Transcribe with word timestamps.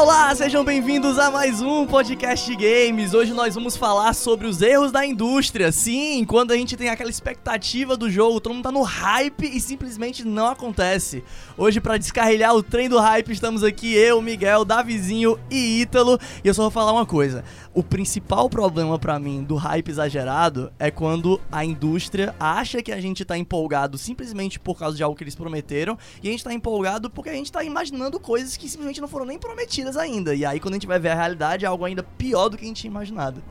Olá, 0.00 0.32
sejam 0.32 0.64
bem-vindos 0.64 1.18
a 1.18 1.28
mais 1.28 1.60
um 1.60 1.84
podcast 1.84 2.46
de 2.46 2.54
games. 2.54 3.14
Hoje 3.14 3.34
nós 3.34 3.56
vamos 3.56 3.76
falar 3.76 4.14
sobre 4.14 4.46
os 4.46 4.62
erros 4.62 4.92
da 4.92 5.04
indústria. 5.04 5.72
Sim, 5.72 6.24
quando 6.24 6.52
a 6.52 6.56
gente 6.56 6.76
tem 6.76 6.88
aquela 6.88 7.10
expectativa 7.10 7.96
do 7.96 8.08
jogo, 8.08 8.40
todo 8.40 8.54
mundo 8.54 8.62
tá 8.62 8.70
no 8.70 8.82
hype 8.82 9.44
e 9.44 9.60
simplesmente 9.60 10.24
não 10.24 10.46
acontece. 10.46 11.24
Hoje, 11.56 11.80
para 11.80 11.98
descarrilhar 11.98 12.54
o 12.54 12.62
trem 12.62 12.88
do 12.88 13.00
hype, 13.00 13.32
estamos 13.32 13.64
aqui 13.64 13.92
eu, 13.92 14.22
Miguel, 14.22 14.64
Davizinho 14.64 15.36
e 15.50 15.80
Ítalo. 15.80 16.16
E 16.44 16.46
eu 16.46 16.54
só 16.54 16.62
vou 16.62 16.70
falar 16.70 16.92
uma 16.92 17.04
coisa: 17.04 17.42
o 17.74 17.82
principal 17.82 18.48
problema 18.48 18.98
para 19.00 19.18
mim 19.18 19.42
do 19.42 19.56
hype 19.56 19.88
exagerado 19.88 20.72
é 20.78 20.92
quando 20.92 21.40
a 21.50 21.64
indústria 21.64 22.36
acha 22.38 22.82
que 22.82 22.92
a 22.92 23.00
gente 23.00 23.24
tá 23.24 23.36
empolgado 23.36 23.98
simplesmente 23.98 24.60
por 24.60 24.78
causa 24.78 24.96
de 24.96 25.02
algo 25.02 25.16
que 25.16 25.24
eles 25.24 25.34
prometeram 25.34 25.98
e 26.22 26.28
a 26.28 26.30
gente 26.30 26.44
tá 26.44 26.54
empolgado 26.54 27.10
porque 27.10 27.30
a 27.30 27.34
gente 27.34 27.50
tá 27.50 27.64
imaginando 27.64 28.20
coisas 28.20 28.56
que 28.56 28.68
simplesmente 28.68 29.00
não 29.00 29.08
foram 29.08 29.26
nem 29.26 29.38
prometidas 29.38 29.87
ainda. 29.96 30.34
E 30.34 30.44
aí 30.44 30.60
quando 30.60 30.74
a 30.74 30.76
gente 30.76 30.86
vai 30.86 30.98
ver 30.98 31.10
a 31.10 31.14
realidade 31.14 31.64
é 31.64 31.68
algo 31.68 31.84
ainda 31.84 32.02
pior 32.02 32.48
do 32.48 32.56
que 32.56 32.64
a 32.64 32.68
gente 32.68 32.80
tinha 32.80 32.90
imaginado. 32.90 33.42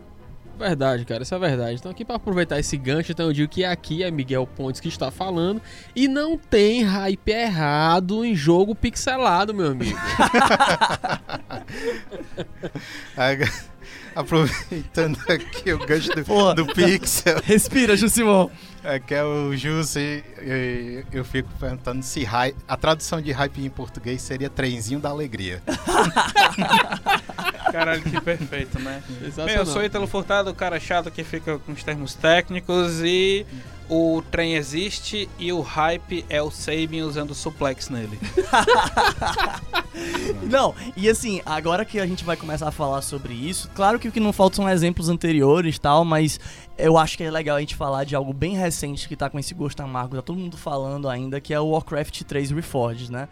Verdade, 0.58 1.06
cara, 1.06 1.22
isso 1.22 1.36
é 1.36 1.40
verdade. 1.40 1.76
Então, 1.76 1.92
aqui 1.92 2.04
para 2.04 2.16
aproveitar 2.16 2.60
esse 2.60 2.76
gancho, 2.78 3.12
então 3.12 3.28
eu 3.28 3.34
digo 3.34 3.48
que 3.48 3.64
aqui 3.64 4.04
é 4.04 4.10
Miguel 4.10 4.48
Pontes 4.48 4.82
que 4.82 4.88
está 4.88 5.12
falando 5.12 5.62
e 5.96 6.08
não 6.08 6.36
tem 6.36 6.82
hype 6.82 7.30
errado 7.30 8.26
em 8.26 8.36
jogo 8.36 8.74
pixelado, 8.74 9.54
meu 9.54 9.68
amigo. 9.68 9.96
Aproveitando 14.16 15.20
aqui 15.30 15.72
o 15.72 15.78
gancho 15.78 16.10
do, 16.10 16.54
do 16.56 16.66
Pixel. 16.74 17.40
Respira, 17.44 17.96
Jusimon. 17.96 18.50
É 18.90 19.02
que 19.02 19.14
é 19.14 19.22
o 19.22 19.54
Jus 19.54 19.98
e 19.98 20.24
eu, 20.38 21.20
eu, 21.20 21.26
fico 21.26 21.50
perguntando 21.60 22.02
se 22.02 22.24
hype, 22.24 22.56
a 22.66 22.78
tradução 22.78 23.22
de 23.22 23.34
hype 23.34 23.66
em 23.66 23.70
português 23.70 24.22
seria 24.22 24.50
trenzinho 24.50 24.98
da 24.98 25.10
alegria. 25.10 25.62
Caralho, 27.70 28.02
que 28.02 28.22
perfeito, 28.22 28.80
né? 28.80 29.04
Bem, 29.46 29.56
eu 29.56 29.66
sou 29.66 29.84
Italo 29.84 30.08
Furtado, 30.08 30.52
o 30.52 30.56
cara 30.56 30.80
chato 30.80 31.12
que 31.12 31.22
fica 31.22 31.60
com 31.60 31.74
os 31.74 31.84
termos 31.84 32.14
técnicos 32.14 33.02
e 33.04 33.46
o 33.90 34.22
trem 34.32 34.56
existe 34.56 35.30
e 35.38 35.52
o 35.52 35.62
hype 35.62 36.26
é 36.30 36.42
o 36.42 36.52
Sabin 36.52 37.02
usando 37.02 37.34
suplex 37.34 37.90
nele. 37.90 38.20
não, 40.44 40.76
e 40.96 41.10
assim, 41.10 41.42
agora 41.46 41.86
que 41.86 42.00
a 42.00 42.06
gente 42.06 42.24
vai 42.24 42.36
começar 42.36 42.68
a 42.68 42.72
falar 42.72 43.02
sobre 43.02 43.34
isso, 43.34 43.70
claro 43.74 44.00
que 44.00 44.08
o 44.08 44.12
que 44.12 44.20
não 44.20 44.34
falta 44.34 44.58
são 44.58 44.70
exemplos 44.70 45.10
anteriores 45.10 45.76
e 45.76 45.82
tal, 45.82 46.04
mas 46.04 46.40
eu 46.78 46.98
acho 46.98 47.18
que 47.18 47.24
é 47.24 47.32
legal 47.32 47.58
a 47.58 47.60
gente 47.60 47.76
falar 47.76 48.04
de 48.04 48.16
algo 48.16 48.32
bem 48.32 48.56
recente 48.56 49.08
que 49.08 49.16
tá 49.16 49.30
com 49.30 49.40
esse 49.40 49.54
gosto 49.54 49.82
amargo, 49.82 50.16
tá 50.16 50.22
todo 50.22 50.38
mundo 50.38 50.58
falando 50.58 51.10
ainda, 51.10 51.42
que 51.42 51.54
é 51.54 51.60
o 51.60 51.70
Warcraft 51.70 52.22
3 52.22 52.52
Reforged, 52.52 53.12
né? 53.12 53.28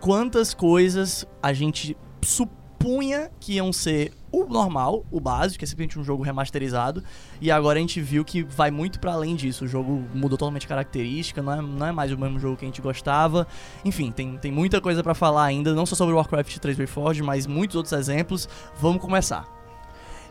Quantas 0.00 0.54
coisas 0.54 1.26
a 1.42 1.52
gente 1.52 1.96
supunha 2.22 3.30
que 3.40 3.54
iam 3.54 3.72
ser 3.72 4.12
o 4.30 4.44
normal, 4.44 5.04
o 5.10 5.20
básico, 5.20 5.58
que 5.58 5.64
é 5.64 5.68
simplesmente 5.68 5.98
um 5.98 6.04
jogo 6.04 6.22
remasterizado, 6.22 7.02
e 7.40 7.50
agora 7.50 7.78
a 7.78 7.80
gente 7.80 8.00
viu 8.00 8.24
que 8.24 8.42
vai 8.42 8.70
muito 8.70 8.98
para 8.98 9.12
além 9.12 9.34
disso. 9.36 9.64
O 9.64 9.68
jogo 9.68 10.04
mudou 10.14 10.36
totalmente 10.36 10.66
característica, 10.66 11.42
não 11.42 11.52
é, 11.52 11.62
não 11.62 11.86
é 11.86 11.92
mais 11.92 12.12
o 12.12 12.18
mesmo 12.18 12.38
jogo 12.38 12.56
que 12.56 12.64
a 12.64 12.68
gente 12.68 12.82
gostava. 12.82 13.46
Enfim, 13.84 14.10
tem, 14.10 14.36
tem 14.36 14.52
muita 14.52 14.80
coisa 14.80 15.02
para 15.02 15.14
falar 15.14 15.44
ainda, 15.44 15.74
não 15.74 15.86
só 15.86 15.94
sobre 15.94 16.14
Warcraft 16.14 16.58
3 16.58 16.76
Reforged, 16.76 17.22
mas 17.22 17.46
muitos 17.46 17.76
outros 17.76 17.92
exemplos. 17.92 18.48
Vamos 18.78 19.00
começar. 19.00 19.56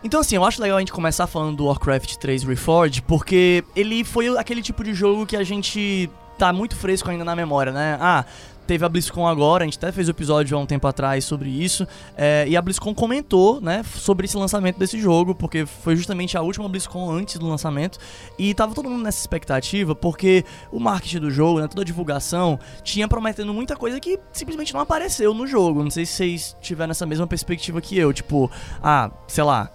Então, 0.04 0.20
assim, 0.20 0.36
eu 0.36 0.46
acho 0.46 0.62
legal 0.62 0.78
a 0.78 0.80
gente 0.82 0.92
começar 0.92 1.26
falando 1.26 1.58
do 1.58 1.66
Warcraft 1.66 2.18
3 2.18 2.44
Reforged, 2.44 3.02
porque 3.04 3.64
ele 3.76 4.04
foi 4.04 4.38
aquele 4.38 4.62
tipo 4.62 4.84
de 4.84 4.94
jogo 4.94 5.26
que 5.26 5.36
a 5.36 5.44
gente 5.44 6.10
tá 6.38 6.54
muito 6.54 6.76
fresco 6.76 7.10
ainda 7.10 7.24
na 7.24 7.36
memória, 7.36 7.72
né? 7.72 7.98
Ah, 8.00 8.26
teve 8.66 8.86
a 8.86 8.90
BlizzCon 8.90 9.28
agora, 9.28 9.64
a 9.64 9.68
gente 9.68 9.78
até 9.78 9.92
fez 9.92 10.08
o 10.08 10.12
um 10.12 10.14
episódio 10.14 10.58
há 10.58 10.60
um 10.60 10.66
tempo 10.66 10.88
atrás 10.88 11.26
sobre 11.26 11.50
isso, 11.50 11.88
é, 12.18 12.46
e 12.48 12.58
a 12.58 12.62
BlizzCon 12.62 12.94
comentou, 12.94 13.62
né, 13.62 13.84
sobre 13.84 14.26
esse 14.26 14.38
lançamento 14.38 14.78
desse 14.78 15.00
jogo, 15.00 15.34
porque 15.36 15.66
foi 15.66 15.96
justamente 15.96 16.38
a 16.38 16.42
última 16.42 16.68
BlizzCon 16.68 17.12
antes 17.12 17.38
do 17.38 17.48
lançamento, 17.48 18.00
e 18.38 18.54
tava 18.54 18.74
todo 18.74 18.90
mundo 18.90 19.04
nessa 19.04 19.20
expectativa, 19.20 19.96
porque 19.96 20.44
o 20.72 20.80
marketing 20.80 21.20
do 21.20 21.32
jogo, 21.32 21.60
né, 21.60 21.68
toda 21.68 21.82
a 21.82 21.86
divulgação, 21.86 22.60
tinha 22.84 23.08
prometendo 23.08 23.54
muita 23.54 23.76
coisa 23.76 24.00
que 24.00 24.20
simplesmente 24.32 24.74
não 24.74 24.82
apareceu 24.82 25.34
no 25.34 25.48
jogo. 25.48 25.84
Não 25.84 25.92
sei 25.92 26.06
se 26.06 26.14
vocês 26.14 26.58
tiveram 26.62 26.92
essa 26.92 27.06
mesma 27.06 27.28
perspectiva 27.28 27.82
que 27.82 27.98
eu, 27.98 28.12
tipo, 28.14 28.50
ah, 28.82 29.12
sei 29.28 29.44
lá, 29.44 29.72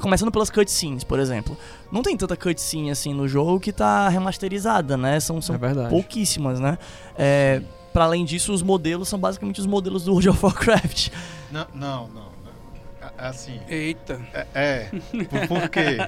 começando 0.00 0.30
pelas 0.30 0.50
cutscenes, 0.50 1.04
por 1.04 1.18
exemplo. 1.18 1.56
Não 1.90 2.02
tem 2.02 2.16
tanta 2.16 2.36
cutscene 2.36 2.90
assim 2.90 3.14
no 3.14 3.28
jogo 3.28 3.60
que 3.60 3.72
tá 3.72 4.08
remasterizada, 4.08 4.96
né? 4.96 5.20
São, 5.20 5.40
são 5.40 5.56
é 5.56 5.88
pouquíssimas, 5.88 6.60
né? 6.60 6.78
É, 7.16 7.62
para 7.92 8.04
além 8.04 8.24
disso, 8.24 8.52
os 8.52 8.62
modelos 8.62 9.08
são 9.08 9.18
basicamente 9.18 9.60
os 9.60 9.66
modelos 9.66 10.04
do 10.04 10.12
World 10.12 10.30
of 10.30 10.44
Warcraft. 10.44 11.10
Não, 11.50 11.66
não, 11.74 12.08
não. 12.08 12.28
Assim. 13.16 13.58
Eita. 13.68 14.20
É, 14.32 14.46
é 14.54 14.90
porque. 15.48 15.98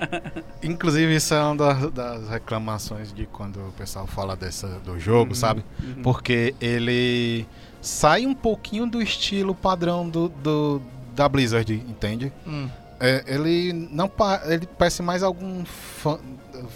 inclusive, 0.62 1.16
isso 1.16 1.34
é 1.34 1.42
uma 1.42 1.56
das, 1.56 1.90
das, 1.90 2.28
reclamações 2.28 3.12
de 3.12 3.26
quando 3.26 3.56
o 3.68 3.72
pessoal 3.72 4.06
fala 4.06 4.36
dessa, 4.36 4.68
do 4.84 4.98
jogo, 4.98 5.30
uhum, 5.30 5.34
sabe? 5.34 5.64
Uhum. 5.82 6.02
Porque 6.02 6.54
ele 6.60 7.46
sai 7.80 8.26
um 8.26 8.34
pouquinho 8.34 8.86
do 8.86 9.02
estilo 9.02 9.54
padrão 9.54 10.08
do, 10.08 10.28
do 10.28 10.80
da 11.14 11.28
Blizzard, 11.28 11.72
entende? 11.72 12.32
Hum. 12.46 12.68
É, 13.00 13.24
ele 13.26 13.72
não 13.72 14.10
ele 14.44 14.66
parece 14.66 15.02
mais 15.02 15.22
algum 15.22 15.64
fã, 15.64 16.18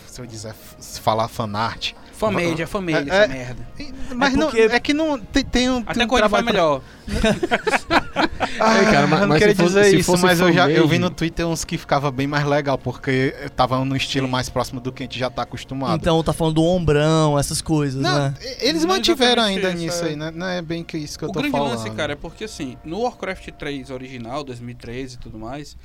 se 0.06 0.20
eu 0.20 0.26
dizer 0.26 0.54
falar 0.54 1.28
fanart 1.28 1.92
Famédia, 2.16 2.66
famédia, 2.66 3.12
é, 3.12 3.16
essa 3.16 3.24
é, 3.24 3.28
merda. 3.28 3.68
Mas 4.14 4.34
é, 4.34 4.36
porque... 4.36 4.68
não, 4.68 4.74
é 4.74 4.80
que 4.80 4.94
não 4.94 5.18
tem, 5.18 5.44
tem 5.44 5.70
um. 5.70 5.78
Até 5.78 5.94
tem 5.94 6.04
um 6.04 6.08
coisa 6.08 6.28
vai 6.28 6.42
melhor. 6.42 6.80
ah, 8.60 8.78
é, 8.78 8.84
cara, 8.84 9.06
mas, 9.06 9.20
eu 9.20 9.26
não 9.26 9.36
queria 9.36 9.54
dizer 9.54 9.84
fosse, 9.84 9.96
isso, 9.96 10.18
mas 10.18 10.40
eu 10.40 10.52
já 10.52 10.70
eu 10.70 10.86
vi 10.86 10.98
no 10.98 11.10
Twitter 11.10 11.46
uns 11.46 11.64
que 11.64 11.76
ficava 11.76 12.10
bem 12.10 12.26
mais 12.26 12.46
legal, 12.46 12.78
porque 12.78 13.34
tava 13.56 13.84
no 13.84 13.96
estilo 13.96 14.26
Sim. 14.26 14.32
mais 14.32 14.48
próximo 14.48 14.80
do 14.80 14.92
que 14.92 15.02
a 15.02 15.06
gente 15.06 15.18
já 15.18 15.28
tá 15.28 15.42
acostumado. 15.42 16.00
Então 16.00 16.22
tá 16.22 16.32
falando 16.32 16.54
do 16.54 16.62
ombrão, 16.62 17.38
essas 17.38 17.60
coisas, 17.60 18.00
não, 18.00 18.30
né? 18.30 18.34
Eles 18.60 18.84
mantiveram 18.84 19.42
ainda 19.42 19.70
isso, 19.70 19.78
nisso 19.78 20.04
é. 20.04 20.08
aí, 20.08 20.16
né? 20.16 20.30
Não 20.30 20.46
é 20.46 20.62
bem 20.62 20.84
que 20.84 20.96
isso 20.96 21.18
que 21.18 21.24
eu 21.24 21.28
tô 21.28 21.40
falando. 21.40 21.54
O 21.54 21.58
grande 21.58 21.76
lance, 21.76 21.90
cara, 21.90 22.12
é 22.12 22.16
porque 22.16 22.44
assim, 22.44 22.78
no 22.84 23.00
Warcraft 23.00 23.48
3 23.50 23.90
original, 23.90 24.44
2013 24.44 25.16
e 25.16 25.18
tudo 25.18 25.38
mais, 25.38 25.76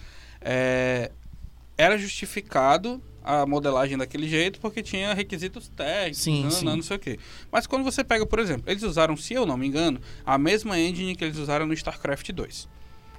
é, 0.41 1.11
era 1.75 1.97
justificado 1.97 3.01
a 3.29 3.45
modelagem 3.45 3.95
daquele 3.95 4.27
jeito 4.27 4.59
porque 4.59 4.81
tinha 4.81 5.13
requisitos 5.13 5.67
técnicos, 5.67 6.17
sim, 6.17 6.43
não, 6.43 6.51
sim. 6.51 6.65
não 6.65 6.81
sei 6.81 6.97
o 6.97 6.99
quê. 6.99 7.19
Mas 7.51 7.67
quando 7.67 7.83
você 7.83 8.03
pega, 8.03 8.25
por 8.25 8.39
exemplo, 8.39 8.63
eles 8.65 8.81
usaram, 8.81 9.15
se 9.15 9.35
eu 9.35 9.45
não 9.45 9.55
me 9.55 9.67
engano, 9.67 10.01
a 10.25 10.35
mesma 10.35 10.79
engine 10.79 11.15
que 11.15 11.23
eles 11.23 11.37
usaram 11.37 11.67
no 11.67 11.73
StarCraft 11.73 12.31
2. 12.31 12.67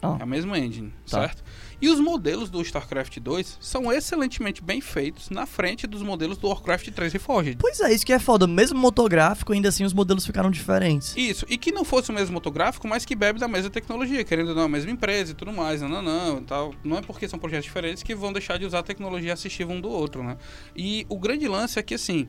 Oh. 0.03 0.17
É 0.19 0.23
a 0.23 0.27
mesma 0.27 0.59
engine, 0.59 0.93
tá. 1.09 1.21
certo? 1.21 1.45
E 1.81 1.89
os 1.89 1.99
modelos 1.99 2.51
do 2.51 2.61
StarCraft 2.61 3.19
2 3.19 3.59
são 3.59 3.91
excelentemente 3.91 4.63
bem 4.63 4.81
feitos 4.81 5.31
na 5.31 5.47
frente 5.47 5.87
dos 5.87 6.03
modelos 6.03 6.37
do 6.37 6.49
Warcraft 6.49 6.91
3 6.91 7.13
Reforged. 7.13 7.57
Pois 7.59 7.81
é, 7.81 7.93
isso 7.93 8.05
que 8.05 8.13
é 8.13 8.19
foda. 8.19 8.47
Mesmo 8.47 8.79
motográfico, 8.79 9.53
ainda 9.53 9.71
assim 9.71 9.85
os 9.85 9.95
modelos 9.95 10.27
ficaram 10.27 10.51
diferentes. 10.51 11.17
Isso, 11.17 11.47
e 11.49 11.57
que 11.57 11.73
não 11.73 11.85
fosse 11.85 12.11
o 12.11 12.13
mesmo 12.13 12.35
motográfico, 12.35 12.87
mas 12.87 13.05
que 13.07 13.15
bebe 13.15 13.39
da 13.39 13.49
mesma 13.49 13.71
tecnologia, 13.71 14.23
querendo 14.25 14.49
ou 14.49 14.55
não, 14.55 14.65
a 14.65 14.69
mesma 14.69 14.91
empresa 14.91 15.33
e 15.33 15.35
tudo 15.35 15.53
mais, 15.53 15.81
não, 15.81 15.89
não, 15.89 16.03
não, 16.03 16.43
tal. 16.43 16.75
Não 16.85 16.99
é 16.99 17.01
porque 17.01 17.27
são 17.27 17.39
projetos 17.39 17.65
diferentes 17.65 18.03
que 18.03 18.15
vão 18.15 18.33
deixar 18.33 18.59
de 18.59 18.67
usar 18.67 18.81
a 18.81 18.83
tecnologia 18.83 19.33
assistiva 19.33 19.73
um 19.73 19.81
do 19.81 19.89
outro, 19.89 20.23
né? 20.23 20.37
E 20.77 21.07
o 21.09 21.19
grande 21.19 21.49
lance 21.49 21.79
é 21.79 21.83
que, 21.83 21.95
assim, 21.95 22.29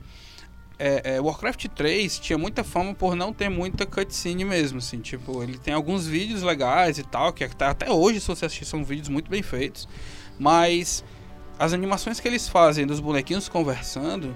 é, 0.83 1.15
é, 1.15 1.21
Warcraft 1.21 1.67
3 1.67 2.17
tinha 2.17 2.39
muita 2.39 2.63
fama 2.63 2.95
por 2.95 3.15
não 3.15 3.31
ter 3.31 3.49
muita 3.49 3.85
cutscene 3.85 4.43
mesmo, 4.43 4.79
assim, 4.79 4.99
tipo, 4.99 5.43
ele 5.43 5.59
tem 5.59 5.75
alguns 5.75 6.07
vídeos 6.07 6.41
legais 6.41 6.97
e 6.97 7.03
tal, 7.03 7.31
que 7.31 7.43
até 7.43 7.91
hoje, 7.91 8.19
se 8.19 8.27
você 8.27 8.47
assistir, 8.47 8.65
são 8.65 8.83
vídeos 8.83 9.07
muito 9.07 9.29
bem 9.29 9.43
feitos, 9.43 9.87
mas 10.39 11.03
as 11.59 11.71
animações 11.71 12.19
que 12.19 12.27
eles 12.27 12.49
fazem 12.49 12.87
dos 12.87 12.99
bonequinhos 12.99 13.47
conversando, 13.47 14.35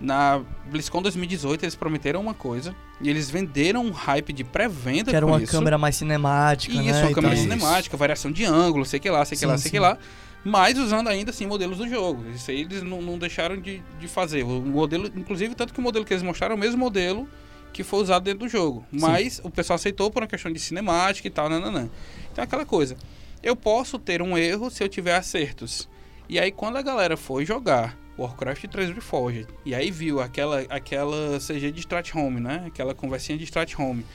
na 0.00 0.40
BlizzCon 0.70 1.02
2018 1.02 1.64
eles 1.64 1.74
prometeram 1.74 2.20
uma 2.20 2.34
coisa 2.34 2.74
e 3.00 3.10
eles 3.10 3.28
venderam 3.28 3.84
um 3.84 3.90
hype 3.90 4.32
de 4.32 4.44
pré-venda 4.44 5.10
Que 5.10 5.16
era 5.16 5.26
uma 5.26 5.42
isso. 5.42 5.52
câmera 5.52 5.76
mais 5.76 5.96
cinemática, 5.96 6.72
isso, 6.72 6.82
né? 6.82 6.90
Isso, 6.90 7.00
uma 7.00 7.12
câmera 7.12 7.34
então, 7.34 7.44
cinemática, 7.44 7.96
variação 7.96 8.32
de 8.32 8.44
ângulo, 8.44 8.84
sei 8.86 8.98
que 8.98 9.10
lá, 9.10 9.24
sei 9.24 9.36
que 9.36 9.40
sim, 9.40 9.46
lá, 9.46 9.58
sei 9.58 9.64
sim. 9.64 9.70
que 9.70 9.78
lá 9.78 9.98
mas 10.46 10.78
usando 10.78 11.08
ainda 11.08 11.30
assim 11.30 11.44
modelos 11.44 11.78
do 11.78 11.88
jogo. 11.88 12.24
Isso 12.30 12.52
aí 12.52 12.60
eles 12.60 12.80
não, 12.80 13.02
não 13.02 13.18
deixaram 13.18 13.60
de, 13.60 13.82
de 13.98 14.06
fazer. 14.06 14.44
O 14.44 14.60
modelo, 14.60 15.10
inclusive, 15.16 15.56
tanto 15.56 15.74
que 15.74 15.80
o 15.80 15.82
modelo 15.82 16.04
que 16.04 16.12
eles 16.14 16.22
mostraram 16.22 16.54
é 16.54 16.56
o 16.56 16.58
mesmo 16.58 16.78
modelo 16.78 17.28
que 17.72 17.82
foi 17.82 18.00
usado 18.00 18.22
dentro 18.22 18.40
do 18.40 18.48
jogo. 18.48 18.86
Mas 18.92 19.34
Sim. 19.34 19.42
o 19.42 19.50
pessoal 19.50 19.74
aceitou 19.74 20.08
por 20.08 20.22
uma 20.22 20.28
questão 20.28 20.52
de 20.52 20.60
cinemática 20.60 21.26
e 21.26 21.30
tal, 21.32 21.48
nananã. 21.48 21.90
Então 22.30 22.42
é 22.42 22.44
aquela 22.44 22.64
coisa. 22.64 22.96
Eu 23.42 23.56
posso 23.56 23.98
ter 23.98 24.22
um 24.22 24.38
erro 24.38 24.70
se 24.70 24.84
eu 24.84 24.88
tiver 24.88 25.16
acertos. 25.16 25.88
E 26.28 26.38
aí 26.38 26.52
quando 26.52 26.76
a 26.76 26.82
galera 26.82 27.16
foi 27.16 27.44
jogar 27.44 27.98
Warcraft 28.16 28.66
3 28.66 28.90
Reforged, 28.94 29.48
e 29.64 29.74
aí 29.74 29.90
viu 29.90 30.20
aquela, 30.20 30.60
aquela 30.70 31.40
CG 31.40 31.72
de 31.72 31.80
Strat 31.80 32.14
Home, 32.14 32.40
né? 32.40 32.62
Aquela 32.68 32.94
conversinha 32.94 33.36
de 33.36 33.42
Strat 33.42 33.74
Home. 33.76 34.06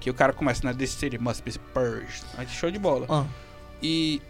Que 0.00 0.10
o 0.10 0.14
cara 0.14 0.32
começa, 0.32 0.66
né? 0.66 0.74
This 0.74 0.90
city 0.90 1.18
must 1.18 1.44
be 1.44 1.52
purged. 1.72 2.24
Aí 2.36 2.48
show 2.48 2.68
de 2.68 2.80
bola. 2.80 3.06
Ah. 3.08 3.24
E 3.80 4.20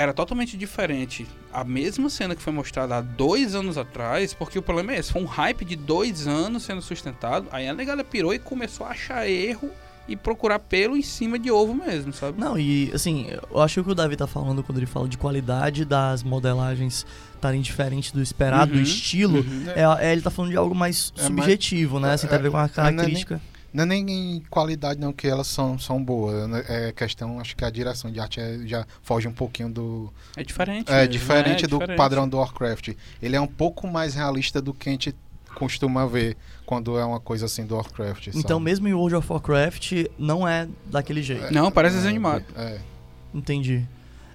era 0.00 0.14
totalmente 0.14 0.56
diferente. 0.56 1.26
A 1.52 1.62
mesma 1.62 2.08
cena 2.08 2.34
que 2.34 2.40
foi 2.42 2.52
mostrada 2.54 2.96
há 2.96 3.00
dois 3.02 3.54
anos 3.54 3.76
atrás, 3.76 4.32
porque 4.32 4.58
o 4.58 4.62
problema 4.62 4.92
é 4.92 4.98
esse, 4.98 5.12
foi 5.12 5.20
um 5.22 5.26
hype 5.26 5.62
de 5.64 5.76
dois 5.76 6.26
anos 6.26 6.62
sendo 6.62 6.80
sustentado, 6.80 7.46
aí 7.52 7.68
a 7.68 7.74
negada 7.74 8.02
pirou 8.02 8.32
e 8.32 8.38
começou 8.38 8.86
a 8.86 8.90
achar 8.90 9.28
erro 9.28 9.70
e 10.08 10.16
procurar 10.16 10.58
pelo 10.58 10.96
em 10.96 11.02
cima 11.02 11.38
de 11.38 11.50
ovo 11.50 11.74
mesmo, 11.74 12.12
sabe? 12.14 12.40
Não, 12.40 12.58
e 12.58 12.90
assim, 12.94 13.26
eu 13.52 13.60
acho 13.60 13.74
que 13.74 13.80
o 13.80 13.84
que 13.84 13.90
o 13.90 13.94
Davi 13.94 14.16
tá 14.16 14.26
falando 14.26 14.62
quando 14.62 14.78
ele 14.78 14.86
fala 14.86 15.06
de 15.06 15.18
qualidade 15.18 15.84
das 15.84 16.22
modelagens 16.22 17.06
estarem 17.34 17.60
diferentes 17.60 18.10
do 18.10 18.22
esperado, 18.22 18.72
do 18.72 18.78
Uhum, 18.78 18.82
estilo, 18.82 19.38
uhum. 19.40 19.64
é, 20.00 20.06
é, 20.08 20.12
ele 20.12 20.22
tá 20.22 20.30
falando 20.30 20.50
de 20.50 20.56
algo 20.56 20.74
mais 20.74 21.12
É, 21.16 21.22
subjetivo, 21.24 22.00
né? 22.00 22.14
Assim, 22.14 22.26
tem 22.26 22.38
a 22.38 22.40
ver 22.42 22.50
com 22.50 22.56
a 22.56 22.64
é, 22.64 22.70
não 22.76 22.84
é 22.86 22.90
nem- 22.90 22.94
característica. 22.96 23.40
Não 23.72 23.84
é 23.84 23.86
nem 23.86 24.10
em 24.36 24.40
qualidade 24.50 24.98
não 24.98 25.12
que 25.12 25.28
elas 25.28 25.46
são, 25.46 25.78
são 25.78 26.02
boas. 26.02 26.48
né? 26.48 26.64
É 26.68 26.92
questão, 26.92 27.38
acho 27.38 27.56
que 27.56 27.64
a 27.64 27.70
direção 27.70 28.10
de 28.10 28.18
arte 28.18 28.40
é- 28.40 28.58
já 28.66 28.84
foge 29.02 29.28
um 29.28 29.32
pouquinho 29.32 29.68
do. 29.70 30.12
É 30.36 30.42
diferente. 30.42 30.90
É 30.90 30.96
mesmo, 31.00 31.12
diferente 31.12 31.62
né? 31.62 31.68
do 31.68 31.78
diferente. 31.78 31.96
padrão 31.96 32.28
do 32.28 32.36
Warcraft. 32.38 32.90
Ele 33.22 33.36
é 33.36 33.40
um 33.40 33.46
pouco 33.46 33.86
mais 33.86 34.14
realista 34.14 34.60
do 34.60 34.74
que 34.74 34.88
a 34.88 34.92
gente 34.92 35.14
costuma 35.54 36.06
ver 36.06 36.36
quando 36.66 36.96
é 36.98 37.04
uma 37.04 37.18
coisa 37.20 37.46
assim 37.46 37.64
do 37.66 37.74
Warcraft. 37.76 38.28
Então, 38.28 38.42
sabe? 38.58 38.64
mesmo 38.64 38.88
em 38.88 38.94
World 38.94 39.16
of 39.16 39.32
Warcraft, 39.32 39.92
não 40.18 40.46
é 40.46 40.68
daquele 40.86 41.22
jeito. 41.22 41.52
Não, 41.52 41.70
parece 41.70 41.94
É, 41.94 41.98
desenho 41.98 42.10
animado. 42.10 42.44
É. 42.56 42.78
Entendi. 43.34 43.86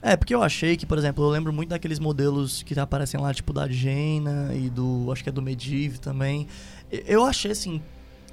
É, 0.02 0.16
porque 0.16 0.36
eu 0.36 0.44
achei 0.44 0.78
que, 0.78 0.86
por 0.86 0.98
exemplo, 0.98 1.24
eu 1.24 1.30
lembro 1.30 1.52
muito 1.52 1.70
daqueles 1.70 1.98
modelos 2.00 2.62
que 2.62 2.80
aparecem 2.80 3.20
lá, 3.20 3.34
tipo 3.34 3.52
da 3.52 3.68
Jaina 3.68 4.52
e 4.54 4.70
do. 4.70 5.10
Acho 5.12 5.24
que 5.24 5.30
é 5.30 5.32
do 5.32 5.42
Medivh 5.42 5.98
também. 5.98 6.48
Eu 6.92 7.26
achei, 7.26 7.52
assim, 7.52 7.82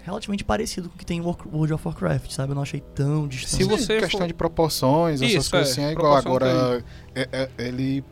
relativamente 0.04 0.44
parecido 0.44 0.88
com 0.88 0.96
o 0.96 0.98
que 0.98 1.06
tem 1.06 1.18
em 1.18 1.20
World 1.20 1.72
of 1.72 1.86
Warcraft, 1.86 2.30
sabe? 2.30 2.52
Eu 2.52 2.54
não 2.56 2.62
achei 2.62 2.80
tão 2.94 3.26
distante. 3.28 3.62
Se 3.62 3.68
você 3.68 3.98
questão 4.00 4.20
for- 4.20 4.26
de 4.26 4.34
proporções, 4.34 5.22
essas 5.22 5.34
Isso, 5.44 5.50
coisas 5.50 5.68
é, 5.68 5.72
assim 5.72 5.84
é 5.84 5.92
igual. 5.92 6.20
proporção 6.22 6.48
Agora, 6.48 6.84
é- 7.14 7.28
é- 7.32 7.50
ele, 7.58 8.04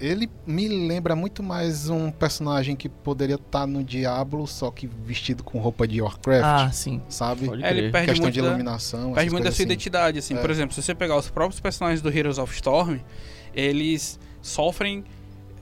ele 0.00 0.30
me 0.46 0.68
lembra 0.68 1.14
muito 1.16 1.42
mais 1.42 1.88
um 1.90 2.10
personagem 2.10 2.74
que 2.76 2.88
poderia 2.88 3.34
estar 3.34 3.66
no 3.66 3.82
Diablo, 3.84 4.46
só 4.46 4.70
que 4.70 4.86
vestido 4.86 5.42
com 5.44 5.58
roupa 5.58 5.86
de 5.86 6.00
Warcraft, 6.00 6.44
Ah, 6.44 6.70
sim. 6.72 7.02
sabe? 7.08 7.46
É, 7.62 7.70
ele 7.70 7.90
perde 7.90 8.08
Questão 8.08 8.22
muito 8.24 8.34
de 8.34 8.40
da- 8.40 8.48
iluminação. 8.48 9.00
Perde 9.12 9.20
essas 9.20 9.32
muito 9.32 9.44
da 9.44 9.50
sua 9.50 9.54
assim. 9.54 9.62
identidade, 9.64 10.18
assim. 10.18 10.34
É. 10.34 10.40
Por 10.40 10.50
exemplo, 10.50 10.74
se 10.74 10.82
você 10.82 10.94
pegar 10.94 11.16
os 11.16 11.28
próprios 11.28 11.60
personagens 11.60 12.00
do 12.00 12.08
Heroes 12.08 12.38
of 12.38 12.54
Storm, 12.54 12.98
eles 13.54 14.18
sofrem 14.40 15.04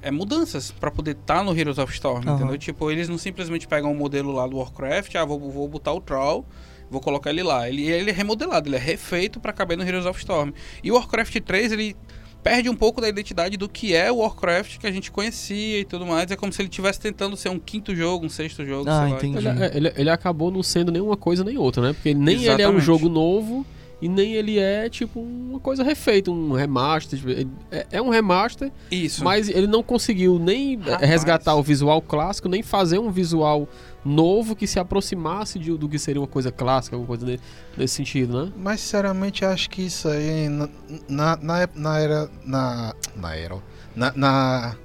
é, 0.06 0.10
mudanças 0.10 0.70
pra 0.70 0.90
poder 0.90 1.12
estar 1.12 1.42
no 1.44 1.56
Heroes 1.58 1.78
of 1.78 1.92
Storm, 1.92 2.22
Aham. 2.26 2.36
entendeu? 2.36 2.58
Tipo, 2.58 2.90
eles 2.90 3.08
não 3.08 3.18
simplesmente 3.18 3.66
pegam 3.66 3.90
o 3.90 3.94
modelo 3.94 4.32
lá 4.32 4.46
do 4.46 4.56
Warcraft, 4.58 5.14
ah, 5.16 5.24
vou, 5.24 5.38
vou 5.50 5.68
botar 5.68 5.92
o 5.92 6.00
Troll, 6.00 6.44
vou 6.90 7.00
colocar 7.00 7.30
ele 7.30 7.42
lá. 7.42 7.68
Ele, 7.68 7.82
ele 7.86 8.10
é 8.10 8.12
remodelado, 8.12 8.68
ele 8.68 8.76
é 8.76 8.78
refeito 8.80 9.40
pra 9.40 9.52
caber 9.52 9.76
no 9.76 9.82
Heroes 9.84 10.06
of 10.06 10.18
Storm. 10.18 10.50
E 10.82 10.90
o 10.90 10.94
Warcraft 10.94 11.40
3, 11.40 11.72
ele 11.72 11.96
perde 12.42 12.70
um 12.70 12.76
pouco 12.76 13.00
da 13.00 13.08
identidade 13.08 13.56
do 13.56 13.68
que 13.68 13.92
é 13.92 14.12
o 14.12 14.18
Warcraft 14.18 14.78
que 14.78 14.86
a 14.86 14.92
gente 14.92 15.10
conhecia 15.10 15.80
e 15.80 15.84
tudo 15.84 16.06
mais. 16.06 16.30
É 16.30 16.36
como 16.36 16.52
se 16.52 16.62
ele 16.62 16.68
estivesse 16.68 17.00
tentando 17.00 17.36
ser 17.36 17.48
um 17.48 17.58
quinto 17.58 17.92
jogo, 17.94 18.24
um 18.24 18.28
sexto 18.28 18.64
jogo, 18.64 18.88
Ah, 18.88 19.00
sei 19.00 19.10
lá. 19.10 19.16
entendi. 19.16 19.38
Ele, 19.48 19.76
ele, 19.88 19.92
ele 19.96 20.10
acabou 20.10 20.50
não 20.52 20.62
sendo 20.62 20.92
nenhuma 20.92 21.16
coisa 21.16 21.42
nem 21.42 21.58
outra, 21.58 21.82
né? 21.82 21.92
Porque 21.92 22.14
nem 22.14 22.36
ele 22.36 22.46
é 22.46 22.50
um 22.52 22.54
Exatamente. 22.54 22.84
jogo 22.84 23.08
novo 23.08 23.66
e 24.00 24.08
nem 24.08 24.34
ele 24.34 24.58
é, 24.58 24.88
tipo, 24.90 25.20
uma 25.20 25.58
coisa 25.58 25.82
refeita, 25.82 26.30
um 26.30 26.52
remaster. 26.52 27.18
tipo, 27.18 27.30
é, 27.70 27.86
é 27.92 28.02
um 28.02 28.10
remaster, 28.10 28.70
Isso. 28.90 29.24
mas 29.24 29.48
ele 29.48 29.66
não 29.66 29.82
conseguiu 29.82 30.38
nem 30.38 30.74
eh, 30.74 30.90
Rapaz. 30.90 31.08
resgatar 31.08 31.54
o 31.54 31.62
visual 31.62 32.02
clássico, 32.02 32.48
nem 32.48 32.62
fazer 32.62 32.98
um 32.98 33.10
visual 33.10 33.66
novo 34.04 34.54
que 34.54 34.66
se 34.66 34.78
aproximasse 34.78 35.58
de- 35.58 35.76
do 35.78 35.88
que 35.88 35.98
seria 35.98 36.20
uma 36.20 36.26
coisa 36.28 36.52
clássica, 36.52 36.94
alguma 36.94 37.08
coisa 37.08 37.24
ne- 37.26 37.40
nesse 37.76 37.94
sentido, 37.94 38.44
né? 38.46 38.52
Mas 38.56 38.80
sinceramente 38.82 39.44
acho 39.44 39.68
que 39.70 39.82
isso 39.82 40.08
aí 40.08 40.48
na, 40.48 40.68
na, 41.08 41.36
na, 41.36 41.68
na 41.74 41.98
era. 41.98 42.30
Na. 42.44 42.94
Na 43.16 43.34
era. 43.34 43.56
Na. 43.96 44.12
na- 44.14 44.76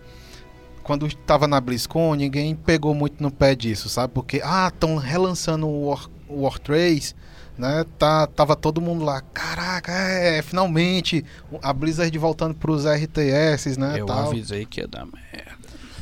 quando 0.83 1.07
tava 1.15 1.47
na 1.47 1.61
BlizzCon, 1.61 2.15
ninguém 2.15 2.55
pegou 2.55 2.93
muito 2.95 3.21
no 3.21 3.29
pé 3.29 3.53
disso, 3.55 3.87
sabe? 3.87 4.13
Porque, 4.13 4.41
ah, 4.43 4.67
estão 4.73 4.95
relançando 4.97 5.67
o 5.67 5.87
War, 5.89 6.09
o 6.27 6.41
War 6.41 6.57
3, 6.57 7.15
né? 7.61 7.85
Tá, 7.99 8.25
tava 8.27 8.55
todo 8.55 8.81
mundo 8.81 9.05
lá, 9.05 9.21
caraca, 9.33 9.91
é, 9.93 10.41
finalmente 10.41 11.23
a 11.61 11.71
Blizzard 11.71 12.17
voltando 12.17 12.55
pros 12.55 12.85
RTS, 12.85 13.77
né? 13.77 13.99
Eu 13.99 14.05
tal. 14.07 14.27
avisei 14.29 14.65
que 14.65 14.81
ia 14.81 14.87
dar 14.87 15.05
merda. 15.05 15.51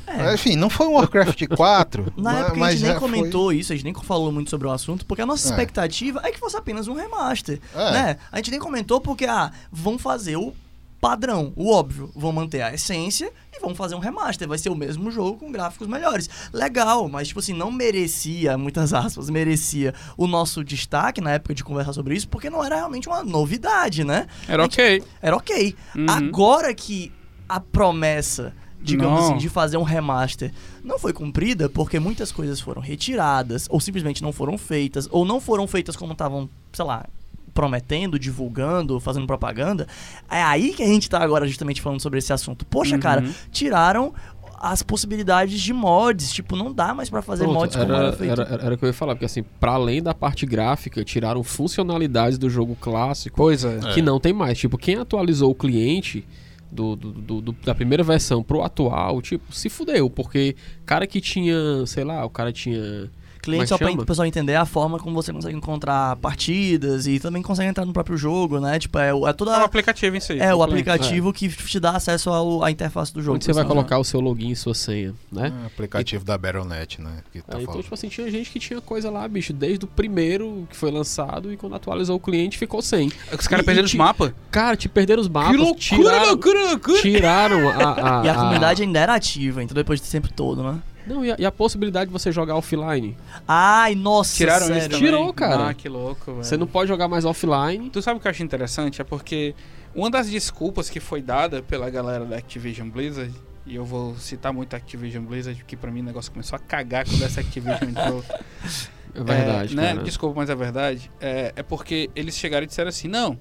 É. 0.08 0.34
Enfim, 0.34 0.56
não 0.56 0.72
foi 0.72 0.88
um 0.88 0.94
Warcraft 0.94 1.46
4. 1.56 2.14
Na 2.18 2.34
né? 2.34 2.40
época 2.40 2.56
a 2.56 2.60
mas 2.60 2.72
gente 2.80 2.84
nem 2.90 2.92
foi- 3.00 3.00
comentou 3.10 3.54
isso, 3.54 3.72
a 3.72 3.76
gente 3.76 3.84
nem 3.86 3.94
falou 3.94 4.32
muito 4.32 4.50
sobre 4.50 4.68
o 4.68 4.72
assunto, 4.72 5.06
porque 5.06 5.22
a 5.22 5.26
nossa 5.26 5.48
É. 5.48 5.52
expectativa 5.52 6.22
é 6.24 6.32
que 6.32 6.40
fosse 6.40 6.58
apenas 6.58 6.88
um 6.88 6.94
remaster. 6.94 7.60
É. 7.76 7.92
Né? 7.92 8.18
A 8.32 8.38
gente 8.38 8.50
nem 8.50 8.60
comentou 8.60 9.00
porque, 9.00 9.26
ah, 9.26 9.52
vão 9.72 10.00
fazer 10.00 10.36
o 10.38 10.52
padrão, 11.00 11.54
o 11.56 11.72
óbvio. 11.72 12.12
Vão 12.16 12.32
manter 12.32 12.62
a 12.62 12.74
essência 12.74 13.32
e 13.56 13.60
vão 13.60 13.74
fazer 13.74 13.96
um 13.96 14.00
remaster. 14.00 14.48
Vai 14.48 14.58
ser 14.58 14.70
o 14.70 14.76
mesmo 14.76 15.10
jogo 15.12 15.38
com 15.38 15.52
gráficos 15.52 15.88
melhores. 15.88 16.30
Legal, 16.54 17.08
mas, 17.10 17.28
tipo 17.28 17.40
assim, 17.40 17.54
não 17.54 17.72
merecia, 17.72 18.58
muitas 18.58 18.94
aspas, 18.94 19.30
merecia 19.30 19.94
o 20.18 20.28
nosso 20.28 20.64
destaque 20.64 21.22
na 21.22 21.32
época 21.32 21.54
de 21.54 21.64
conversar 21.64 21.94
sobre 21.94 22.16
isso, 22.16 22.28
porque 22.28 22.50
não 22.50 22.64
era 22.64 22.76
realmente 22.76 23.08
uma 23.08 23.24
novidade, 23.24 24.04
né? 24.04 24.28
Era 24.48 24.64
ok. 24.64 25.04
Era 25.22 25.36
ok. 25.36 25.76
Uhum. 25.96 26.06
Agora 26.10 26.74
que 26.74 27.12
a 27.48 27.60
promessa, 27.60 28.54
digamos 28.82 29.20
Não. 29.20 29.28
assim, 29.28 29.38
de 29.38 29.50
fazer 29.50 29.78
um 29.78 29.84
remaster 29.84 30.54
não 30.84 31.00
foi 31.00 31.14
cumprida, 31.14 31.68
porque 31.68 32.00
muitas 32.00 32.32
coisas 32.32 32.60
foram 32.60 32.82
retiradas, 32.82 33.68
ou 33.70 33.80
simplesmente 33.80 34.22
não 34.22 34.32
foram 34.32 34.58
feitas, 34.58 35.08
ou 35.12 35.26
não 35.26 35.42
foram 35.42 35.68
feitas 35.68 35.96
como 35.96 36.14
estavam, 36.14 36.50
sei 36.72 36.86
lá, 36.86 37.06
prometendo, 37.54 38.18
divulgando, 38.20 39.00
fazendo 39.00 39.28
propaganda, 39.28 39.88
é 40.30 40.42
aí 40.42 40.74
que 40.74 40.84
a 40.84 40.88
gente 40.88 41.10
tá 41.10 41.20
agora 41.24 41.48
justamente 41.48 41.82
falando 41.82 42.02
sobre 42.02 42.20
esse 42.20 42.32
assunto. 42.34 42.66
Poxa, 42.66 42.96
Uhum. 42.96 43.02
cara, 43.02 43.24
tiraram 43.52 44.14
as 44.62 44.84
possibilidades 44.84 45.62
de 45.62 45.72
mods, 45.72 46.34
tipo, 46.34 46.54
não 46.56 46.74
dá 46.74 46.94
mais 46.94 47.10
pra 47.10 47.22
fazer 47.22 47.46
Pronto, 47.46 47.60
mods 47.60 47.76
como 47.78 47.94
era, 47.94 48.04
era 48.08 48.14
feito. 48.14 48.32
era, 48.34 48.44
era, 48.44 48.64
era 48.66 48.76
o 48.76 48.78
que 48.78 48.84
eu 48.84 48.88
ia 48.88 48.94
falar, 48.94 49.14
porque 49.16 49.26
assim, 49.26 49.42
pra 49.58 49.72
além 49.72 50.04
da 50.04 50.14
parte 50.14 50.46
gráfica, 50.46 51.02
tiraram 51.04 51.42
funcionalidades 51.44 52.38
do 52.38 52.50
jogo 52.50 52.76
clássico 52.76 53.38
Pois 53.38 53.64
é. 53.64 53.80
que 53.94 54.02
não 54.02 54.20
tem 54.20 54.34
mais. 54.34 54.58
Tipo, 54.58 54.78
quem 54.78 54.96
atualizou 54.98 55.50
o 55.52 55.56
cliente 55.56 56.26
do, 56.70 56.96
do- 56.96 57.12
do- 57.14 57.42
do- 57.42 57.56
da 57.64 57.74
primeira 57.74 58.04
versão 58.04 58.44
pro 58.44 58.62
atual, 58.62 59.22
tipo, 59.22 59.54
se 59.56 59.70
fudeu, 59.70 60.10
porque 60.10 60.56
cara 60.86 61.08
que 61.08 61.22
tinha, 61.22 61.56
sei 61.88 62.04
lá, 62.04 62.26
o 62.26 62.30
cara 62.30 62.52
tinha. 62.52 63.10
Cliente 63.58 63.64
é 63.66 63.68
só 63.68 63.78
pra 63.78 63.92
o 63.92 64.06
pessoal 64.06 64.26
entender 64.26 64.56
a 64.56 64.66
forma 64.66 64.98
como 65.00 65.16
você 65.16 65.32
consegue 65.34 65.56
encontrar 65.56 66.16
partidas 66.18 67.08
e 67.08 67.20
também 67.20 67.42
consegue 67.42 67.70
entrar 67.70 67.86
no 67.86 67.94
próprio 67.94 68.18
jogo, 68.18 68.60
né? 68.60 68.80
Tipo, 68.80 68.98
é, 69.00 69.14
o- 69.14 69.28
é 69.28 69.34
toda 69.34 69.54
É 69.56 69.60
o 69.62 69.64
aplicativo 69.66 70.16
em 70.16 70.20
si. 70.20 70.34
É, 70.40 70.54
o 70.54 70.58
cliente. 70.58 70.64
aplicativo 70.64 71.34
que 71.34 71.50
te 71.50 71.80
dá 71.80 71.92
acesso 71.92 72.30
ao, 72.30 72.64
à 72.64 72.72
interface 72.72 73.14
do 73.14 73.22
jogo. 73.22 73.36
onde 73.36 73.46
você 73.46 73.54
vai 73.54 73.66
colocar 73.66 73.98
o 74.00 74.04
seu 74.04 74.20
login 74.20 74.52
e 74.52 74.56
sua 74.56 74.74
senha, 74.74 75.14
né? 75.32 75.52
É, 75.64 75.66
aplicativo 75.68 76.24
da 76.24 76.38
Battle.net, 76.38 77.02
né? 77.02 77.18
Que 77.32 77.42
tá 77.42 77.58
Aí, 77.58 77.64
então, 77.64 77.82
tipo 77.82 77.94
assim, 77.94 78.08
tinha 78.10 78.30
gente 78.32 78.50
que 78.52 78.60
tinha 78.60 78.80
coisa 78.82 79.10
lá, 79.10 79.28
bicho, 79.28 79.52
desde 79.54 79.86
o 79.86 79.88
primeiro 79.88 80.68
que 80.70 80.76
foi 80.76 80.92
lançado 80.92 81.52
e 81.52 81.58
quando 81.58 81.76
atualizou 81.76 82.16
o 82.16 82.20
cliente 82.20 82.58
ficou 82.58 82.82
sem. 82.82 83.12
Os 83.38 83.48
caras 83.48 83.64
E- 83.64 83.66
perderam 83.66 83.86
e 83.86 83.92
os 83.92 83.94
mapas. 83.96 84.32
Cara, 84.52 84.76
te 84.76 84.88
perderam 84.90 85.22
os 85.22 85.28
mapas, 85.30 85.52
Que 85.52 85.58
loucura, 85.58 85.80
tiraram, 85.80 86.28
loucura, 86.28 86.64
loucura. 86.70 87.02
tiraram 87.02 87.70
a, 87.70 88.22
a- 88.22 88.26
E 88.26 88.30
a 88.30 88.34
comunidade 88.36 88.82
ainda 88.84 89.00
era 89.00 89.14
ativa, 89.16 89.64
então 89.64 89.76
depois 89.76 90.00
desse 90.00 90.12
tempo 90.12 90.32
todo, 90.34 90.64
né? 90.64 90.80
Não, 91.10 91.26
e 91.26 91.32
a, 91.32 91.36
e 91.40 91.46
a 91.46 91.52
possibilidade 91.52 92.08
de 92.08 92.14
você 92.14 92.32
jogar 92.32 92.56
offline. 92.56 93.18
Ai, 93.48 93.96
nossa, 93.96 94.36
Tiraram 94.36 94.68
sério. 94.68 94.80
isso 94.80 94.90
também. 94.90 95.06
Tirou, 95.06 95.34
cara. 95.34 95.70
Ah, 95.70 95.74
que 95.74 95.90
louco, 95.90 96.32
velho. 96.32 96.44
Você 96.44 96.56
não 96.56 96.68
pode 96.68 96.88
jogar 96.88 97.08
mais 97.08 97.26
offline. 97.26 97.90
Tu 97.90 98.02
sabe 98.02 98.18
o 98.18 98.22
que 98.22 98.28
eu 98.28 98.32
acho 98.32 98.44
interessante? 98.44 99.02
É 99.02 99.04
porque 99.04 99.56
uma 99.94 100.10
das 100.10 100.30
desculpas 100.30 100.90
que 100.90 101.00
foi 101.00 101.22
dada 101.22 101.62
pela 101.64 101.90
galera 101.90 102.26
da 102.26 102.38
Activision 102.38 102.90
Blizzard, 102.90 103.34
e 103.66 103.76
eu 103.76 103.84
vou 103.84 104.16
citar 104.18 104.54
muito 104.54 104.74
a 104.74 104.78
Activision 104.78 105.24
Blizzard, 105.24 105.60
porque 105.60 105.76
pra 105.76 105.92
mim 105.92 106.02
o 106.02 106.04
negócio 106.04 106.32
começou 106.32 106.56
a 106.56 106.60
cagar 106.60 107.06
quando 107.08 107.24
essa 107.24 107.42
Activision 107.42 107.90
entrou. 107.90 108.24
É 109.16 109.24
verdade, 109.24 109.74
é, 109.74 109.76
né? 109.76 109.88
cara. 109.94 110.04
Desculpa, 110.04 110.40
mas 110.40 110.52
é 110.52 110.56
verdade. 110.56 111.12
É, 111.20 111.52
é 111.56 111.64
porque 111.64 112.12
eles 112.16 112.38
chegaram 112.38 112.64
e 112.64 112.68
disseram 112.68 112.90
assim: 112.90 113.08
não, 113.08 113.40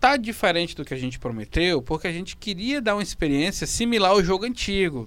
tá 0.00 0.16
diferente 0.16 0.74
do 0.74 0.86
que 0.86 0.94
a 0.94 0.96
gente 0.96 1.18
prometeu, 1.18 1.82
porque 1.82 2.06
a 2.06 2.12
gente 2.12 2.36
queria 2.36 2.80
dar 2.80 2.94
uma 2.94 3.02
experiência 3.02 3.66
similar 3.66 4.12
ao 4.12 4.24
jogo 4.24 4.46
antigo. 4.46 5.06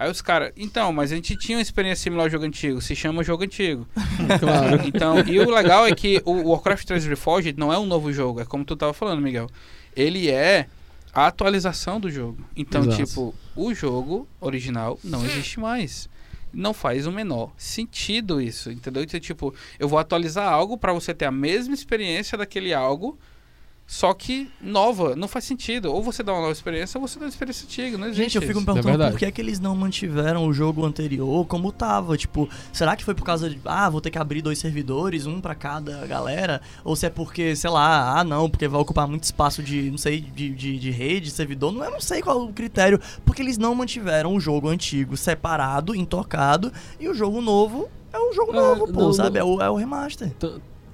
Aí 0.00 0.08
os 0.08 0.22
caras, 0.22 0.52
então, 0.56 0.92
mas 0.92 1.10
a 1.10 1.16
gente 1.16 1.36
tinha 1.36 1.58
uma 1.58 1.62
experiência 1.62 2.04
similar 2.04 2.26
ao 2.26 2.30
jogo 2.30 2.44
antigo, 2.44 2.80
se 2.80 2.94
chama 2.94 3.24
jogo 3.24 3.42
antigo. 3.42 3.84
Claro. 4.38 4.80
Então, 4.86 5.18
e 5.26 5.40
o 5.40 5.50
legal 5.50 5.86
é 5.86 5.92
que 5.92 6.22
o 6.24 6.50
Warcraft 6.50 6.86
3 6.86 7.06
Reforged 7.06 7.58
não 7.58 7.72
é 7.72 7.78
um 7.78 7.86
novo 7.86 8.12
jogo, 8.12 8.40
é 8.40 8.44
como 8.44 8.64
tu 8.64 8.76
tava 8.76 8.92
falando, 8.92 9.20
Miguel. 9.20 9.48
Ele 9.96 10.30
é 10.30 10.68
a 11.12 11.26
atualização 11.26 11.98
do 11.98 12.08
jogo. 12.08 12.38
Então, 12.54 12.82
Exato. 12.82 12.96
tipo, 13.04 13.34
o 13.56 13.74
jogo 13.74 14.28
original 14.40 15.00
não 15.02 15.24
existe 15.24 15.58
mais. 15.58 16.08
Não 16.52 16.72
faz 16.72 17.04
o 17.06 17.10
menor 17.10 17.52
sentido 17.56 18.40
isso, 18.40 18.70
entendeu? 18.70 19.02
Então, 19.02 19.18
tipo, 19.18 19.52
eu 19.80 19.88
vou 19.88 19.98
atualizar 19.98 20.48
algo 20.48 20.78
pra 20.78 20.92
você 20.92 21.12
ter 21.12 21.24
a 21.24 21.32
mesma 21.32 21.74
experiência 21.74 22.38
daquele 22.38 22.72
algo 22.72 23.18
Só 23.90 24.12
que 24.12 24.50
nova, 24.60 25.16
não 25.16 25.26
faz 25.26 25.46
sentido. 25.46 25.90
Ou 25.90 26.02
você 26.02 26.22
dá 26.22 26.30
uma 26.32 26.42
nova 26.42 26.52
experiência, 26.52 27.00
ou 27.00 27.08
você 27.08 27.18
dá 27.18 27.24
uma 27.24 27.30
experiência 27.30 27.64
antiga. 27.64 27.96
Não 27.96 28.06
existe 28.06 28.22
Gente, 28.22 28.36
eu 28.36 28.42
fico 28.42 28.60
me 28.60 28.66
perguntando 28.66 28.86
verdade. 28.90 29.12
por 29.12 29.18
que, 29.18 29.24
é 29.24 29.30
que 29.30 29.40
eles 29.40 29.58
não 29.58 29.74
mantiveram 29.74 30.46
o 30.46 30.52
jogo 30.52 30.84
anterior 30.84 31.46
como 31.46 31.72
tava. 31.72 32.14
Tipo, 32.18 32.46
será 32.70 32.94
que 32.94 33.02
foi 33.02 33.14
por 33.14 33.24
causa 33.24 33.48
de. 33.48 33.58
Ah, 33.64 33.88
vou 33.88 34.02
ter 34.02 34.10
que 34.10 34.18
abrir 34.18 34.42
dois 34.42 34.58
servidores, 34.58 35.24
um 35.24 35.40
pra 35.40 35.54
cada 35.54 36.06
galera? 36.06 36.60
Ou 36.84 36.94
se 36.94 37.06
é 37.06 37.10
porque, 37.10 37.56
sei 37.56 37.70
lá, 37.70 38.18
ah, 38.20 38.22
não, 38.24 38.50
porque 38.50 38.68
vai 38.68 38.78
ocupar 38.78 39.08
muito 39.08 39.24
espaço 39.24 39.62
de, 39.62 39.90
não 39.90 39.96
sei, 39.96 40.20
de, 40.20 40.50
de, 40.50 40.78
de 40.78 40.90
rede, 40.90 41.30
servidor. 41.30 41.72
Não, 41.72 41.82
eu 41.82 41.90
não 41.90 42.00
sei 42.00 42.20
qual 42.20 42.42
o 42.44 42.52
critério. 42.52 43.00
Porque 43.24 43.40
eles 43.40 43.56
não 43.56 43.74
mantiveram 43.74 44.34
o 44.34 44.38
jogo 44.40 44.68
antigo 44.68 45.16
separado, 45.16 45.94
intocado, 45.94 46.70
e 47.00 47.08
o 47.08 47.14
jogo 47.14 47.40
novo 47.40 47.88
é 48.12 48.18
um 48.18 48.34
jogo 48.34 48.52
Ah, 48.52 48.54
novo, 48.54 48.86
pô, 48.92 49.00
não, 49.00 49.12
sabe? 49.14 49.38
não. 49.38 49.46
É, 49.46 49.50
o, 49.56 49.62
é 49.62 49.70
o 49.70 49.76
remaster. 49.76 50.30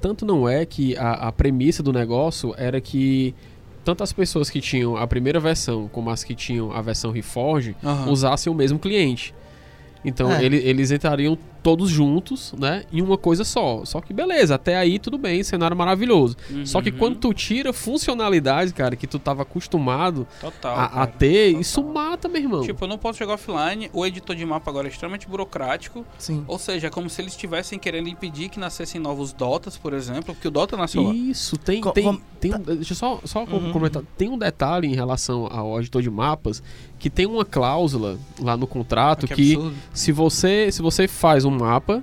Tanto 0.05 0.27
não 0.27 0.47
é 0.47 0.67
que 0.67 0.95
a, 0.99 1.13
a 1.29 1.33
premissa 1.33 1.83
do 1.83 1.91
negócio 1.91 2.55
era 2.59 2.79
que 2.79 3.35
tanto 3.83 4.03
as 4.03 4.13
pessoas 4.13 4.51
que 4.51 4.61
tinham 4.61 4.99
a 4.99 5.07
primeira 5.07 5.41
versão 5.41 5.89
como 5.89 6.11
as 6.11 6.23
que 6.23 6.35
tinham 6.35 6.73
a 6.73 6.83
versão 6.83 7.11
Reforge 7.11 7.75
Aham. 7.83 8.11
usassem 8.11 8.53
o 8.53 8.55
mesmo 8.55 8.79
cliente. 8.79 9.35
Então 10.05 10.31
É. 10.31 10.45
ele- 10.45 10.59
eles 10.59 10.91
entrariam 10.91 11.39
todos 11.64 11.90
juntos, 11.90 12.52
né, 12.59 12.85
em 12.92 13.02
uma 13.02 13.18
coisa 13.18 13.42
só. 13.42 13.85
Só 13.85 14.00
que 14.00 14.12
beleza, 14.12 14.54
até 14.54 14.76
aí 14.76 14.99
tudo 15.00 15.18
bem, 15.18 15.42
cenário 15.42 15.75
maravilhoso. 15.76 16.37
Só 16.64 16.80
que 16.80 16.90
Uhum. 16.90 16.99
quando 16.99 17.16
tu 17.16 17.33
tira 17.35 17.73
funcionalidade, 17.73 18.73
cara, 18.75 18.94
que 18.94 19.06
tu 19.06 19.18
tava 19.18 19.42
acostumado 19.42 20.26
Total, 20.40 20.76
a, 20.76 20.85
a 21.02 21.06
ter, 21.06 21.47
total. 21.49 21.61
isso 21.62 21.83
mata, 21.83 22.28
meu 22.28 22.42
irmão. 22.42 22.62
Tipo, 22.62 22.85
eu 22.85 22.88
não 22.88 22.99
posso 22.99 23.18
jogar 23.18 23.35
offline, 23.35 23.88
o 23.92 24.04
editor 24.04 24.37
de 24.37 24.44
mapa 24.44 24.71
agora 24.71 24.87
é 24.87 24.90
extremamente 24.90 25.26
burocrático. 25.26 26.04
Sim. 26.18 26.44
Ou 26.47 26.59
seja, 26.59 26.88
é 26.88 26.90
como 26.90 27.09
se 27.09 27.21
eles 27.23 27.33
estivessem 27.33 27.78
querendo 27.78 28.09
impedir 28.09 28.50
que 28.50 28.61
nascessem 28.61 29.00
novos 29.00 29.33
Dotas, 29.33 29.76
por 29.78 29.94
exemplo, 29.94 30.35
porque 30.35 30.47
o 30.49 30.50
Dota 30.50 30.76
nasceu 30.76 31.02
lá. 31.02 31.14
Isso, 31.14 31.56
tem. 31.56 31.80
Co- 31.80 31.92
tem, 31.92 32.21
tem 32.40 32.54
um- 32.54 32.59
deixa 32.59 32.92
eu 32.92 32.97
só, 32.97 33.21
só 33.25 33.44
Uhum. 33.44 33.73
comentar. 33.73 34.02
Tem 34.18 34.28
um 34.28 34.37
detalhe 34.38 34.87
em 34.87 34.94
relação 34.94 35.49
ao 35.50 35.78
editor 35.80 36.02
de 36.02 36.11
mapas 36.11 36.62
que 36.99 37.09
tem 37.11 37.26
uma 37.26 37.44
cláusula 37.44 38.18
lá 38.40 38.56
no 38.56 38.66
contrato 38.66 39.26
Que 39.26 39.35
que, 39.35 39.54
absurdo. 39.54 39.76
se 39.92 40.12
você 40.12 40.71
se 40.71 40.80
você 40.83 41.06
faz 41.09 41.44
um 41.44 41.54
mapa, 41.55 42.03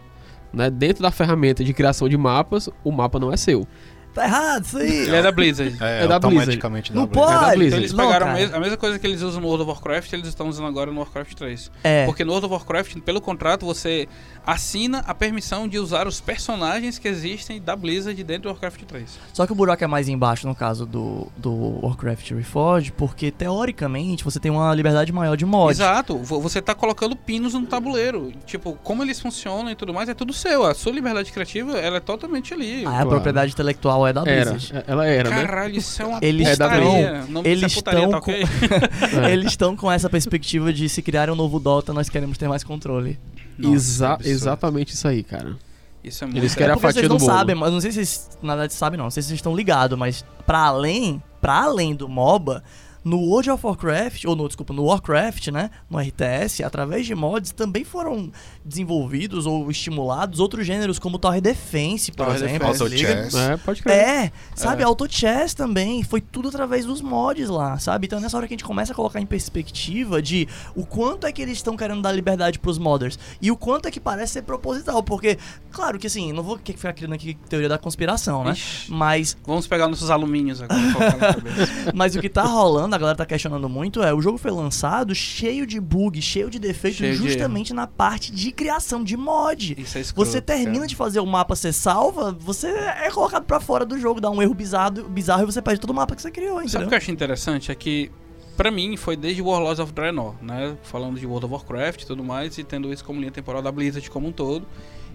né, 0.53 0.70
dentro 0.70 1.03
da 1.03 1.12
ferramenta 1.12 1.63
de 1.63 1.74
criação 1.74 2.10
de 2.10 2.17
mapas, 2.17 2.70
o 2.84 2.91
mapa 2.91 3.20
não 3.20 3.31
é 3.31 3.38
seu. 3.38 3.67
Tá 4.13 4.25
errado 4.25 4.65
isso 4.65 4.77
aí. 4.77 4.89
Ele 5.07 5.15
é 5.15 5.21
da 5.21 5.31
Blizzard. 5.31 5.77
É, 5.79 6.03
É 6.03 6.07
da 6.07 6.15
automaticamente 6.15 6.93
Não 6.93 7.05
Blizzard. 7.05 7.29
É 7.31 7.33
da 7.33 7.39
pode. 7.45 7.57
Blizzard. 7.57 7.65
Então 7.67 7.79
eles 7.79 7.93
Não, 7.93 8.05
pegaram 8.05 8.25
a, 8.25 8.29
cara. 8.29 8.41
mes- 8.41 8.53
a 8.53 8.59
mesma 8.59 8.77
coisa 8.77 8.99
que 8.99 9.07
eles 9.07 9.21
usam 9.21 9.41
no 9.41 9.47
World 9.47 9.63
of 9.63 9.71
Warcraft, 9.71 10.13
eles 10.13 10.27
estão 10.27 10.47
usando 10.49 10.67
agora 10.67 10.91
no 10.91 10.99
Warcraft 10.99 11.33
3. 11.33 11.71
É. 11.83 12.05
Porque 12.05 12.23
no 12.25 12.31
World 12.31 12.45
of 12.47 12.53
Warcraft, 12.55 12.97
pelo 13.01 13.21
contrato, 13.21 13.65
você 13.65 14.07
assina 14.45 14.99
a 15.07 15.13
permissão 15.13 15.67
de 15.67 15.77
usar 15.79 16.07
os 16.07 16.19
personagens 16.19 16.97
que 16.97 17.07
existem 17.07 17.61
da 17.61 17.75
Blizzard 17.75 18.21
dentro 18.23 18.43
do 18.43 18.49
Warcraft 18.49 18.81
3. 18.83 19.19
Só 19.33 19.45
que 19.45 19.51
o 19.51 19.55
buraco 19.55 19.83
é 19.83 19.87
mais 19.87 20.09
embaixo 20.09 20.47
no 20.47 20.55
caso 20.55 20.85
do, 20.85 21.27
do 21.37 21.79
Warcraft 21.85 22.31
Reforged, 22.31 22.91
porque 22.93 23.31
teoricamente 23.31 24.23
você 24.23 24.39
tem 24.39 24.51
uma 24.51 24.73
liberdade 24.73 25.11
maior 25.13 25.37
de 25.37 25.45
mod. 25.45 25.71
Exato, 25.71 26.17
vo- 26.17 26.41
você 26.41 26.61
tá 26.61 26.73
colocando 26.73 27.15
pinos 27.15 27.53
no 27.53 27.65
tabuleiro. 27.65 28.31
Tipo, 28.45 28.73
como 28.83 29.03
eles 29.03 29.19
funcionam 29.19 29.71
e 29.71 29.75
tudo 29.75 29.93
mais, 29.93 30.09
é 30.09 30.13
tudo 30.13 30.33
seu. 30.33 30.65
A 30.65 30.73
sua 30.73 30.91
liberdade 30.91 31.31
criativa, 31.31 31.77
ela 31.77 31.97
é 31.97 31.99
totalmente 31.99 32.53
ali. 32.53 32.83
Ah, 32.85 32.89
a 32.89 32.91
Claro. 32.93 33.09
propriedade 33.09 33.51
intelectual 33.53 34.00
é 34.08 34.13
da 34.13 34.24
Era, 34.25 34.51
Blizzard. 34.51 34.84
ela 34.88 35.05
era, 35.08 35.29
né? 35.29 35.46
Caralho, 35.46 35.75
isso 35.77 36.01
é 36.01 36.05
uma 36.05 36.20
Eles 36.24 36.48
É 36.48 36.55
da 36.55 36.70
putaria. 36.70 37.25
Não 37.29 37.41
eles 37.46 37.72
é 37.72 37.75
putaria, 37.75 38.00
estão 38.05 38.12
tá 38.12 38.17
ok? 38.17 38.43
É. 39.27 39.31
Eles 39.31 39.48
estão 39.48 39.75
com 39.75 39.91
essa 39.91 40.10
perspectiva 40.10 40.72
de 40.74 40.88
se 40.89 41.01
criar 41.01 41.29
um 41.29 41.36
novo 41.36 41.60
Dota, 41.60 41.93
nós 41.93 42.10
queremos 42.10 42.38
ter 42.38 42.48
mais 42.48 42.63
controle. 42.63 43.20
Nossa, 43.58 43.75
Exa- 43.75 44.17
exatamente 44.24 44.93
isso 44.93 45.08
aí, 45.08 45.24
cara. 45.24 45.55
Isso 46.03 46.24
é 46.24 46.27
muito... 46.27 46.39
Eles 46.39 46.55
querem 46.55 46.72
a 46.72 46.75
porque 46.75 46.88
fatia 46.88 47.01
vocês 47.01 47.10
do 47.10 47.13
não 47.13 47.20
bolo. 47.20 47.31
sabem, 47.31 47.55
mas 47.55 47.72
não 47.72 47.79
sei 47.81 47.91
se 47.91 47.98
vocês, 48.05 48.29
na 48.41 48.53
verdade, 48.55 48.74
sabem 48.74 48.98
não, 48.98 49.05
não 49.05 49.12
sei 49.12 49.22
se 49.22 49.27
vocês 49.29 49.38
estão 49.38 49.55
ligados, 49.55 49.98
mas 49.98 50.25
pra 50.48 50.60
além, 50.65 51.22
pra 51.39 51.62
além 51.63 51.93
do 51.93 52.10
MOBA, 52.10 52.63
no 53.03 53.17
World 53.17 53.50
of 53.51 53.65
Warcraft, 53.65 54.25
ou 54.25 54.36
no, 54.36 54.48
desculpa, 54.48 54.74
no 54.74 54.84
Warcraft, 54.86 55.48
né, 55.48 55.70
no 55.89 55.98
RTS, 56.00 56.63
através 56.63 57.05
de 57.05 57.15
mods, 57.15 57.51
também 57.51 57.84
foram 57.84 58.31
desenvolvidos 58.63 59.46
ou 59.46 59.70
estimulados 59.72 60.39
outros 60.39 60.65
gêneros 60.65 61.00
como 61.00 61.17
Tower 61.17 61.41
Defense, 61.41 62.12
por 62.12 62.25
Tower 62.25 62.36
exemplo. 62.43 62.67
Auto 62.67 62.88
se 62.88 62.96
liga? 62.96 63.08
chess. 63.24 63.36
É, 63.36 63.58
pode 63.58 63.81
crer. 63.81 63.96
É, 63.98 64.31
sabe, 64.55 64.81
É. 64.84 64.86
Auto 64.86 65.08
Chess 65.12 65.53
também, 65.53 66.03
foi 66.03 66.22
tudo 66.22 66.50
através 66.50 66.86
dos 66.86 67.01
mods 67.01 67.50
lá, 67.50 67.77
sabe? 67.79 68.05
Então 68.08 68.20
é 68.20 68.22
nessa 68.22 68.38
hora 68.38 68.48
que 68.48 68.53
a 68.53 68.58
gente 68.58 68.63
começa 68.65 68.93
a 68.93 68.96
colocar 68.96 69.20
em 69.20 69.25
perspectiva 69.25 70.22
de 70.22 70.48
o 70.75 70.86
quanto 70.86 71.25
é 71.27 71.31
que 71.31 71.41
eles 71.41 71.58
estão 71.58 71.75
querendo 71.75 72.01
dar 72.01 72.12
liberdade 72.12 72.60
pros 72.60 72.77
modders 72.77 73.17
e 73.41 73.51
o 73.51 73.58
quanto 73.58 73.88
é 73.88 73.91
que 73.91 74.00
parece 74.00 74.34
ser 74.34 74.41
proposital, 74.43 75.01
porque, 75.03 75.38
claro 75.72 75.98
que 76.00 76.08
assim, 76.08 76.31
não 76.31 76.43
vou 76.43 76.58
que- 76.58 76.74
ficar 76.74 76.93
criando 76.93 77.13
aqui 77.13 77.36
teoria 77.50 77.70
da 77.70 77.77
conspiração, 77.77 78.43
né? 78.43 78.51
Ixi, 78.53 78.91
Mas, 78.91 79.38
Vamos 79.46 79.67
pegar 79.67 79.88
nossos 79.88 80.10
alumínios 80.10 80.62
agora 80.62 80.79
e 81.91 81.96
mas 81.96 82.15
o 82.15 82.20
que 82.22 82.29
tá 82.29 82.43
rolando, 82.43 82.90
a 82.93 82.98
galera 82.98 83.17
tá 83.17 83.25
questionando 83.25 83.67
muito, 83.69 84.01
é 84.03 84.13
o 84.13 84.21
jogo 84.21 84.38
foi 84.38 84.51
lançado 84.51 85.13
cheio 85.15 85.65
de 85.65 85.79
bug, 85.79 86.21
cheio 86.21 86.50
de 86.50 86.60
defeitos, 86.60 87.00
Cheio 87.00 87.17
de 87.17 87.27
justamente 87.27 87.74
na 87.74 87.88
parte 87.88 88.31
de 88.31 88.51
criação 88.51 89.03
de 89.03 89.15
mod. 89.17 89.75
Isso 89.77 89.98
é 89.98 90.01
escroto, 90.01 90.29
Você 90.29 90.41
termina 90.41 90.71
cara. 90.75 90.88
de 90.88 90.95
fazer 90.95 91.19
o 91.19 91.25
mapa 91.25 91.55
ser 91.55 91.74
salva, 91.74 92.31
você 92.31 92.67
é 92.67 93.10
colocado 93.12 93.43
pra 93.45 93.60
fora 93.60 93.86
do 93.86 94.00
jogo, 94.00 94.19
dá 94.21 94.29
um 94.29 94.41
erro 94.41 94.53
bizarro, 94.53 95.03
bizarro 95.10 95.43
e 95.43 95.45
você 95.45 95.62
perde 95.62 95.79
todo 95.81 95.89
o 95.91 95.93
mapa 95.93 96.15
que 96.15 96.21
você 96.21 96.31
criou, 96.31 96.55
Sabe 96.55 96.63
o 96.65 96.67
entendeu? 96.67 96.88
que 96.89 96.93
eu 96.93 96.98
acho 96.98 97.12
interessante? 97.12 97.71
É 97.71 97.75
que, 97.75 98.12
pra 98.57 98.69
mim, 98.71 98.95
foi 98.98 99.15
desde 99.15 99.41
Warlords 99.41 99.79
of 99.79 99.91
Draenor, 99.93 100.36
né? 100.41 100.75
Falando 100.83 101.19
de 101.19 101.25
World 101.25 101.45
of 101.45 101.53
Warcraft 101.53 102.01
e 102.03 102.05
tudo 102.05 102.24
mais, 102.24 102.57
e 102.57 102.63
tendo 102.63 102.91
isso 102.93 103.03
como 103.03 103.19
linha 103.19 103.31
temporal 103.31 103.62
da 103.62 103.71
Blizzard 103.71 104.10
como 104.10 104.27
um 104.27 104.31
todo, 104.31 104.67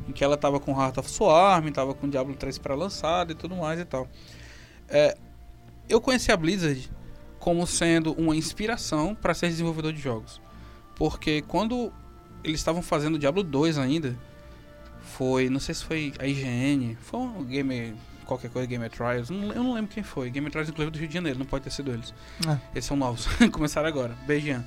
em 0.09 0.13
que 0.13 0.23
ela 0.23 0.37
tava 0.37 0.61
com 0.61 0.73
Heart 0.73 0.99
of 0.99 1.11
Swarm, 1.11 1.69
tava 1.73 1.93
com 1.95 2.09
Diablo 2.09 2.35
3 2.35 2.59
para 2.59 2.75
lançado 2.75 3.33
e 3.33 3.35
tudo 3.35 3.57
mais 3.57 3.81
e 3.81 3.85
tal. 3.85 4.07
É, 4.89 5.17
eu 5.89 6.01
conheci 6.01 6.31
a 6.31 6.37
Blizzard 6.37 6.89
como 7.47 7.65
sendo 7.65 8.13
uma 8.15 8.35
inspiração 8.35 9.15
para 9.15 9.33
ser 9.33 9.47
desenvolvedor 9.47 9.93
de 9.93 10.01
jogos. 10.01 10.41
Porque 10.97 11.43
quando 11.43 11.93
eles 12.43 12.59
estavam 12.59 12.83
fazendo 12.83 13.21
Diablo 13.21 13.45
2 13.45 13.79
ainda, 13.79 14.19
foi, 15.01 15.49
não 15.49 15.61
sei 15.61 15.73
se 15.73 15.85
foi 15.85 16.13
a 16.19 16.27
IGN, 16.27 16.97
foi 16.97 17.21
um 17.21 17.45
game, 17.45 17.95
qualquer 18.27 18.51
coisa, 18.51 18.67
Game 18.67 18.89
Trials, 18.91 19.31
não- 19.31 19.53
eu 19.53 19.63
não 19.63 19.73
lembro 19.75 19.91
quem 19.93 20.03
foi. 20.03 20.29
Game 20.31 20.49
Trials, 20.51 20.69
inclusive, 20.69 20.91
do 20.91 20.99
Rio 20.99 21.09
de 21.09 21.15
Janeiro, 21.15 21.39
não 21.39 21.47
pode 21.47 21.65
ter 21.65 21.71
sido 21.71 21.91
eles. 21.93 22.13
Ah. 22.47 22.59
Eles 22.73 22.85
são 22.85 22.97
novos, 22.97 23.27
começaram 23.53 23.89
agora. 23.89 24.15
Beijian. 24.27 24.65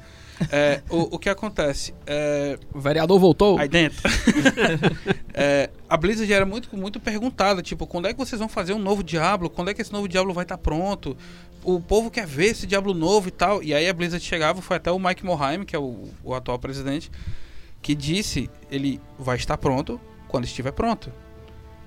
É, 0.51 0.81
o, 0.89 1.15
o 1.15 1.19
que 1.19 1.27
acontece? 1.29 1.93
É, 2.07 2.57
O 2.73 2.79
vereador 2.79 3.19
voltou. 3.19 3.57
Aí 3.59 3.67
dentro. 3.67 3.99
É, 5.41 5.69
a 5.87 5.95
Blizzard 5.95 6.31
era 6.31 6.45
muito, 6.45 6.75
muito 6.75 6.99
perguntada, 6.99 7.61
tipo, 7.61 7.87
quando 7.87 8.07
é 8.07 8.13
que 8.13 8.19
vocês 8.19 8.39
vão 8.39 8.49
fazer 8.49 8.73
um 8.73 8.79
novo 8.79 9.01
Diablo? 9.03 9.49
Quando 9.49 9.69
é 9.69 9.73
que 9.73 9.81
esse 9.81 9.91
novo 9.93 10.07
Diablo 10.07 10.33
vai 10.33 10.43
estar 10.43 10.57
pronto? 10.57 11.15
O 11.63 11.79
povo 11.79 12.11
quer 12.11 12.25
ver 12.25 12.47
esse 12.47 12.67
Diablo 12.67 12.93
novo 12.93 13.27
e 13.29 13.31
tal. 13.31 13.63
E 13.63 13.73
aí 13.73 13.87
a 13.87 13.93
Blizzard 13.93 14.23
chegava, 14.25 14.61
foi 14.61 14.75
até 14.77 14.91
o 14.91 14.99
Mike 14.99 15.23
Morhaime, 15.25 15.65
que 15.65 15.75
é 15.75 15.79
o, 15.79 16.09
o 16.23 16.33
atual 16.33 16.59
presidente, 16.59 17.09
que 17.81 17.95
disse, 17.95 18.49
ele 18.69 18.99
vai 19.17 19.37
estar 19.37 19.57
pronto 19.57 19.99
quando 20.27 20.43
estiver 20.45 20.71
pronto. 20.71 21.11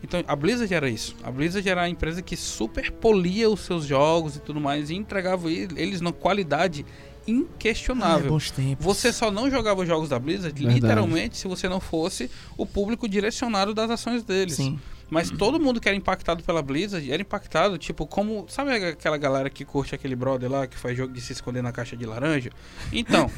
Então, 0.02 0.22
a 0.26 0.34
Blizzard 0.36 0.72
era 0.74 0.88
isso. 0.90 1.14
A 1.22 1.30
Blizzard 1.30 1.68
era 1.68 1.82
a 1.82 1.88
empresa 1.88 2.20
que 2.22 2.36
super 2.36 2.90
polia 2.90 3.48
os 3.48 3.60
seus 3.60 3.84
jogos 3.84 4.36
e 4.36 4.40
tudo 4.40 4.60
mais 4.60 4.90
e 4.90 4.94
entregava 4.94 5.50
ele- 5.50 5.80
eles 5.80 6.00
na 6.00 6.12
qualidade 6.12 6.84
Ah, 6.88 7.24
inquestionável. 7.30 8.28
bons 8.30 8.50
tempos. 8.50 8.84
Você 8.84 9.12
só 9.12 9.30
não 9.30 9.48
jogava 9.50 9.80
os 9.82 9.86
jogos 9.86 10.08
da 10.08 10.18
Blizzard, 10.18 10.54
Verdade. 10.58 10.80
literalmente, 10.80 11.36
se 11.36 11.46
você 11.46 11.68
não 11.68 11.78
fosse 11.80 12.28
o 12.56 12.66
público 12.66 13.08
direcionado 13.08 13.72
das 13.72 13.90
ações 13.90 14.22
deles. 14.24 14.56
Sim. 14.56 14.78
Mas 15.08 15.30
todo 15.30 15.60
mundo 15.60 15.78
que 15.78 15.86
era 15.88 15.96
impactado 15.96 16.42
pela 16.42 16.62
Blizzard 16.62 17.12
era 17.12 17.20
impactado, 17.20 17.76
tipo, 17.76 18.06
como. 18.06 18.46
Sabe 18.48 18.72
aquela 18.72 19.18
galera 19.18 19.50
que 19.50 19.62
curte 19.62 19.94
aquele 19.94 20.16
brother 20.16 20.50
lá 20.50 20.66
que 20.66 20.76
faz 20.76 20.96
jogo 20.96 21.12
de 21.12 21.20
se 21.20 21.32
esconder 21.34 21.62
na 21.62 21.70
caixa 21.70 21.94
de 21.94 22.06
laranja? 22.06 22.50
Então, 22.90 23.30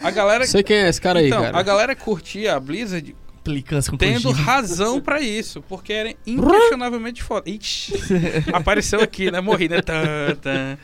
a 0.00 0.10
galera. 0.10 0.46
Sei 0.46 0.62
quem 0.62 0.78
é 0.78 0.88
esse 0.88 1.00
cara 1.00 1.18
aí, 1.20 1.26
então, 1.26 1.42
cara. 1.42 1.58
a 1.58 1.62
galera 1.62 1.94
curtia 1.94 2.56
a 2.56 2.60
Blizzard 2.60 3.14
Implicância 3.40 3.90
com 3.90 3.96
tendo 3.96 4.28
Kojima. 4.28 4.44
razão 4.44 5.00
pra 5.00 5.20
isso, 5.20 5.62
porque 5.62 5.92
era 5.92 6.14
inquestionavelmente 6.26 7.22
foda. 7.22 7.48
Ixi, 7.48 7.94
apareceu 8.52 9.00
aqui, 9.00 9.30
né? 9.30 9.40
Morri, 9.40 9.68
né? 9.68 9.80
Tã, 9.80 10.36
tã. 10.40 10.78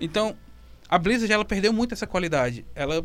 Então, 0.00 0.36
a 0.88 0.98
Blizzard 0.98 1.32
ela 1.32 1.44
perdeu 1.44 1.72
muito 1.72 1.94
essa 1.94 2.06
qualidade. 2.06 2.64
Ela 2.74 3.04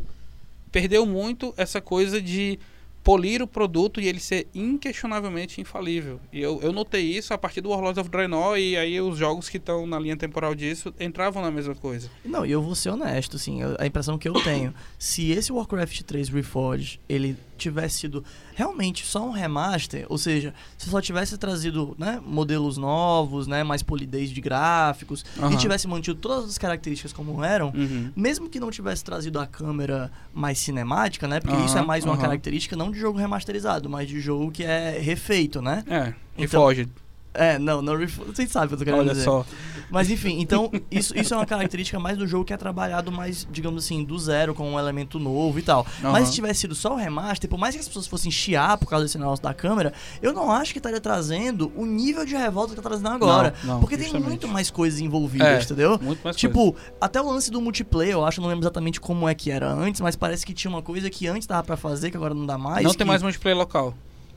perdeu 0.70 1.06
muito 1.06 1.54
essa 1.56 1.80
coisa 1.80 2.20
de 2.20 2.58
polir 3.02 3.40
o 3.40 3.46
produto 3.46 4.00
e 4.02 4.06
ele 4.06 4.20
ser 4.20 4.46
inquestionavelmente 4.54 5.60
infalível. 5.60 6.20
E 6.30 6.40
eu, 6.40 6.60
eu 6.62 6.72
notei 6.72 7.00
isso 7.00 7.32
a 7.32 7.38
partir 7.38 7.62
do 7.62 7.70
Warlords 7.70 7.98
of 7.98 8.10
Draenor 8.10 8.58
e 8.58 8.76
aí 8.76 9.00
os 9.00 9.16
jogos 9.16 9.48
que 9.48 9.56
estão 9.56 9.86
na 9.86 9.98
linha 9.98 10.16
temporal 10.16 10.54
disso 10.54 10.92
entravam 11.00 11.42
na 11.42 11.50
mesma 11.50 11.74
coisa. 11.74 12.10
Não, 12.22 12.44
e 12.44 12.50
eu 12.52 12.60
vou 12.60 12.74
ser 12.74 12.90
honesto, 12.90 13.36
assim, 13.36 13.60
a 13.78 13.86
impressão 13.86 14.18
que 14.18 14.28
eu 14.28 14.34
tenho, 14.42 14.74
se 14.98 15.30
esse 15.30 15.50
Warcraft 15.50 16.02
3 16.02 16.28
Reforged, 16.28 17.00
ele 17.08 17.34
tivesse 17.58 17.98
sido 17.98 18.24
realmente 18.54 19.04
só 19.06 19.22
um 19.26 19.30
remaster, 19.30 20.06
ou 20.08 20.16
seja, 20.16 20.54
se 20.76 20.88
só 20.88 21.00
tivesse 21.00 21.36
trazido, 21.36 21.94
né, 21.98 22.20
modelos 22.24 22.76
novos, 22.76 23.46
né, 23.46 23.62
mais 23.64 23.82
polidez 23.82 24.30
de 24.30 24.40
gráficos, 24.40 25.24
Aham. 25.38 25.52
e 25.52 25.56
tivesse 25.56 25.86
mantido 25.88 26.18
todas 26.18 26.48
as 26.48 26.56
características 26.58 27.12
como 27.12 27.42
eram, 27.44 27.72
Uhum. 27.74 28.10
mesmo 28.16 28.48
que 28.48 28.58
não 28.60 28.70
tivesse 28.70 29.04
trazido 29.04 29.38
a 29.40 29.46
câmera 29.46 30.10
mais 30.32 30.58
cinemática, 30.58 31.26
né, 31.28 31.40
porque 31.40 31.56
Aham, 31.56 31.66
isso 31.66 31.76
é 31.78 31.82
mais 31.82 32.04
uma 32.04 32.16
característica 32.16 32.76
não 32.76 32.90
de 32.90 32.98
jogo 32.98 33.18
remasterizado, 33.18 33.88
mas 33.90 34.08
de 34.08 34.20
jogo 34.20 34.50
que 34.50 34.64
é 34.64 34.98
refeito, 34.98 35.60
né? 35.60 35.82
É, 35.86 36.14
Então- 36.36 36.60
Reforged. 36.66 36.90
É, 37.34 37.58
não, 37.58 37.80
não 37.82 37.96
ref... 37.96 38.16
Vocês 38.18 38.50
sabem 38.50 38.66
o 38.66 38.68
que 38.70 38.74
eu 38.74 38.78
tô 38.78 38.84
querendo 38.84 39.00
Olha 39.00 39.10
dizer. 39.12 39.24
só. 39.24 39.44
Mas 39.90 40.10
enfim, 40.10 40.40
então 40.40 40.70
isso, 40.90 41.16
isso 41.16 41.32
é 41.32 41.36
uma 41.36 41.46
característica 41.46 41.98
mais 41.98 42.18
do 42.18 42.26
jogo 42.26 42.44
que 42.44 42.52
é 42.52 42.56
trabalhado 42.56 43.10
mais, 43.12 43.46
digamos 43.50 43.84
assim, 43.84 44.02
do 44.04 44.18
zero, 44.18 44.54
com 44.54 44.70
um 44.72 44.78
elemento 44.78 45.18
novo 45.18 45.58
e 45.58 45.62
tal. 45.62 45.86
Aham. 46.02 46.12
Mas 46.12 46.28
se 46.28 46.34
tivesse 46.34 46.60
sido 46.60 46.74
só 46.74 46.92
o 46.94 46.96
remaster, 46.96 47.48
por 47.48 47.58
mais 47.58 47.74
que 47.74 47.80
as 47.80 47.86
pessoas 47.88 48.06
fossem 48.06 48.30
chiar 48.30 48.76
por 48.76 48.86
causa 48.88 49.04
desse 49.06 49.16
negócio 49.18 49.42
da 49.42 49.54
câmera, 49.54 49.92
eu 50.20 50.32
não 50.32 50.50
acho 50.50 50.72
que 50.72 50.78
estaria 50.78 51.00
trazendo 51.00 51.72
o 51.76 51.86
nível 51.86 52.24
de 52.26 52.34
revolta 52.36 52.74
que 52.74 52.80
tá 52.80 52.88
trazendo 52.88 53.08
agora. 53.08 53.54
Não, 53.62 53.74
não, 53.74 53.80
porque 53.80 53.96
tem 53.96 54.06
justamente. 54.06 54.28
muito 54.28 54.48
mais 54.48 54.70
coisas 54.70 55.00
envolvidas, 55.00 55.46
É, 55.48 55.62
entendeu? 55.62 55.90
Muito 56.02 56.20
mais 56.24 56.36
coisa. 56.36 56.38
Tipo, 56.38 56.76
até 57.00 57.20
o 57.20 57.30
lance 57.30 57.50
do 57.50 57.60
multiplayer, 57.60 58.12
eu 58.14 58.24
acho, 58.26 58.40
não 58.40 58.48
lembro 58.48 58.64
exatamente 58.64 59.00
como 59.00 59.28
é 59.28 59.34
que 59.34 59.50
era 59.50 59.70
antes, 59.72 60.00
mas 60.00 60.16
parece 60.16 60.44
que 60.44 60.52
tinha 60.52 60.70
uma 60.70 60.82
coisa 60.82 61.08
que 61.08 61.26
antes 61.26 61.46
dava 61.46 61.62
pra 61.62 61.76
fazer, 61.76 62.10
que 62.10 62.16
agora 62.16 62.34
não 62.34 62.44
dá 62.44 62.58
mais. 62.58 62.84
não 62.84 62.90
que- 62.90 62.98
tem 62.98 63.06
mais 63.06 63.22
multiplayer 63.22 63.56
local. 63.56 63.94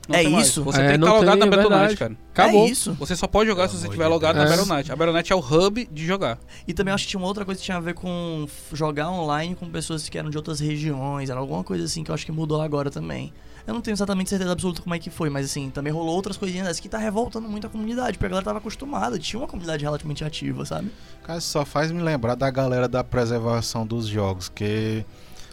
Não 0.08 0.16
É 0.18 0.22
tem 0.22 0.32
mais. 0.32 0.48
isso? 0.48 0.64
Você 0.64 0.80
É, 0.80 0.88
tem 0.88 0.98
que 0.98 1.04
estar 1.04 1.14
logado 1.14 1.30
tem, 1.30 1.40
na 1.40 1.46
é 1.46 1.50
Battle.net, 1.50 1.78
verdade. 1.88 1.96
cara. 1.96 2.16
Acabou. 2.32 2.66
É 2.66 2.70
isso. 2.70 2.92
Você 2.94 3.14
só 3.16 3.26
pode 3.26 3.48
jogar 3.48 3.68
se 3.68 3.74
Pelo 3.74 3.78
você 3.80 3.86
amor 3.86 3.92
estiver 3.94 4.08
logado 4.08 4.34
Deus. 4.36 4.44
na. 4.50 4.56
Battle.net. 4.56 4.92
A 4.92 4.96
Battle.net 4.96 5.32
é 5.32 5.36
o 5.36 5.38
hub 5.38 5.88
de 5.92 6.06
jogar. 6.06 6.38
E 6.66 6.74
também 6.74 6.92
acho 6.92 7.04
que 7.04 7.10
tinha 7.10 7.20
uma 7.20 7.28
outra 7.28 7.44
coisa 7.44 7.58
que 7.60 7.64
tinha 7.64 7.76
a 7.76 7.80
ver 7.80 7.94
com 7.94 8.46
jogar 8.72 9.10
online 9.10 9.54
com 9.54 9.68
pessoas 9.70 10.08
que 10.08 10.18
eram 10.18 10.28
de 10.30 10.36
outras 10.36 10.58
regiões, 10.60 11.30
era 11.30 11.38
alguma 11.38 11.62
coisa 11.62 11.84
assim 11.84 12.02
que 12.02 12.10
eu 12.10 12.14
acho 12.14 12.26
que 12.26 12.32
mudou 12.32 12.60
agora 12.60 12.90
também. 12.90 13.32
Eu 13.64 13.74
não 13.74 13.80
tenho 13.80 13.94
exatamente 13.94 14.28
certeza 14.28 14.50
absoluta 14.50 14.82
como 14.82 14.92
é 14.92 14.98
que 14.98 15.08
foi, 15.08 15.30
mas 15.30 15.46
assim, 15.46 15.70
também 15.70 15.92
rolou 15.92 16.16
outras 16.16 16.36
coisinhas 16.36 16.66
dessas 16.66 16.80
que 16.80 16.88
tá 16.88 16.98
revoltando 16.98 17.48
muito 17.48 17.64
a 17.68 17.70
comunidade, 17.70 18.14
porque 18.18 18.26
a 18.26 18.28
galera 18.30 18.44
tava 18.44 18.58
acostumada, 18.58 19.16
tinha 19.20 19.38
uma 19.38 19.46
comunidade 19.46 19.84
relativamente 19.84 20.24
ativa, 20.24 20.64
sabe? 20.66 20.90
Cara, 21.22 21.38
isso 21.38 21.46
só 21.48 21.64
faz 21.64 21.92
me 21.92 22.02
lembrar 22.02 22.34
da 22.34 22.50
galera 22.50 22.88
da 22.88 23.04
preservação 23.04 23.86
dos 23.86 24.08
jogos, 24.08 24.48
que, 24.48 25.04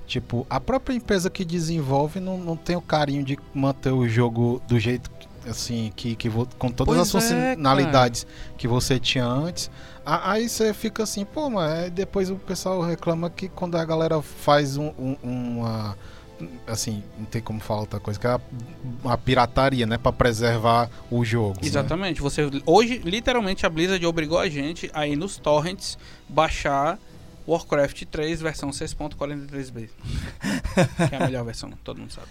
tipo, 0.10 0.46
a 0.50 0.60
própria 0.60 0.96
empresa 0.96 1.30
que 1.30 1.46
desenvolve 1.46 2.20
não, 2.20 2.38
não 2.38 2.58
tem 2.58 2.76
o 2.76 2.82
carinho 2.82 3.24
de 3.24 3.38
manter 3.54 3.92
o 3.92 4.10
jogo 4.10 4.60
do 4.68 4.80
jeito, 4.80 5.10
assim, 5.48 5.94
que, 5.96 6.16
que 6.16 6.28
vo- 6.28 6.48
com 6.58 6.70
todas 6.72 6.96
Pois 6.96 7.00
as 7.00 7.32
é, 7.32 7.52
funcionalidades 7.54 8.26
que 8.58 8.68
você 8.68 9.00
tinha 9.00 9.26
antes. 9.26 9.70
Aí 10.04 10.50
você 10.50 10.74
fica 10.74 11.04
assim, 11.04 11.24
pô, 11.24 11.50
mas 11.52 11.92
depois 11.92 12.32
o 12.32 12.36
pessoal 12.36 12.82
reclama 12.82 13.30
que 13.30 13.48
quando 13.48 13.76
a 13.78 13.86
galera 13.86 14.20
faz 14.22 14.76
um, 14.76 14.92
um- 14.98 15.16
uma. 15.24 15.96
Assim, 16.66 17.04
não 17.18 17.26
tem 17.26 17.42
como 17.42 17.60
falar 17.60 17.82
outra 17.82 18.00
coisa, 18.00 18.18
que 18.18 18.26
é 18.26 18.30
a, 18.30 18.40
a 19.04 19.18
pirataria, 19.18 19.86
né? 19.86 19.98
Pra 19.98 20.12
preservar 20.12 20.90
o 21.12 21.24
jogo. 21.26 21.56
né? 21.62 21.68
Exatamente. 21.68 22.22
Você 22.22 22.50
hoje 22.66 23.02
literalmente 23.04 23.66
a 23.66 23.70
Blizzard 23.70 24.04
obrigou 24.08 24.40
a 24.40 24.48
gente 24.50 24.90
a 24.94 25.06
ir 25.06 25.18
nos 25.18 25.38
torrents 25.38 25.98
baixar 26.30 26.98
Warcraft 27.50 28.06
3 28.06 28.42
versão 28.42 28.70
6.43b. 28.70 29.90
que 31.10 31.16
é 31.16 31.18
a 31.18 31.26
melhor 31.26 31.44
versão, 31.44 31.72
todo 31.84 32.00
mundo 32.00 32.12
sabe. 32.12 32.28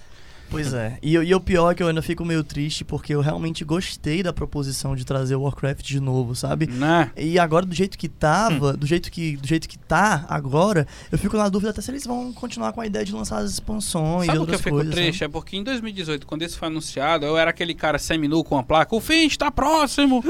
Pois 0.51 0.73
é. 0.73 0.99
E, 1.03 1.15
eu- 1.15 1.23
e 1.23 1.35
o 1.35 1.41
pior 1.41 1.71
é 1.71 1.75
que 1.75 1.83
eu 1.83 1.89
ainda 1.89 2.01
fico 2.03 2.25
meio 2.25 2.43
triste 2.43 2.85
porque 2.85 3.15
eu 3.15 3.21
realmente 3.21 3.65
gostei 3.65 4.23
da 4.23 4.33
proposição 4.33 4.97
de 4.97 5.05
trazer 5.05 5.35
o 5.37 5.43
Warcraft 5.43 5.85
de 5.87 6.01
novo, 6.01 6.35
sabe? 6.35 6.67
Né? 6.67 7.11
E 7.17 7.39
agora, 7.39 7.67
do 7.67 7.75
jeito 7.75 7.99
que 7.99 8.09
tava, 8.09 8.73
do 8.77 8.87
jeito 8.87 9.11
que, 9.11 9.37
do 9.37 9.47
jeito 9.47 9.69
que 9.69 9.79
tá 9.79 10.25
agora, 10.29 10.87
eu 11.13 11.19
fico 11.19 11.37
na 11.37 11.49
dúvida 11.49 11.71
até 11.71 11.81
se 11.83 11.91
eles 11.91 12.07
vão 12.07 12.33
continuar 12.33 12.73
com 12.73 12.81
a 12.81 12.87
ideia 12.87 13.05
de 13.05 13.13
lançar 13.13 13.39
as 13.39 13.51
expansões 13.53 14.27
Sabe 14.27 14.27
e 14.27 14.31
o 14.31 14.33
que 14.33 14.37
eu 14.37 14.41
outras 14.41 14.61
fico 14.61 14.77
coisas. 14.77 14.95
triste? 14.95 15.19
sabe? 15.19 15.31
É 15.31 15.33
porque 15.33 15.57
em 15.57 15.63
2018, 15.65 16.27
quando 16.27 16.43
isso 16.43 16.59
foi 16.59 16.69
anunciado, 16.69 17.27
eu 17.27 17.37
era 17.37 17.51
aquele 17.51 17.75
cara 17.75 17.99
seminu 17.99 18.43
com 18.43 18.57
a 18.59 18.63
placa, 18.63 18.95
o 18.95 19.01
fim 19.01 19.27
está 19.27 19.51
próximo! 19.51 20.23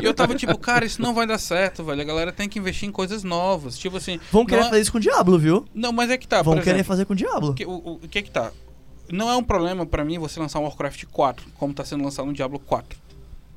e 0.00 0.04
eu 0.04 0.14
tava 0.14 0.34
tipo, 0.34 0.56
cara, 0.58 0.84
isso 0.84 1.00
não 1.02 1.12
vai 1.14 1.26
dar 1.26 1.38
certo, 1.38 1.82
velho. 1.84 2.00
A 2.00 2.04
galera 2.04 2.32
tem 2.32 2.48
que 2.48 2.58
investir 2.58 2.88
em 2.88 2.92
coisas 2.92 3.22
novas. 3.24 3.76
Tipo 3.78 3.96
assim. 3.96 4.18
Vão 4.30 4.44
querer 4.46 4.60
não, 4.60 4.66
é- 4.66 4.70
fazer 4.70 4.82
isso 4.82 4.92
com 4.92 4.98
o 4.98 5.00
Diablo, 5.00 5.38
viu? 5.38 5.64
não, 5.74 5.92
mas 5.92 6.10
é 6.10 6.16
que 6.16 6.26
tá, 6.28 6.42
vão 6.42 6.54
querer 6.54 6.70
exemplo, 6.70 6.84
fazer 6.84 7.04
com 7.04 7.12
o 7.12 7.16
Diablo. 7.16 7.50
o 7.50 7.54
que, 7.54 7.64
o, 7.66 7.70
o- 7.70 8.00
o 8.02 8.08
que 8.08 8.22
que 8.22 8.30
tá? 8.30 8.50
Não 9.12 9.30
é 9.30 9.36
um 9.36 9.42
problema 9.42 9.84
pra 9.86 10.04
mim 10.04 10.18
você 10.18 10.38
lançar 10.40 10.58
um 10.58 10.64
Warcraft 10.64 11.04
4, 11.06 11.46
como 11.58 11.72
tá 11.74 11.84
sendo 11.84 12.02
lançado 12.04 12.26
no 12.26 12.32
Diablo 12.32 12.58
4. 12.58 12.98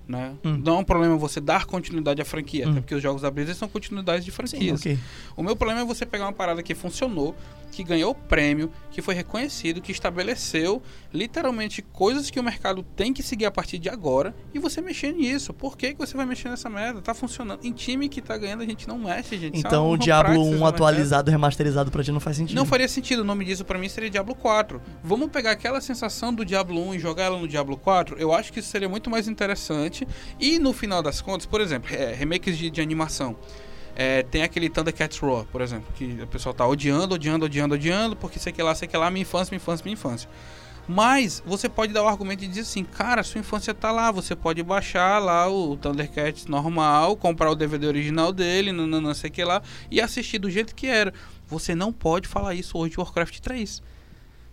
Né? 0.08 0.34
Hum. 0.44 0.60
Não 0.64 0.78
é 0.78 0.80
um 0.80 0.84
problema 0.84 1.16
você 1.18 1.40
dar 1.40 1.66
continuidade 1.66 2.20
à 2.22 2.26
franquia, 2.26 2.68
Hum. 2.68 2.72
até 2.72 2.82
porque 2.82 2.96
os 2.96 3.02
jogos 3.04 3.22
da 3.22 3.30
Blizzard 3.30 3.58
são 3.60 3.68
continuidades 3.70 4.26
de 4.26 4.32
Sim, 4.32 4.36
franquias. 4.36 4.80
ok. 4.82 4.98
O 5.38 5.44
meu 5.44 5.56
problema 5.56 5.82
é 5.82 5.86
você 5.86 6.06
pegar 6.06 6.26
uma 6.26 6.34
parada 6.34 6.64
que 6.64 6.74
funcionou, 6.74 7.36
que 7.72 7.84
ganhou 7.84 8.14
prêmio, 8.16 8.72
que 8.92 9.02
foi 9.02 9.14
reconhecido, 9.16 9.82
que 9.82 9.92
estabeleceu 9.92 10.82
literalmente 11.14 11.82
coisas 11.82 12.30
que 12.30 12.40
o 12.40 12.44
mercado 12.44 12.84
tem 12.96 13.14
que 13.14 13.24
seguir 13.24 13.46
a 13.46 13.52
partir 13.52 13.78
de 13.80 13.90
agora 13.90 14.36
e 14.54 14.60
você 14.60 14.82
mexer 14.82 15.12
nisso. 15.14 15.54
Por 15.54 15.78
que, 15.78 15.94
que 15.94 16.00
você 16.00 16.16
vai 16.16 16.26
mexer 16.26 16.50
nessa 16.50 16.70
merda? 16.70 17.02
Tá 17.02 17.14
funcionando. 17.14 17.66
Em 17.66 17.72
time 17.72 18.08
que 18.10 18.22
tá 18.22 18.38
ganhando, 18.38 18.62
a 18.64 18.66
gente 18.66 18.88
não 18.88 18.98
mexe, 18.98 19.38
gente. 19.38 19.56
É 19.56 19.60
Então 19.60 19.86
uma 19.88 19.94
o 19.94 19.98
Diablo 19.98 20.34
praxis 20.34 20.46
no 20.46 20.50
1 20.50 20.52
mercado. 20.52 20.74
atualizado, 20.76 21.32
remasterizado 21.32 21.92
pra 21.92 22.04
ti 22.04 22.12
não 22.12 22.20
faz 22.20 22.38
sentido. 22.38 22.56
Não 22.56 22.66
faria 22.66 22.88
sentido. 22.88 23.20
O 23.22 23.26
nome 23.26 23.46
disso 23.46 23.66
pra 23.66 23.78
mim 23.80 23.90
seria 23.90 24.10
Diablo 24.10 24.36
4. 24.36 24.82
Vamos 25.04 25.30
pegar 25.30 25.52
aquela 25.52 25.82
sensação 25.82 26.34
do 26.34 26.46
Diablo 26.46 26.80
1 26.90 26.96
e 26.96 27.00
jogar 27.00 27.26
ela 27.26 27.38
no 27.40 27.48
Diablo 27.48 27.78
4? 27.78 28.18
Eu 28.20 28.34
acho 28.34 28.52
que 28.54 28.60
isso 28.60 28.70
seria 28.70 28.90
muito 28.90 29.10
mais 29.10 29.28
interessante. 29.28 30.08
E 30.40 30.60
no 30.60 30.74
final 30.74 31.02
das 31.02 31.22
contas, 31.22 31.46
por 31.46 31.62
exemplo, 31.62 31.94
é, 31.94 32.14
remakes 32.14 32.58
de, 32.58 32.70
de 32.70 32.82
animação. 32.82 33.36
É, 34.02 34.24
tem 34.24 34.44
aquele 34.44 34.70
Thundercats 34.70 35.18
Roar, 35.20 35.44
por 35.52 35.60
exemplo, 35.60 35.88
que 35.94 36.06
o 36.24 36.28
pessoal 36.28 36.56
tá 36.56 36.66
odiando, 36.66 37.16
odiando, 37.16 37.44
odiando, 37.44 37.76
odiando, 37.76 38.16
porque 38.16 38.40
sei 38.40 38.54
que 38.54 38.64
lá, 38.64 38.74
sei 38.74 38.88
que 38.88 38.96
lá, 38.96 39.12
minha 39.12 39.24
infância, 39.24 39.52
minha 39.52 39.58
infância, 39.62 39.84
minha 39.84 39.94
infância. 39.94 40.30
Mas 40.88 41.44
você 41.46 41.68
pode 41.68 41.92
dar 41.92 42.02
o 42.04 42.08
argumento 42.08 42.44
e 42.44 42.48
dizer 42.48 42.62
assim, 42.62 42.84
cara, 42.86 43.22
sua 43.24 43.40
infância 43.40 43.74
tá 43.74 43.92
lá, 43.92 44.10
você 44.10 44.38
pode 44.38 44.64
baixar 44.64 45.20
lá 45.20 45.50
o 45.50 45.76
Thundercats 45.76 46.46
normal, 46.46 47.18
comprar 47.18 47.52
o 47.52 47.56
DVD 47.56 47.88
original 47.88 48.32
dele, 48.32 48.72
não, 48.72 48.88
não, 48.88 49.02
não 49.02 49.14
sei 49.14 49.30
o 49.30 49.34
que 49.34 49.44
lá, 49.44 49.62
e 49.92 50.00
assistir 50.00 50.40
do 50.40 50.50
jeito 50.50 50.74
que 50.74 50.88
era. 50.88 51.14
Você 51.48 51.76
não 51.76 51.92
pode 51.92 52.26
falar 52.26 52.56
isso 52.56 52.78
hoje 52.78 52.92
de 52.94 53.00
Warcraft 53.00 53.38
3. 53.40 53.84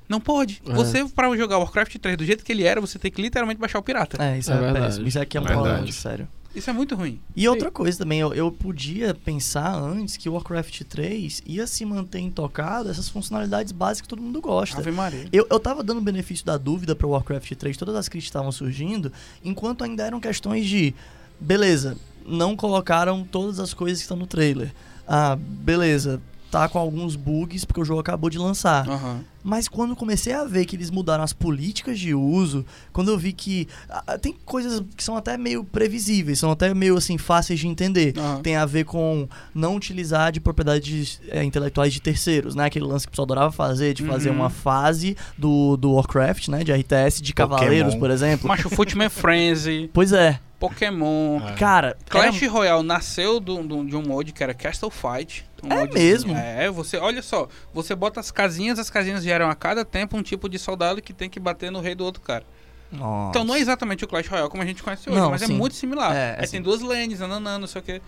Não 0.09 0.21
pode. 0.21 0.61
É. 0.69 0.73
Você, 0.75 1.05
pra 1.07 1.35
jogar 1.37 1.59
Warcraft 1.59 1.97
3 1.99 2.17
do 2.17 2.25
jeito 2.25 2.45
que 2.45 2.53
ele 2.53 2.65
era, 2.65 2.81
você 2.81 2.99
tem 2.99 3.11
que 3.13 3.23
literalmente 3.23 3.61
baixar 3.61 3.79
o 3.79 3.83
pirata. 3.83 4.23
É, 4.23 4.39
isso 4.39 4.51
É 4.53 4.57
é, 4.57 4.59
verdade. 4.59 4.87
péssimo. 4.87 5.07
Isso 5.09 5.21
aqui 5.21 5.37
é 5.37 5.41
um 5.41 5.45
Verdade. 5.45 5.69
problema, 5.69 5.93
sério. 5.93 6.29
Isso 6.57 6.71
é 6.71 6.73
muito 6.73 6.95
ruim. 6.95 7.21
E 7.37 7.47
outra 7.47 7.71
coisa 7.71 7.99
também, 7.99 8.19
eu, 8.19 8.33
eu 8.33 8.51
podia 8.51 9.14
pensar 9.14 9.75
antes 9.75 10.16
que 10.16 10.27
o 10.27 10.33
Warcraft 10.33 10.83
3 10.85 11.42
ia 11.45 11.66
se 11.66 11.85
manter 11.85 12.21
intocado 12.21 12.88
essas 12.88 13.11
funcionalidades 13.11 13.73
básicas 13.73 14.03
que 14.03 14.09
todo 14.09 14.23
mundo 14.23 14.40
gosta. 14.40 14.79
Ave 14.79 14.90
Maria. 14.90 15.27
Eu, 15.31 15.47
eu 15.51 15.61
tava 15.61 15.85
dando 15.85 16.01
benefício 16.01 16.47
da 16.47 16.57
dúvida 16.57 16.97
pro 16.97 17.11
Warcraft 17.11 17.53
3, 17.53 17.77
todas 17.77 17.95
as 17.95 18.09
críticas 18.09 18.31
estavam 18.31 18.51
surgindo, 18.51 19.12
enquanto 19.45 19.85
ainda 19.85 20.05
eram 20.05 20.19
questões 20.19 20.66
de, 20.66 20.95
beleza, 21.38 21.99
não 22.27 22.57
colocaram 22.57 23.23
todas 23.23 23.61
as 23.61 23.75
coisas 23.75 23.99
que 23.99 24.05
estão 24.05 24.16
no 24.16 24.27
trailer. 24.27 24.73
Ah, 25.07 25.37
beleza, 25.37 26.23
tá 26.61 26.69
com 26.69 26.79
alguns 26.79 27.16
bugs 27.16 27.64
porque 27.64 27.81
o 27.81 27.85
jogo 27.85 28.01
acabou 28.01 28.29
de 28.31 28.38
lançar. 28.38 28.88
Aham. 28.88 29.21
Mas 29.49 29.69
quando 29.69 29.95
comecei 29.95 30.33
a 30.33 30.42
ver 30.42 30.64
que 30.64 30.75
eles 30.75 30.90
mudaram 30.90 31.23
as 31.23 31.33
políticas 31.33 32.01
de 32.01 32.12
uso, 32.12 32.66
quando 32.92 33.12
eu 33.12 33.16
vi 33.19 33.33
que 33.33 33.69
ah, 33.88 34.19
tem 34.19 34.33
coisas 34.45 34.83
que 34.97 35.05
são 35.05 35.16
até 35.16 35.38
meio 35.38 35.62
previsíveis, 35.62 36.40
são 36.40 36.51
até 36.51 36.75
meio 36.75 36.97
assim 36.97 37.16
fáceis 37.16 37.61
de 37.61 37.69
entender. 37.69 38.12
Aham. 38.19 38.40
Tem 38.42 38.57
a 38.57 38.66
ver 38.66 38.85
com 38.85 39.29
não 39.55 39.77
utilizar 39.77 40.33
de 40.33 40.40
propriedades 40.40 41.21
é, 41.29 41.45
intelectuais 41.45 41.92
de 41.92 42.01
terceiros, 42.03 42.57
né? 42.57 42.64
Aquele 42.64 42.87
lance 42.87 43.07
que 43.07 43.11
o 43.11 43.12
pessoal 43.12 43.25
adorava 43.27 43.53
fazer, 43.53 43.95
de 43.95 44.03
fazer 44.05 44.31
Uhum. 44.31 44.37
uma 44.37 44.51
fase 44.51 45.16
do, 45.38 45.77
do 45.77 45.92
Warcraft, 45.92 46.49
né? 46.49 46.64
De 46.64 46.73
RTS, 46.73 47.23
de 47.23 47.33
Pokémon. 47.33 47.57
cavaleiros, 47.57 47.95
por 47.95 48.11
exemplo. 48.11 48.49
Macho 48.49 48.69
Footman 48.69 49.09
Frenzy, 49.09 49.88
Pois 49.92 50.11
é, 50.12 50.40
Pokémon. 50.59 51.40
É. 51.47 51.53
cara. 51.53 51.97
Clash 52.11 52.42
era- 52.42 52.51
Royale 52.53 52.83
nasceu 52.83 53.38
do, 53.38 53.62
do- 53.62 53.85
de 53.85 53.95
um 53.95 54.03
mod 54.03 54.33
que 54.33 54.42
era 54.42 54.53
Castle 54.53 54.90
Fight. 54.90 55.46
Um 55.62 55.73
É 55.73 55.87
mesmo? 55.87 56.35
É, 56.37 56.71
você, 56.71 56.97
olha 56.97 57.23
só, 57.23 57.49
você 57.73 57.95
bota 57.95 58.21
as 58.21 58.31
casinhas, 58.31 58.79
as 58.79 58.90
casinhas 58.90 59.23
geram 59.23 59.49
a 59.49 59.55
cada 59.55 59.85
tempo 59.85 60.16
um 60.16 60.23
tipo 60.23 60.49
de 60.49 60.59
soldado 60.59 61.01
que 61.03 61.12
tem 61.12 61.29
que 61.31 61.40
bater 61.40 61.71
no 61.71 61.81
rei 61.81 61.95
do 61.95 62.05
outro 62.05 62.23
cara. 62.23 62.45
Nossa. 62.92 63.31
Então 63.31 63.45
não 63.45 63.55
é 63.55 63.59
exatamente 63.61 64.05
o 64.05 64.09
Clash 64.09 64.29
Royale 64.29 64.49
como 64.49 64.62
a 64.62 64.66
gente 64.66 64.83
conhece 64.83 65.09
hoje, 65.09 65.19
Não, 65.19 65.31
mas 65.31 65.42
é 65.42 65.47
sim. 65.47 65.55
muito 65.55 65.75
similar. 65.75 66.14
É, 66.14 66.37
Aí 66.38 66.45
assim. 66.45 66.53
tem 66.53 66.62
duas 66.62 66.81
lanes, 66.83 67.19
nananã, 67.21 67.59
não 67.59 67.66
sei 67.66 67.81
o 67.81 67.85
que. 67.85 68.01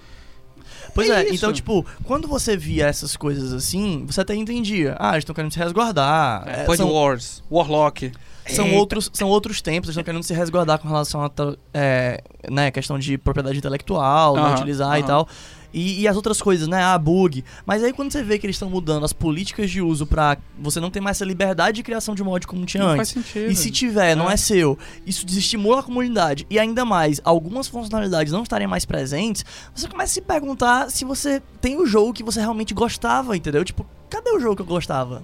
Pois 0.94 1.08
É 1.08 1.22
é, 1.24 1.34
então, 1.34 1.52
tipo, 1.52 1.84
quando 2.04 2.28
você 2.28 2.56
via 2.56 2.86
essas 2.86 3.16
coisas 3.16 3.52
assim, 3.52 4.04
você 4.06 4.20
até 4.20 4.34
entendia. 4.34 4.96
Ah, 4.98 5.12
eles 5.12 5.22
estão 5.22 5.34
querendo 5.34 5.52
se 5.52 5.58
resguardar. 5.58 6.44
É, 6.46 6.64
É, 6.70 6.76
são, 6.76 6.90
Wars, 6.92 7.42
Warlock. 7.50 8.12
são, 8.46 8.66
Eita. 8.66 8.78
outros, 8.78 9.10
são 9.12 9.28
outros 9.28 9.60
tempos, 9.62 9.88
eles 9.88 9.92
estão 9.94 10.04
querendo 10.04 10.22
se 10.22 10.34
resguardar 10.34 10.78
com 10.78 10.88
relação 10.88 11.22
a 11.24 11.30
é, 11.74 12.22
né, 12.50 12.70
questão 12.70 12.98
de 12.98 13.16
propriedade 13.18 13.58
intelectual, 13.58 14.36
não 14.36 14.44
Aham, 14.44 14.54
utilizar 14.56 14.96
e 14.98 15.00
aham. 15.00 15.06
tal. 15.06 15.28
E, 15.72 16.00
e 16.00 16.08
as 16.08 16.16
outras 16.16 16.40
coisas, 16.40 16.66
né? 16.66 16.82
Ah, 16.82 16.96
bug. 16.96 17.44
Mas 17.66 17.84
aí 17.84 17.92
quando 17.92 18.10
você 18.10 18.22
vê 18.22 18.38
que 18.38 18.46
eles 18.46 18.56
estão 18.56 18.70
mudando 18.70 19.04
as 19.04 19.12
políticas 19.12 19.70
de 19.70 19.82
uso 19.82 20.06
pra 20.06 20.38
você 20.58 20.80
não 20.80 20.90
ter 20.90 21.00
mais 21.00 21.16
essa 21.18 21.24
liberdade 21.24 21.76
de 21.76 21.82
criação 21.82 22.14
de 22.14 22.22
mod 22.22 22.46
como 22.46 22.64
tinha 22.64 22.82
Não 22.82 22.96
faz 22.96 23.10
antes. 23.16 23.26
sentido. 23.30 23.50
E 23.52 23.54
se 23.54 23.70
tiver, 23.70 24.14
não 24.16 24.30
É. 24.30 24.34
é 24.34 24.36
seu, 24.36 24.78
isso 25.06 25.26
desestimula 25.26 25.80
a 25.80 25.82
comunidade. 25.82 26.46
E 26.48 26.58
ainda 26.58 26.84
mais, 26.84 27.20
algumas 27.22 27.68
funcionalidades 27.68 28.32
não 28.32 28.42
estarem 28.42 28.66
mais 28.66 28.84
presentes, 28.86 29.44
você 29.74 29.86
começa 29.88 30.12
a 30.12 30.14
se 30.14 30.20
perguntar 30.22 30.90
se 30.90 31.04
você 31.04 31.42
tem 31.60 31.76
o 31.78 31.84
jogo 31.86 32.12
que 32.14 32.22
você 32.22 32.40
realmente 32.40 32.72
gostava, 32.72 33.36
entendeu? 33.36 33.64
Tipo, 33.64 33.86
cadê 34.08 34.30
o 34.30 34.40
jogo 34.40 34.56
que 34.56 34.62
eu 34.62 34.66
gostava? 34.66 35.22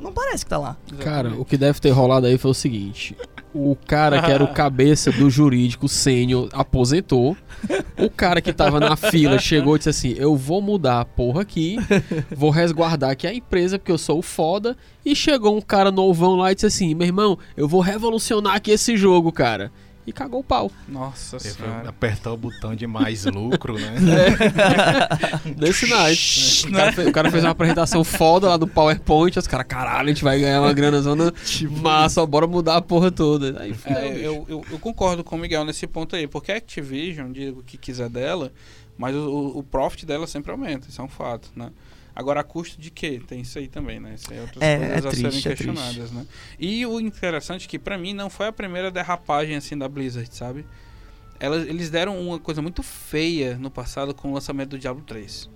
Não 0.00 0.12
parece 0.12 0.44
que 0.44 0.50
tá 0.50 0.58
lá. 0.58 0.76
Cara, 1.00 1.32
o 1.40 1.44
que 1.44 1.56
deve 1.56 1.80
ter 1.80 1.90
rolado 1.90 2.26
aí 2.26 2.36
foi 2.36 2.50
o 2.50 2.54
seguinte: 2.54 3.16
o 3.54 3.76
cara 3.86 4.20
que 4.20 4.30
era 4.30 4.42
o 4.42 4.48
cabeça 4.52 5.12
do 5.12 5.30
jurídico 5.30 5.88
sênior 5.88 6.48
aposentou. 6.52 7.36
O 7.96 8.10
cara 8.10 8.40
que 8.40 8.52
tava 8.52 8.80
na 8.80 8.96
fila 8.96 9.38
chegou 9.38 9.76
e 9.76 9.78
disse 9.78 9.88
assim: 9.90 10.14
Eu 10.18 10.36
vou 10.36 10.60
mudar 10.60 11.00
a 11.00 11.04
porra 11.04 11.42
aqui, 11.42 11.76
vou 12.36 12.50
resguardar 12.50 13.10
aqui 13.10 13.26
a 13.26 13.32
empresa 13.32 13.78
porque 13.78 13.92
eu 13.92 13.98
sou 13.98 14.18
o 14.18 14.22
foda. 14.22 14.76
E 15.04 15.14
chegou 15.14 15.56
um 15.56 15.60
cara 15.60 15.90
novão 15.90 16.34
lá 16.34 16.50
e 16.50 16.54
disse 16.54 16.66
assim: 16.66 16.94
Meu 16.94 17.06
irmão, 17.06 17.38
eu 17.56 17.68
vou 17.68 17.80
revolucionar 17.80 18.56
aqui 18.56 18.72
esse 18.72 18.96
jogo, 18.96 19.30
cara. 19.30 19.70
E 20.06 20.12
cagou 20.12 20.40
o 20.40 20.44
pau. 20.44 20.70
Nossa 20.88 21.38
senhora. 21.38 21.88
apertar 21.88 22.32
o 22.32 22.36
botão 22.36 22.74
de 22.74 22.86
mais 22.86 23.24
lucro, 23.26 23.74
né? 23.78 23.94
Desse 25.56 25.88
night. 25.88 26.66
O 26.68 26.72
cara, 26.72 26.92
fez, 26.92 27.08
o 27.08 27.12
cara 27.12 27.30
fez 27.30 27.44
uma 27.44 27.50
apresentação 27.50 28.04
foda 28.04 28.48
lá 28.48 28.56
do 28.56 28.66
PowerPoint, 28.66 29.38
os 29.38 29.46
caras, 29.46 29.66
caralho, 29.66 30.06
a 30.06 30.12
gente 30.12 30.24
vai 30.24 30.38
ganhar 30.40 30.60
uma 30.60 30.72
grana 30.72 31.00
zona 31.00 31.32
massa, 31.80 32.24
bora 32.26 32.46
mudar 32.46 32.76
a 32.76 32.82
porra 32.82 33.10
toda. 33.10 33.60
Aí, 33.62 33.72
fudeu, 33.74 33.98
É, 33.98 34.16
eu, 34.18 34.46
eu, 34.48 34.64
eu 34.70 34.78
concordo 34.78 35.24
com 35.24 35.36
o 35.36 35.38
Miguel 35.38 35.64
nesse 35.64 35.86
ponto 35.86 36.14
aí, 36.16 36.26
porque 36.26 36.52
a 36.52 36.56
Activision, 36.56 37.32
diga 37.32 37.58
o 37.58 37.62
que 37.62 37.76
quiser 37.78 38.08
dela, 38.08 38.52
mas 38.96 39.14
o, 39.14 39.58
o 39.58 39.62
profit 39.62 40.06
dela 40.06 40.26
sempre 40.26 40.52
aumenta, 40.52 40.88
isso 40.88 41.00
é 41.00 41.04
um 41.04 41.08
fato, 41.08 41.50
né? 41.56 41.70
Agora, 42.16 42.40
a 42.40 42.44
custo 42.44 42.80
de 42.80 42.90
quê? 42.90 43.20
Tem 43.26 43.40
isso 43.40 43.58
aí 43.58 43.66
também, 43.66 43.98
né? 43.98 44.14
Isso 44.14 44.30
aí 44.30 44.38
é 44.38 44.40
outras 44.42 44.62
É, 44.62 44.76
coisas 44.76 44.94
é 44.94 44.98
a 44.98 45.10
triste, 45.10 45.22
serem 45.22 45.38
é 45.38 45.56
questionadas, 45.56 46.10
né? 46.12 46.26
E 46.58 46.86
o 46.86 47.00
interessante 47.00 47.66
é 47.66 47.68
que, 47.68 47.78
pra 47.78 47.98
mim, 47.98 48.12
não 48.14 48.30
foi 48.30 48.46
a 48.46 48.52
primeira 48.52 48.90
derrapagem, 48.90 49.56
assim, 49.56 49.76
da 49.76 49.88
Blizzard, 49.88 50.28
sabe? 50.32 50.64
Elas, 51.40 51.66
eles 51.66 51.90
deram 51.90 52.18
uma 52.20 52.38
coisa 52.38 52.62
muito 52.62 52.82
feia 52.82 53.58
no 53.58 53.68
passado 53.70 54.14
com 54.14 54.30
o 54.30 54.34
lançamento 54.34 54.70
do 54.70 54.78
Diablo 54.78 55.02
3. 55.04 55.50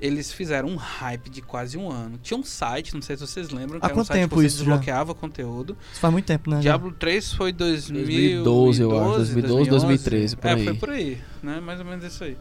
Eles 0.00 0.32
fizeram 0.32 0.68
um 0.68 0.76
hype 0.76 1.28
de 1.30 1.42
quase 1.42 1.76
um 1.78 1.90
ano. 1.90 2.18
Tinha 2.22 2.38
um 2.38 2.42
site, 2.42 2.94
não 2.94 3.02
sei 3.02 3.16
se 3.16 3.24
vocês 3.26 3.50
lembram, 3.50 3.78
que 3.78 3.86
Há 3.86 3.88
era 3.88 3.94
um 3.94 3.98
quanto 3.98 4.06
site 4.08 4.20
tempo 4.20 4.34
que 4.36 4.40
você 4.42 4.46
isso 4.46 4.58
já? 4.58 4.64
desbloqueava 4.64 5.14
conteúdo. 5.14 5.76
Isso 5.92 6.00
faz 6.00 6.12
muito 6.12 6.26
tempo, 6.26 6.50
né? 6.50 6.56
já? 6.56 6.62
Diablo 6.62 6.92
3 6.92 7.32
foi 7.34 7.52
2012, 7.52 8.82
eu 8.82 8.98
acho, 8.98 9.16
2012, 9.16 9.70
2013, 9.70 10.36
por 10.36 10.46
é, 10.46 10.54
aí. 10.54 10.64
foi 10.64 10.74
por 10.74 10.90
aí, 10.90 11.20
né? 11.42 11.60
Mais 11.60 11.78
ou 11.78 11.86
menos 11.86 12.04
isso 12.04 12.22
aí. 12.24 12.36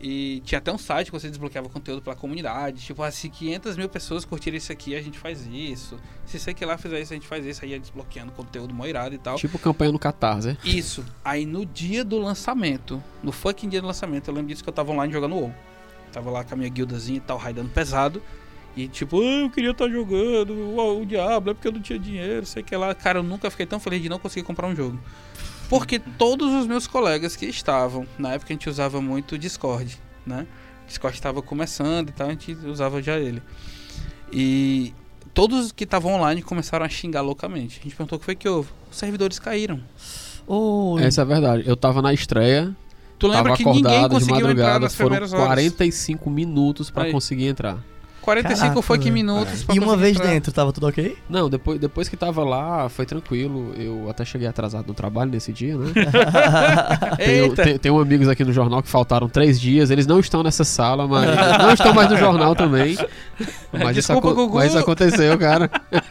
E 0.00 0.40
tinha 0.44 0.58
até 0.58 0.72
um 0.72 0.78
site 0.78 1.06
que 1.06 1.12
você 1.12 1.28
desbloqueava 1.28 1.68
conteúdo 1.68 2.00
pela 2.00 2.14
comunidade. 2.14 2.84
Tipo, 2.84 3.02
ah, 3.02 3.10
se 3.10 3.28
500 3.28 3.76
mil 3.76 3.88
pessoas 3.88 4.24
curtirem 4.24 4.58
isso 4.58 4.70
aqui, 4.70 4.94
a 4.94 5.02
gente 5.02 5.18
faz 5.18 5.46
isso. 5.46 5.98
Se 6.24 6.38
sei 6.38 6.54
que 6.54 6.64
lá 6.64 6.78
fizer 6.78 7.00
isso, 7.00 7.12
a 7.12 7.16
gente 7.16 7.26
faz 7.26 7.44
isso. 7.44 7.64
Aí 7.64 7.72
ia 7.72 7.80
desbloqueando 7.80 8.30
conteúdo 8.32 8.72
moirado 8.72 9.14
e 9.14 9.18
tal. 9.18 9.36
Tipo 9.36 9.58
campanha 9.58 9.90
no 9.90 9.98
Catarse, 9.98 10.48
né? 10.48 10.56
Isso. 10.64 11.04
Aí 11.24 11.44
no 11.44 11.66
dia 11.66 12.04
do 12.04 12.18
lançamento, 12.18 13.02
no 13.22 13.32
fucking 13.32 13.68
dia 13.68 13.80
do 13.80 13.88
lançamento, 13.88 14.28
eu 14.28 14.34
lembro 14.34 14.48
disso 14.48 14.62
que 14.62 14.68
eu 14.68 14.74
tava 14.74 14.92
online 14.92 15.12
jogando 15.12 15.34
WoW. 15.34 15.54
Tava 16.12 16.30
lá 16.30 16.44
com 16.44 16.54
a 16.54 16.56
minha 16.56 16.70
guildazinha 16.70 17.18
e 17.18 17.20
tal, 17.20 17.36
raidando 17.36 17.68
pesado. 17.70 18.22
E 18.76 18.86
tipo, 18.86 19.20
ah, 19.20 19.40
eu 19.42 19.50
queria 19.50 19.72
estar 19.72 19.88
jogando 19.88 20.52
o, 20.52 21.00
o 21.00 21.04
Diablo, 21.04 21.50
é 21.50 21.54
porque 21.54 21.66
eu 21.66 21.72
não 21.72 21.80
tinha 21.80 21.98
dinheiro, 21.98 22.46
sei 22.46 22.62
que 22.62 22.76
lá. 22.76 22.94
Cara, 22.94 23.18
eu 23.18 23.24
nunca 23.24 23.50
fiquei 23.50 23.66
tão 23.66 23.80
feliz 23.80 24.00
de 24.00 24.08
não 24.08 24.20
conseguir 24.20 24.46
comprar 24.46 24.68
um 24.68 24.76
jogo. 24.76 24.96
Porque 25.68 25.98
todos 25.98 26.52
os 26.54 26.66
meus 26.66 26.86
colegas 26.86 27.36
que 27.36 27.46
estavam, 27.46 28.06
na 28.18 28.32
época 28.32 28.52
a 28.52 28.54
gente 28.54 28.68
usava 28.68 29.00
muito 29.02 29.34
o 29.34 29.38
Discord, 29.38 29.98
né? 30.26 30.46
Discord 30.86 31.16
estava 31.16 31.42
começando 31.42 32.08
e 32.08 32.12
tal, 32.12 32.28
a 32.28 32.30
gente 32.30 32.52
usava 32.66 33.02
já 33.02 33.18
ele. 33.18 33.42
E 34.32 34.94
todos 35.34 35.72
que 35.72 35.84
estavam 35.84 36.14
online 36.14 36.42
começaram 36.42 36.86
a 36.86 36.88
xingar 36.88 37.20
loucamente. 37.20 37.78
A 37.80 37.82
gente 37.84 37.94
perguntou 37.94 38.16
o 38.16 38.18
que 38.20 38.24
foi 38.24 38.34
que 38.34 38.48
houve. 38.48 38.70
Os 38.90 38.96
servidores 38.96 39.38
caíram. 39.38 39.80
Ô, 40.46 40.98
Essa 40.98 41.20
é 41.20 41.22
a 41.22 41.26
verdade. 41.26 41.64
Eu 41.66 41.76
tava 41.76 42.00
na 42.00 42.14
estreia, 42.14 42.74
Tu 43.18 43.26
lembra 43.26 43.52
tava 43.52 43.56
que 43.56 43.64
ninguém 43.64 43.82
acordado 43.82 44.08
de 44.08 44.14
conseguiu 44.14 44.36
entrar 44.36 44.48
madrugada, 44.48 44.80
nas 44.80 44.94
foram 44.94 45.10
primeiras 45.10 45.32
horas? 45.32 45.46
45 45.46 46.30
minutos 46.30 46.90
pra 46.90 47.04
Aí. 47.04 47.12
conseguir 47.12 47.46
entrar. 47.46 47.84
45 48.28 48.60
Caraca, 48.60 48.82
fucking 48.82 49.02
velho. 49.04 49.14
minutos 49.14 49.64
pra 49.64 49.74
E 49.74 49.78
uma 49.78 49.96
vez 49.96 50.16
entrar. 50.16 50.28
dentro, 50.30 50.52
tava 50.52 50.70
tudo 50.72 50.86
ok? 50.86 51.16
Não, 51.30 51.48
depois, 51.48 51.80
depois 51.80 52.08
que 52.08 52.16
tava 52.16 52.44
lá, 52.44 52.88
foi 52.90 53.06
tranquilo. 53.06 53.72
Eu 53.74 54.08
até 54.10 54.22
cheguei 54.24 54.46
atrasado 54.46 54.86
no 54.86 54.92
trabalho 54.94 55.30
nesse 55.30 55.50
dia, 55.52 55.76
né? 55.78 55.90
Tenho, 57.16 57.44
Eita! 57.44 57.62
te- 57.64 57.78
tenho 57.78 57.98
amigos 58.00 58.28
aqui 58.28 58.44
no 58.44 58.52
jornal 58.52 58.82
que 58.82 58.88
faltaram 58.88 59.28
três 59.28 59.58
dias. 59.60 59.90
Eles 59.90 60.06
não 60.06 60.20
estão 60.20 60.42
nessa 60.42 60.64
sala, 60.64 61.06
mas 61.08 61.26
não 61.58 61.72
estão 61.72 61.94
mais 61.94 62.10
no 62.10 62.16
jornal 62.16 62.54
também. 62.54 62.96
Mas, 63.72 63.96
isso, 63.96 64.12
Desculpa, 64.12 64.32
Gugu. 64.34 64.56
mas 64.56 64.68
isso 64.70 64.78
aconteceu, 64.78 65.38
cara. 65.38 65.70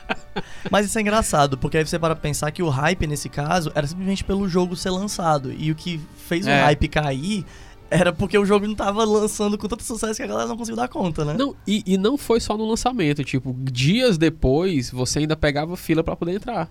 Mas 0.70 0.86
isso 0.86 0.98
é 1.00 1.02
engraçado, 1.02 1.58
porque 1.58 1.78
aí 1.78 1.86
você 1.86 1.98
para 1.98 2.16
pensar 2.16 2.52
que 2.52 2.62
o 2.62 2.70
hype 2.70 3.08
nesse 3.08 3.28
caso 3.28 3.72
era 3.74 3.88
simplesmente 3.88 4.24
pelo 4.24 4.48
jogo 4.48 4.76
ser 4.76 4.92
lançado. 4.92 5.52
E 5.52 5.72
o 5.72 5.76
que 5.76 6.00
fez 6.28 6.46
É. 6.46 6.62
o 6.62 6.66
hype 6.66 6.88
cair 6.90 7.44
era 7.90 8.12
porque 8.12 8.38
o 8.38 8.46
jogo 8.46 8.68
não 8.68 8.76
tava 8.76 9.04
lançando 9.06 9.58
com 9.58 9.68
tanto 9.68 9.84
sucesso 9.84 10.16
que 10.18 10.24
a 10.24 10.28
galera 10.28 10.48
não 10.50 10.58
conseguiu 10.58 10.76
dar 10.76 10.88
conta, 10.88 11.24
né? 11.24 11.34
Não, 11.34 11.56
e, 11.66 11.84
e 11.86 11.98
não 11.98 12.18
foi 12.18 12.40
só 12.40 12.58
no 12.58 12.68
lançamento. 12.68 13.24
Tipo, 13.24 13.56
dias 13.72 14.18
depois, 14.18 14.90
você 14.92 15.20
ainda 15.20 15.36
pegava 15.36 15.76
fila 15.78 16.04
pra 16.04 16.16
poder 16.16 16.34
entrar. 16.36 16.70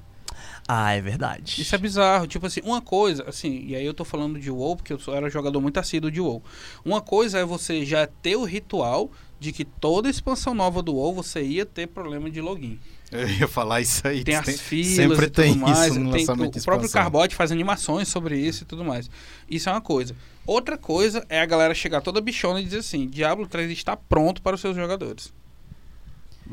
Ah, 0.69 0.93
é 0.93 1.01
verdade. 1.01 1.63
Isso 1.63 1.75
é 1.75 1.79
bizarro. 1.79 2.27
Tipo 2.27 2.47
assim, 2.47 2.61
uma 2.65 2.81
coisa, 2.81 3.25
assim, 3.29 3.65
e 3.67 3.75
aí 3.77 3.85
eu 3.87 3.95
tô 3.95 4.05
falando 4.05 4.39
de 4.39 4.51
WoW, 4.51 4.77
porque 4.77 4.93
eu 4.93 4.99
sou- 4.99 5.15
era 5.15 5.31
jogador 5.31 5.61
muito 5.61 5.79
assíduo 5.79 6.11
de 6.11 6.21
WoW. 6.21 6.43
Uma 6.85 7.01
coisa 7.01 7.39
é 7.39 7.45
você 7.45 7.85
já 7.85 8.07
ter 8.07 8.37
o 8.37 8.45
ritual 8.45 9.11
de 9.39 9.53
que 9.53 9.65
toda 9.65 10.09
expansão 10.11 10.55
nova 10.55 10.83
do 10.83 10.95
WoW 10.95 11.15
você 11.15 11.43
ia 11.43 11.65
ter 11.65 11.87
problema 11.87 12.31
de 12.31 12.41
login. 12.41 12.79
Eu 13.13 13.29
ia 13.29 13.49
falar 13.49 13.81
isso 13.81 14.07
aí. 14.07 14.25
Tem 14.25 14.35
as 14.37 14.61
filas 14.61 14.87
sempre 14.89 15.27
e 15.27 15.31
tudo 15.31 15.31
tem 15.31 15.57
mais. 15.57 15.79
isso 15.87 16.01
no 16.01 16.11
tem, 16.11 16.21
lançamento 16.21 16.55
de 16.55 16.59
o 16.59 16.65
próprio 16.65 16.87
expansão. 16.87 17.11
Carbot 17.11 17.35
faz 17.35 17.53
animações 17.53 18.09
sobre 18.09 18.39
isso 18.39 18.65
e 18.65 18.67
tudo 18.67 18.85
mais. 18.85 19.09
Isso 19.49 19.69
é 19.69 19.73
uma 19.73 19.81
coisa. 19.81 20.15
Outra 20.47 20.77
coisa 20.77 21.25
é 21.29 21.41
a 21.41 21.47
galera 21.47 21.75
chegar 21.75 22.01
toda 22.01 22.21
bichona 22.21 22.61
e 22.61 22.65
dizer 22.65 22.79
assim: 22.79 23.09
Diablo 23.09 23.47
3 23.47 23.71
está 23.71 23.97
pronto 23.97 24.43
para 24.43 24.55
os 24.55 24.61
seus 24.61 24.77
jogadores. 24.77 25.33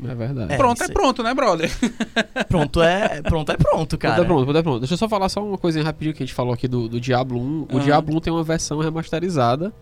É 0.02 0.14
verdade. 0.14 0.52
É, 0.52 0.56
pronto 0.56 0.82
é 0.82 0.86
aí. 0.86 0.92
pronto, 0.92 1.22
né, 1.22 1.32
brother? 1.32 1.70
Pronto 2.48 2.82
é, 2.82 3.22
pronto 3.22 3.52
é 3.52 3.56
pronto, 3.56 3.96
cara. 3.96 4.14
Pronto, 4.14 4.24
é 4.24 4.26
pronto, 4.26 4.44
pronto, 4.44 4.58
é 4.58 4.62
pronto. 4.62 4.78
Deixa 4.80 4.94
eu 4.94 4.98
só 4.98 5.08
falar 5.08 5.28
só 5.28 5.44
uma 5.44 5.56
coisinha 5.56 5.84
rapidinho 5.84 6.14
que 6.14 6.22
a 6.22 6.26
gente 6.26 6.34
falou 6.34 6.52
aqui 6.52 6.66
do, 6.66 6.88
do 6.88 7.00
Diablo 7.00 7.40
1. 7.40 7.62
O 7.62 7.68
Aham. 7.70 7.84
Diablo 7.84 8.16
1 8.16 8.20
tem 8.20 8.32
uma 8.32 8.42
versão 8.42 8.78
remasterizada. 8.80 9.72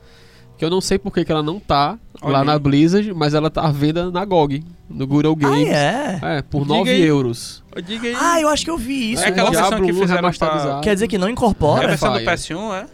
Que 0.63 0.67
eu 0.67 0.71
não 0.71 0.81
sei 0.81 0.97
por 0.97 1.13
que 1.13 1.25
que 1.25 1.33
ela 1.33 1.43
não 1.43 1.59
tá 1.59 1.99
Olha 2.21 2.33
lá 2.35 2.39
aí. 2.43 2.47
na 2.47 2.57
Blizzard, 2.57 3.13
mas 3.13 3.35
ela 3.35 3.51
tá 3.51 3.63
à 3.63 3.73
venda 3.73 4.13
na 4.13 4.25
GOG, 4.25 4.63
no 4.89 5.09
Google 5.09 5.37
Ah, 5.41 5.49
Games. 5.49 5.69
é? 5.69 6.21
É, 6.23 6.43
por 6.43 6.63
Diga 6.63 6.75
9 6.77 6.91
aí. 6.93 7.03
euros. 7.03 7.65
Diga 7.85 8.07
aí. 8.07 8.17
Ah, 8.17 8.41
eu 8.41 8.49
acho 8.49 8.65
que 8.65 8.71
eu 8.71 8.79
vi 8.79 9.11
isso. 9.15 9.25
É 9.25 9.27
aquela 9.27 9.51
Diablo 9.51 9.71
versão 9.71 9.85
que 9.87 9.93
1 9.93 9.95
fizeram 10.01 10.15
remasterizado. 10.21 10.81
Quer 10.83 10.95
dizer 10.95 11.09
que 11.09 11.19
não 11.19 11.27
É 11.27 11.31
a 11.31 11.33
incorpora? 11.33 11.89
versão 11.89 12.13
do 12.13 12.21
Fire. 12.21 12.31
PS1, 12.31 12.75
é? 12.77 12.87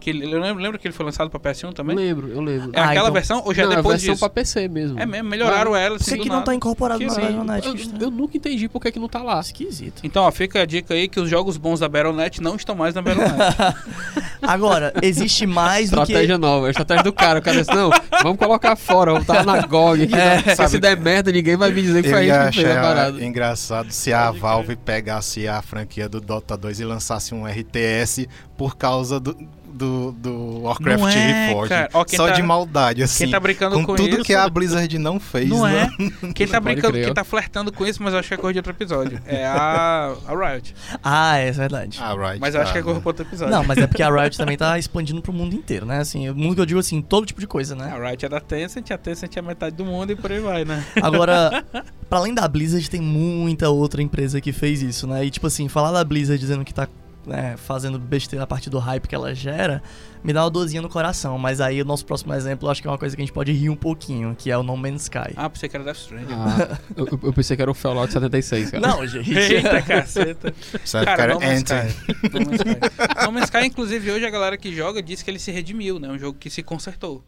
Que 0.00 0.10
ele- 0.10 0.24
eu 0.32 0.40
lembro, 0.40 0.62
lembro 0.62 0.78
que 0.78 0.86
ele 0.88 0.94
foi 0.94 1.04
lançado 1.04 1.28
pra 1.30 1.38
PS1 1.38 1.72
também? 1.72 1.94
Lembro, 1.94 2.28
eu 2.28 2.40
lembro. 2.40 2.70
É 2.72 2.80
Ah, 2.80 2.84
aquela 2.86 3.00
então- 3.02 3.12
versão 3.12 3.42
ou 3.44 3.52
já 3.54 3.64
não, 3.64 3.70
é 3.70 3.74
é 3.74 3.74
a 3.74 3.76
depois 3.78 3.96
versão 4.00 4.14
disso? 4.14 4.20
pra 4.24 4.30
PC 4.30 4.66
mesmo. 4.68 4.98
É 4.98 5.04
mesmo, 5.06 5.28
melhoraram 5.28 5.76
ela 5.76 5.96
Por 5.96 6.02
assim 6.02 6.12
que, 6.12 6.16
do 6.18 6.22
que 6.24 6.28
não 6.30 6.42
tá 6.42 6.54
incorporado 6.54 6.98
Que 7.00 7.06
na 7.06 7.12
sim. 7.12 7.20
Battle.net? 7.20 7.66
Eu, 7.66 7.74
Que 7.74 7.80
estranho. 7.82 8.02
eu 8.04 8.10
nunca 8.10 8.36
entendi 8.36 8.68
por 8.68 8.80
que 8.80 8.90
que 8.92 8.98
não 8.98 9.08
tá 9.08 9.22
lá. 9.22 9.38
Esquisito. 9.40 10.00
Então, 10.02 10.24
ó, 10.24 10.30
fica 10.32 10.62
a 10.62 10.64
dica 10.66 10.94
aí 10.94 11.06
que 11.08 11.20
os 11.20 11.28
jogos 11.28 11.56
bons 11.56 11.80
da 11.80 11.88
Battle.net 11.88 12.42
não 12.42 12.56
estão 12.56 12.74
mais 12.74 12.94
na 12.94 13.02
Battle.net. 13.02 13.56
Agora, 14.42 14.92
existe 15.02 15.46
mais 15.46 15.90
do 15.90 15.96
que... 15.98 16.02
Estratégia 16.12 16.38
nova, 16.38 16.66
a 16.66 16.70
estratégia 16.70 17.04
do 17.04 17.12
cara. 17.12 17.38
O 17.38 17.42
cara 17.42 17.58
disse, 17.58 17.74
não, 17.74 17.90
vamos 18.22 18.38
colocar 18.38 18.74
fora, 18.76 19.12
vamos 19.12 19.28
estar 19.28 19.44
na 19.44 19.60
GOG. 19.66 20.04
aqui, 20.04 20.14
É, 20.14 20.54
sabe- 20.54 20.70
se 20.70 20.78
der 20.78 20.96
merda, 20.96 21.30
ninguém 21.30 21.56
vai 21.56 21.70
me 21.70 21.82
dizer 21.82 22.02
que 22.02 22.10
foi 22.10 22.26
gente 22.26 22.50
que 22.56 22.62
fez 22.62 22.76
a 22.76 22.80
parada. 22.80 23.22
engraçado 23.24 23.90
se 23.90 24.12
a 24.12 24.30
Valve 24.30 24.76
pegasse 24.76 25.46
a 25.46 25.60
franquia 25.62 26.08
do 26.08 26.20
Dota 26.20 26.56
2 26.56 26.80
e 26.80 26.84
lançasse 26.84 27.34
um 27.34 27.46
RTS 27.46 28.28
por 28.56 28.76
causa 28.76 29.20
do, 29.20 29.36
do, 29.72 30.12
do 30.12 30.62
Warcraft 30.62 31.00
Não 31.00 31.08
é, 31.08 31.46
Reforged. 31.46 31.68
cara. 31.68 31.88
Ó, 31.94 32.04
quem 32.04 32.16
Só 32.16 32.26
tá- 32.26 32.32
de 32.34 32.42
maldade, 32.42 33.02
assim. 33.02 33.24
Quem 33.24 33.30
tá 33.32 33.40
brincando 33.40 33.76
com 33.76 33.84
com, 33.84 33.94
tudo 33.96 34.16
isso... 34.16 34.24
que 34.24 34.34
a 34.34 34.48
Blizzard 34.48 34.98
não 34.98 35.18
fez, 35.18 35.48
Não 35.48 35.62
né? 35.64 35.90
é? 35.98 36.32
Quem 36.32 36.46
tá 36.46 36.60
Pode 36.60 36.74
brincando, 36.74 36.92
crer. 36.94 37.04
quem 37.06 37.14
tá 37.14 37.24
flertando 37.24 37.72
com 37.72 37.86
isso, 37.86 38.02
mas 38.02 38.12
eu 38.12 38.18
acho 38.20 38.28
que 38.28 38.34
é 38.34 38.36
coisa 38.36 38.52
de 38.54 38.58
outro 38.58 38.72
episódio. 38.72 39.20
É 39.26 39.46
a, 39.46 40.14
a 40.26 40.34
Riot. 40.52 40.74
Ah, 41.02 41.36
é 41.36 41.50
verdade. 41.50 41.98
Ah, 42.00 42.14
right, 42.14 42.40
Mas 42.40 42.54
eu 42.54 42.60
acho 42.60 42.70
tá, 42.70 42.72
que 42.74 42.78
é 42.78 42.82
coisa 42.82 42.98
né? 42.98 43.02
pra 43.02 43.08
outro 43.10 43.24
episódio. 43.24 43.54
Não, 43.54 43.64
mas 43.64 43.78
é 43.78 43.86
porque 43.86 44.02
a 44.02 44.10
Riot 44.10 44.36
também 44.38 44.56
tá 44.56 44.78
expandindo 44.78 45.20
pro 45.22 45.32
mundo 45.32 45.54
inteiro, 45.54 45.86
né? 45.86 45.98
Assim, 45.98 46.28
o 46.28 46.34
mundo 46.34 46.54
que 46.54 46.60
eu 46.60 46.66
digo 46.66 46.80
assim, 46.80 47.00
todo 47.02 47.26
tipo 47.26 47.40
de 47.40 47.46
coisa, 47.46 47.74
né? 47.74 47.92
A 47.92 48.08
Riot 48.08 48.24
é 48.24 48.28
da 48.28 48.40
Tencent, 48.40 48.90
a 48.90 48.98
Tencent 48.98 49.36
é 49.36 49.42
metade 49.42 49.76
do 49.76 49.84
mundo 49.84 50.12
e 50.12 50.16
por 50.16 50.30
aí 50.30 50.40
vai, 50.40 50.64
né? 50.64 50.84
Agora, 51.02 51.64
pra 52.08 52.18
além 52.18 52.34
da 52.34 52.46
Blizzard, 52.46 52.88
tem 52.88 53.00
muita 53.00 53.68
outra 53.70 54.02
empresa 54.02 54.40
que 54.40 54.52
fez 54.52 54.82
isso, 54.82 55.06
né? 55.06 55.24
E 55.24 55.30
tipo 55.30 55.46
assim, 55.46 55.68
falar 55.68 55.92
da 55.92 56.04
Blizzard 56.04 56.38
dizendo 56.40 56.64
que 56.64 56.74
tá 56.74 56.88
né, 57.30 57.56
fazendo 57.56 57.98
besteira 57.98 58.42
a 58.44 58.46
partir 58.46 58.68
do 58.68 58.78
hype 58.78 59.06
que 59.08 59.14
ela 59.14 59.34
gera, 59.34 59.82
me 60.22 60.32
dá 60.32 60.44
uma 60.44 60.50
dorzinha 60.50 60.82
no 60.82 60.88
coração. 60.88 61.38
Mas 61.38 61.60
aí 61.60 61.80
o 61.80 61.84
nosso 61.84 62.04
próximo 62.04 62.34
exemplo, 62.34 62.66
eu 62.66 62.70
acho 62.72 62.82
que 62.82 62.88
é 62.88 62.90
uma 62.90 62.98
coisa 62.98 63.16
que 63.16 63.22
a 63.22 63.24
gente 63.24 63.32
pode 63.32 63.52
rir 63.52 63.70
um 63.70 63.76
pouquinho, 63.76 64.34
que 64.36 64.50
é 64.50 64.58
o 64.58 64.62
No 64.62 64.76
Man's 64.76 65.02
Sky. 65.02 65.32
Ah, 65.36 65.48
pensei 65.48 65.68
que 65.68 65.76
era 65.76 65.84
Death 65.84 65.96
Stranding. 65.96 66.34
Ah, 66.34 66.78
eu, 66.96 67.06
eu- 67.22 67.32
pensei 67.32 67.56
que 67.56 67.62
era 67.62 67.70
o 67.70 67.74
Fallout 67.74 68.12
76, 68.12 68.70
cara. 68.72 68.86
Não, 68.86 69.06
gente. 69.06 69.32
Eita, 69.32 69.80
caceta. 69.82 70.52
Sabe, 70.84 71.06
Cara, 71.06 71.16
cara, 71.16 71.34
No 71.34 71.40
Man's. 71.40 71.58
Sky. 71.62 72.28
No 72.32 72.40
Man's 72.46 72.60
Sky. 72.60 73.24
No 73.26 73.32
Man's 73.32 73.44
Sky, 73.44 73.66
inclusive, 73.66 74.10
hoje 74.10 74.26
a 74.26 74.30
galera 74.30 74.56
que 74.58 74.74
joga 74.74 75.02
diz 75.02 75.22
que 75.22 75.30
ele 75.30 75.38
se 75.38 75.50
redimiu, 75.50 75.98
né? 75.98 76.08
Um 76.08 76.18
jogo 76.18 76.36
que 76.38 76.50
se 76.50 76.62
consertou. 76.62 77.24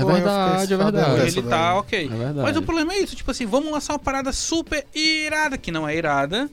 É 0.00 0.04
verdade, 0.04 0.74
é 0.74 0.76
verdade. 0.76 1.20
Ele 1.28 1.42
tá 1.42 1.74
ok. 1.76 2.04
É 2.06 2.08
verdade. 2.08 2.38
Mas 2.42 2.56
o 2.56 2.62
problema 2.62 2.92
é 2.94 2.98
isso, 3.00 3.14
tipo 3.16 3.30
assim, 3.30 3.46
vamos 3.46 3.70
lançar 3.70 3.92
uma 3.94 3.98
parada 3.98 4.32
super 4.32 4.86
irada, 4.94 5.56
que 5.58 5.70
não 5.70 5.88
é 5.88 5.96
irada, 5.96 6.48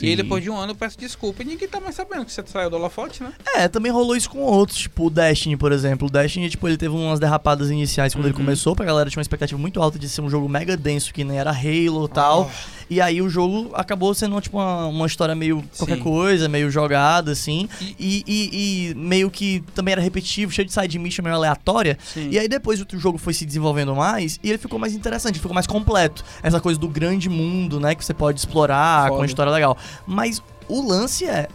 E 0.00 0.06
aí 0.08 0.16
depois 0.16 0.42
de 0.42 0.48
um 0.48 0.56
ano 0.56 0.72
eu 0.72 0.76
peço 0.76 0.98
desculpa 0.98 1.42
e 1.42 1.44
ninguém 1.44 1.68
tá 1.68 1.78
mais 1.78 1.94
sabendo 1.94 2.24
que 2.24 2.32
você 2.32 2.42
saiu 2.46 2.70
do 2.70 2.76
holofote, 2.76 3.22
né? 3.22 3.30
É, 3.54 3.68
também 3.68 3.92
rolou 3.92 4.16
isso 4.16 4.30
com 4.30 4.38
outros, 4.38 4.78
tipo 4.78 5.06
o 5.06 5.10
Destiny, 5.10 5.54
por 5.54 5.70
exemplo. 5.70 6.08
O 6.08 6.10
Destiny, 6.10 6.48
tipo, 6.48 6.66
ele 6.66 6.78
teve 6.78 6.94
umas 6.94 7.20
derrapadas 7.20 7.70
iniciais 7.70 8.14
quando 8.14 8.24
ele 8.24 8.32
Uhum. 8.34 8.40
começou, 8.40 8.74
pra 8.74 8.86
galera 8.86 9.10
tinha 9.10 9.18
uma 9.20 9.22
expectativa 9.22 9.60
muito 9.60 9.82
alta 9.82 9.98
de 9.98 10.08
ser 10.08 10.22
um 10.22 10.30
jogo 10.30 10.48
mega 10.48 10.78
denso, 10.78 11.12
que 11.12 11.22
nem 11.24 11.38
era 11.38 11.50
Halo 11.50 12.06
e 12.06 12.08
tal. 12.08 12.50
E 12.90 13.00
aí 13.00 13.20
o 13.22 13.28
jogo 13.28 13.70
acabou 13.74 14.12
sendo, 14.14 14.40
tipo, 14.40 14.56
uma, 14.58 14.86
uma 14.86 15.06
história 15.06 15.34
meio 15.34 15.62
qualquer 15.76 15.96
Sim. 15.96 16.02
coisa, 16.02 16.48
meio 16.48 16.70
jogada, 16.70 17.32
assim. 17.32 17.68
E- 17.98 18.22
E, 18.26 18.90
e- 18.90 18.94
meio 18.94 19.30
que 19.30 19.62
também 19.74 19.92
era 19.92 20.00
repetitivo, 20.00 20.50
cheio 20.52 20.66
de 20.66 20.72
side 20.72 20.98
mission 20.98 21.22
meio 21.22 21.36
aleatória. 21.36 21.98
Sim. 22.02 22.28
E 22.30 22.38
aí 22.38 22.48
depois 22.48 22.80
o 22.80 22.86
jogo 22.98 23.18
foi 23.18 23.32
se 23.32 23.44
desenvolvendo 23.44 23.94
mais 23.94 24.38
e 24.42 24.48
ele 24.48 24.58
ficou 24.58 24.78
mais 24.78 24.94
interessante, 24.94 25.38
ficou 25.38 25.54
mais 25.54 25.66
completo. 25.66 26.24
Essa 26.42 26.60
coisa 26.60 26.78
do 26.78 26.88
grande 26.88 27.28
mundo, 27.28 27.80
né, 27.80 27.94
que 27.94 28.04
você 28.04 28.14
pode 28.14 28.38
explorar 28.40 29.08
com 29.08 29.14
Foda. 29.16 29.22
a 29.22 29.26
história 29.26 29.52
legal. 29.52 29.76
Mas 30.06 30.42
o 30.68 30.86
lance 30.86 31.24
é, 31.26 31.48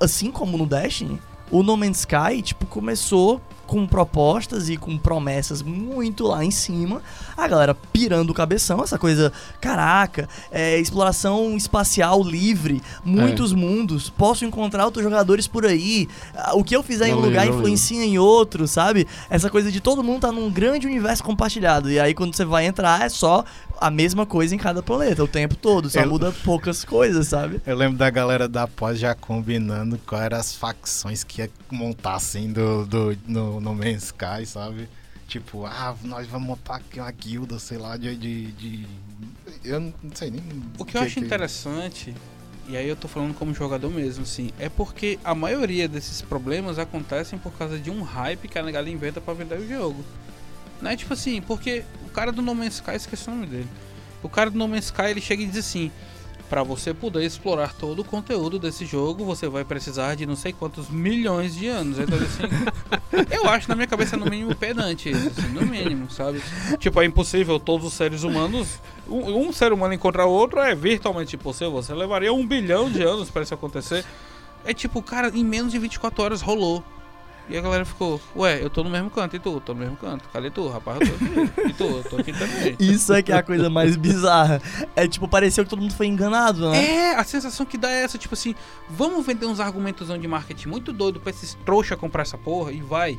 assim 0.00 0.30
como 0.30 0.56
no 0.56 0.66
Destiny, 0.66 1.18
o 1.50 1.62
No 1.62 1.76
Man's 1.76 2.00
Sky, 2.00 2.42
tipo, 2.42 2.66
começou 2.66 3.40
com 3.68 3.86
propostas 3.86 4.70
e 4.70 4.78
com 4.78 4.96
promessas 4.96 5.60
muito 5.62 6.26
lá 6.26 6.42
em 6.42 6.50
cima. 6.50 7.02
A 7.36 7.46
galera 7.46 7.74
pirando 7.92 8.30
o 8.30 8.34
cabeção, 8.34 8.82
essa 8.82 8.98
coisa, 8.98 9.30
caraca, 9.60 10.26
é, 10.50 10.80
exploração 10.80 11.54
espacial 11.54 12.24
livre, 12.24 12.82
muitos 13.04 13.52
mundos, 13.52 14.08
posso 14.08 14.46
encontrar 14.46 14.86
outros 14.86 15.04
jogadores 15.04 15.46
por 15.46 15.66
aí. 15.66 16.08
O 16.54 16.64
que 16.64 16.74
eu 16.74 16.82
fizer 16.82 17.08
em 17.08 17.14
um 17.14 17.20
lugar 17.20 17.44
valeu. 17.44 17.60
influencia 17.60 18.02
em 18.02 18.18
outro, 18.18 18.66
sabe? 18.66 19.06
Essa 19.28 19.50
coisa 19.50 19.70
de 19.70 19.80
todo 19.80 20.02
mundo 20.02 20.22
tá 20.22 20.32
num 20.32 20.50
grande 20.50 20.86
universo 20.86 21.22
compartilhado. 21.22 21.90
E 21.90 22.00
aí 22.00 22.14
quando 22.14 22.34
você 22.34 22.46
vai 22.46 22.64
entrar 22.64 23.02
é 23.02 23.10
só 23.10 23.44
a 23.80 23.90
mesma 23.90 24.26
coisa 24.26 24.54
em 24.54 24.58
cada 24.58 24.82
planeta, 24.82 25.22
o 25.24 25.28
tempo 25.28 25.54
todo, 25.56 25.88
só 25.90 26.00
Eu- 26.00 26.08
muda 26.08 26.32
poucas 26.44 26.84
coisas, 26.84 27.28
sabe? 27.28 27.60
Eu 27.66 27.76
lembro 27.76 27.96
da 27.98 28.10
galera 28.10 28.48
da 28.48 28.66
pós 28.66 28.98
já 28.98 29.14
combinando 29.14 29.98
quais 30.06 30.24
eram 30.24 30.38
as 30.38 30.54
facções 30.54 31.22
que 31.24 31.42
ia 31.42 31.50
montar 31.70 32.14
assim 32.16 32.52
do, 32.52 32.84
do, 32.86 33.16
no, 33.26 33.60
no 33.60 33.74
Man's 33.74 34.04
Sky, 34.04 34.44
sabe? 34.46 34.88
Tipo, 35.26 35.66
ah, 35.66 35.94
nós 36.04 36.26
vamos 36.26 36.48
montar 36.48 36.76
aqui 36.76 36.98
uma 37.00 37.10
guilda, 37.10 37.58
sei 37.58 37.76
lá, 37.78 37.96
de. 37.96 38.16
de, 38.16 38.46
de- 38.52 38.86
Eu 39.62 39.78
não 39.80 39.92
sei 40.14 40.30
nem. 40.30 40.42
O 40.78 40.84
que 40.84 40.96
eu 40.96 41.02
acho 41.02 41.18
interessante, 41.20 42.14
e 42.66 42.76
aí 42.76 42.88
eu 42.88 42.96
tô 42.96 43.06
falando 43.08 43.34
como 43.34 43.52
jogador 43.52 43.90
mesmo, 43.90 44.22
assim, 44.22 44.50
é 44.58 44.70
porque 44.70 45.18
a 45.22 45.34
maioria 45.34 45.86
desses 45.86 46.22
problemas 46.22 46.78
acontecem 46.78 47.38
por 47.38 47.52
causa 47.52 47.78
de 47.78 47.90
um 47.90 48.00
hype 48.02 48.48
que 48.48 48.58
a 48.58 48.62
negada 48.62 48.88
inventa 48.88 49.20
pra 49.20 49.34
vender 49.34 49.58
o 49.58 49.68
jogo. 49.68 50.02
Né? 50.80 50.96
Tipo 50.96 51.14
assim, 51.14 51.40
porque 51.42 51.84
o 52.06 52.10
cara 52.10 52.32
do 52.32 52.42
No 52.42 52.54
Man's 52.54 52.74
Sky, 52.74 52.92
esqueci 52.92 53.28
o 53.28 53.32
nome 53.32 53.46
dele. 53.46 53.68
O 54.22 54.28
cara 54.28 54.50
do 54.50 54.58
No 54.58 54.68
Man's 54.68 54.86
Sky, 54.86 55.02
ele 55.10 55.20
chega 55.20 55.42
e 55.42 55.46
diz 55.46 55.58
assim: 55.58 55.90
Pra 56.48 56.62
você 56.62 56.94
poder 56.94 57.24
explorar 57.24 57.74
todo 57.74 58.00
o 58.00 58.04
conteúdo 58.04 58.58
desse 58.58 58.86
jogo, 58.86 59.22
você 59.22 59.46
vai 59.48 59.64
precisar 59.64 60.14
de 60.14 60.24
não 60.24 60.34
sei 60.34 60.50
quantos 60.50 60.88
milhões 60.88 61.54
de 61.54 61.66
anos. 61.66 61.98
Então, 61.98 62.16
assim, 62.16 62.42
eu 63.30 63.46
acho 63.50 63.68
na 63.68 63.74
minha 63.74 63.86
cabeça 63.86 64.16
no 64.16 64.24
mínimo 64.24 64.54
pedante 64.54 65.10
isso, 65.10 65.28
assim, 65.28 65.48
no 65.48 65.66
mínimo, 65.66 66.10
sabe? 66.10 66.42
Tipo, 66.78 67.02
é 67.02 67.04
impossível 67.04 67.60
todos 67.60 67.86
os 67.86 67.92
seres 67.92 68.22
humanos. 68.22 68.80
Um, 69.06 69.48
um 69.48 69.52
ser 69.52 69.74
humano 69.74 69.92
encontrar 69.92 70.24
outro 70.24 70.58
é 70.58 70.74
virtualmente 70.74 71.36
impossível. 71.36 71.72
Você 71.72 71.92
levaria 71.92 72.32
um 72.32 72.46
bilhão 72.46 72.90
de 72.90 73.02
anos 73.02 73.28
pra 73.28 73.42
isso 73.42 73.52
acontecer. 73.52 74.02
É 74.64 74.72
tipo, 74.72 75.02
cara, 75.02 75.30
em 75.34 75.44
menos 75.44 75.70
de 75.70 75.78
24 75.78 76.22
horas 76.22 76.40
rolou. 76.40 76.82
E 77.48 77.56
a 77.56 77.60
galera 77.62 77.84
ficou, 77.84 78.20
ué, 78.36 78.62
eu 78.62 78.68
tô 78.68 78.84
no 78.84 78.90
mesmo 78.90 79.08
canto, 79.08 79.34
e 79.34 79.38
tu? 79.38 79.58
Tô 79.60 79.72
no 79.72 79.80
mesmo 79.80 79.96
canto. 79.96 80.28
Cadê 80.30 80.50
tu, 80.50 80.68
rapaz? 80.68 81.00
Eu 81.00 81.06
tô 81.08 81.14
aqui. 81.14 81.68
E 81.68 81.72
tu? 81.72 81.84
Eu 81.84 82.04
tô 82.04 82.16
aqui 82.16 82.32
também. 82.32 82.76
Isso 82.78 83.12
é 83.14 83.22
que 83.22 83.32
é 83.32 83.36
a 83.36 83.42
coisa 83.42 83.70
mais 83.70 83.96
bizarra. 83.96 84.60
É 84.94 85.08
tipo, 85.08 85.26
pareceu 85.26 85.64
que 85.64 85.70
todo 85.70 85.80
mundo 85.80 85.94
foi 85.94 86.06
enganado, 86.06 86.70
né? 86.70 86.84
É, 86.84 87.14
a 87.14 87.24
sensação 87.24 87.64
que 87.64 87.78
dá 87.78 87.90
é 87.90 88.02
essa, 88.02 88.18
tipo 88.18 88.34
assim, 88.34 88.54
vamos 88.88 89.24
vender 89.24 89.46
uns 89.46 89.60
argumentos 89.60 90.08
de 90.08 90.28
marketing 90.28 90.68
muito 90.68 90.92
doido 90.92 91.20
pra 91.20 91.30
esses 91.30 91.54
trouxa 91.64 91.96
comprar 91.96 92.22
essa 92.22 92.36
porra 92.36 92.70
e 92.70 92.80
vai. 92.80 93.18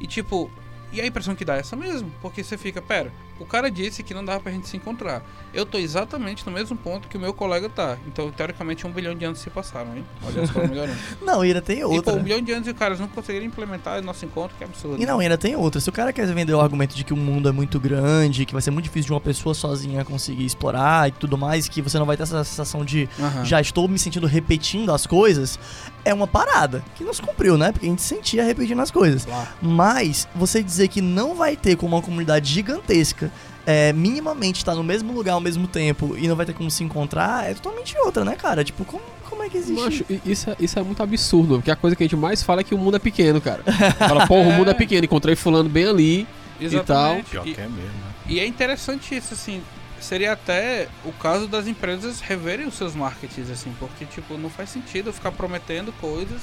E 0.00 0.06
tipo, 0.06 0.50
e 0.92 1.00
a 1.00 1.06
impressão 1.06 1.34
que 1.34 1.44
dá 1.44 1.56
é 1.56 1.60
essa 1.60 1.76
mesmo, 1.76 2.10
porque 2.20 2.42
você 2.42 2.56
fica, 2.56 2.80
pera, 2.82 3.12
o 3.38 3.46
cara 3.46 3.70
disse 3.70 4.02
que 4.02 4.12
não 4.14 4.24
dava 4.24 4.40
pra 4.40 4.52
gente 4.52 4.68
se 4.68 4.76
encontrar. 4.76 5.22
Eu 5.54 5.64
tô 5.64 5.78
exatamente 5.78 6.44
no 6.44 6.52
mesmo 6.52 6.76
ponto 6.76 7.08
que 7.08 7.16
o 7.16 7.20
meu 7.20 7.32
colega 7.32 7.68
tá. 7.68 7.96
Então, 8.06 8.30
teoricamente, 8.30 8.86
um 8.86 8.90
bilhão 8.90 9.14
de 9.14 9.24
anos 9.24 9.38
se 9.38 9.48
passaram, 9.48 9.96
hein? 9.96 10.04
Olha 10.26 10.46
só, 10.46 10.60
melhorando. 10.60 10.98
Não, 11.22 11.40
ainda 11.40 11.62
tem 11.62 11.78
E 11.78 11.82
pô, 11.82 11.88
outra. 11.90 12.14
um 12.14 12.22
bilhão 12.22 12.40
de 12.40 12.52
anos 12.52 12.66
e 12.68 12.70
os 12.70 12.76
caras 12.78 13.00
não 13.00 13.08
conseguiram 13.08 13.46
implementar 13.46 14.02
nosso 14.02 14.24
encontro, 14.24 14.56
que 14.56 14.64
absurdo. 14.64 15.00
E 15.02 15.06
não, 15.06 15.18
ainda 15.20 15.38
tem 15.38 15.56
outra. 15.56 15.80
Se 15.80 15.88
o 15.88 15.92
cara 15.92 16.12
quer 16.12 16.26
vender 16.26 16.52
o 16.54 16.60
argumento 16.60 16.94
de 16.94 17.02
que 17.04 17.12
o 17.12 17.16
mundo 17.16 17.48
é 17.48 17.52
muito 17.52 17.78
grande, 17.80 18.44
que 18.44 18.52
vai 18.52 18.60
ser 18.62 18.70
muito 18.70 18.84
difícil 18.84 19.06
de 19.06 19.12
uma 19.12 19.20
pessoa 19.20 19.54
sozinha 19.54 20.04
conseguir 20.04 20.44
explorar 20.44 21.08
e 21.08 21.12
tudo 21.12 21.36
mais, 21.38 21.68
que 21.68 21.80
você 21.80 21.98
não 21.98 22.06
vai 22.06 22.16
ter 22.16 22.24
essa 22.24 22.42
sensação 22.44 22.84
de 22.84 23.08
Aham. 23.18 23.44
já 23.44 23.60
estou 23.60 23.88
me 23.88 23.98
sentindo 23.98 24.26
repetindo 24.26 24.92
as 24.92 25.06
coisas, 25.06 25.58
é 26.04 26.12
uma 26.12 26.26
parada 26.26 26.84
que 26.96 27.04
não 27.04 27.12
se 27.14 27.22
cumpriu, 27.22 27.56
né? 27.58 27.72
Porque 27.72 27.86
a 27.86 27.90
gente 27.90 28.02
sentia 28.02 28.44
repetindo 28.44 28.80
as 28.80 28.90
coisas. 28.90 29.24
Claro. 29.24 29.48
Mas 29.62 30.28
você 30.34 30.62
dizer 30.62 30.88
que 30.88 31.00
não 31.00 31.34
vai 31.34 31.56
ter 31.56 31.76
como 31.76 31.96
uma 31.96 32.02
comunidade 32.02 32.52
gigantesca 32.52 33.27
é, 33.70 33.92
minimamente 33.92 34.60
estar 34.60 34.74
no 34.74 34.82
mesmo 34.82 35.12
lugar 35.12 35.34
ao 35.34 35.40
mesmo 35.40 35.68
tempo 35.68 36.16
e 36.16 36.26
não 36.26 36.34
vai 36.34 36.46
ter 36.46 36.54
como 36.54 36.70
se 36.70 36.82
encontrar, 36.82 37.50
é 37.50 37.52
totalmente 37.52 37.94
outra, 37.98 38.24
né, 38.24 38.34
cara? 38.34 38.64
Tipo, 38.64 38.82
como, 38.82 39.02
como 39.28 39.42
é 39.42 39.50
que 39.50 39.58
existe? 39.58 39.78
Macho, 39.78 40.04
isso, 40.24 40.48
é, 40.48 40.56
isso 40.58 40.78
é 40.78 40.82
muito 40.82 41.02
absurdo, 41.02 41.56
porque 41.56 41.70
a 41.70 41.76
coisa 41.76 41.94
que 41.94 42.02
a 42.02 42.06
gente 42.06 42.16
mais 42.16 42.42
fala 42.42 42.62
é 42.62 42.64
que 42.64 42.74
o 42.74 42.78
mundo 42.78 42.96
é 42.96 42.98
pequeno, 42.98 43.42
cara. 43.42 43.62
Fala, 43.98 44.26
porra, 44.26 44.48
o 44.48 44.52
mundo 44.54 44.70
é 44.70 44.74
pequeno, 44.74 45.04
encontrei 45.04 45.36
fulano 45.36 45.68
bem 45.68 45.84
ali. 45.86 46.26
Exatamente. 46.58 47.28
Pior 47.28 47.46
E- 47.46 47.52
que 47.54 47.60
é 47.60 47.64
mesmo, 47.64 47.82
né? 47.82 48.12
E 48.26 48.40
é 48.40 48.46
interessante 48.46 49.14
isso, 49.14 49.34
assim. 49.34 49.62
Seria 50.00 50.32
até 50.32 50.88
o 51.04 51.12
caso 51.12 51.46
das 51.46 51.66
empresas 51.66 52.20
reverem 52.20 52.66
os 52.66 52.74
seus 52.74 52.94
marketings, 52.94 53.50
assim, 53.50 53.70
porque, 53.78 54.06
tipo, 54.06 54.38
não 54.38 54.48
faz 54.48 54.70
sentido 54.70 55.10
eu 55.10 55.12
ficar 55.12 55.32
prometendo 55.32 55.92
coisas 56.00 56.40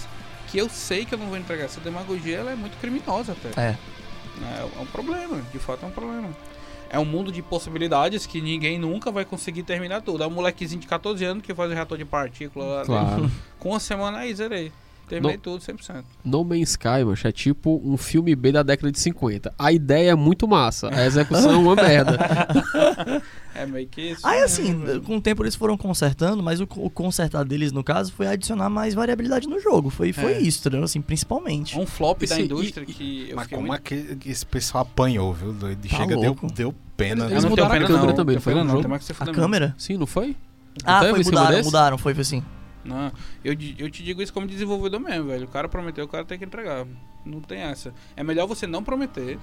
que 0.48 0.60
eu 0.60 0.70
sei 0.70 1.06
que 1.06 1.16
eu 1.16 1.18
não 1.18 1.26
vou 1.26 1.38
entregar. 1.38 1.66
Essa 1.66 1.82
demagogia, 1.82 2.38
ela 2.38 2.52
é 2.52 2.56
muito 2.56 2.78
criminosa 2.80 3.32
até. 3.32 3.50
É. 3.60 3.76
né? 4.40 4.68
É 4.78 4.80
um 4.80 4.86
problema, 4.86 5.42
de 5.52 5.58
fato 5.58 5.84
é 5.84 5.88
um 5.88 5.92
problema. 5.92 6.30
É 6.96 7.00
um 7.00 7.04
mundo 7.06 7.30
de 7.32 7.42
possibilidades 7.42 8.26
que 8.26 8.40
ninguém 8.42 8.80
nunca 8.80 9.12
vai 9.12 9.26
conseguir 9.26 9.64
terminar 9.64 10.02
tudo. 10.02 10.24
É 10.24 10.28
um 10.28 10.32
molequezinho 10.32 10.80
de 10.80 10.88
14 10.88 11.26
anos 11.26 11.44
que 11.44 11.54
faz 11.54 11.70
o 11.70 11.74
reator 11.74 11.98
de 11.98 12.06
partícula 12.06 12.66
lá 12.66 12.78
dentro. 12.84 12.94
Claro. 12.94 13.32
Com 13.60 13.70
uma 13.72 13.80
semana 13.82 14.20
aí, 14.20 14.34
zerei. 14.34 14.72
Terminei 15.08 15.36
Não- 15.36 15.42
tudo 15.44 15.62
100%. 15.62 16.04
No 16.24 16.44
Man's 16.44 16.72
Sky, 16.72 17.04
mancho, 17.06 17.28
é 17.28 17.32
tipo 17.32 17.80
um 17.86 17.96
filme 17.96 18.36
B 18.36 18.52
da 18.52 18.64
década 18.64 18.92
de 18.92 19.00
50. 19.00 19.54
A 19.60 19.72
ideia 19.72 20.12
é 20.12 20.16
muito 20.16 20.48
massa, 20.48 20.90
a 20.92 21.06
execução 21.06 21.52
é 21.52 21.58
uma 21.58 21.76
merda. 21.76 22.18
É 23.58 23.66
meio 23.66 23.88
que 23.88 24.02
isso. 24.12 24.28
Aí 24.28 24.40
né, 24.40 24.44
assim, 24.44 25.00
com 25.06 25.16
o 25.16 25.22
tempo 25.22 25.42
eles 25.42 25.56
foram 25.56 25.78
consertando, 25.78 26.44
mas 26.44 26.60
o, 26.60 26.64
o 26.76 26.90
consertar 26.90 27.46
deles, 27.46 27.72
no 27.72 27.86
caso, 27.86 28.12
foi 28.12 28.28
adicionar 28.28 28.70
mais 28.70 28.94
variabilidade 28.94 29.48
no 29.48 29.62
jogo. 29.62 29.90
Foi, 29.90 30.12
foi 30.12 30.34
É. 30.34 30.42
isso, 30.42 30.60
entendeu? 30.60 30.84
Assim, 30.84 31.02
principalmente. 31.02 31.80
um 31.80 31.86
flop 31.86 32.20
da 32.24 32.36
Sim, 32.36 32.42
e- 32.42 32.46
indústria 32.46 32.84
e- 32.86 32.94
que 32.94 33.30
eu 33.30 33.36
Mas 33.38 33.48
como 33.48 33.68
muito... 33.68 33.76
é 33.94 34.16
que 34.20 34.30
esse 34.30 34.46
pessoal 34.46 34.82
apanhou, 34.82 35.34
viu? 35.34 35.54
doido? 35.54 35.88
Tá 35.88 35.96
Chega, 35.98 36.18
deu, 36.18 36.36
deu 36.54 36.76
pena. 36.96 37.26
Eles? 37.26 37.44
Eu 37.44 37.50
não 37.50 37.56
tenho 37.56 37.66
mudaram 37.68 37.68
a 37.68 37.74
pena, 37.74 37.88
câmera 37.88 38.08
não. 38.08 38.16
também, 38.16 38.36
Não 38.36 38.42
foi 38.42 38.54
não. 38.56 38.82
Tem 38.82 39.00
se 39.00 39.14
A 39.20 39.26
câmera? 39.28 39.76
Sim, 39.78 39.98
não 39.98 40.08
foi? 40.08 40.36
Ah, 40.84 41.00
Teve 41.02 41.14
foi, 41.14 41.24
mudaram, 41.24 41.64
mudaram, 41.64 41.98
foi, 41.98 42.14
foi 42.14 42.22
assim. 42.22 42.44
Não, 42.84 43.12
eu, 43.44 43.54
eu 43.80 43.90
te 43.90 44.04
digo 44.04 44.22
isso 44.22 44.32
como 44.32 44.46
desenvolvedor 44.46 45.00
mesmo, 45.00 45.26
velho. 45.26 45.46
O 45.46 45.48
cara 45.50 45.68
prometeu, 45.68 46.06
o 46.06 46.08
cara 46.08 46.24
tem 46.24 46.38
que 46.38 46.46
entregar. 46.46 46.86
Não 47.26 47.42
tem 47.42 47.62
essa. 47.62 47.94
É 48.16 48.24
melhor 48.24 48.46
você 48.46 48.68
não 48.68 48.84
prometer, 48.84 49.40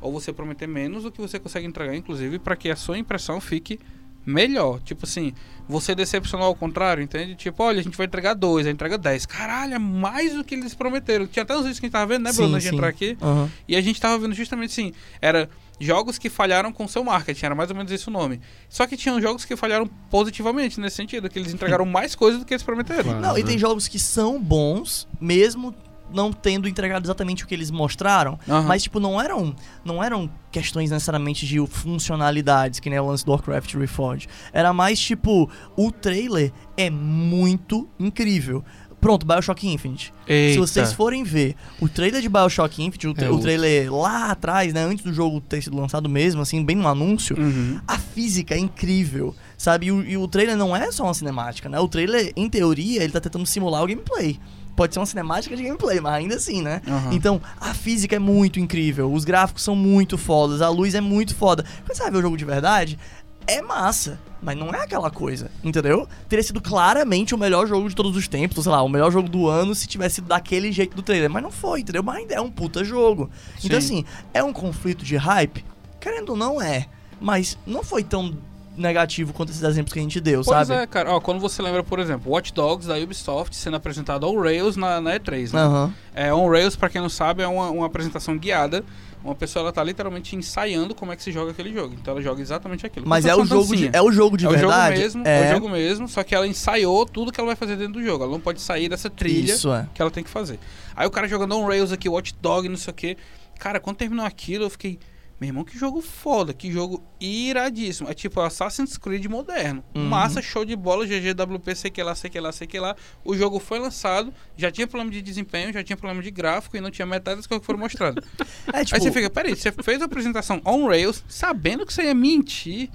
ou 0.00 0.12
você 0.12 0.32
prometer 0.32 0.66
menos 0.66 1.04
do 1.04 1.12
que 1.12 1.20
você 1.20 1.38
consegue 1.38 1.66
entregar, 1.66 1.94
inclusive, 1.94 2.38
pra 2.38 2.56
que 2.56 2.68
a 2.68 2.76
sua 2.76 2.98
impressão 2.98 3.40
fique 3.40 3.78
melhor. 4.24 4.80
Tipo 4.80 5.04
assim, 5.04 5.32
você 5.68 5.94
decepcionou 5.94 6.46
ao 6.46 6.54
contrário, 6.54 7.02
entende? 7.02 7.34
Tipo, 7.34 7.62
olha, 7.62 7.80
a 7.80 7.82
gente 7.82 7.96
vai 7.96 8.06
entregar 8.06 8.34
dois, 8.34 8.66
aí 8.66 8.72
entrega 8.72 8.98
dez. 8.98 9.24
Caralho, 9.24 9.74
é 9.74 9.78
mais 9.78 10.34
do 10.34 10.44
que 10.44 10.54
eles 10.54 10.74
prometeram. 10.74 11.26
Tinha 11.26 11.42
até 11.42 11.54
uns 11.54 11.60
vídeos 11.60 11.78
que 11.78 11.86
a 11.86 11.88
gente 11.88 11.92
tava 11.92 12.06
vendo, 12.06 12.24
né, 12.24 12.32
Bruno, 12.32 12.58
de 12.58 12.68
sim. 12.68 12.74
entrar 12.74 12.88
aqui. 12.88 13.16
Aham. 13.22 13.50
E 13.68 13.76
a 13.76 13.80
gente 13.80 14.00
tava 14.00 14.18
vendo 14.18 14.34
justamente 14.34 14.70
assim, 14.70 14.92
era 15.20 15.48
jogos 15.80 16.18
que 16.18 16.28
falharam 16.28 16.72
com 16.72 16.86
seu 16.86 17.02
marketing, 17.02 17.46
era 17.46 17.54
mais 17.54 17.70
ou 17.70 17.76
menos 17.76 17.90
esse 17.90 18.06
o 18.08 18.10
nome. 18.10 18.40
Só 18.68 18.86
que 18.86 18.96
tinham 18.96 19.20
jogos 19.20 19.44
que 19.44 19.56
falharam 19.56 19.86
positivamente 20.10 20.78
nesse 20.78 20.96
sentido, 20.96 21.28
que 21.30 21.38
eles 21.38 21.54
entregaram 21.54 21.86
mais 21.86 22.14
coisas 22.14 22.40
do 22.40 22.46
que 22.46 22.52
eles 22.52 22.62
prometeram. 22.62 23.04
Claro. 23.04 23.20
Não, 23.20 23.38
e 23.38 23.42
tem 23.42 23.58
jogos 23.58 23.88
que 23.88 23.98
são 23.98 24.40
bons, 24.40 25.08
mesmo 25.20 25.74
não 26.12 26.32
tendo 26.32 26.68
entregado 26.68 27.04
exatamente 27.04 27.44
o 27.44 27.46
que 27.46 27.54
eles 27.54 27.70
mostraram. 27.70 28.38
Aham. 28.48 28.62
Mas, 28.66 28.82
tipo, 28.82 28.98
não 29.00 29.20
eram, 29.20 29.54
não 29.84 30.02
eram 30.02 30.30
questões 30.50 30.90
necessariamente 30.90 31.46
de 31.46 31.58
funcionalidades, 31.66 32.80
que 32.80 32.90
nem 32.90 32.98
o 32.98 33.06
lance 33.06 33.24
do 33.24 33.30
Warcraft 33.32 33.74
Reforged. 33.74 34.28
Era 34.52 34.72
mais, 34.72 34.98
tipo, 34.98 35.50
o 35.76 35.90
trailer 35.92 36.52
é 36.76 36.90
muito 36.90 37.88
incrível. 37.98 38.64
Pronto, 39.00 39.24
Bioshock 39.24 39.66
Infinite. 39.66 40.12
Se 40.26 40.32
Eita. 40.32 40.60
vocês 40.60 40.92
forem 40.92 41.24
ver 41.24 41.56
o 41.80 41.88
trailer 41.88 42.20
de 42.20 42.28
Bioshock 42.28 42.82
Infinite, 42.82 43.08
o, 43.08 43.14
tra- 43.14 43.28
É 43.28 43.30
o 43.30 43.38
trailer 43.38 43.90
lá 43.94 44.30
atrás, 44.30 44.74
né, 44.74 44.84
antes 44.84 45.02
do 45.02 45.10
jogo 45.10 45.40
ter 45.40 45.62
sido 45.62 45.74
lançado 45.74 46.06
mesmo, 46.06 46.42
assim, 46.42 46.62
bem 46.62 46.76
no 46.76 46.86
anúncio, 46.86 47.34
Uhum. 47.38 47.80
a 47.88 47.96
física 47.98 48.54
é 48.54 48.58
incrível, 48.58 49.34
sabe? 49.56 49.86
E 49.86 49.92
o, 49.92 50.02
e 50.02 50.16
o 50.18 50.28
trailer 50.28 50.54
não 50.54 50.76
é 50.76 50.92
só 50.92 51.04
uma 51.04 51.14
cinemática, 51.14 51.66
né? 51.66 51.80
O 51.80 51.88
trailer, 51.88 52.30
em 52.36 52.46
teoria, 52.50 53.02
ele 53.02 53.10
tá 53.12 53.20
tentando 53.20 53.46
simular 53.46 53.82
o 53.82 53.86
gameplay. 53.86 54.38
Pode 54.76 54.94
ser 54.94 55.00
uma 55.00 55.06
cinemática 55.06 55.56
de 55.56 55.62
gameplay, 55.62 56.00
mas 56.00 56.14
ainda 56.14 56.36
assim, 56.36 56.62
né? 56.62 56.80
Aham. 56.86 57.12
Então, 57.12 57.40
a 57.60 57.74
física 57.74 58.16
é 58.16 58.18
muito 58.18 58.58
incrível, 58.58 59.12
os 59.12 59.24
gráficos 59.24 59.62
são 59.62 59.74
muito 59.74 60.16
fodas, 60.16 60.62
a 60.62 60.68
luz 60.68 60.94
é 60.94 61.00
muito 61.00 61.34
foda. 61.34 61.64
Quando 61.84 61.96
você 61.96 62.02
vai 62.02 62.12
ver 62.12 62.18
o 62.18 62.22
jogo 62.22 62.36
de 62.36 62.44
verdade, 62.44 62.98
é 63.46 63.60
massa. 63.60 64.18
Mas 64.42 64.56
não 64.56 64.72
é 64.72 64.82
aquela 64.82 65.10
coisa, 65.10 65.50
entendeu? 65.62 66.08
Teria 66.26 66.42
sido 66.42 66.62
claramente 66.62 67.34
o 67.34 67.38
melhor 67.38 67.66
jogo 67.66 67.88
de 67.90 67.94
todos 67.94 68.16
os 68.16 68.26
tempos, 68.26 68.56
ou 68.56 68.62
sei 68.62 68.72
lá, 68.72 68.82
o 68.82 68.88
melhor 68.88 69.12
jogo 69.12 69.28
do 69.28 69.46
ano 69.48 69.74
se 69.74 69.86
tivesse 69.86 70.16
sido 70.16 70.28
daquele 70.28 70.72
jeito 70.72 70.96
do 70.96 71.02
trailer. 71.02 71.28
Mas 71.28 71.42
não 71.42 71.50
foi, 71.50 71.80
entendeu? 71.80 72.02
Mas 72.02 72.16
ainda 72.16 72.34
é 72.34 72.40
um 72.40 72.50
puta 72.50 72.82
jogo. 72.82 73.28
Então, 73.62 73.78
Sim. 73.78 73.86
assim, 74.00 74.04
é 74.32 74.42
um 74.42 74.52
conflito 74.52 75.04
de 75.04 75.16
hype? 75.16 75.62
Querendo 76.00 76.30
ou 76.30 76.36
não, 76.36 76.60
é. 76.60 76.86
Mas 77.20 77.58
não 77.66 77.82
foi 77.84 78.02
tão 78.02 78.34
negativo 78.76 79.32
quanto 79.32 79.50
esses 79.50 79.62
exemplos 79.62 79.92
que 79.92 79.98
a 79.98 80.02
gente 80.02 80.20
deu, 80.20 80.42
Pois 80.44 80.68
sabe? 80.68 80.80
é, 80.82 80.86
cara. 80.86 81.10
Ó, 81.12 81.20
quando 81.20 81.40
você 81.40 81.60
lembra, 81.60 81.82
por 81.82 81.98
exemplo, 81.98 82.32
Watch 82.32 82.52
Dogs 82.54 82.86
da 82.88 82.96
Ubisoft 82.96 83.54
sendo 83.56 83.76
apresentado 83.76 84.26
on 84.28 84.40
Rails 84.40 84.76
na, 84.76 85.00
na 85.00 85.18
E3, 85.18 85.52
né? 85.52 85.60
Aham. 85.60 85.94
É, 86.14 86.32
on 86.32 86.48
Rails, 86.48 86.76
pra 86.76 86.88
quem 86.88 87.00
não 87.00 87.08
sabe, 87.08 87.42
é 87.42 87.46
uma, 87.46 87.70
uma 87.70 87.86
apresentação 87.86 88.36
guiada. 88.38 88.84
Uma 89.22 89.34
pessoa, 89.34 89.64
ela 89.64 89.72
tá 89.72 89.84
literalmente 89.84 90.34
ensaiando 90.34 90.94
como 90.94 91.12
é 91.12 91.16
que 91.16 91.22
se 91.22 91.30
joga 91.30 91.50
aquele 91.50 91.70
jogo. 91.74 91.94
Então 92.00 92.14
ela 92.14 92.22
joga 92.22 92.40
exatamente 92.40 92.86
aquilo. 92.86 93.06
Mas 93.06 93.26
é 93.26 93.34
se 93.34 93.38
o 93.38 93.44
jogo 93.44 93.76
de, 93.76 93.90
é 93.92 94.00
o 94.00 94.10
jogo 94.10 94.34
de 94.38 94.46
É 94.46 94.48
o 94.48 94.52
jogo 94.52 94.68
verdade. 94.68 94.98
mesmo, 94.98 95.28
é. 95.28 95.50
o 95.50 95.54
jogo 95.54 95.68
mesmo, 95.68 96.08
só 96.08 96.22
que 96.22 96.34
ela 96.34 96.46
ensaiou 96.46 97.04
tudo 97.04 97.30
que 97.30 97.38
ela 97.38 97.48
vai 97.48 97.56
fazer 97.56 97.76
dentro 97.76 97.94
do 97.94 98.02
jogo. 98.02 98.24
Ela 98.24 98.32
não 98.32 98.40
pode 98.40 98.62
sair 98.62 98.88
dessa 98.88 99.10
trilha 99.10 99.52
Isso 99.52 99.70
é. 99.74 99.86
que 99.92 100.00
ela 100.00 100.10
tem 100.10 100.24
que 100.24 100.30
fazer. 100.30 100.58
Aí 100.96 101.06
o 101.06 101.10
cara 101.10 101.28
jogando 101.28 101.54
on 101.54 101.66
Rails 101.66 101.92
aqui, 101.92 102.08
Watch 102.08 102.34
Dog, 102.40 102.66
não 102.66 102.78
sei 102.78 102.92
o 102.92 102.94
que. 102.94 103.16
Cara, 103.58 103.78
quando 103.78 103.96
terminou 103.96 104.24
aquilo, 104.24 104.64
eu 104.64 104.70
fiquei. 104.70 104.98
Meu 105.40 105.48
irmão, 105.48 105.64
que 105.64 105.78
jogo 105.78 106.02
foda, 106.02 106.52
que 106.52 106.70
jogo 106.70 107.02
iradíssimo. 107.18 108.10
É 108.10 108.12
tipo 108.12 108.38
Assassin's 108.42 108.98
Creed 108.98 109.24
moderno. 109.24 109.82
Uhum. 109.94 110.04
Massa, 110.04 110.42
show 110.42 110.66
de 110.66 110.76
bola, 110.76 111.06
GGWP, 111.06 111.74
sei 111.74 111.90
que 111.90 112.02
lá, 112.02 112.14
sei 112.14 112.28
que 112.28 112.38
lá, 112.38 112.52
sei 112.52 112.66
que 112.66 112.78
lá. 112.78 112.94
O 113.24 113.34
jogo 113.34 113.58
foi 113.58 113.78
lançado, 113.78 114.34
já 114.54 114.70
tinha 114.70 114.86
problema 114.86 115.10
de 115.10 115.22
desempenho, 115.22 115.72
já 115.72 115.82
tinha 115.82 115.96
problema 115.96 116.22
de 116.22 116.30
gráfico 116.30 116.76
e 116.76 116.80
não 116.82 116.90
tinha 116.90 117.06
metade 117.06 117.38
das 117.38 117.46
coisas 117.46 117.62
que 117.62 117.66
foram 117.66 117.78
mostradas. 117.78 118.22
É 118.72 118.84
tipo, 118.84 118.96
Aí 118.96 119.00
você 119.00 119.10
fica, 119.10 119.30
peraí, 119.30 119.56
você 119.56 119.72
fez 119.72 120.02
a 120.02 120.04
apresentação 120.04 120.60
on 120.64 120.86
Rails, 120.86 121.24
sabendo 121.26 121.86
que 121.86 121.92
você 121.92 122.04
ia 122.04 122.14
mentir. 122.14 122.90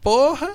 Porra, 0.00 0.54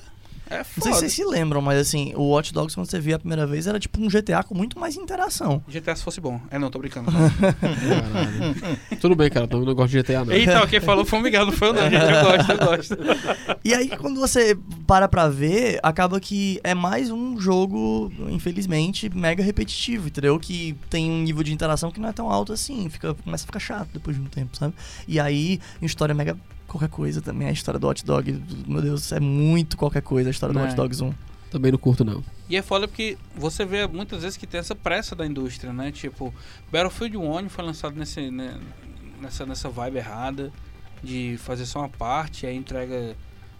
é 0.49 0.57
Não 0.57 0.63
sei 0.63 0.73
foda. 0.81 0.93
se 0.93 0.99
vocês 0.99 1.13
se 1.13 1.25
lembram, 1.25 1.61
mas 1.61 1.79
assim, 1.79 2.13
o 2.15 2.29
Watch 2.29 2.53
Dogs, 2.53 2.75
quando 2.75 2.89
você 2.89 2.99
via 2.99 3.15
a 3.15 3.19
primeira 3.19 3.45
vez, 3.45 3.67
era 3.67 3.79
tipo 3.79 4.01
um 4.01 4.07
GTA 4.07 4.43
com 4.43 4.55
muito 4.55 4.79
mais 4.79 4.95
interação. 4.95 5.61
GTA 5.67 5.95
se 5.95 6.03
fosse 6.03 6.19
bom. 6.21 6.39
É 6.49 6.57
não, 6.57 6.69
tô 6.69 6.79
brincando. 6.79 7.11
Caralho. 7.11 8.99
Tudo 8.99 9.15
bem, 9.15 9.29
cara, 9.29 9.47
eu 9.49 9.65
não 9.65 9.75
gosto 9.75 9.91
de 9.91 10.01
GTA, 10.01 10.25
não. 10.25 10.33
Eita, 10.33 10.65
quem 10.67 10.79
falou 10.79 11.05
foi 11.05 11.19
o 11.19 11.21
Miguel, 11.21 11.45
não 11.45 11.53
foi 11.53 11.69
eu 11.69 11.73
não, 11.73 11.89
gente. 11.89 11.95
Eu 12.03 12.23
gosto, 12.23 12.51
eu 12.51 12.57
gosto. 12.57 13.57
E 13.63 13.73
aí, 13.73 13.89
quando 13.97 14.19
você 14.19 14.57
para 14.85 15.07
pra 15.07 15.27
ver, 15.29 15.79
acaba 15.83 16.19
que 16.19 16.59
é 16.63 16.73
mais 16.73 17.09
um 17.11 17.39
jogo, 17.39 18.11
infelizmente, 18.29 19.09
mega 19.13 19.43
repetitivo, 19.43 20.07
entendeu? 20.07 20.39
Que 20.39 20.75
tem 20.89 21.09
um 21.11 21.21
nível 21.23 21.43
de 21.43 21.53
interação 21.53 21.91
que 21.91 21.99
não 21.99 22.09
é 22.09 22.13
tão 22.13 22.29
alto 22.31 22.53
assim, 22.53 22.89
fica, 22.89 23.13
começa 23.13 23.43
a 23.43 23.47
ficar 23.47 23.59
chato 23.59 23.89
depois 23.93 24.15
de 24.15 24.21
um 24.21 24.25
tempo, 24.25 24.55
sabe? 24.55 24.73
E 25.07 25.19
aí, 25.19 25.59
história 25.81 26.13
mega 26.15 26.37
qualquer 26.67 26.89
coisa 26.89 27.21
também. 27.21 27.47
A 27.47 27.51
história 27.51 27.79
do 27.79 27.87
Hot 27.87 28.05
Dog, 28.05 28.43
meu 28.67 28.81
Deus, 28.81 29.11
é 29.11 29.19
muito 29.19 29.77
qualquer 29.77 30.01
coisa 30.01 30.29
a 30.29 30.31
história 30.31 30.53
do 30.53 30.59
É. 30.59 30.65
Hot 30.65 30.75
Dogs 30.75 31.03
1. 31.03 31.13
Também 31.49 31.71
não 31.71 31.79
curto, 31.79 32.03
não. 32.03 32.23
E 32.49 32.57
é 32.57 32.61
foda 32.61 32.87
porque 32.87 33.17
você 33.35 33.65
vê 33.65 33.87
muitas 33.87 34.21
vezes 34.21 34.37
que 34.37 34.45
tem 34.45 34.59
essa 34.59 34.75
pressa 34.75 35.15
da 35.15 35.25
indústria, 35.25 35.71
né? 35.71 35.91
Tipo, 35.91 36.33
Battlefield 36.71 37.17
1 37.17 37.49
foi 37.49 37.63
lançado 37.63 37.95
nesse, 37.95 38.29
né, 38.29 38.59
nessa, 39.21 39.45
nessa 39.45 39.69
vibe 39.69 39.97
errada 39.97 40.51
de 41.01 41.37
fazer 41.39 41.65
só 41.65 41.79
uma 41.79 41.89
parte, 41.89 42.45
aí 42.45 42.55
entrega 42.55 43.15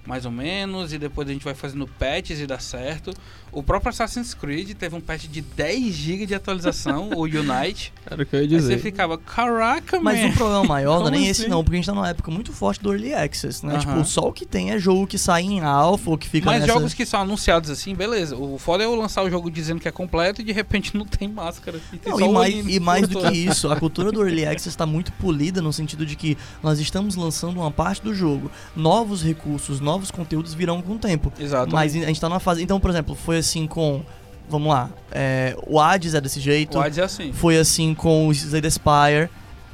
mais 0.06 0.26
ou 0.26 0.32
menos, 0.32 0.94
e 0.94 0.98
depois 0.98 1.28
a 1.30 1.34
gente 1.34 1.44
vai 1.44 1.54
fazendo 1.54 1.86
patches 1.86 2.40
e 2.40 2.48
dá 2.48 2.60
certo. 2.60 3.12
O 3.58 3.64
próprio 3.64 3.90
Assassin's 3.90 4.36
Creed 4.36 4.76
teve 4.76 4.96
um 4.96 5.02
patch 5.02 5.24
de 5.26 5.42
10 5.42 5.92
GB 5.92 6.28
de 6.28 6.36
atualização, 6.36 7.10
o 7.16 7.22
Unite. 7.24 7.92
Era 8.06 8.22
o 8.22 8.24
que 8.24 8.36
eu 8.36 8.42
ia 8.42 8.46
Aí 8.46 8.50
você 8.50 8.56
dizer. 8.76 8.80
ficava, 8.80 9.18
caraca, 9.18 10.00
Mas 10.00 10.22
man. 10.22 10.28
o 10.28 10.34
problema 10.34 10.64
maior 10.64 11.00
não 11.00 11.08
é 11.08 11.10
nem 11.10 11.20
Como 11.22 11.32
esse 11.32 11.42
assim? 11.42 11.50
não, 11.50 11.64
porque 11.64 11.76
a 11.76 11.80
gente 11.80 11.88
tá 11.88 11.96
numa 11.96 12.08
época 12.08 12.30
muito 12.30 12.54
forte 12.54 12.84
do 12.84 12.92
Early 12.94 13.16
Access, 13.16 13.66
né? 13.66 13.74
Aham. 13.74 13.80
Tipo, 13.80 14.06
só 14.06 14.28
o 14.28 14.32
que 14.32 14.46
tem 14.46 14.70
é 14.70 14.78
jogo 14.78 15.08
que 15.08 15.18
sai 15.18 15.42
em 15.42 15.60
alpha 15.62 16.12
ou 16.12 16.20
que 16.20 16.30
fica 16.30 16.46
Mas 16.46 16.62
nessa... 16.62 16.72
jogos 16.74 16.94
que 16.94 17.04
são 17.04 17.20
anunciados 17.20 17.72
assim, 17.72 17.96
beleza. 17.96 18.38
O 18.38 18.60
foda 18.60 18.84
é 18.84 18.86
eu 18.86 18.94
lançar 18.94 19.24
o 19.24 19.30
jogo 19.32 19.50
dizendo 19.50 19.80
que 19.80 19.88
é 19.88 19.92
completo 19.92 20.40
e 20.40 20.44
de 20.44 20.52
repente 20.52 20.96
não 20.96 21.04
tem 21.08 21.28
máscara. 21.28 21.80
E, 21.92 21.98
tem 21.98 22.12
Não, 22.12 22.20
só 22.20 22.26
e 22.28 22.32
mais, 22.32 22.54
e 22.76 22.80
mais 22.80 23.08
do 23.08 23.20
que 23.20 23.34
isso, 23.36 23.72
a 23.72 23.76
cultura 23.76 24.12
do 24.12 24.22
Early 24.22 24.46
Access 24.46 24.70
está 24.70 24.86
muito 24.86 25.12
polida 25.14 25.64
no 25.64 25.74
sentido 25.74 26.06
de 26.06 26.16
que 26.16 26.38
nós 26.62 26.80
estamos 26.80 27.16
lançando 27.16 27.60
uma 27.60 27.72
parte 27.72 28.04
do 28.04 28.14
jogo. 28.14 28.52
Novos 28.76 29.24
recursos, 29.24 29.80
novos 29.80 30.12
conteúdos 30.12 30.54
virão 30.54 30.80
com 30.80 30.94
o 30.94 31.00
tempo. 31.00 31.34
Exato. 31.40 31.74
Mas 31.74 31.96
a 31.96 32.06
gente 32.06 32.22
tá 32.22 32.30
numa 32.30 32.40
fase. 32.40 32.62
Então, 32.62 32.80
por 32.80 32.92
exemplo, 32.92 33.16
foi 33.16 33.40
assim 33.40 33.47
com. 33.68 34.04
Vamos 34.50 34.70
lá. 34.70 34.90
é, 35.12 35.56
o 35.68 35.80
Hades 35.80 36.14
é 36.14 36.22
desse 36.22 36.40
jeito. 36.40 36.78
o 36.78 36.82
Hades 36.82 36.98
é 36.98 37.04
assim. 37.04 37.32
Foi 37.34 37.58
assim 37.58 37.94
com 37.94 38.28
o 38.28 38.32
Slay 38.32 38.62
Spire. 38.70 39.30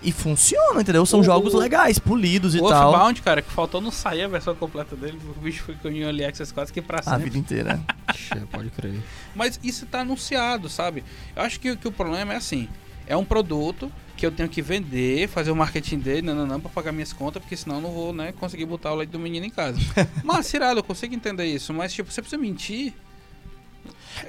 E 0.05 0.11
funciona, 0.11 0.81
entendeu? 0.81 1.05
São 1.05 1.21
O- 1.21 1.23
jogos 1.23 1.53
o- 1.53 1.57
legais, 1.57 1.97
polidos 1.97 2.53
e 2.55 2.59
O 2.59 2.67
tal. 2.67 2.91
Earthbound, 2.91 3.21
cara, 3.21 3.41
que 3.41 3.49
faltou 3.49 3.79
não 3.79 3.89
sair 3.89 4.23
a 4.23 4.27
versão 4.27 4.53
completa 4.53 4.97
dele, 4.97 5.17
o 5.37 5.39
bicho 5.39 5.63
ficou 5.63 5.89
em 5.89 5.99
Early 6.01 6.25
Access 6.25 6.53
quase 6.53 6.73
que 6.73 6.81
pra 6.81 6.99
A 6.99 7.03
sempre. 7.03 7.23
vida 7.23 7.37
inteira. 7.37 7.79
Pode 8.51 8.69
crer. 8.71 9.01
Mas 9.33 9.57
isso 9.63 9.85
tá 9.85 10.01
anunciado, 10.01 10.67
sabe? 10.67 11.05
Eu 11.33 11.41
acho 11.43 11.57
que, 11.57 11.77
que 11.77 11.87
o 11.87 11.91
problema 11.91 12.33
é 12.33 12.35
assim, 12.35 12.67
é 13.07 13.15
um 13.15 13.23
produto 13.23 13.89
que 14.17 14.25
eu 14.25 14.31
tenho 14.31 14.49
que 14.49 14.61
vender, 14.61 15.29
fazer 15.29 15.51
o 15.51 15.55
marketing 15.55 15.99
dele, 15.99 16.21
não, 16.21 16.35
não, 16.35 16.47
não, 16.47 16.59
pra 16.59 16.69
pagar 16.69 16.91
minhas 16.91 17.13
contas, 17.13 17.41
porque 17.41 17.55
senão 17.55 17.75
eu 17.77 17.81
não 17.81 17.91
vou, 17.91 18.11
né, 18.11 18.33
conseguir 18.37 18.65
botar 18.65 18.91
o 18.91 18.95
leite 18.95 19.11
do 19.11 19.19
menino 19.19 19.45
em 19.45 19.49
casa. 19.49 19.79
mas, 20.21 20.47
Cirado, 20.47 20.79
eu 20.81 20.83
consigo 20.83 21.15
entender 21.15 21.45
isso, 21.45 21.73
mas, 21.73 21.93
tipo, 21.93 22.11
você 22.11 22.21
precisa 22.21 22.41
mentir. 22.41 22.93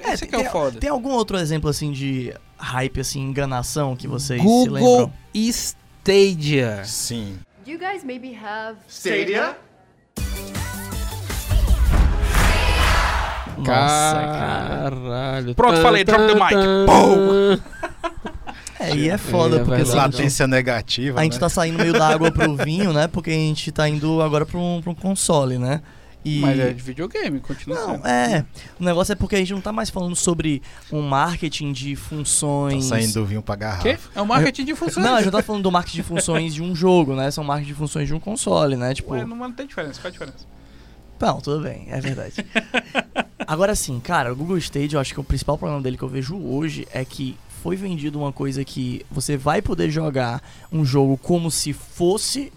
Esse 0.07 0.25
que 0.27 0.35
é 0.35 0.39
tem, 0.39 0.47
o 0.47 0.51
foda. 0.51 0.79
tem 0.79 0.89
algum 0.89 1.11
outro 1.11 1.37
exemplo 1.37 1.69
assim 1.69 1.91
de 1.91 2.33
hype, 2.57 2.99
assim, 2.99 3.21
enganação 3.21 3.95
que 3.95 4.07
vocês 4.07 4.41
se 4.41 4.47
Google 4.47 4.73
lembram? 4.73 5.13
Stadia. 5.33 6.83
Sim. 6.85 7.39
Do 7.63 7.71
you 7.71 7.79
guys 7.79 8.03
maybe 8.03 8.33
have 8.35 8.77
Stadia? 8.87 9.57
Nossa, 13.57 13.65
cara. 13.65 14.91
Caralho. 14.91 15.55
Pronto, 15.55 15.81
falei, 15.81 16.03
drop 16.03 16.27
the 16.27 16.33
mic. 16.35 17.61
É, 18.77 18.93
e 18.93 19.09
é 19.09 19.17
foda, 19.17 19.55
É, 19.57 19.61
é 19.61 19.63
porque 19.63 19.81
assim, 19.81 19.95
Latência 19.95 20.47
negativa. 20.47 21.19
A 21.19 21.23
gente 21.23 21.35
né? 21.35 21.39
tá 21.39 21.47
saindo 21.49 21.77
meio 21.79 21.93
da 21.93 22.09
água 22.09 22.29
pro 22.29 22.55
vinho, 22.57 22.91
né? 22.91 23.07
Porque 23.07 23.29
a 23.29 23.33
gente 23.33 23.71
tá 23.71 23.87
indo 23.87 24.21
agora 24.21 24.45
pra 24.45 24.59
um, 24.59 24.81
pra 24.81 24.91
um 24.91 24.95
console, 24.95 25.57
né? 25.57 25.81
E... 26.25 26.39
Mas 26.39 26.59
é 26.59 26.73
de 26.73 26.81
videogame, 26.81 27.39
continua 27.39 27.77
Não, 27.77 27.91
sendo. 27.97 28.07
é. 28.07 28.43
O 28.79 28.83
negócio 28.83 29.11
é 29.11 29.15
porque 29.15 29.35
a 29.35 29.37
gente 29.37 29.53
não 29.53 29.61
tá 29.61 29.71
mais 29.71 29.91
falando 29.91 30.15
sobre 30.15 30.59
um 30.91 31.03
marketing 31.03 31.71
de 31.71 31.95
Tá 31.95 32.01
funções. 32.01 32.85
saindo 32.85 33.13
do 33.13 33.25
vinho 33.25 33.43
pra 33.43 33.55
garrafa. 33.55 33.83
Quê? 33.83 33.97
É 34.15 34.21
o 34.21 34.25
marketing 34.25 34.65
de 34.65 34.75
funções. 34.75 35.05
Não, 35.05 35.13
a 35.13 35.17
gente 35.21 35.31
não 35.31 35.39
tá 35.39 35.43
falando 35.45 35.61
do 35.61 35.71
marketing 35.71 35.97
de 35.97 36.03
funções 36.03 36.53
de 36.55 36.63
um 36.63 36.75
jogo, 36.75 37.13
né? 37.15 37.29
São 37.29 37.43
marketing 37.43 37.67
de 37.73 37.77
funções 37.77 38.07
de 38.07 38.13
um 38.15 38.19
console, 38.19 38.75
né? 38.75 38.93
Tipo. 38.95 39.11
Ué, 39.13 39.23
não, 39.23 39.35
não 39.37 39.51
tem 39.51 39.67
diferença, 39.67 40.01
qual 40.01 40.09
a 40.09 40.11
diferença? 40.11 40.47
Não, 41.19 41.39
tudo 41.39 41.63
bem, 41.63 41.85
é 41.89 42.01
verdade. 42.01 42.33
Agora 43.47 43.75
sim, 43.75 43.99
cara, 43.99 44.33
o 44.33 44.35
Google 44.35 44.57
Stage, 44.57 44.95
eu 44.95 44.99
acho 44.99 45.13
que 45.13 45.19
o 45.19 45.23
principal 45.23 45.57
problema 45.57 45.81
dele 45.81 45.95
que 45.97 46.03
eu 46.03 46.09
vejo 46.09 46.35
hoje 46.37 46.87
é 46.91 47.05
que 47.05 47.37
foi 47.61 47.75
vendido 47.75 48.19
uma 48.19 48.33
coisa 48.33 48.65
que 48.65 49.05
você 49.09 49.37
vai 49.37 49.61
poder 49.61 49.89
jogar 49.89 50.41
um 50.71 50.83
jogo 50.83 51.17
como 51.17 51.49
se 51.51 51.71
fosse 51.71 52.51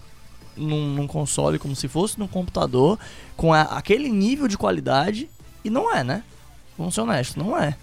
num, 0.59 0.93
num 0.93 1.07
console, 1.07 1.57
como 1.57 1.75
se 1.75 1.87
fosse 1.87 2.19
num 2.19 2.27
computador, 2.27 2.99
com 3.37 3.53
a- 3.53 3.61
aquele 3.63 4.09
nível 4.09 4.47
de 4.47 4.57
qualidade, 4.57 5.29
e 5.63 5.69
não 5.69 5.93
é, 5.93 6.03
né? 6.03 6.23
Vamos 6.77 6.93
ser 6.95 7.01
honestos, 7.01 7.35
não 7.35 7.57
é. 7.57 7.75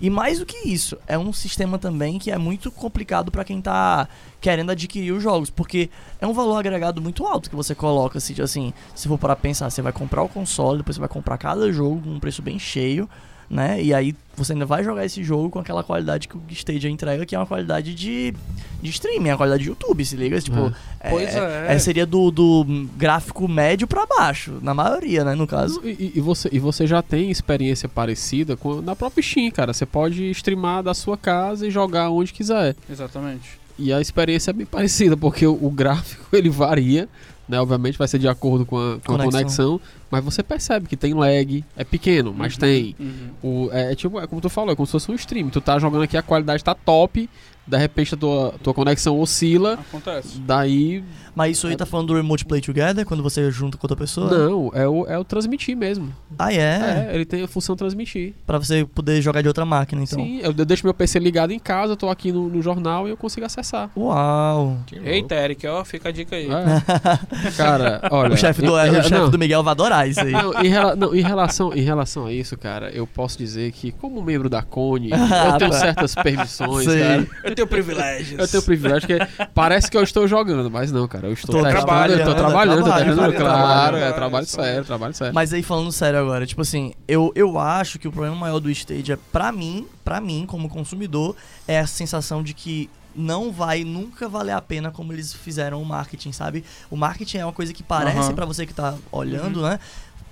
E 0.00 0.08
mais 0.08 0.38
do 0.38 0.46
que 0.46 0.68
isso, 0.68 0.96
é 1.08 1.18
um 1.18 1.32
sistema 1.32 1.76
também 1.76 2.20
que 2.20 2.30
é 2.30 2.38
muito 2.38 2.70
complicado 2.70 3.32
pra 3.32 3.44
quem 3.44 3.60
tá 3.60 4.08
querendo 4.40 4.70
adquirir 4.70 5.10
os 5.12 5.20
jogos, 5.20 5.50
porque 5.50 5.90
é 6.20 6.26
um 6.26 6.32
valor 6.32 6.56
agregado 6.56 7.02
muito 7.02 7.26
alto 7.26 7.50
que 7.50 7.56
você 7.56 7.74
coloca, 7.74 8.18
assim, 8.18 8.40
assim, 8.40 8.72
se 8.94 9.08
for 9.08 9.18
para 9.18 9.34
pensar, 9.34 9.68
você 9.68 9.82
vai 9.82 9.92
comprar 9.92 10.22
o 10.22 10.28
console, 10.28 10.78
depois 10.78 10.94
você 10.94 11.00
vai 11.00 11.08
comprar 11.08 11.36
cada 11.36 11.72
jogo 11.72 12.00
com 12.00 12.10
um 12.10 12.20
preço 12.20 12.40
bem 12.42 12.60
cheio, 12.60 13.10
né? 13.50 13.82
E 13.82 13.94
aí 13.94 14.14
você 14.36 14.52
ainda 14.52 14.66
vai 14.66 14.84
jogar 14.84 15.04
esse 15.04 15.22
jogo 15.24 15.50
com 15.50 15.58
aquela 15.58 15.82
qualidade 15.82 16.28
que 16.28 16.36
o 16.36 16.42
Stadia 16.50 16.88
entrega, 16.90 17.24
que 17.26 17.34
é 17.34 17.38
uma 17.38 17.46
qualidade 17.46 17.94
de, 17.94 18.32
de 18.80 18.90
streaming, 18.90 19.28
é 19.28 19.32
uma 19.32 19.36
qualidade 19.38 19.62
de 19.64 19.68
YouTube, 19.70 20.04
se 20.04 20.14
liga? 20.16 20.40
Tipo, 20.40 20.72
é, 21.00 21.10
Pois 21.10 21.34
é. 21.34 21.74
é, 21.74 21.78
seria 21.78 22.06
do, 22.06 22.30
do 22.30 22.64
gráfico 22.96 23.48
médio 23.48 23.86
pra 23.88 24.06
baixo, 24.06 24.58
na 24.62 24.74
maioria, 24.74 25.24
né, 25.24 25.34
no 25.34 25.46
caso. 25.46 25.80
E, 25.84 26.12
e- 26.16 26.20
você, 26.20 26.48
e 26.52 26.58
você 26.58 26.86
já 26.86 27.02
tem 27.02 27.30
experiência 27.30 27.88
parecida 27.88 28.56
com, 28.56 28.80
na 28.80 28.94
própria 28.94 29.22
Steam, 29.22 29.50
cara. 29.50 29.72
Você 29.72 29.86
pode 29.86 30.30
streamar 30.30 30.82
da 30.82 30.94
sua 30.94 31.16
casa 31.16 31.66
e 31.66 31.70
jogar 31.70 32.10
onde 32.10 32.32
quiser. 32.32 32.76
Exatamente. 32.88 33.58
E 33.78 33.92
a 33.92 34.00
experiência 34.00 34.50
é 34.50 34.54
bem 34.54 34.66
parecida, 34.66 35.16
porque 35.16 35.46
o, 35.46 35.58
o 35.60 35.70
gráfico 35.70 36.26
ele 36.36 36.48
varia, 36.50 37.08
né? 37.48 37.60
Obviamente 37.60 37.96
vai 37.96 38.06
ser 38.06 38.18
de 38.18 38.28
acordo 38.28 38.66
com 38.66 38.76
a, 38.76 38.98
com 39.04 39.14
a 39.14 39.24
Conexão. 39.24 39.80
Mas 40.10 40.24
você 40.24 40.42
percebe 40.42 40.86
que 40.88 40.96
tem 40.96 41.14
lag, 41.14 41.64
é 41.76 41.84
pequeno, 41.84 42.32
mas 42.32 42.56
tem. 42.56 42.96
Uhum. 42.98 43.30
O, 43.42 43.68
é, 43.72 43.92
é 43.92 43.94
tipo, 43.94 44.18
é 44.18 44.26
como 44.26 44.40
tu 44.40 44.48
falou, 44.48 44.72
é 44.72 44.76
como 44.76 44.86
se 44.86 44.92
fosse 44.92 45.10
um 45.10 45.14
stream. 45.14 45.50
Tu 45.50 45.60
tá 45.60 45.78
jogando 45.78 46.02
aqui, 46.02 46.16
a 46.16 46.22
qualidade 46.22 46.64
tá 46.64 46.74
top, 46.74 47.28
de 47.68 47.76
repente 47.76 48.14
a 48.14 48.16
tua, 48.16 48.54
tua 48.62 48.74
conexão 48.74 49.18
oscila, 49.20 49.74
Acontece. 49.74 50.40
daí. 50.40 51.04
Mas 51.34 51.56
isso 51.56 51.68
aí 51.68 51.76
tá 51.76 51.86
falando 51.86 52.08
do 52.08 52.14
Remote 52.14 52.44
Play 52.44 52.60
Together, 52.60 53.06
quando 53.06 53.22
você 53.22 53.48
junta 53.48 53.78
com 53.78 53.84
outra 53.86 53.96
pessoa? 53.96 54.28
Não, 54.28 54.72
é 54.74 54.88
o, 54.88 55.06
é 55.06 55.16
o 55.16 55.22
transmitir 55.22 55.76
mesmo. 55.76 56.12
Ah, 56.36 56.52
é? 56.52 56.56
É. 56.56 57.10
ele 57.14 57.24
tem 57.24 57.44
a 57.44 57.46
função 57.46 57.76
transmitir. 57.76 58.34
Pra 58.44 58.58
você 58.58 58.84
poder 58.84 59.22
jogar 59.22 59.40
de 59.40 59.46
outra 59.46 59.64
máquina, 59.64 60.02
então. 60.02 60.18
Sim, 60.18 60.38
eu, 60.38 60.52
eu 60.56 60.64
deixo 60.64 60.84
meu 60.84 60.92
PC 60.92 61.20
ligado 61.20 61.52
em 61.52 61.58
casa, 61.60 61.92
eu 61.92 61.96
tô 61.96 62.08
aqui 62.08 62.32
no, 62.32 62.48
no 62.48 62.60
jornal 62.60 63.06
e 63.06 63.10
eu 63.12 63.16
consigo 63.16 63.46
acessar. 63.46 63.88
Uau. 63.96 64.78
Eita, 65.04 65.36
Eric, 65.36 65.64
ó, 65.68 65.84
fica 65.84 66.08
a 66.08 66.12
dica 66.12 66.34
aí. 66.34 66.48
É. 66.50 67.50
Cara, 67.56 68.00
olha. 68.10 68.34
o 68.34 68.36
chefe 68.36 68.60
do, 68.62 68.76
em- 68.76 68.90
o 68.90 69.10
não, 69.10 69.30
do 69.30 69.38
Miguel 69.38 69.62
vai 69.62 69.70
adorar 69.72 70.08
isso 70.08 70.20
aí. 70.20 70.32
Não, 70.32 70.52
em, 70.60 70.68
rela- 70.68 70.96
não, 70.96 71.14
em 71.14 71.22
relação, 71.22 71.72
em 71.72 71.82
relação 71.82 72.26
a 72.26 72.32
isso, 72.32 72.56
cara, 72.56 72.90
eu 72.90 73.06
posso 73.06 73.38
dizer 73.38 73.70
que, 73.72 73.92
como 73.92 74.20
membro 74.22 74.48
da 74.48 74.62
Cone, 74.62 75.10
eu 75.10 75.58
tenho 75.58 75.72
certas 75.78 76.14
permissões, 76.16 76.84
Sei. 76.84 77.00
cara. 77.00 77.26
Eu 77.60 77.66
tenho 77.66 77.84
privilégios. 77.84 78.38
Eu 78.40 78.48
tenho 78.48 78.62
privilégio 78.62 79.08
que 79.08 79.18
parece 79.54 79.90
que 79.90 79.96
eu 79.96 80.02
estou 80.02 80.26
jogando, 80.28 80.70
mas 80.70 80.92
não, 80.92 81.06
cara, 81.08 81.26
eu 81.26 81.32
estou 81.32 81.54
Tô 81.56 81.62
testando, 81.62 81.84
trabalhando, 81.86 82.18
eu 82.20 82.24
tô 82.26 82.30
é 82.30 82.34
trabalhando, 82.34 82.76
tô 82.78 82.84
trabalho, 82.84 83.04
testando, 83.06 83.32
trabalho, 83.32 83.36
claro, 83.36 83.96
trabalho, 83.96 83.96
é 83.98 84.12
trabalho 84.12 84.46
sério, 84.46 84.84
trabalho 84.84 85.14
sério. 85.14 85.34
Mas 85.34 85.52
aí 85.52 85.62
falando 85.62 85.92
sério 85.92 86.18
agora, 86.18 86.46
tipo 86.46 86.62
assim, 86.62 86.92
eu, 87.06 87.32
eu 87.34 87.58
acho 87.58 87.98
que 87.98 88.06
o 88.08 88.12
problema 88.12 88.36
maior 88.36 88.60
do 88.60 88.70
Stadia, 88.70 89.18
pra 89.32 89.50
mim, 89.52 89.86
pra 90.04 90.20
mim, 90.20 90.44
como 90.46 90.68
consumidor, 90.68 91.34
é 91.66 91.78
a 91.78 91.86
sensação 91.86 92.42
de 92.42 92.54
que 92.54 92.88
não 93.16 93.50
vai 93.50 93.82
nunca 93.82 94.28
valer 94.28 94.52
a 94.52 94.60
pena 94.60 94.92
como 94.92 95.12
eles 95.12 95.32
fizeram 95.32 95.82
o 95.82 95.84
marketing, 95.84 96.30
sabe? 96.30 96.64
O 96.88 96.96
marketing 96.96 97.38
é 97.38 97.44
uma 97.44 97.52
coisa 97.52 97.72
que 97.72 97.82
parece 97.82 98.18
Aham. 98.18 98.32
pra 98.34 98.44
você 98.46 98.64
que 98.64 98.72
tá 98.72 98.94
olhando, 99.10 99.56
Uhum. 99.60 99.68
né? 99.68 99.80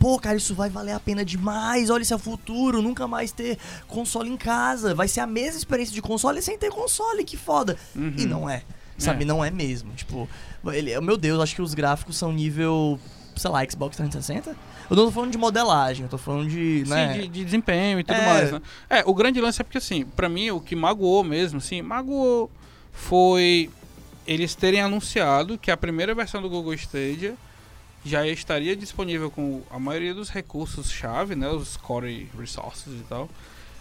Pô, 0.07 0.21
cara, 0.21 0.37
isso 0.37 0.55
vai 0.55 0.71
valer 0.71 0.93
a 0.93 1.01
pena 1.01 1.25
demais. 1.25 1.91
Olha, 1.91 2.03
esse 2.03 2.13
é 2.13 2.17
o 2.17 2.19
futuro. 2.21 2.81
Nunca 2.81 3.09
mais 3.09 3.33
ter 3.33 3.59
console 3.89 4.31
em 4.31 4.37
casa. 4.37 4.95
Vai 4.95 5.09
ser 5.09 5.19
a 5.19 5.27
mesma 5.27 5.59
experiência 5.59 5.93
de 5.93 6.01
console 6.01 6.41
sem 6.41 6.57
ter 6.57 6.71
console. 6.71 7.25
Que 7.25 7.37
foda. 7.37 7.77
Uhum. 7.93 8.15
E 8.17 8.25
não 8.25 8.49
é. 8.49 8.63
Sabe? 8.97 9.25
É. 9.25 9.27
Não 9.27 9.45
é 9.45 9.51
mesmo. 9.51 9.93
Tipo, 9.95 10.29
ele, 10.67 11.01
meu 11.01 11.17
Deus, 11.17 11.41
acho 11.43 11.57
que 11.57 11.61
os 11.61 11.75
gráficos 11.75 12.17
são 12.17 12.33
nível, 12.33 13.01
sei 13.35 13.51
lá, 13.51 13.69
Xbox 13.69 13.97
360. 13.97 14.51
Eu 14.89 14.97
não 14.97 15.07
tô 15.07 15.11
falando 15.11 15.33
de 15.33 15.39
modelagem, 15.39 16.05
eu 16.05 16.09
tô 16.09 16.19
falando 16.19 16.49
de, 16.49 16.85
né? 16.87 17.15
Sim, 17.15 17.21
de, 17.23 17.27
de 17.29 17.45
desempenho 17.45 17.99
e 17.99 18.05
tudo 18.05 18.15
É. 18.21 18.27
mais, 18.27 18.53
né? 18.53 18.63
É, 18.89 19.03
o 19.05 19.13
grande 19.13 19.41
lance 19.41 19.61
é 19.61 19.65
porque, 19.65 19.79
assim, 19.79 20.05
pra 20.05 20.29
mim, 20.29 20.51
o 20.53 20.61
que 20.61 20.77
magoou 20.77 21.25
mesmo, 21.25 21.59
assim, 21.59 21.83
magoou 21.83 22.49
foi 22.93 23.69
eles 24.25 24.55
terem 24.55 24.81
anunciado 24.81 25.59
que 25.59 25.69
a 25.69 25.77
primeira 25.77 26.15
versão 26.15 26.41
do 26.41 26.49
Google 26.49 26.75
Stadia 26.75 27.35
já 28.07 28.27
estaria 28.27 28.77
disponível 28.77 29.31
com 29.31 29.63
a 29.71 29.79
maioria 29.79 30.15
dos 30.15 30.31
recursos-chave, 30.31 31.35
né? 31.35 31.49
Os 31.49 31.77
core 31.77 32.29
resources 32.39 32.93
e 33.01 33.05
tal. 33.09 33.29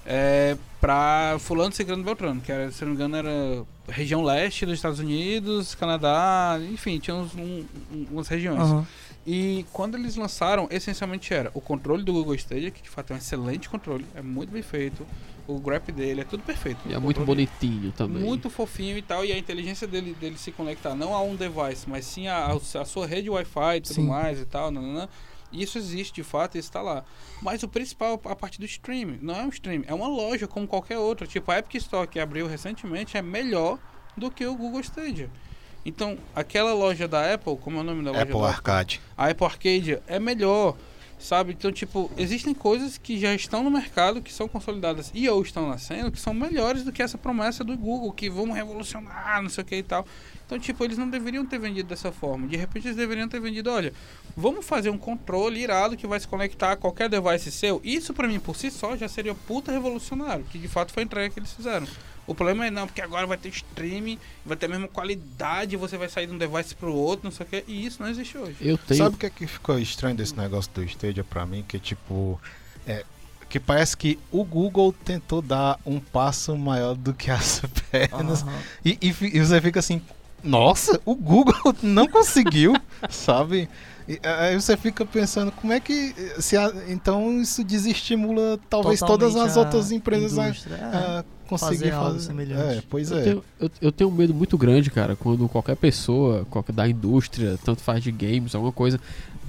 É, 0.05 0.55
pra 0.79 1.37
fulano, 1.39 1.71
ciclano, 1.73 2.03
beltrano, 2.03 2.39
que 2.41 2.51
era, 2.51 2.71
se 2.71 2.81
não 2.83 2.89
me 2.89 2.95
engano 2.95 3.15
era 3.15 3.63
região 3.87 4.23
leste 4.23 4.65
dos 4.65 4.75
Estados 4.75 4.99
Unidos, 4.99 5.73
Canadá, 5.73 6.59
enfim, 6.71 6.99
tinha 6.99 7.15
uns, 7.15 7.33
um- 7.33 7.65
um- 7.91 8.07
umas 8.11 8.27
regiões. 8.27 8.59
Aham. 8.59 8.87
E 9.25 9.65
quando 9.73 9.97
eles 9.97 10.15
lançaram, 10.15 10.67
essencialmente 10.69 11.33
era 11.33 11.49
o 11.55 11.61
controle 11.61 12.03
do 12.03 12.13
Google 12.13 12.35
Stadia, 12.35 12.69
que 12.69 12.81
de 12.81 12.89
fato 12.89 13.11
é 13.11 13.15
um 13.15 13.17
excelente 13.17 13.67
controle, 13.67 14.05
é 14.13 14.21
muito 14.21 14.51
bem 14.51 14.61
feito. 14.61 15.05
O 15.47 15.59
grip 15.59 15.91
dele 15.91 16.21
é 16.21 16.23
tudo 16.23 16.43
perfeito. 16.43 16.79
E 16.85 16.93
é 16.93 16.99
muito 16.99 17.23
bonitinho 17.23 17.91
também. 17.91 18.21
Muito 18.21 18.49
fofinho 18.49 18.97
e 18.97 19.01
tal, 19.01 19.25
e 19.25 19.31
a 19.31 19.37
inteligência 19.37 19.87
dele, 19.87 20.15
dele 20.19 20.37
se 20.37 20.51
conectar 20.51 20.95
não 20.95 21.13
a 21.13 21.21
um 21.21 21.35
device, 21.35 21.87
mas 21.87 22.05
sim 22.05 22.27
a, 22.27 22.47
a 22.47 22.85
sua 22.85 23.05
rede 23.07 23.29
Wi-Fi 23.29 23.77
e 23.77 23.81
tudo 23.81 23.95
Sim. 23.95 24.07
mais 24.07 24.39
e 24.39 24.45
tal, 24.45 24.71
nananã. 24.71 25.07
Isso 25.51 25.77
existe 25.77 26.13
de 26.13 26.23
fato, 26.23 26.57
isso 26.57 26.67
está 26.67 26.81
lá. 26.81 27.03
Mas 27.41 27.63
o 27.63 27.67
principal, 27.67 28.19
a 28.25 28.35
parte 28.35 28.59
do 28.59 28.65
stream, 28.65 29.17
não 29.21 29.35
é 29.35 29.43
um 29.43 29.49
stream, 29.49 29.83
é 29.87 29.93
uma 29.93 30.07
loja 30.07 30.47
como 30.47 30.67
qualquer 30.67 30.97
outra. 30.97 31.25
Tipo, 31.25 31.51
a 31.51 31.59
Epic 31.59 31.75
Store 31.75 32.07
que 32.07 32.19
abriu 32.19 32.47
recentemente 32.47 33.17
é 33.17 33.21
melhor 33.21 33.79
do 34.17 34.29
que 34.29 34.45
o 34.45 34.55
Google 34.55 34.81
Stadia. 34.81 35.29
Então, 35.85 36.17
aquela 36.35 36.73
loja 36.73 37.07
da 37.07 37.33
Apple, 37.33 37.57
como 37.57 37.77
é 37.77 37.81
o 37.81 37.83
nome 37.83 38.03
da 38.03 38.11
loja 38.11 38.23
Apple 38.23 38.41
da 38.41 38.47
Arcade. 38.47 39.01
a 39.15 39.29
Apple 39.29 39.45
Arcade 39.45 39.99
é 40.07 40.19
melhor, 40.19 40.75
sabe? 41.19 41.53
Então, 41.53 41.71
tipo, 41.71 42.09
existem 42.17 42.53
coisas 42.55 42.97
que 42.97 43.19
já 43.19 43.33
estão 43.35 43.63
no 43.63 43.69
mercado, 43.69 44.19
que 44.21 44.33
são 44.33 44.47
consolidadas 44.47 45.11
e 45.13 45.29
ou 45.29 45.41
estão 45.43 45.69
nascendo, 45.69 46.11
que 46.11 46.19
são 46.19 46.33
melhores 46.33 46.83
do 46.83 46.91
que 46.91 47.03
essa 47.03 47.17
promessa 47.19 47.63
do 47.63 47.77
Google, 47.77 48.11
que 48.11 48.29
vão 48.29 48.51
revolucionar, 48.51 49.41
não 49.43 49.49
sei 49.49 49.63
o 49.63 49.67
que 49.67 49.75
e 49.75 49.83
tal. 49.83 50.05
Então, 50.45 50.59
tipo, 50.59 50.83
eles 50.83 50.97
não 50.97 51.09
deveriam 51.09 51.45
ter 51.45 51.59
vendido 51.59 51.89
dessa 51.89 52.11
forma. 52.11 52.47
De 52.47 52.55
repente, 52.55 52.87
eles 52.87 52.97
deveriam 52.97 53.27
ter 53.27 53.39
vendido, 53.39 53.71
olha, 53.71 53.93
vamos 54.35 54.65
fazer 54.65 54.89
um 54.89 54.97
controle 54.97 55.59
irado 55.59 55.97
que 55.97 56.05
vai 56.05 56.19
se 56.19 56.27
conectar 56.27 56.71
a 56.73 56.75
qualquer 56.75 57.09
device 57.09 57.51
seu. 57.51 57.81
Isso, 57.83 58.13
pra 58.13 58.27
mim, 58.27 58.39
por 58.39 58.55
si 58.55 58.69
só, 58.69 58.95
já 58.95 59.07
seria 59.07 59.33
puta 59.33 59.71
revolucionário, 59.71 60.45
que 60.45 60.59
de 60.59 60.67
fato 60.67 60.91
foi 60.91 61.03
a 61.03 61.05
entrega 61.05 61.33
que 61.33 61.39
eles 61.39 61.51
fizeram. 61.51 61.87
O 62.27 62.33
problema 62.33 62.65
é 62.65 62.71
não, 62.71 62.87
porque 62.87 63.01
agora 63.01 63.27
vai 63.27 63.37
ter 63.37 63.49
streaming, 63.49 64.17
vai 64.45 64.57
ter 64.57 64.65
a 64.65 64.69
mesma 64.69 64.87
qualidade, 64.87 65.75
você 65.77 65.97
vai 65.97 66.09
sair 66.09 66.27
de 66.27 66.33
um 66.33 66.37
device 66.37 66.73
pro 66.73 66.93
outro, 66.93 67.25
não 67.25 67.31
sei 67.31 67.45
o 67.45 67.49
que, 67.49 67.63
e 67.67 67.85
isso 67.85 68.01
não 68.01 68.09
existe 68.09 68.37
hoje. 68.37 68.55
Eu 68.59 68.77
tenho. 68.77 68.97
Sabe 69.03 69.15
o 69.15 69.19
que, 69.19 69.25
é 69.27 69.29
que 69.29 69.45
ficou 69.45 69.77
estranho 69.77 70.15
desse 70.15 70.35
negócio 70.35 70.71
do 70.73 70.83
Stadia 70.83 71.23
pra 71.23 71.45
mim? 71.45 71.63
Que 71.67 71.77
tipo. 71.79 72.39
É, 72.87 73.05
que 73.47 73.59
parece 73.59 73.95
que 73.95 74.17
o 74.31 74.43
Google 74.43 74.91
tentou 74.91 75.41
dar 75.41 75.79
um 75.85 75.99
passo 75.99 76.57
maior 76.57 76.95
do 76.95 77.13
que 77.13 77.29
as 77.29 77.61
pernas. 77.91 78.41
Aham. 78.41 78.59
E, 78.83 78.97
e 79.01 79.07
e 79.37 79.39
você 79.39 79.61
fica 79.61 79.79
assim, 79.79 80.01
nossa, 80.43 80.99
o 81.05 81.13
Google 81.15 81.53
não 81.83 82.07
conseguiu, 82.07 82.73
sabe? 83.09 83.69
E 84.07 84.19
aí 84.23 84.53
você 84.55 84.75
fica 84.77 85.05
pensando, 85.05 85.51
como 85.51 85.73
é 85.73 85.79
que. 85.79 86.13
Se 86.39 86.57
a- 86.57 86.71
então 86.87 87.39
isso 87.41 87.63
desestimula 87.63 88.59
talvez 88.69 88.99
todas 88.99 89.33
Totalmente 89.33 89.51
as 89.51 89.57
a 89.57 89.59
outras 89.61 89.91
empresas 89.91 90.37
a, 90.37 90.47
é. 90.47 90.51
a 90.83 91.25
conseguir 91.47 91.77
fazer 91.77 91.91
algo 91.93 92.19
semelhante. 92.19 92.77
É, 92.79 92.83
pois 92.89 93.11
Eu 93.11 93.17
é. 93.17 93.21
tenho, 93.23 93.43
eu, 93.59 93.69
eu 93.81 93.91
tenho 93.91 94.09
um 94.09 94.13
medo 94.13 94.33
muito 94.33 94.57
grande, 94.57 94.89
cara, 94.91 95.15
quando 95.15 95.47
qualquer 95.47 95.75
pessoa, 95.75 96.45
qualquer 96.49 96.73
da 96.73 96.87
indústria, 96.87 97.57
tanto 97.63 97.81
faz 97.81 98.03
de 98.03 98.11
games, 98.11 98.53
alguma 98.55 98.71
coisa, 98.71 98.99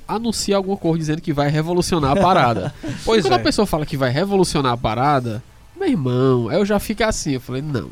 anuncia 0.07 0.57
alguma 0.57 0.77
coisa 0.77 0.99
dizendo 0.99 1.21
que 1.21 1.33
vai 1.33 1.49
revolucionar 1.49 2.13
a 2.13 2.21
parada. 2.21 2.75
Pois 3.05 3.23
quando 3.25 3.33
é. 3.33 3.37
a 3.37 3.41
pessoa 3.41 3.67
fala 3.67 3.85
que 3.87 3.97
vai 3.97 4.11
revolucionar 4.11 4.73
a 4.73 4.77
parada, 4.77 5.43
meu 5.79 5.89
irmão, 5.89 6.49
aí 6.49 6.57
eu 6.59 6.67
já 6.67 6.79
fico 6.79 7.03
assim, 7.05 7.33
eu 7.33 7.41
falei, 7.41 7.63
não. 7.63 7.91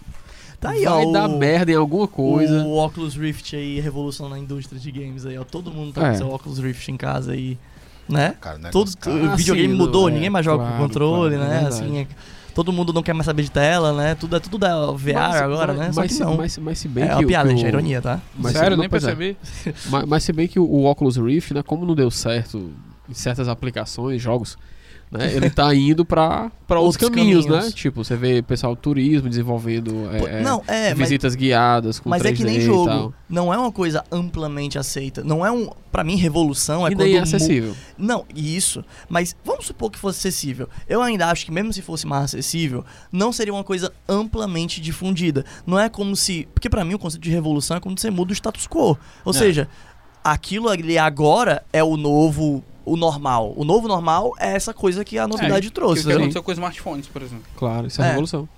Tá 0.61 0.71
aí, 0.71 0.85
vai 0.85 1.05
ó. 1.05 1.13
dar 1.13 1.29
o, 1.29 1.39
merda 1.39 1.73
em 1.73 1.75
alguma 1.75 2.09
coisa. 2.09 2.63
O 2.65 2.79
Oculus 2.83 3.15
Rift 3.17 3.55
aí, 3.55 3.81
revolução 3.81 4.29
na 4.31 4.39
indústria 4.39 4.81
de 4.81 4.91
games 4.91 5.27
aí, 5.27 5.37
ó. 5.37 5.45
Todo 5.45 5.71
mundo 5.71 5.93
tá 5.93 6.07
É. 6.07 6.11
com 6.13 6.17
seu 6.17 6.33
Oculus 6.33 6.59
Rift 6.59 6.89
em 6.91 6.97
casa 6.97 7.33
aí, 7.33 7.59
né? 8.09 8.35
Cara, 8.41 8.57
né, 8.59 8.71
Todo, 8.71 8.97
cara? 8.97 9.15
o 9.35 9.37
videogame 9.37 9.73
sim, 9.73 9.79
mudou, 9.79 10.03
não, 10.03 10.09
é, 10.09 10.13
ninguém 10.13 10.31
mais 10.31 10.45
joga 10.45 10.63
com 10.65 10.71
claro, 10.71 10.83
controle, 10.85 11.37
claro, 11.37 11.51
é 11.51 11.55
né? 11.55 11.61
verdade. 11.61 11.85
Assim, 11.85 11.99
é- 11.99 12.07
todo 12.55 12.73
mundo 12.73 12.93
não 12.93 13.03
quer 13.03 13.13
mais 13.13 13.27
saber 13.27 13.43
de 13.43 13.51
tela, 13.51 13.93
né? 13.93 14.15
Tudo 14.15 14.37
é 14.37 14.41
tudo 14.41 14.59
da 14.59 14.87
VR 14.93 15.15
Mas- 15.15 15.37
agora, 15.37 15.73
mas- 15.75 15.79
né? 15.87 15.93
Só 15.93 16.01
Mas, 16.01 16.09
que 16.11 16.15
se- 16.17 16.25
não. 16.25 16.37
mas, 16.37 16.59
mas 16.59 16.79
se 16.79 16.89
bem 16.89 17.05
é 17.05 17.09
que. 17.09 17.13
uma 17.15 17.23
o- 17.23 17.27
piada, 17.27 17.49
que 17.49 17.57
gente, 17.57 17.65
é 17.67 17.69
ironia, 17.69 18.01
tá? 18.01 18.21
Sério, 18.51 18.71
não, 18.71 18.77
nem 18.79 18.87
é. 18.87 18.89
percebi. 18.89 19.37
Mas, 19.91 20.05
mas 20.07 20.23
se 20.25 20.33
bem 20.33 20.47
que 20.49 20.59
o, 20.59 20.65
o 20.65 20.85
Oculus 20.85 21.17
Rift, 21.17 21.53
né, 21.53 21.63
como 21.63 21.85
não 21.85 21.95
deu 21.95 22.11
certo 22.11 22.71
em 23.09 23.15
certas 23.15 23.49
aplicações, 23.49 24.23
jogos, 24.23 24.57
né, 25.17 25.33
ele 25.33 25.49
tá 25.49 25.73
indo 25.75 26.05
pra 26.05 26.51
outros, 26.71 26.97
caminhos, 26.97 27.47
caminhos. 27.47 27.67
né? 27.67 27.73
Tipo, 27.73 28.05
você 28.05 28.17
vê 28.17 28.43
pessoal 28.43 28.75
turismo 28.75 29.29
desenvolvendo 29.29 30.11
é, 30.11 30.41
é, 30.41 30.43
não, 30.43 30.63
é, 30.67 30.89
mas, 30.91 30.99
visitas 30.99 31.35
guiadas 31.35 32.01
com 32.01 32.09
mas 32.11 32.21
3D 32.23 32.27
é 32.27 32.33
que 32.33 32.45
nem 32.45 32.61
jogo. 32.61 33.15
Não 33.29 33.53
é 33.53 33.57
uma 33.59 33.71
coisa 33.73 34.05
amplamente 34.11 34.79
aceita. 34.79 35.23
Não 35.25 35.45
é 35.45 35.51
um. 35.51 35.71
Pra 35.91 36.03
mim, 36.03 36.17
revolução 36.17 36.87
é 36.87 36.91
e 36.91 36.95
quando. 36.95 37.05
nem 37.07 37.17
é 37.17 37.21
acessível. 37.21 37.75
Não, 37.97 38.25
isso. 38.35 38.85
Mas 39.09 39.37
vamos 39.45 39.67
supor 39.67 39.91
que 39.91 39.99
fosse 39.99 40.19
acessível. 40.19 40.69
Eu 40.89 41.01
ainda 41.01 41.29
acho 41.29 41.45
que 41.47 41.53
mesmo 41.53 41.73
se 41.73 41.81
fosse 41.83 42.07
mais 42.07 42.25
acessível, 42.25 42.85
não 43.13 43.33
seria 43.33 43.53
uma 43.55 43.63
coisa 43.65 43.93
amplamente 44.09 44.81
difundida. 44.81 45.45
Não 45.65 45.79
é 45.79 45.89
como 45.89 46.17
se, 46.17 46.49
porque 46.53 46.69
pra 46.69 46.85
mim 46.85 46.95
o 46.95 46.99
conceito 46.99 47.23
de 47.23 47.31
revolução 47.31 47.77
é 47.77 47.81
quando 47.81 47.99
você 48.01 48.11
muda 48.11 48.33
o 48.33 48.35
status 48.35 48.67
quo. 48.67 48.99
Ou 49.25 49.31
É. 49.31 49.33
seja, 49.33 49.69
aquilo 50.23 50.69
ali 50.69 50.99
agora 50.99 51.63
é 51.73 51.83
o 51.85 51.97
novo, 51.97 52.65
o 52.85 52.97
normal. 52.97 53.53
O 53.57 53.65
novo 53.65 53.89
normal 53.89 54.33
é 54.39 54.55
essa 54.55 54.73
coisa 54.75 55.05
que 55.05 55.19
a 55.19 55.27
novidade 55.29 55.69
Que 55.69 55.75
trouxe. 55.75 55.93
o 55.93 55.97
que 55.97 56.01
entendeu? 56.09 56.19
aconteceu 56.23 56.43
com 56.43 56.53
smartphones, 56.53 57.07
por 57.07 57.23
exemplo. 57.23 57.45
Claro, 57.57 57.87
isso 57.87 58.01
é, 58.03 58.07
É. 58.07 58.09
revolução. 58.11 58.49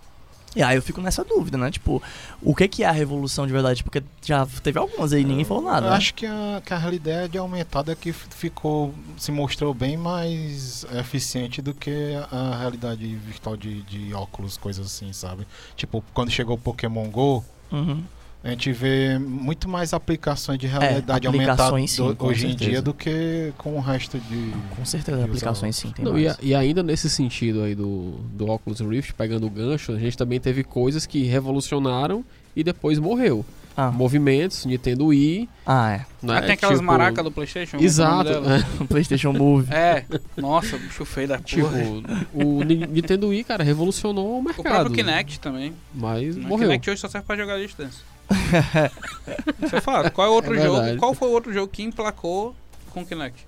E 0.54 0.62
aí 0.62 0.74
eu 0.74 0.80
fico 0.80 1.02
nessa 1.02 1.22
dúvida, 1.22 1.58
né? 1.58 1.70
Tipo, 1.70 2.02
o 2.40 2.54
que 2.54 2.66
que 2.66 2.82
é 2.82 2.86
a 2.86 2.90
revolução 2.90 3.46
de 3.46 3.52
verdade? 3.52 3.84
Porque 3.84 4.02
já 4.24 4.46
teve 4.62 4.78
algumas 4.78 5.12
aí 5.12 5.20
e 5.20 5.24
ninguém 5.24 5.44
falou 5.44 5.62
nada. 5.62 5.86
Eu 5.88 5.90
né? 5.90 5.96
acho 5.98 6.14
que 6.14 6.24
a, 6.24 6.62
que 6.64 6.72
a 6.72 6.78
realidade 6.78 7.36
aumentada 7.36 7.94
que 7.94 8.08
f- 8.08 8.26
ficou, 8.30 8.94
se 9.18 9.30
mostrou 9.30 9.74
bem 9.74 9.98
mais 9.98 10.86
eficiente 10.98 11.60
do 11.60 11.74
que 11.74 12.14
a 12.32 12.56
realidade 12.58 13.06
virtual 13.16 13.54
de, 13.54 13.82
de 13.82 14.14
óculos, 14.14 14.56
coisas 14.56 14.86
assim, 14.86 15.12
sabe? 15.12 15.46
Tipo, 15.76 16.02
quando 16.14 16.30
chegou 16.30 16.54
o 16.56 16.58
Pokémon 16.58 17.06
GO, 17.10 17.44
Uhum. 17.70 18.02
A 18.46 18.50
gente 18.50 18.72
vê 18.72 19.18
muito 19.18 19.68
mais 19.68 19.92
aplicações 19.92 20.58
de 20.58 20.66
realidade 20.66 21.26
aumentada 21.26 21.50
É, 21.50 21.54
aplicações, 21.66 21.90
sim, 21.92 22.06
do- 22.06 22.16
com 22.16 22.26
hoje 22.26 22.46
em 22.46 22.54
dia 22.54 22.80
do 22.80 22.94
que 22.94 23.52
com 23.58 23.76
o 23.76 23.80
resto 23.80 24.18
de. 24.18 24.52
Com 24.76 24.84
certeza, 24.84 25.24
aplicações 25.24 25.76
sim, 25.76 25.90
tem 25.90 26.04
Não, 26.04 26.18
e, 26.18 26.28
a- 26.28 26.36
e 26.42 26.54
ainda 26.54 26.82
nesse 26.82 27.08
sentido 27.10 27.62
aí 27.62 27.74
do, 27.74 28.12
do 28.32 28.48
Oculus 28.48 28.80
Rift, 28.80 29.12
pegando 29.14 29.46
o 29.46 29.50
gancho, 29.50 29.92
a 29.92 29.98
gente 29.98 30.16
também 30.16 30.38
teve 30.40 30.62
coisas 30.64 31.06
que 31.06 31.24
revolucionaram 31.24 32.24
e 32.54 32.62
depois 32.64 32.98
morreu. 32.98 33.44
Ah. 33.78 33.90
movimentos, 33.90 34.64
Nintendo 34.64 35.08
Wii. 35.08 35.46
Ah, 35.66 35.92
é. 35.92 35.96
Né? 36.22 36.38
Ah, 36.38 36.40
tem 36.40 36.52
aquelas 36.52 36.76
Tipo, 36.78 36.86
maracas 36.86 37.22
do 37.22 37.30
Playstation? 37.30 37.76
Exato. 37.76 38.32
como 38.32 38.48
é 38.48 38.64
o. 38.80 38.84
O 38.84 38.86
PlayStation 38.88 39.34
Move. 39.34 39.70
É, 39.70 40.02
nossa, 40.34 40.78
bicho 40.78 41.04
feio 41.04 41.28
da 41.28 41.36
Tipo, 41.38 41.68
porra. 41.68 42.26
o 42.32 42.64
Ni- 42.64 42.86
Nintendo 42.86 43.28
Wii, 43.28 43.44
cara, 43.44 43.62
revolucionou 43.62 44.36
o 44.36 44.38
O 44.38 44.42
mercado. 44.42 44.62
próprio 44.64 44.92
Kinect 44.94 45.40
também. 45.40 45.74
Mas 45.94 46.38
O 46.38 46.40
morreu. 46.40 46.68
Kinect 46.68 46.88
hoje 46.88 47.00
só 47.02 47.06
serve 47.08 47.26
pra 47.26 47.36
jogar 47.36 47.58
distância. 47.60 48.02
Você 49.60 49.80
fala, 49.80 50.10
qual 50.10 50.26
é 50.26 50.30
outro 50.30 50.54
É 50.54 50.62
jogo? 50.62 50.96
Qual 50.98 51.14
foi 51.14 51.28
o 51.28 51.32
outro 51.32 51.52
jogo 51.52 51.68
que 51.68 51.82
emplacou 51.82 52.54
com 52.90 53.02
o 53.02 53.06
Kinect? 53.06 53.46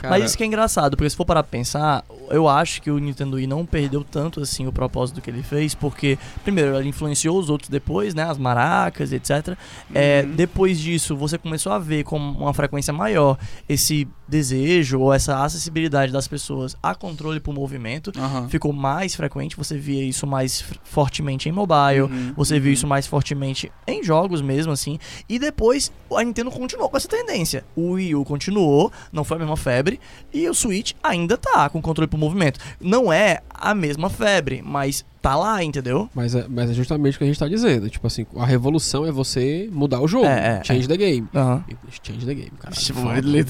Cara, 0.00 0.16
Mas 0.18 0.24
isso 0.24 0.36
que 0.36 0.42
é 0.42 0.46
engraçado, 0.46 0.96
porque 0.98 1.08
se 1.08 1.16
for 1.16 1.24
parar 1.24 1.42
pra 1.42 1.50
pensar, 1.50 2.04
eu 2.28 2.46
acho 2.46 2.82
que 2.82 2.90
o 2.90 2.98
Nintendo 2.98 3.36
Wii 3.36 3.46
não 3.46 3.64
perdeu 3.64 4.04
tanto 4.04 4.40
assim 4.40 4.66
o 4.66 4.72
propósito 4.72 5.22
que 5.22 5.30
ele 5.30 5.42
fez, 5.42 5.74
porque, 5.74 6.18
primeiro, 6.42 6.76
ele 6.76 6.88
influenciou 6.90 7.38
os 7.38 7.48
outros 7.48 7.70
depois, 7.70 8.12
né? 8.14 8.24
As 8.24 8.36
maracas, 8.36 9.12
etc. 9.12 9.56
É, 9.94 10.22
Uhum. 10.22 10.32
depois 10.34 10.78
disso, 10.78 11.16
você 11.16 11.38
começou 11.38 11.72
a 11.72 11.78
ver 11.78 12.04
com 12.04 12.18
uma 12.18 12.52
frequência 12.52 12.92
maior 12.92 13.38
esse 13.66 14.06
desejo 14.26 15.00
ou 15.00 15.12
essa 15.12 15.42
acessibilidade 15.42 16.12
das 16.12 16.26
pessoas 16.26 16.76
a 16.82 16.94
controle 16.94 17.40
por 17.40 17.54
movimento. 17.54 18.12
Aham. 18.16 18.48
Ficou 18.48 18.72
mais 18.72 19.14
frequente, 19.14 19.56
você 19.56 19.76
via 19.76 20.02
isso 20.04 20.26
mais 20.26 20.64
fortemente 20.84 21.48
em 21.48 21.52
mobile, 21.52 21.74
Uhum, 22.04 22.32
você 22.36 22.58
viu 22.58 22.68
uhum. 22.68 22.74
isso 22.74 22.86
mais 22.86 23.06
fortemente 23.06 23.70
em 23.86 24.02
jogos 24.02 24.40
mesmo, 24.40 24.72
assim. 24.72 24.98
E 25.28 25.38
depois 25.38 25.92
a 26.12 26.22
Nintendo 26.22 26.50
continuou 26.50 26.88
com 26.88 26.96
essa 26.96 27.08
tendência. 27.08 27.64
O 27.76 27.92
Wii 27.92 28.14
U 28.14 28.24
continuou, 28.24 28.92
não 29.12 29.24
foi 29.24 29.36
a 29.36 29.40
mesma 29.40 29.56
febre. 29.56 30.00
E 30.32 30.48
o 30.48 30.54
Switch 30.54 30.92
ainda 31.02 31.36
tá 31.36 31.68
com 31.68 31.80
controle 31.80 32.08
por 32.08 32.18
movimento. 32.18 32.58
Não 32.80 33.12
é 33.12 33.40
a 33.54 33.74
mesma 33.74 34.10
febre, 34.10 34.62
mas 34.64 35.04
tá 35.22 35.34
lá, 35.36 35.64
entendeu? 35.64 36.10
Mas 36.14 36.34
é, 36.34 36.44
mas 36.48 36.70
é 36.70 36.74
justamente 36.74 37.14
o 37.14 37.18
que 37.18 37.24
a 37.24 37.26
gente 37.26 37.38
tá 37.38 37.48
dizendo. 37.48 37.88
Tipo 37.88 38.06
assim, 38.06 38.26
a 38.36 38.44
revolução 38.44 39.06
é 39.06 39.10
você 39.10 39.70
mudar 39.72 40.00
o 40.00 40.06
jogo. 40.08 40.26
É, 40.26 40.58
é, 40.60 40.64
change 40.64 40.86
the 40.86 40.96
game. 40.96 41.26
Aham. 41.34 41.64
Change 42.02 42.26
the 42.26 42.34
game, 42.34 42.50
cara. 42.60 42.74
Tipo, 42.74 43.00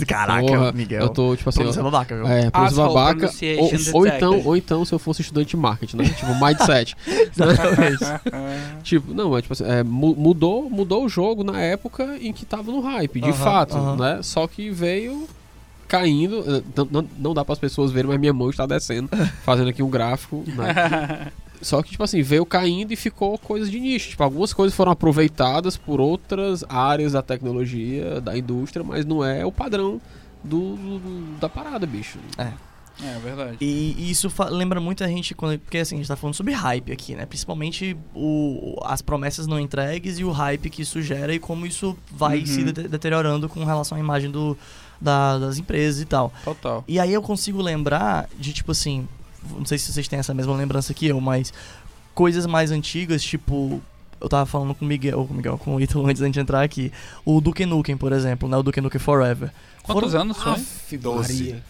Caraca, 0.07 0.47
Porra, 0.47 0.73
Miguel. 0.73 1.03
Eu 1.03 1.09
tô, 1.09 1.35
tipo 1.35 1.49
assim, 1.49 1.65
ó, 1.65 1.83
babaca, 1.83 2.15
viu? 2.15 2.27
é, 2.29 2.49
pros 2.51 2.73
Asshole 2.79 2.95
babaca. 2.95 3.31
Ou, 3.59 4.01
ou 4.01 4.07
então, 4.07 4.43
ou 4.45 4.57
então, 4.57 4.85
se 4.85 4.93
eu 4.95 4.99
fosse 5.01 5.23
estudante 5.23 5.49
de 5.49 5.57
marketing, 5.57 5.97
né? 5.97 6.05
Tipo, 6.05 6.33
mindset. 6.35 6.95
Exatamente. 7.07 8.05
tipo, 8.85 9.13
não, 9.13 9.37
é 9.37 9.43
tipo 9.43 9.53
assim, 9.53 9.65
é, 9.65 9.83
mu- 9.83 10.15
mudou, 10.15 10.71
mudou 10.71 11.05
o 11.05 11.09
jogo 11.09 11.43
na 11.43 11.61
época 11.61 12.17
em 12.21 12.33
que 12.33 12.45
tava 12.47 12.71
no 12.71 12.81
hype, 12.81 13.21
de 13.21 13.31
Aham, 13.31 13.35
fato, 13.35 13.77
aham. 13.77 13.97
né? 13.97 14.19
Só 14.23 14.47
que 14.47 14.71
veio 14.71 15.27
caindo. 15.99 16.45
eh, 16.47 16.63
Não, 16.77 16.85
não, 16.91 17.09
não 17.19 17.35
dá 17.35 17.45
para 17.45 17.53
as 17.53 17.59
pessoas 17.59 17.91
verem, 17.91 18.09
mas 18.11 18.19
minha 18.21 18.33
mão 18.33 18.51
está 18.51 18.67
descendo, 18.67 19.09
fazendo 19.45 19.69
aqui 19.69 19.83
um 19.83 19.91
gráfico, 19.91 20.43
né? 20.47 21.31
Só 21.63 21.83
que, 21.83 21.91
tipo 21.93 22.03
assim, 22.03 22.21
veio 22.21 22.45
caindo 22.45 22.93
e 22.93 22.97
ficou 22.97 23.39
coisas 23.39 23.71
de 23.71 23.81
nicho. 23.81 24.11
Tipo, 24.11 24.23
algumas 24.23 24.53
coisas 24.53 24.77
foram 24.77 24.93
aproveitadas 24.93 25.77
por 25.79 25.99
outras 26.01 26.63
áreas 26.69 27.13
da 27.13 27.23
tecnologia, 27.23 28.21
da 28.21 28.37
indústria, 28.37 28.85
mas 28.85 29.07
não 29.07 29.25
é 29.25 29.47
o 29.47 29.53
padrão 29.53 29.99
do, 30.43 30.77
do- 30.77 31.39
da 31.41 31.49
parada, 31.49 31.87
bicho. 31.87 32.19
É 32.39 33.19
verdade. 33.19 33.57
E, 33.63 33.95
e 33.99 34.11
isso 34.11 34.31
lembra 34.51 34.79
muito 34.79 35.03
a 35.03 35.09
gente 35.09 35.35
quando. 35.35 35.59
Porque 35.59 35.79
assim, 35.79 35.95
a 35.97 35.99
gente 35.99 36.07
tá 36.09 36.17
falando 36.17 36.35
sobre 36.35 36.53
hype 36.53 36.93
aqui, 36.93 37.15
né? 37.15 37.25
Principalmente 37.27 37.97
o, 38.15 38.79
as 38.85 39.01
promessas 39.01 39.47
não 39.47 39.59
entregues 39.59 40.19
e 40.19 40.25
o 40.25 40.31
hype 40.31 40.69
que 40.71 40.83
isso 40.83 41.01
gera 41.03 41.35
e 41.35 41.39
como 41.39 41.65
isso 41.67 41.97
vai 42.13 42.41
Uhum. 42.41 42.47
se 42.47 42.63
de- 42.63 42.89
deteriorando 42.89 43.49
com 43.49 43.65
relação 43.65 43.97
à 43.97 44.01
imagem 44.01 44.31
do, 44.31 44.57
da- 45.05 45.39
das 45.39 45.59
empresas 45.59 46.01
e 46.01 46.05
tal. 46.05 46.33
Total. 46.45 46.83
E 46.89 46.99
aí 46.99 47.13
eu 47.13 47.23
consigo 47.23 47.63
lembrar 47.63 48.29
de, 48.39 48.53
tipo 48.53 48.73
assim, 48.73 49.07
não 49.57 49.65
sei 49.65 49.79
se 49.79 49.93
vocês 49.93 50.09
têm 50.09 50.19
essa 50.19 50.35
mesma 50.35 50.55
lembrança 50.57 50.93
que 50.95 51.07
eu, 51.07 51.21
mas 51.21 51.53
coisas 52.15 52.47
mais 52.47 52.71
antigas, 52.71 53.23
tipo. 53.23 53.81
Eu 54.21 54.29
tava 54.29 54.47
falando 54.47 54.75
com 54.75 54.85
o 54.87 54.89
Miguel, 54.89 55.27
com 55.27 55.35
o 55.35 55.37
Miguel, 55.37 55.59
com 55.59 55.75
o 55.77 55.81
Ítalo 55.81 56.07
antes 56.07 56.21
da 56.21 56.27
gente 56.27 56.41
entrar 56.41 56.63
aqui. 56.63 56.91
O 57.27 57.41
Duke 57.43 57.67
Nukem, 57.67 57.95
por 57.97 58.11
exemplo, 58.11 58.49
né? 58.49 58.57
O 58.57 58.63
Duke 58.63 58.81
Nukem 58.81 58.99
Forever. 58.99 59.51
Quantos 59.83 60.13
Foram- 60.13 60.23
anos 60.23 60.39
foi? 60.39 60.53
Aff, 60.53 60.97
Doze. 60.97 61.63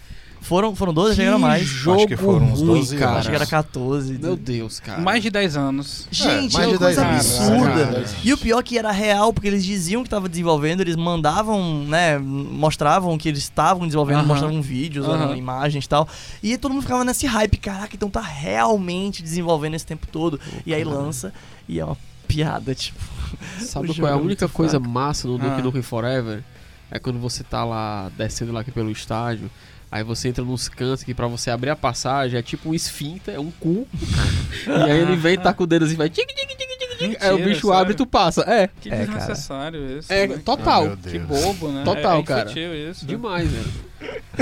Foram, 0.44 0.76
foram 0.76 0.92
12, 0.92 1.16
já 1.16 1.22
era 1.24 1.38
mais. 1.38 1.62
jogo 1.66 1.96
Acho 2.00 2.06
que 2.06 2.16
foram 2.18 2.52
uns 2.52 2.60
ruim, 2.60 2.78
12 2.80 2.96
cara. 2.98 3.18
Acho 3.18 3.30
que 3.30 3.34
era 3.34 3.46
14. 3.46 4.18
Meu 4.18 4.36
Deus, 4.36 4.78
cara. 4.78 5.00
Mais 5.00 5.22
de 5.22 5.30
10 5.30 5.56
anos. 5.56 6.06
Gente, 6.10 6.54
É, 6.56 6.64
é 6.64 6.66
mais 6.66 6.68
uma 6.68 6.72
de 6.72 6.78
coisa 6.78 7.02
10 7.04 7.38
anos. 7.40 7.40
absurda. 7.40 7.86
Cara. 7.86 8.04
E 8.22 8.32
o 8.32 8.36
pior 8.36 8.58
é 8.58 8.62
que 8.62 8.76
era 8.78 8.90
real, 8.90 9.32
porque 9.32 9.48
eles 9.48 9.64
diziam 9.64 10.02
que 10.02 10.06
estavam 10.06 10.28
desenvolvendo, 10.28 10.82
eles 10.82 10.96
mandavam, 10.96 11.84
né, 11.84 12.18
mostravam 12.18 13.16
que 13.16 13.28
eles 13.28 13.40
estavam 13.40 13.86
desenvolvendo, 13.86 14.18
Aham. 14.18 14.26
mostravam 14.28 14.60
vídeos, 14.60 15.06
Aham. 15.08 15.28
né, 15.30 15.36
imagens 15.38 15.84
e 15.84 15.88
tal. 15.88 16.06
E 16.42 16.58
todo 16.58 16.72
mundo 16.72 16.82
ficava 16.82 17.04
nesse 17.04 17.26
hype, 17.26 17.56
caraca, 17.56 17.96
então 17.96 18.10
tá 18.10 18.20
realmente 18.20 19.22
desenvolvendo 19.22 19.74
esse 19.74 19.86
tempo 19.86 20.06
todo. 20.12 20.38
E 20.66 20.74
aí 20.74 20.84
lança, 20.84 21.32
e 21.66 21.80
é 21.80 21.84
uma 21.84 21.96
piada, 22.28 22.74
tipo. 22.74 22.98
Sabe 23.60 23.94
qual 23.94 24.08
é 24.08 24.12
a 24.12 24.14
é 24.14 24.18
única 24.20 24.46
coisa 24.48 24.78
fraco. 24.78 24.88
massa 24.88 25.26
no 25.26 25.38
Duke 25.38 25.58
Ah. 25.58 25.62
Nukem 25.62 25.82
Forever? 25.82 26.44
É 26.90 26.98
quando 26.98 27.18
você 27.18 27.42
tá 27.42 27.64
lá 27.64 28.10
descendo 28.16 28.52
lá 28.52 28.60
aqui 28.60 28.70
pelo 28.70 28.90
estádio, 28.90 29.50
aí 29.94 30.02
você 30.02 30.26
entra 30.28 30.42
nos 30.42 30.68
cantos 30.68 31.04
que 31.04 31.14
pra 31.14 31.28
você 31.28 31.52
abrir 31.52 31.70
a 31.70 31.76
passagem 31.76 32.36
é 32.36 32.42
tipo 32.42 32.68
um 32.70 32.74
esfíncter, 32.74 33.36
é 33.36 33.38
um 33.38 33.52
cu. 33.52 33.86
e 34.66 34.90
aí 34.90 34.98
ele 34.98 35.14
vem, 35.14 35.38
tá 35.38 35.54
com 35.54 35.62
o 35.62 35.66
dedo 35.68 35.84
assim, 35.84 35.94
vai 35.94 36.10
tig, 36.10 36.26
tig, 36.26 36.46
tig, 36.48 36.56
tig, 36.56 36.98
tig. 36.98 37.16
Aí 37.20 37.30
o 37.32 37.38
bicho 37.44 37.72
abre 37.72 37.92
e 37.92 37.96
tu 37.96 38.04
passa. 38.04 38.40
É, 38.42 38.68
Que 38.80 38.88
É, 38.88 39.06
cara. 39.06 39.06
desnecessário 39.06 39.98
isso. 39.98 40.12
é 40.12 40.26
né? 40.26 40.38
total. 40.44 40.94
Oh, 40.94 41.08
Que 41.08 41.16
bobo, 41.20 41.68
né? 41.68 41.84
Total, 41.84 42.16
é, 42.16 42.20
é 42.20 42.22
cara. 42.24 42.50
isso. 42.90 43.06
Demais, 43.06 43.48
velho. 43.48 43.72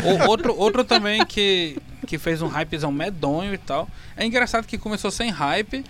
O- 0.04 0.28
outro, 0.30 0.56
outro 0.56 0.84
também 0.84 1.22
que, 1.26 1.76
que 2.06 2.16
fez 2.16 2.40
um 2.40 2.48
hypezão 2.48 2.90
medonho 2.90 3.52
e 3.52 3.58
tal. 3.58 3.86
É 4.16 4.24
engraçado 4.24 4.66
que 4.66 4.78
começou 4.78 5.10
sem 5.10 5.28
hype, 5.28 5.84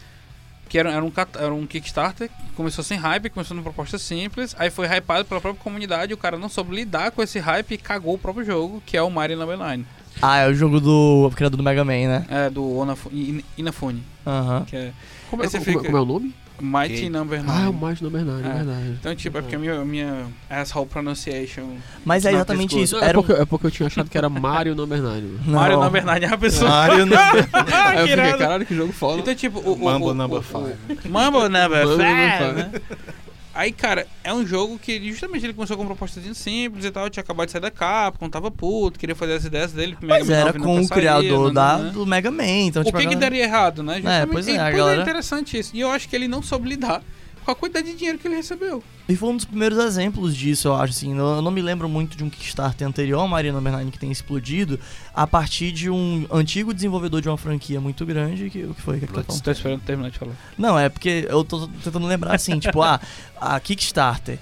que 0.73 0.79
era, 0.79 0.91
era, 0.91 1.05
um, 1.05 1.13
era 1.39 1.53
um 1.53 1.67
Kickstarter, 1.67 2.31
começou 2.57 2.83
sem 2.83 2.97
hype, 2.97 3.29
começou 3.29 3.55
numa 3.55 3.63
proposta 3.63 3.99
simples, 3.99 4.57
aí 4.59 4.71
foi 4.71 4.87
hypado 4.87 5.27
pela 5.27 5.39
própria 5.39 5.63
comunidade, 5.63 6.15
o 6.15 6.17
cara 6.17 6.39
não 6.39 6.49
soube 6.49 6.75
lidar 6.75 7.11
com 7.11 7.23
esse 7.23 7.39
hype 7.39 7.73
e 7.73 7.77
cagou 7.77 8.15
o 8.15 8.19
próprio 8.19 8.43
jogo, 8.43 8.83
que 8.87 8.97
é 8.97 9.03
o 9.03 9.11
Mario 9.11 9.37
Number 9.37 9.59
9. 9.59 9.85
Ah, 10.23 10.39
é 10.39 10.49
o 10.49 10.55
jogo 10.55 10.81
do 10.81 11.31
criador 11.37 11.59
do 11.59 11.63
Mega 11.63 11.85
Man, 11.85 12.09
né? 12.09 12.27
É, 12.31 12.49
do 12.49 12.83
In- 13.13 13.45
Inafune, 13.59 14.03
Aham. 14.27 14.65
que 14.65 14.75
é 14.75 14.93
Como 15.29 15.43
é, 15.45 15.49
como- 15.51 15.63
fica- 15.63 15.83
como 15.83 15.97
é 15.99 16.01
o 16.01 16.05
nome? 16.07 16.35
Mighty 16.63 16.95
Ok. 16.95 17.11
Number 17.11 17.43
9. 17.43 17.59
Ah, 17.59 17.67
é 17.67 17.69
o 17.69 17.73
mais 17.73 18.01
no 18.01 18.09
Bernardo, 18.09 18.47
é 18.47 18.51
É. 18.51 18.55
verdade. 18.55 18.97
Então, 19.01 19.15
tipo, 19.17 19.37
é 19.39 19.41
porque 19.43 19.57
a 19.57 19.59
minha, 19.59 19.85
minha 19.85 20.27
asshole 20.49 20.87
pronunciation. 20.87 21.65
Mas 22.05 22.25
é 22.25 22.33
exatamente 22.33 22.81
isso. 22.81 22.95
Não, 22.97 23.03
é, 23.03 23.09
Era 23.09 23.19
um... 23.19 23.23
porque, 23.23 23.41
é 23.43 23.45
porque 23.45 23.67
eu 23.67 23.71
tinha 23.71 23.87
achado 23.89 24.09
que 24.09 24.17
era 24.17 24.29
Mario 24.29 24.75
no 24.75 24.87
Bernardo. 24.87 25.41
Não. 25.45 25.55
Mario 25.59 25.81
Number 25.81 26.05
9 26.05 26.25
é 26.25 26.29
a 26.29 26.39
pessoa. 26.39 26.71
Mario 26.71 27.05
não. 27.07 27.17
Aí 27.19 27.99
eu 27.99 28.07
que 28.07 28.17
fiquei, 28.17 28.33
caralho, 28.39 28.67
que 28.67 28.75
jogo 28.77 28.93
foda. 28.93 29.19
Então, 29.21 29.35
tipo, 29.35 29.59
o. 29.59 29.73
o- 29.75 29.85
Mambo 29.85 30.07
o- 30.11 30.15
Number 30.15 30.39
o- 30.39 30.43
Five. 30.43 30.75
o- 31.05 31.09
Mambo 31.11 31.41
Number 31.49 31.87
Mambo 31.87 31.97
5. 31.97 33.03
Né? 33.55 33.61
Aí, 33.63 33.73
cara, 33.73 34.07
é 34.25 34.33
um 34.33 34.47
jogo 34.47 34.79
que 34.79 34.99
justamente 35.11 35.45
ele 35.45 35.53
começou 35.53 35.77
com 35.77 35.83
uma 35.83 35.89
propostazinha 35.91 36.35
simples 36.35 36.85
e 36.85 36.91
tal. 36.91 37.09
Tinha 37.11 37.23
acabado 37.23 37.47
de 37.47 37.53
sair 37.53 37.61
da 37.61 37.71
Capcom, 37.71 38.29
tava 38.29 38.51
puto, 38.51 38.99
queria 38.99 39.15
fazer 39.15 39.35
as 39.35 39.45
ideias 39.45 39.73
dele. 39.73 39.97
pro 39.97 40.09
Mas 40.09 40.27
Mega 40.27 40.35
Man 40.45 40.49
era 40.51 40.59
9 40.59 40.65
com 40.65 40.81
o 40.81 40.89
criador 40.89 41.49
né, 41.49 41.55
da, 41.55 41.79
né? 41.79 41.91
do 41.91 42.07
Mega 42.07 42.31
Man. 42.31 42.45
Então, 42.45 42.83
O 42.83 42.85
tipo, 42.85 42.99
que, 42.99 43.07
que 43.07 43.17
daria 43.17 43.45
errado, 43.45 43.83
né? 43.83 43.97
Justamente- 43.97 44.33
pois 44.33 44.49
é, 44.49 44.53
e, 44.53 44.59
pois 44.59 44.77
galera- 44.77 44.99
é 44.99 45.03
interessante 45.03 45.59
isso. 45.59 45.71
E 45.75 45.81
eu 45.81 45.91
acho 45.91 46.09
que 46.09 46.17
ele 46.17 46.29
não 46.29 46.43
soube 46.43 46.69
lidar 46.69 47.03
com 47.45 47.51
a 47.51 47.55
quantidade 47.55 47.91
de 47.91 47.97
dinheiro 47.97 48.19
que 48.19 48.27
ele 48.27 48.37
recebeu. 48.37 48.83
E 49.09 49.17
foi 49.17 49.31
um 49.31 49.37
dos 49.37 49.45
primeiros 49.45 49.79
exemplos 49.79 50.35
disso, 50.37 50.69
eu 50.69 50.75
acho, 50.75 50.93
assim. 50.93 51.17
Eu 51.17 51.43
não 51.43 51.51
me 51.51 51.61
lembro 51.61 51.89
muito 51.89 52.17
de 52.17 52.25
um 52.25 52.31
Kickstarter 52.31 52.87
anterior 52.87 53.29
Number 53.29 53.73
9 53.73 53.91
que 53.91 53.99
tem 53.99 54.11
explodido 54.11 54.79
a 55.13 55.27
partir 55.27 55.73
de 55.73 55.91
um 55.91 56.27
antigo 56.31 56.73
desenvolvedor 56.73 57.21
de 57.21 57.29
uma 57.29 57.37
franquia 57.37 57.81
muito 57.81 58.07
grande. 58.07 58.49
Que, 58.49 58.65
o 58.65 58.75
que 58.75 58.81
foi? 58.81 59.01
Que, 59.01 59.07
tá 59.07 59.13
falando? 59.15 59.31
Estou 59.31 59.53
esperando 59.53 59.81
terminar 59.83 60.11
de 60.11 60.19
falar. 60.19 60.35
Não, 60.57 60.79
é 60.79 60.89
porque 60.89 61.27
eu 61.29 61.45
tô 61.45 61.67
tentando 61.67 62.07
lembrar 62.07 62.35
assim, 62.35 62.59
tipo, 62.59 62.81
ah, 62.81 63.01
a 63.41 63.59
Kickstarter. 63.59 64.39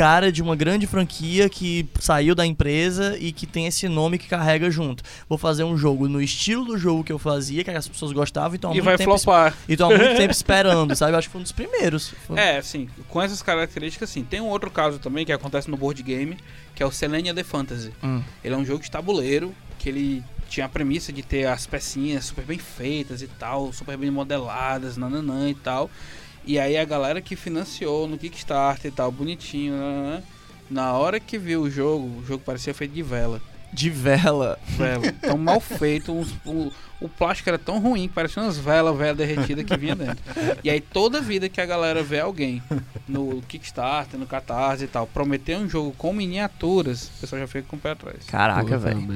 Cara 0.00 0.32
de 0.32 0.40
uma 0.40 0.56
grande 0.56 0.86
franquia 0.86 1.46
que 1.46 1.86
saiu 2.00 2.34
da 2.34 2.46
empresa 2.46 3.18
e 3.18 3.32
que 3.32 3.46
tem 3.46 3.66
esse 3.66 3.86
nome 3.86 4.16
que 4.16 4.28
carrega 4.28 4.70
junto. 4.70 5.04
Vou 5.28 5.36
fazer 5.36 5.62
um 5.62 5.76
jogo 5.76 6.08
no 6.08 6.22
estilo 6.22 6.64
do 6.64 6.78
jogo 6.78 7.04
que 7.04 7.12
eu 7.12 7.18
fazia, 7.18 7.62
que 7.62 7.70
as 7.70 7.86
pessoas 7.86 8.10
gostavam, 8.10 8.54
então 8.54 8.72
há 8.72 8.74
E 8.74 8.80
vai 8.80 8.96
tempo 8.96 9.18
flopar. 9.18 9.54
E 9.68 9.76
tô 9.76 9.84
há 9.84 9.88
muito 9.88 10.16
tempo 10.16 10.32
esperando, 10.32 10.96
sabe? 10.96 11.12
Eu 11.12 11.18
acho 11.18 11.28
que 11.28 11.32
foi 11.32 11.40
um 11.40 11.42
dos 11.42 11.52
primeiros. 11.52 12.14
É, 12.34 12.56
assim, 12.56 12.88
com 13.10 13.20
essas 13.20 13.42
características, 13.42 14.08
sim. 14.08 14.24
Tem 14.24 14.40
um 14.40 14.48
outro 14.48 14.70
caso 14.70 14.98
também 14.98 15.26
que 15.26 15.32
acontece 15.32 15.70
no 15.70 15.76
board 15.76 16.02
game, 16.02 16.38
que 16.74 16.82
é 16.82 16.86
o 16.86 16.90
Selenia 16.90 17.34
The 17.34 17.44
Fantasy. 17.44 17.92
Hum. 18.02 18.22
Ele 18.42 18.54
é 18.54 18.56
um 18.56 18.64
jogo 18.64 18.82
de 18.82 18.90
tabuleiro, 18.90 19.54
que 19.78 19.90
ele 19.90 20.24
tinha 20.48 20.64
a 20.64 20.68
premissa 20.70 21.12
de 21.12 21.22
ter 21.22 21.46
as 21.46 21.66
pecinhas 21.66 22.24
super 22.24 22.46
bem 22.46 22.58
feitas 22.58 23.20
e 23.20 23.26
tal, 23.26 23.70
super 23.70 23.98
bem 23.98 24.10
modeladas, 24.10 24.96
nananã 24.96 25.50
e 25.50 25.54
tal. 25.54 25.90
E 26.44 26.58
aí 26.58 26.76
a 26.76 26.84
galera 26.84 27.20
que 27.20 27.36
financiou 27.36 28.08
no 28.08 28.16
Kickstarter 28.18 28.90
e 28.90 28.94
tal, 28.94 29.10
bonitinho, 29.12 29.74
nananã, 29.76 30.22
na 30.70 30.92
hora 30.94 31.20
que 31.20 31.38
viu 31.38 31.62
o 31.62 31.70
jogo, 31.70 32.20
o 32.20 32.24
jogo 32.26 32.42
parecia 32.44 32.72
feito 32.74 32.92
de 32.92 33.02
vela. 33.02 33.40
De 33.72 33.88
vela. 33.88 34.58
Vela. 34.66 35.12
Tão 35.20 35.38
mal 35.38 35.60
feito, 35.60 36.12
uns- 36.12 36.34
o, 36.44 36.72
o 37.00 37.08
plástico 37.08 37.48
era 37.50 37.58
tão 37.58 37.78
ruim 37.78 38.08
que 38.08 38.14
parecia 38.14 38.42
umas 38.42 38.58
velas, 38.58 38.96
vela 38.96 39.14
derretida 39.14 39.62
que 39.62 39.76
vinha 39.76 39.94
dentro. 39.94 40.18
E 40.64 40.68
aí 40.70 40.80
toda 40.80 41.20
vida 41.20 41.48
que 41.48 41.60
a 41.60 41.66
galera 41.66 42.02
vê 42.02 42.18
alguém 42.18 42.60
no 43.06 43.40
Kickstarter, 43.42 44.18
no 44.18 44.26
Catarse 44.26 44.84
e 44.84 44.88
tal, 44.88 45.06
prometer 45.06 45.56
um 45.56 45.68
jogo 45.68 45.92
com 45.96 46.12
miniaturas, 46.12 47.04
o 47.16 47.20
pessoal 47.20 47.40
já 47.42 47.46
fica 47.46 47.64
com 47.68 47.76
o 47.76 47.78
pé 47.78 47.90
atrás. 47.92 48.24
Caraca, 48.26 48.76
velho. 48.76 49.06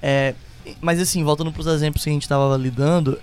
É, 0.00 0.34
mas 0.80 1.00
assim, 1.00 1.24
voltando 1.24 1.52
pros 1.52 1.66
exemplos 1.66 2.04
que 2.04 2.10
a 2.10 2.12
gente 2.12 2.28
tava 2.28 2.56
lidando, 2.56 3.20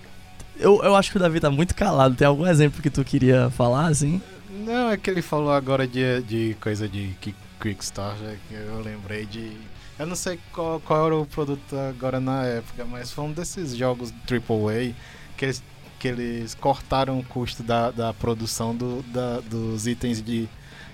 eu, 0.60 0.82
eu 0.84 0.96
acho 0.96 1.12
que 1.12 1.18
o 1.18 1.20
Davi 1.20 1.40
tá 1.40 1.50
muito 1.50 1.74
calado. 1.76 2.16
Tem 2.16 2.28
algum 2.28 2.46
exemplo 2.46 2.82
que 2.82 2.90
tu 2.90 3.04
queria 3.04 3.50
falar, 3.52 3.88
assim? 3.88 4.22
Não, 4.66 4.90
é 4.90 4.98
que 4.98 5.10
ele 5.10 5.22
falou 5.22 5.52
agora 5.52 5.88
de, 5.88 6.22
de 6.24 6.56
coisa 6.60 6.88
de 6.88 7.16
Ki- 7.22 7.36
Quickstar, 7.60 8.16
já 8.18 8.32
que 8.48 8.54
eu 8.54 8.80
lembrei 8.82 9.26
de. 9.26 9.52
Eu 9.98 10.06
não 10.06 10.16
sei 10.16 10.40
qual, 10.54 10.80
qual 10.80 11.06
era 11.08 11.16
o 11.16 11.26
produto 11.26 11.76
agora 11.90 12.20
na 12.20 12.44
época, 12.44 12.86
mas 12.86 13.12
foi 13.12 13.24
um 13.26 13.32
desses 13.32 13.76
jogos 13.76 14.14
AAA 14.30 14.94
que 15.36 15.46
eles, 15.46 15.64
que 16.00 16.08
eles 16.08 16.54
cortaram 16.54 17.20
o 17.20 17.24
custo 17.24 17.64
da, 17.64 17.90
da 17.92 18.14
produção 18.14 18.76
do, 18.76 19.02
da- 19.04 19.40
dos 19.40 19.88
itens 19.88 20.22
de, 20.22 20.48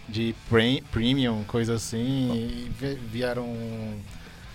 de 0.07 0.33
pre- 0.49 0.81
premium, 0.91 1.43
coisa 1.45 1.73
assim, 1.75 2.31
e 2.33 2.71
vi- 2.79 2.99
vieram. 3.11 3.45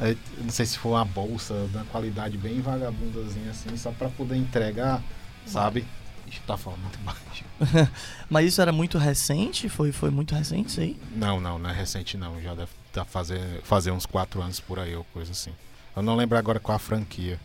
Eh, 0.00 0.16
Não 0.42 0.50
sei 0.50 0.66
se 0.66 0.78
foi 0.78 0.92
uma 0.92 1.04
bolsa 1.04 1.66
da 1.72 1.84
qualidade 1.84 2.36
bem 2.38 2.60
vagabundazinha 2.60 3.50
assim, 3.50 3.76
só 3.76 3.90
pra 3.92 4.08
poder 4.08 4.36
entregar, 4.36 5.02
sabe? 5.46 5.84
Ixi, 6.26 6.40
tá 6.46 6.56
falando 6.56 6.80
muito 6.80 6.98
baixo. 7.00 7.44
Mas 8.28 8.46
isso 8.48 8.60
era 8.60 8.70
muito 8.72 8.98
recente? 8.98 9.68
Foi, 9.68 9.92
foi 9.92 10.10
muito 10.10 10.34
recente 10.34 10.68
isso 10.68 10.80
aí? 10.80 10.96
Não, 11.16 11.40
não, 11.40 11.58
não 11.58 11.70
é 11.70 11.72
recente 11.72 12.16
não. 12.16 12.40
Já 12.42 12.54
deve 12.54 12.70
tá 12.92 13.04
fazer, 13.04 13.60
fazer 13.62 13.90
uns 13.90 14.04
4 14.06 14.40
anos 14.42 14.60
por 14.60 14.78
aí 14.78 14.94
ou 14.94 15.04
coisa 15.12 15.32
assim. 15.32 15.52
Eu 15.96 16.02
não 16.02 16.14
lembro 16.16 16.36
agora 16.38 16.60
qual 16.60 16.76
a 16.76 16.78
franquia. 16.78 17.40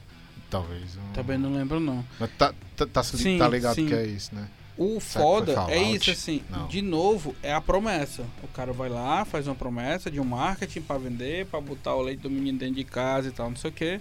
Talvez. 0.49 0.95
um- 0.97 1.13
Também 1.13 1.37
não 1.37 1.51
lembro, 1.53 1.79
não. 1.79 2.05
Mas 2.19 2.29
tá, 2.37 2.53
tá, 2.75 2.85
tá, 2.85 3.03
Sim, 3.03 3.39
tá 3.39 3.47
ligado 3.47 3.75
sim. 3.75 3.87
que 3.87 3.93
é 3.93 4.05
isso, 4.05 4.35
né? 4.35 4.47
O 4.77 4.99
foda 4.99 5.65
é 5.69 5.81
isso, 5.81 6.09
assim, 6.09 6.41
Não. 6.49 6.67
de 6.67 6.81
novo, 6.81 7.35
é 7.43 7.53
a 7.53 7.61
promessa. 7.61 8.23
O 8.41 8.47
cara 8.47 8.73
vai 8.73 8.89
lá, 8.89 9.23
faz 9.23 9.47
uma 9.47 9.53
promessa 9.55 10.09
de 10.09 10.19
um 10.19 10.23
marketing 10.23 10.81
pra 10.81 10.97
vender, 10.97 11.45
pra 11.45 11.61
botar 11.61 11.93
o 11.95 12.01
leite 12.01 12.21
do 12.21 12.29
menino 12.29 12.57
dentro 12.57 12.75
de 12.75 12.83
casa 12.83 13.27
e 13.29 13.31
tal, 13.31 13.49
não 13.49 13.55
sei 13.57 13.69
o 13.69 13.73
que. 13.73 13.99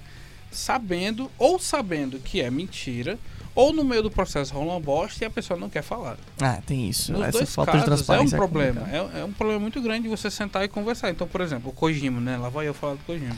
Sabendo, 0.51 1.31
ou 1.39 1.59
sabendo 1.59 2.19
que 2.19 2.41
é 2.41 2.51
mentira, 2.51 3.19
ou 3.55 3.73
no 3.73 3.85
meio 3.85 4.03
do 4.03 4.11
processo 4.11 4.53
rola 4.55 4.73
uma 4.73 4.81
bosta 4.81 5.25
e 5.25 5.27
a 5.27 5.31
pessoa 5.31 5.59
não 5.61 5.69
quer 5.69 5.83
falar. 5.83 6.17
Ah, 6.41 6.61
tem 6.67 6.89
isso. 6.89 7.13
Nos 7.13 7.23
Essa 7.23 7.33
dois 7.39 7.55
falta 7.55 7.73
de 7.73 7.79
casos 7.79 7.91
é 7.91 7.93
um 7.93 7.97
transparência. 7.97 8.37
problema. 8.39 8.81
complicada. 8.81 9.19
É, 9.19 9.21
é 9.21 9.25
um 9.25 9.33
problema 9.33 9.61
muito 9.61 9.81
grande 9.83 10.09
você 10.09 10.31
sentar 10.31 10.65
e 10.65 10.69
conversar. 10.69 11.11
Então, 11.11 11.27
por 11.29 11.41
exemplo, 11.43 11.71
o 11.71 11.73
Kojima, 11.75 12.21
né? 12.21 12.37
Lá 12.37 12.49
vai 12.49 12.67
eu 12.69 12.75
falar 12.75 12.95
do 12.95 13.01
Kojima. 13.05 13.37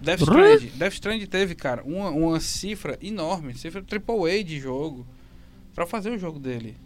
Death 0.00 0.20
Strand. 0.20 0.60
Death 0.74 0.92
Strand 0.94 1.26
teve, 1.26 1.54
cara, 1.54 1.82
uma, 1.84 2.10
uma 2.10 2.40
cifra 2.40 2.98
enorme, 3.02 3.54
cifra 3.54 3.82
AAA 3.82 4.44
de 4.44 4.60
jogo, 4.60 5.06
pra 5.78 5.86
fazer 5.86 6.10
o 6.10 6.18
jogo 6.18 6.40
dele. 6.40 6.76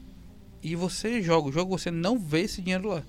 E 0.62 0.76
você 0.76 1.22
joga 1.22 1.48
o 1.48 1.52
jogo, 1.52 1.78
você 1.78 1.90
não 1.90 2.18
vê 2.18 2.42
esse 2.42 2.60
dinheiro 2.60 2.90
lá. 2.90 3.02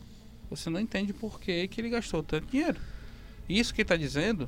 Você 0.49 0.69
não 0.69 0.79
entende 0.79 1.11
por 1.11 1.41
que, 1.41 1.67
que 1.67 1.81
ele 1.81 1.89
gastou 1.89 2.23
tanto 2.23 2.47
dinheiro. 2.47 2.79
Isso 3.49 3.73
que 3.73 3.83
tá 3.83 3.97
dizendo, 3.97 4.47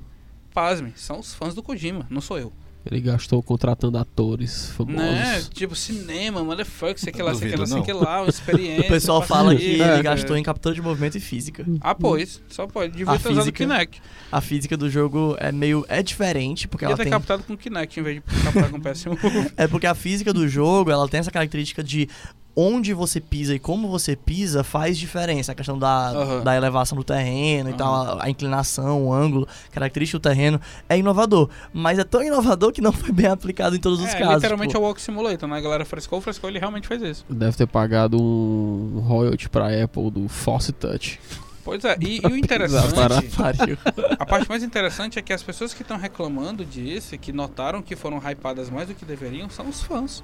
pasme, 0.54 0.94
são 0.96 1.20
os 1.20 1.34
fãs 1.34 1.54
do 1.54 1.62
Kojima, 1.62 2.08
não 2.10 2.22
sou 2.22 2.40
eu. 2.40 2.54
Ele 2.86 3.02
gastou 3.02 3.42
contratando 3.42 3.98
atores 3.98 4.70
famosos. 4.70 5.02
Né? 5.02 5.44
Tipo, 5.52 5.76
cinema, 5.76 6.44
motherfucker, 6.44 7.00
sei 7.00 7.12
que 7.12 7.22
lá, 7.24 7.34
sei 7.34 7.50
que 7.50 7.56
lá, 7.58 7.66
sei 7.66 7.82
que 7.82 7.92
lá, 7.94 8.22
uma 8.22 8.30
experiência. 8.30 8.82
O 8.84 8.88
pessoal 8.88 9.22
fala 9.24 9.56
que 9.56 9.64
É, 9.82 9.88
ele 9.88 10.00
é. 10.00 10.04
gastou 10.04 10.38
em 10.38 10.44
captura 10.44 10.76
de 10.76 10.82
movimento 10.84 11.18
e 11.18 11.20
física. 11.20 11.66
Ah, 11.82 11.96
pois, 11.96 12.42
só 12.48 12.68
pode. 12.68 12.92
Devia 12.96 13.14
A 13.14 13.18
ter 13.18 13.30
usado 13.30 13.38
o 13.42 13.46
física- 13.46 13.58
Kinect. 13.66 14.02
A 14.32 14.40
física 14.42 14.78
do 14.78 14.88
jogo 14.90 15.36
é 15.40 15.52
meio. 15.52 15.84
é 15.90 16.04
diferente, 16.04 16.68
porque 16.68 16.86
Devia 16.86 16.92
ela 16.94 16.98
ter 16.98 17.04
tem. 17.06 17.12
captado 17.12 17.44
com 17.44 17.54
o 17.54 17.58
Kinect 17.58 18.00
em 18.00 18.04
vez 18.04 18.16
de 18.18 18.22
captar 18.44 18.70
com 18.70 18.78
o 18.78 18.82
PS1. 18.82 19.16
É 19.58 19.68
porque 19.68 19.88
a 19.88 19.96
física 19.96 20.32
do 20.32 20.48
jogo, 20.48 20.92
ela 20.92 21.08
tem 21.08 21.20
essa 21.20 21.32
característica 21.32 21.84
de 21.84 22.08
onde 22.56 22.94
você 22.94 23.20
pisa 23.20 23.54
e 23.54 23.60
como 23.60 23.88
você 23.88 24.16
pisa 24.16 24.64
faz 24.64 24.98
diferença. 24.98 25.52
A 25.52 25.56
questão 25.56 25.78
da, 25.78 26.10
Aham. 26.10 26.44
da 26.44 26.56
elevação 26.56 26.98
do 26.98 27.04
terreno 27.04 27.70
e 27.70 27.72
Aham. 27.72 27.78
tal, 27.78 27.94
a, 27.94 28.26
a 28.26 28.30
inclinação, 28.30 29.06
o 29.06 29.14
ângulo, 29.14 29.48
característica 29.72 30.18
do 30.18 30.22
terreno. 30.22 30.60
É 30.88 30.98
inovador. 30.98 31.50
Mas 31.74 32.00
é 32.00 32.04
tão 32.04 32.24
inovador 32.24 32.72
que 32.72 32.82
não 32.82 32.94
foi 32.94 33.12
bem 33.12 33.28
aplicado 33.28 33.76
em 33.76 33.80
todos 33.80 34.00
os 34.00 34.14
é, 34.14 34.20
casos. 34.20 34.36
literalmente 34.36 34.70
tipo, 34.70 34.82
é 34.82 34.82
o 34.82 34.88
Walk 34.88 35.02
Simulator, 35.02 35.50
né? 35.50 35.58
A 35.58 35.62
galera 35.62 35.86
frescou, 35.86 36.22
frescou, 36.22 36.50
ele 36.50 36.60
realmente 36.60 36.88
fez 36.88 37.02
isso. 37.02 37.26
Deve 37.30 37.58
ter 37.58 37.68
pagado 37.68 38.22
um 38.22 39.00
royalty 39.00 39.50
pra 39.50 39.68
Apple 39.84 40.10
do 40.12 40.28
Force 40.30 40.72
Touch. 40.72 41.20
Pois 41.66 41.84
é, 41.84 41.98
e, 42.00 42.22
e 42.22 42.28
o 42.28 42.38
interessante, 42.38 42.86
a 44.20 44.26
parte 44.26 44.48
mais 44.48 44.62
interessante 44.62 45.18
é 45.18 45.22
que 45.22 45.34
as 45.34 45.42
pessoas 45.42 45.74
que 45.74 45.82
estão 45.82 45.98
reclamando 45.98 46.64
disso, 46.64 47.16
e 47.16 47.18
que 47.18 47.34
notaram 47.34 47.82
que 47.82 47.96
foram 47.96 48.18
hypadas 48.20 48.70
mais 48.70 48.88
do 48.88 48.94
que 48.94 49.04
deveriam, 49.04 49.50
são 49.50 49.68
os 49.68 49.82
fãs. 49.82 50.24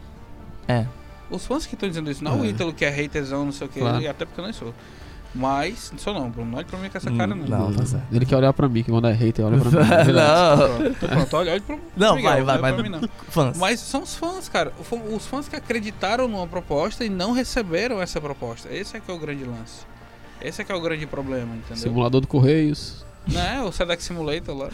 É. 0.67 0.86
Os 1.32 1.45
fãs 1.45 1.65
que 1.65 1.73
estão 1.75 1.88
dizendo 1.89 2.11
isso, 2.11 2.23
não 2.23 2.41
o 2.41 2.45
É. 2.45 2.49
Ítalo 2.49 2.73
que 2.73 2.84
é 2.86 2.89
haterzão, 2.89 3.45
não 3.45 3.51
sei 3.51 3.67
o 3.67 3.69
que, 3.69 3.79
Claro. 3.79 4.01
e 4.01 4.07
até 4.07 4.25
porque 4.25 4.39
eu 4.41 4.45
não 4.45 4.53
sou. 4.53 4.73
Mas, 5.34 5.89
não 5.93 5.97
sou 5.99 6.13
não, 6.13 6.29
Bruno, 6.29 6.51
não 6.51 6.57
olhe 6.57 6.67
pra 6.67 6.77
mim 6.77 6.89
com 6.89 6.97
essa 6.97 7.09
cara 7.09 7.34
não. 7.34 7.45
Não, 7.47 7.73
tá 7.73 7.86
certo. 7.86 8.03
Ele 8.11 8.25
quer 8.25 8.36
olhar 8.36 8.51
pra 8.51 8.67
mim, 8.67 8.84
que 8.84 8.91
quando 8.91 9.07
é 9.07 9.13
hater, 9.13 9.45
olha 9.45 9.57
pra 9.59 9.71
mim. 9.71 9.77
Não, 10.11 10.67
Pronto, 10.67 11.07
pronto, 11.07 11.38
olha, 11.38 11.51
olha 11.53 11.61
pro 11.61 11.79
Não, 11.95 12.15
Miguel, 12.17 12.32
vai, 12.32 12.43
vai, 12.43 12.53
olha 12.55 12.61
vai. 12.61 12.73
pra 12.73 12.84
mim, 12.84 12.89
não. 12.89 13.01
fãs. 13.29 13.57
Mas 13.57 13.79
são 13.79 14.01
os 14.03 14.13
fãs, 14.13 14.49
cara. 14.49 14.73
O 14.91 15.15
Os 15.15 15.25
fãs 15.25 15.47
que 15.47 15.55
acreditaram 15.55 16.27
numa 16.27 16.45
proposta 16.47 17.05
e 17.05 17.09
não 17.09 17.32
receberam 17.32 18.01
essa 18.01 18.19
proposta. 18.19 18.67
Esse 18.73 18.97
é 18.97 18.99
que 18.99 19.09
é 19.09 19.13
o 19.13 19.17
grande 19.17 19.45
lance. 19.45 19.86
Esse 20.41 20.61
é 20.63 20.65
que 20.65 20.71
é 20.73 20.75
o 20.75 20.82
grande 20.82 21.05
problema, 21.07 21.55
entendeu? 21.55 21.77
Simulador 21.77 22.19
do 22.19 22.27
Correios. 22.27 23.05
Né? 23.25 23.61
O 23.61 23.71
Sedex 23.71 24.03
Simulator 24.03 24.53
lá. 24.57 24.69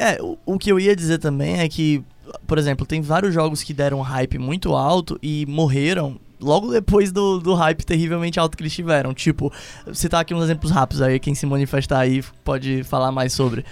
É, 0.00 0.18
o, 0.22 0.38
o 0.46 0.58
que 0.58 0.72
eu 0.72 0.80
ia 0.80 0.96
dizer 0.96 1.18
também 1.18 1.60
é 1.60 1.68
que, 1.68 2.02
por 2.46 2.56
exemplo, 2.56 2.86
tem 2.86 3.02
vários 3.02 3.34
jogos 3.34 3.62
que 3.62 3.74
deram 3.74 3.98
um 3.98 4.02
hype 4.02 4.38
muito 4.38 4.74
alto 4.74 5.18
e 5.22 5.44
morreram 5.46 6.18
logo 6.40 6.72
depois 6.72 7.12
do, 7.12 7.38
do 7.38 7.52
hype 7.52 7.84
terrivelmente 7.84 8.40
alto 8.40 8.56
que 8.56 8.62
eles 8.62 8.72
tiveram. 8.72 9.12
Tipo, 9.12 9.52
citar 9.92 10.22
aqui 10.22 10.32
uns 10.32 10.44
exemplos 10.44 10.72
rápidos 10.72 11.02
aí, 11.02 11.20
quem 11.20 11.34
se 11.34 11.44
manifestar 11.44 12.00
aí 12.00 12.22
pode 12.42 12.82
falar 12.82 13.12
mais 13.12 13.34
sobre. 13.34 13.62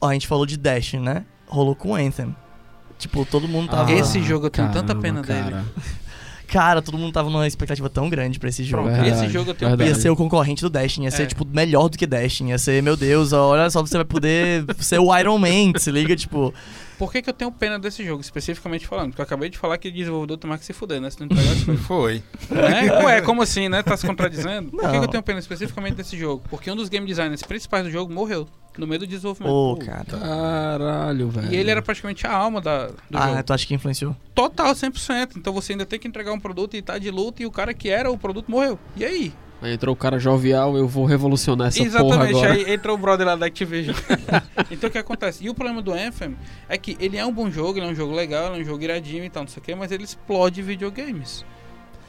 Ó, 0.00 0.08
a 0.08 0.12
gente 0.12 0.26
falou 0.26 0.44
de 0.44 0.56
Dash, 0.56 0.94
né? 0.94 1.24
Rolou 1.46 1.76
com 1.76 1.94
Anthem. 1.94 2.34
Tipo, 2.98 3.24
todo 3.24 3.46
mundo 3.46 3.70
tava. 3.70 3.92
Esse 3.92 4.20
jogo 4.24 4.46
eu 4.46 4.50
tenho 4.50 4.72
tanta 4.72 4.94
caramba, 4.94 5.02
pena 5.02 5.22
dele. 5.22 5.56
cara. 6.50 6.82
Todo 6.82 6.98
mundo 6.98 7.12
tava 7.12 7.30
numa 7.30 7.46
expectativa 7.46 7.88
tão 7.88 8.10
grande 8.10 8.38
pra 8.38 8.48
esse 8.48 8.64
jogo. 8.64 8.88
Verdade, 8.88 9.08
esse 9.10 9.28
jogo 9.28 9.50
eu 9.50 9.54
tenho 9.54 9.70
verdade. 9.70 9.90
Ia 9.90 9.94
ser 9.96 10.10
o 10.10 10.16
concorrente 10.16 10.62
do 10.62 10.68
Destiny, 10.70 11.06
ia 11.06 11.10
ser, 11.10 11.22
É. 11.22 11.26
tipo, 11.26 11.46
melhor 11.46 11.88
do 11.88 11.96
que 11.96 12.06
Destiny. 12.06 12.50
Ia 12.50 12.58
ser, 12.58 12.82
meu 12.82 12.96
Deus, 12.96 13.32
olha 13.32 13.70
só, 13.70 13.80
você 13.80 13.96
vai 13.96 14.04
poder 14.04 14.64
ser 14.80 14.98
o 14.98 15.16
Iron 15.18 15.38
Man, 15.38 15.72
se 15.78 15.90
liga, 15.90 16.14
tipo. 16.16 16.52
Por 17.00 17.10
que, 17.10 17.22
que 17.22 17.30
eu 17.30 17.34
tenho 17.34 17.50
pena 17.50 17.78
desse 17.78 18.04
jogo, 18.04 18.20
especificamente 18.20 18.86
falando? 18.86 19.08
Porque 19.08 19.22
eu 19.22 19.24
acabei 19.24 19.48
de 19.48 19.56
falar 19.56 19.78
que 19.78 19.88
o 19.88 19.92
desenvolvedor 19.92 20.36
tem 20.36 20.46
mais 20.46 20.60
que 20.60 20.66
se 20.66 20.74
fuder, 20.74 21.00
né? 21.00 21.08
Se 21.08 21.18
não 21.18 21.24
entregar 21.24 21.50
as 21.50 21.64
coisas. 21.64 21.86
Foi. 21.86 22.22
né? 22.50 22.92
Ué, 23.04 23.22
como 23.22 23.40
assim, 23.40 23.70
né? 23.70 23.82
Tá 23.82 23.96
se 23.96 24.06
contradizendo? 24.06 24.70
Por 24.70 24.82
que, 24.82 24.90
que 24.98 25.04
eu 25.04 25.08
tenho 25.08 25.22
pena 25.22 25.38
especificamente 25.40 25.94
desse 25.94 26.14
jogo? 26.14 26.42
Porque 26.50 26.70
um 26.70 26.76
dos 26.76 26.90
game 26.90 27.06
designers 27.06 27.42
principais 27.42 27.84
do 27.84 27.90
jogo 27.90 28.12
morreu 28.12 28.46
no 28.76 28.86
meio 28.86 28.98
do 29.00 29.06
desenvolvimento. 29.06 29.50
Ô, 29.50 29.76
cara. 29.78 30.04
Caralho, 30.04 31.30
velho. 31.30 31.52
E 31.52 31.56
ele 31.56 31.70
era 31.70 31.80
praticamente 31.80 32.26
a 32.26 32.32
alma 32.32 32.60
da, 32.60 32.88
do 32.88 32.94
Ah, 33.14 33.28
jogo. 33.30 33.42
tu 33.44 33.52
acha 33.54 33.66
que 33.66 33.74
influenciou? 33.74 34.14
Total, 34.34 34.72
100%. 34.74 35.36
Então 35.36 35.52
você 35.54 35.72
ainda 35.72 35.86
tem 35.86 35.98
que 35.98 36.06
entregar 36.06 36.32
um 36.32 36.40
produto 36.40 36.76
e 36.76 36.82
tá 36.82 36.98
de 36.98 37.10
luta 37.10 37.42
e 37.42 37.46
o 37.46 37.50
cara 37.50 37.72
que 37.72 37.88
era 37.88 38.10
o 38.10 38.18
produto 38.18 38.50
morreu. 38.50 38.78
E 38.96 39.04
aí? 39.04 39.32
Aí 39.62 39.74
entrou 39.74 39.92
o 39.92 39.96
cara 39.96 40.18
jovial, 40.18 40.76
eu 40.76 40.88
vou 40.88 41.04
revolucionar 41.04 41.68
essa 41.68 41.78
porra 41.78 41.86
Exatamente, 41.88 42.36
agora. 42.38 42.52
aí 42.54 42.72
entrou 42.72 42.96
o 42.96 42.98
brother 42.98 43.26
lá 43.26 43.36
da 43.36 43.44
Activision. 43.46 43.94
então 44.70 44.88
o 44.88 44.90
que 44.92 44.96
acontece? 44.98 45.44
E 45.44 45.50
o 45.50 45.54
problema 45.54 45.82
do 45.82 45.92
Anthem 45.92 46.34
é 46.68 46.78
que 46.78 46.96
ele 46.98 47.16
é 47.18 47.26
um 47.26 47.32
bom 47.32 47.50
jogo, 47.50 47.78
ele 47.78 47.86
é 47.86 47.88
um 47.90 47.94
jogo 47.94 48.14
legal, 48.14 48.46
ele 48.54 48.60
é 48.60 48.62
um 48.62 48.64
jogo 48.66 48.82
iradinho 48.82 49.22
e 49.24 49.28
tal, 49.28 49.42
não 49.42 49.48
sei 49.50 49.60
o 49.60 49.64
que, 49.64 49.74
mas 49.74 49.92
ele 49.92 50.04
explode 50.04 50.62
videogames. 50.62 51.44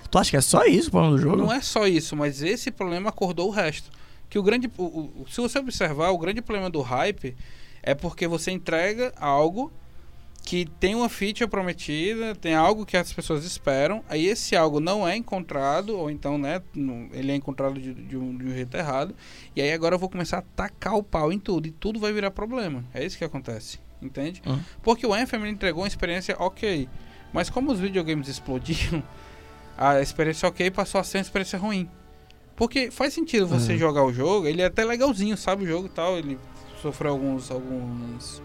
Tu 0.10 0.18
acha 0.18 0.30
que 0.32 0.38
é 0.38 0.42
só 0.42 0.64
isso 0.66 0.88
o 0.88 0.92
problema 0.92 1.16
do 1.18 1.22
jogo? 1.22 1.38
Não 1.38 1.52
é 1.52 1.62
só 1.62 1.86
isso, 1.88 2.16
mas 2.16 2.42
esse 2.42 2.72
problema 2.72 3.10
acordou 3.10 3.48
o 3.48 3.52
resto. 3.52 3.90
Que 4.30 4.40
o 4.40 4.44
grande. 4.44 4.72
o- 4.78 4.84
o- 4.84 5.26
se 5.30 5.42
você 5.42 5.60
observar, 5.60 6.12
o 6.12 6.18
grande 6.18 6.42
problema 6.42 6.70
do 6.70 6.82
hype 6.82 7.36
é 7.84 7.94
porque 7.94 8.28
você 8.28 8.52
entrega 8.52 9.14
algo 9.18 9.72
que 10.44 10.66
tem 10.80 10.96
uma 10.96 11.08
feature 11.08 11.50
prometida, 11.50 12.36
tem 12.36 12.56
algo 12.56 12.86
que 12.86 12.98
as 12.98 13.14
pessoas 13.14 13.46
esperam, 13.46 14.04
aí 14.10 14.26
esse 14.26 14.56
algo 14.56 14.80
não 14.80 15.08
é 15.08 15.16
encontrado, 15.16 15.96
ou 15.98 16.10
então, 16.10 16.38
né, 16.38 16.62
ele 17.14 17.32
é 17.32 17.36
encontrado 17.36 17.80
de, 17.80 17.94
de 17.94 18.18
um, 18.18 18.36
de 18.38 18.46
um 18.46 18.52
jeito 18.52 18.76
errado, 18.76 19.16
e 19.56 19.62
aí 19.62 19.72
agora 19.72 19.96
eu 19.96 20.00
vou 20.00 20.10
começar 20.10 20.40
a 20.40 20.42
tacar 20.42 20.96
o 20.96 21.04
pau 21.04 21.32
em 21.32 21.40
tudo, 21.40 21.68
e 21.68 21.72
tudo 21.72 22.00
vai 22.00 22.12
virar 22.12 22.32
problema. 22.32 22.84
É 22.94 23.06
isso 23.06 23.18
que 23.18 23.24
acontece, 23.24 23.80
entende? 24.02 24.42
Uhum. 24.46 24.60
Porque 24.82 25.06
o 25.06 25.14
Anthem 25.14 25.48
entregou 25.48 25.84
uma 25.84 25.88
experiência 25.88 26.36
ok, 26.40 26.90
mas 27.32 27.50
como 27.50 27.72
os 27.72 27.80
videogames 27.80 28.28
explodiram, 28.28 29.02
a 29.78 30.02
experiência 30.02 30.50
ok 30.50 30.70
passou 30.72 31.00
a 31.00 31.04
ser 31.04 31.20
uma 31.20 31.22
experiência 31.24 31.58
ruim. 31.60 31.88
Porque 32.56 32.92
faz 32.92 33.14
sentido 33.14 33.48
você 33.48 33.74
Uhum. 33.74 33.78
jogar 33.80 34.04
o 34.04 34.12
jogo, 34.12 34.48
ele 34.48 34.62
é 34.62 34.66
até 34.66 34.84
legalzinho, 34.84 35.38
sabe 35.38 35.64
o 35.64 35.68
jogo 35.68 35.86
e 35.86 35.90
tal, 35.90 36.18
ele 36.18 36.38
sofreu 36.82 37.12
alguns, 37.12 37.50
alguns, 37.50 38.42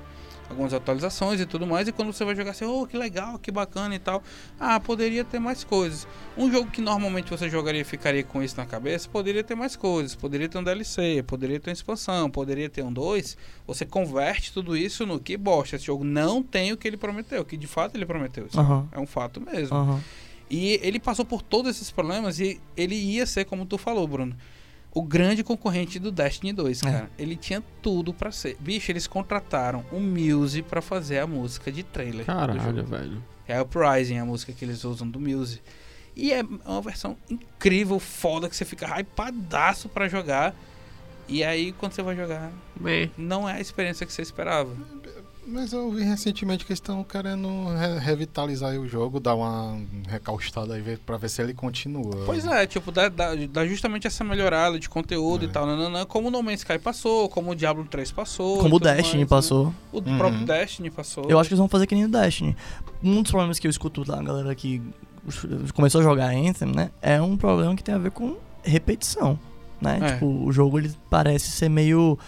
algumas 0.48 0.72
atualizações 0.72 1.40
e 1.40 1.46
tudo 1.46 1.66
mais, 1.66 1.88
e 1.88 1.92
quando 1.92 2.12
você 2.12 2.24
vai 2.24 2.34
jogar 2.34 2.52
assim, 2.52 2.64
oh, 2.64 2.86
que 2.86 2.96
legal, 2.96 3.38
que 3.38 3.50
bacana 3.50 3.94
e 3.94 3.98
tal, 3.98 4.22
ah, 4.58 4.78
poderia 4.78 5.24
ter 5.24 5.38
mais 5.38 5.64
coisas. 5.64 6.06
Um 6.36 6.50
jogo 6.50 6.70
que 6.70 6.80
normalmente 6.80 7.30
você 7.30 7.48
jogaria 7.48 7.80
e 7.80 7.84
ficaria 7.84 8.22
com 8.22 8.42
isso 8.42 8.56
na 8.56 8.66
cabeça, 8.66 9.08
poderia 9.08 9.42
ter 9.42 9.54
mais 9.54 9.76
coisas, 9.76 10.14
poderia 10.14 10.48
ter 10.48 10.58
um 10.58 10.64
DLC, 10.64 11.22
poderia 11.26 11.58
ter 11.58 11.70
uma 11.70 11.74
expansão, 11.74 12.30
poderia 12.30 12.68
ter 12.68 12.82
um 12.82 12.92
2, 12.92 13.36
você 13.66 13.84
converte 13.84 14.52
tudo 14.52 14.76
isso 14.76 15.04
no 15.04 15.18
que 15.18 15.36
bosta, 15.36 15.76
esse 15.76 15.86
jogo 15.86 16.04
não 16.04 16.42
tem 16.42 16.72
o 16.72 16.76
que 16.76 16.86
ele 16.86 16.96
prometeu, 16.96 17.44
que 17.44 17.56
de 17.56 17.66
fato 17.66 17.96
ele 17.96 18.06
prometeu, 18.06 18.46
isso 18.46 18.60
Aham. 18.60 18.88
é 18.92 18.98
um 18.98 19.06
fato 19.06 19.40
mesmo. 19.40 19.76
Aham. 19.76 20.00
E 20.48 20.78
ele 20.82 21.00
passou 21.00 21.24
por 21.24 21.42
todos 21.42 21.76
esses 21.76 21.90
problemas 21.90 22.38
e 22.38 22.60
ele 22.76 22.94
ia 22.94 23.26
ser 23.26 23.44
como 23.44 23.66
tu 23.66 23.76
falou, 23.76 24.06
Bruno. 24.06 24.36
O 24.98 25.02
grande 25.02 25.44
concorrente 25.44 25.98
do 25.98 26.10
Destiny 26.10 26.54
2, 26.54 26.82
É. 26.82 26.90
cara. 26.90 27.10
Ele 27.18 27.36
tinha 27.36 27.62
tudo 27.82 28.14
pra 28.14 28.32
ser. 28.32 28.56
Bicho, 28.58 28.90
eles 28.90 29.06
contrataram 29.06 29.84
o 29.92 30.00
Muse 30.00 30.62
pra 30.62 30.80
fazer 30.80 31.18
a 31.18 31.26
música 31.26 31.70
de 31.70 31.82
trailer 31.82 32.24
Caralho, 32.24 32.82
velho. 32.86 33.22
É 33.46 33.60
Uprising, 33.60 34.16
a 34.18 34.24
música 34.24 34.52
que 34.54 34.64
eles 34.64 34.84
usam 34.84 35.06
do 35.06 35.20
Muse. 35.20 35.60
E 36.16 36.32
é 36.32 36.42
uma 36.64 36.80
versão 36.80 37.14
incrível, 37.28 37.98
foda, 38.00 38.48
que 38.48 38.56
você 38.56 38.64
fica 38.64 38.86
hypadaço 38.86 39.86
pra 39.90 40.08
jogar. 40.08 40.54
E 41.28 41.44
aí, 41.44 41.72
quando 41.72 41.92
você 41.92 42.02
vai 42.02 42.16
jogar, 42.16 42.50
não 43.18 43.46
é 43.46 43.54
a 43.54 43.60
experiência 43.60 44.06
que 44.06 44.12
você 44.12 44.22
esperava. 44.22 44.74
Mas 45.48 45.72
eu 45.72 45.88
vi 45.92 46.02
recentemente 46.02 46.64
que 46.64 46.72
eles 46.72 46.78
estão 46.80 47.04
querendo 47.04 47.48
re- 47.76 48.00
revitalizar 48.00 48.72
aí 48.72 48.78
o 48.78 48.88
jogo, 48.88 49.20
dar 49.20 49.36
uma 49.36 49.78
recaustada 50.08 50.74
aí 50.74 50.96
pra 51.06 51.16
ver 51.16 51.28
se 51.28 51.40
ele 51.40 51.54
continua. 51.54 52.24
Pois 52.26 52.44
é, 52.44 52.66
tipo, 52.66 52.90
dá, 52.90 53.08
dá- 53.08 53.30
dá 53.50 53.64
justamente 53.64 54.08
essa 54.08 54.24
melhorada 54.24 54.76
de 54.78 54.88
conteúdo 54.88 55.44
É. 55.44 55.48
e 55.48 55.50
tal, 55.52 55.64
nananã, 55.64 56.04
como 56.04 56.26
o 56.26 56.30
No 56.32 56.42
Man's 56.42 56.60
Sky 56.60 56.80
passou, 56.80 57.28
como 57.28 57.52
o 57.52 57.54
Diablo 57.54 57.84
3 57.84 58.10
passou. 58.10 58.58
Como 58.58 58.74
o 58.74 58.80
Destiny 58.80 59.18
mais, 59.18 59.20
né? 59.20 59.26
passou. 59.26 59.74
O 59.92 59.98
Uhum. 59.98 60.18
próprio 60.18 60.44
Destiny 60.44 60.90
passou. 60.90 61.24
Eu 61.28 61.38
acho 61.38 61.48
que 61.48 61.54
eles 61.54 61.60
vão 61.60 61.68
fazer 61.68 61.86
que 61.86 61.94
nem 61.94 62.06
o 62.06 62.08
Destiny. 62.08 62.56
Um 63.00 63.22
dos 63.22 63.30
problemas 63.30 63.60
que 63.60 63.68
eu 63.68 63.70
escuto 63.70 64.04
da 64.04 64.20
galera 64.20 64.52
que 64.54 64.82
começou 65.74 66.00
a 66.00 66.04
jogar 66.04 66.30
Anthem, 66.34 66.72
né? 66.74 66.90
É 67.00 67.22
um 67.22 67.36
problema 67.36 67.74
que 67.76 67.84
tem 67.84 67.94
a 67.94 67.98
ver 67.98 68.10
com 68.10 68.36
repetição, 68.64 69.38
né? 69.80 69.98
É. 70.02 70.12
Tipo, 70.12 70.26
o 70.26 70.50
jogo 70.50 70.78
ele 70.78 70.92
parece 71.08 71.50
ser 71.52 71.68
meio 71.68 72.18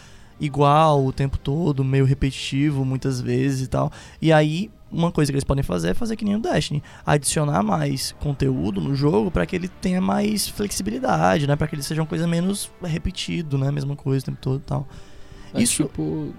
igual 0.41 1.05
o 1.05 1.13
tempo 1.13 1.39
todo, 1.39 1.85
meio 1.85 2.05
repetitivo 2.05 2.85
muitas 2.85 3.21
vezes 3.21 3.67
e 3.67 3.69
tal. 3.69 3.91
E 4.21 4.33
aí, 4.33 4.71
uma 4.91 5.11
coisa 5.13 5.31
que 5.31 5.35
eles 5.37 5.45
podem 5.45 5.63
fazer 5.63 5.91
é 5.91 5.95
fazer 5.95 6.17
que 6.17 6.25
nem 6.25 6.37
o 6.37 6.39
Destiny, 6.39 6.83
adicionar 7.05 7.63
mais 7.63 8.13
conteúdo 8.21 8.81
no 8.81 8.95
jogo 8.95 9.31
para 9.31 9.45
que 9.45 9.55
ele 9.57 9.69
tenha 9.69 10.01
mais 10.01 10.49
flexibilidade, 10.49 11.47
né? 11.47 11.57
Para 11.57 11.67
que 11.67 11.75
ele 11.75 11.83
seja 11.83 12.01
uma 12.01 12.07
coisa 12.07 12.27
menos 12.27 12.71
repetido, 12.83 13.59
né? 13.59 13.71
Mesma 13.71 13.95
coisa 13.97 14.23
o 14.23 14.27
tempo 14.27 14.39
todo 14.41 14.61
e 14.61 14.65
tal. 14.65 14.89
É 15.55 15.63
Isso- 15.63 15.85
tipo. 15.85 16.33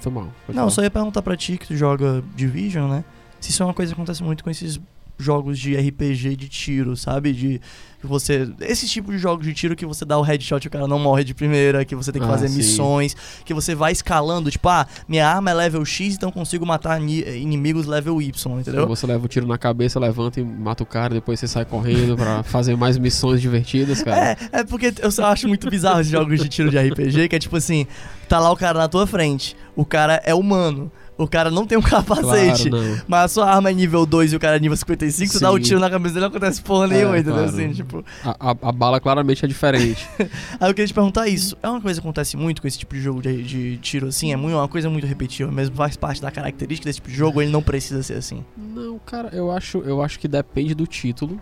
Foi 0.00 0.10
mal. 0.10 0.24
Não, 0.24 0.30
eu 0.48 0.54
falar. 0.54 0.70
só 0.70 0.82
ia 0.82 0.90
perguntar 0.90 1.20
pra 1.20 1.36
ti 1.36 1.58
que 1.58 1.66
tu 1.66 1.76
joga 1.76 2.24
Division, 2.34 2.88
né? 2.90 3.04
Se 3.38 3.50
isso 3.50 3.62
é 3.62 3.66
uma 3.66 3.74
coisa 3.74 3.92
que 3.92 4.00
acontece 4.00 4.22
muito 4.22 4.42
com 4.42 4.48
esses 4.50 4.80
jogos 5.22 5.58
de 5.58 5.76
RPG 5.76 6.36
de 6.36 6.48
tiro, 6.48 6.96
sabe? 6.96 7.32
De 7.32 7.60
você. 8.02 8.48
Esse 8.60 8.88
tipo 8.88 9.12
de 9.12 9.18
jogos 9.18 9.44
de 9.46 9.52
tiro 9.52 9.76
que 9.76 9.84
você 9.84 10.04
dá 10.06 10.18
o 10.18 10.22
headshot 10.22 10.64
e 10.64 10.68
o 10.68 10.70
cara 10.70 10.86
não 10.88 10.98
morre 10.98 11.22
de 11.22 11.34
primeira, 11.34 11.84
que 11.84 11.94
você 11.94 12.10
tem 12.10 12.20
que 12.22 12.26
Ah, 12.26 12.30
fazer 12.30 12.48
sim. 12.48 12.56
missões, 12.56 13.14
que 13.44 13.52
você 13.52 13.74
vai 13.74 13.92
escalando, 13.92 14.50
tipo, 14.50 14.66
ah, 14.70 14.86
minha 15.06 15.28
arma 15.28 15.50
é 15.50 15.54
level 15.54 15.84
X, 15.84 16.14
então 16.14 16.30
eu 16.30 16.32
consigo 16.32 16.64
matar 16.64 16.98
ni- 16.98 17.20
inimigos 17.20 17.86
level 17.86 18.22
Y, 18.22 18.60
entendeu? 18.60 18.86
Você 18.86 19.06
leva 19.06 19.24
o 19.24 19.28
tiro 19.28 19.46
na 19.46 19.58
cabeça, 19.58 20.00
levanta 20.00 20.40
e 20.40 20.44
mata 20.44 20.82
o 20.82 20.86
cara, 20.86 21.12
depois 21.14 21.38
você 21.38 21.46
sai 21.46 21.66
correndo 21.66 22.16
pra 22.16 22.42
fazer 22.44 22.74
mais 22.76 22.96
missões 22.96 23.40
divertidas, 23.40 24.02
cara. 24.02 24.38
É, 24.52 24.60
é 24.60 24.64
porque 24.64 24.94
eu 25.00 25.10
só 25.10 25.26
acho 25.26 25.46
muito 25.46 25.68
bizarro 25.68 26.00
esses 26.00 26.10
jogos 26.10 26.40
de 26.40 26.48
tiro 26.48 26.70
de 26.70 26.78
RPG, 26.78 27.28
que 27.28 27.36
é 27.36 27.38
tipo 27.38 27.56
assim, 27.56 27.86
tá 28.28 28.38
lá 28.38 28.50
o 28.50 28.56
cara 28.56 28.78
na 28.78 28.88
tua 28.88 29.06
frente, 29.06 29.54
o 29.76 29.84
cara 29.84 30.22
é 30.24 30.34
humano, 30.34 30.90
o 31.22 31.28
cara 31.28 31.50
não 31.50 31.66
tem 31.66 31.76
um 31.76 31.82
capacete, 31.82 32.70
Claro. 32.70 33.02
Mas 33.06 33.24
a 33.24 33.28
sua 33.28 33.50
arma 33.54 33.70
é 33.70 33.72
nível 33.74 34.04
2 34.06 34.32
e 34.32 34.36
o 34.36 34.40
cara 34.40 34.56
é 34.56 34.60
nível 34.60 34.76
55, 34.76 35.32
você 35.32 35.38
dá 35.40 35.50
o 35.50 35.56
Sim. 35.56 35.62
tiro 35.62 35.80
na 35.80 35.90
cabeça 35.90 36.14
dele 36.14 36.26
não 36.26 36.30
acontece 36.30 36.62
porra 36.62 36.86
nenhuma, 36.86 37.16
É, 37.16 37.20
entendeu? 37.20 37.34
claro. 37.42 37.48
Assim, 37.50 37.72
tipo. 37.72 38.04
A, 38.24 38.50
a- 38.50 38.68
a 38.68 38.72
bala 38.72 39.00
claramente 39.00 39.44
é 39.44 39.48
diferente. 39.48 40.08
Aí 40.58 40.68
eu 40.70 40.74
queria 40.74 40.86
te 40.86 40.94
perguntar 40.94 41.28
isso. 41.28 41.56
É 41.62 41.68
uma 41.68 41.80
coisa 41.80 42.00
que 42.00 42.06
acontece 42.06 42.36
muito 42.36 42.62
com 42.62 42.68
esse 42.68 42.78
tipo 42.78 42.94
de 42.94 43.00
jogo 43.00 43.20
de, 43.22 43.42
de 43.42 43.76
tiro 43.78 44.08
assim? 44.08 44.32
É 44.32 44.36
muito, 44.36 44.54
uma 44.56 44.68
coisa 44.68 44.88
muito 44.90 45.06
repetitiva 45.06 45.50
mesmo? 45.50 45.76
Faz 45.76 45.96
parte 45.96 46.20
da 46.22 46.30
característica 46.30 46.88
desse 46.88 46.96
tipo 46.98 47.10
de 47.10 47.16
jogo 47.16 47.40
ele 47.42 47.50
não 47.50 47.62
precisa 47.62 48.02
ser 48.02 48.14
assim? 48.14 48.44
Não, 48.56 48.98
cara, 48.98 49.28
eu 49.32 49.50
acho, 49.50 49.78
eu 49.78 50.02
acho 50.02 50.18
que 50.18 50.26
depende 50.28 50.74
do 50.74 50.86
título 50.86 51.40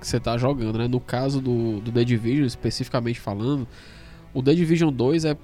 que 0.00 0.06
você 0.06 0.18
tá 0.18 0.38
jogando, 0.38 0.78
né? 0.78 0.88
No 0.88 0.98
caso 0.98 1.40
do, 1.40 1.80
do 1.80 1.92
The 1.92 2.04
Division, 2.04 2.46
especificamente 2.46 3.20
falando, 3.20 3.68
o 4.32 4.42
The 4.42 4.54
Division 4.54 4.90
2 4.90 5.24
é. 5.26 5.36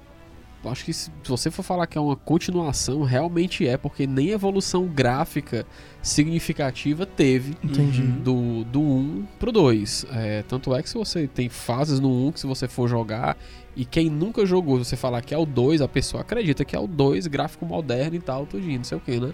Acho 0.69 0.85
que 0.85 0.93
se 0.93 1.11
você 1.25 1.49
for 1.51 1.63
falar 1.63 1.87
que 1.87 1.97
é 1.97 2.01
uma 2.01 2.15
continuação, 2.15 3.03
realmente 3.03 3.67
é, 3.67 3.77
porque 3.77 4.05
nem 4.07 4.29
evolução 4.29 4.85
gráfica 4.85 5.65
significativa 6.01 7.05
teve 7.05 7.55
Entendi. 7.63 8.01
Uhum. 8.01 8.21
do, 8.21 8.63
do 8.65 8.81
1 8.81 9.27
pro 9.39 9.51
2. 9.51 10.05
É, 10.11 10.43
tanto 10.47 10.73
é 10.75 10.81
que 10.81 10.89
se 10.89 10.95
você 10.95 11.27
tem 11.27 11.49
fases 11.49 11.99
no 11.99 12.27
1 12.27 12.31
que 12.33 12.39
se 12.39 12.47
você 12.47 12.67
for 12.67 12.87
jogar 12.87 13.37
e 13.75 13.85
quem 13.85 14.09
nunca 14.09 14.45
jogou, 14.45 14.83
você 14.83 14.95
falar 14.95 15.21
que 15.21 15.33
é 15.33 15.37
o 15.37 15.45
2, 15.45 15.81
a 15.81 15.87
pessoa 15.87 16.21
acredita 16.21 16.65
que 16.65 16.75
é 16.75 16.79
o 16.79 16.87
2, 16.87 17.27
gráfico 17.27 17.65
moderno 17.65 18.15
e 18.15 18.19
tal, 18.19 18.45
tudinho, 18.45 18.77
não 18.77 18.83
sei 18.83 18.97
o 18.97 19.01
que, 19.01 19.19
né? 19.19 19.33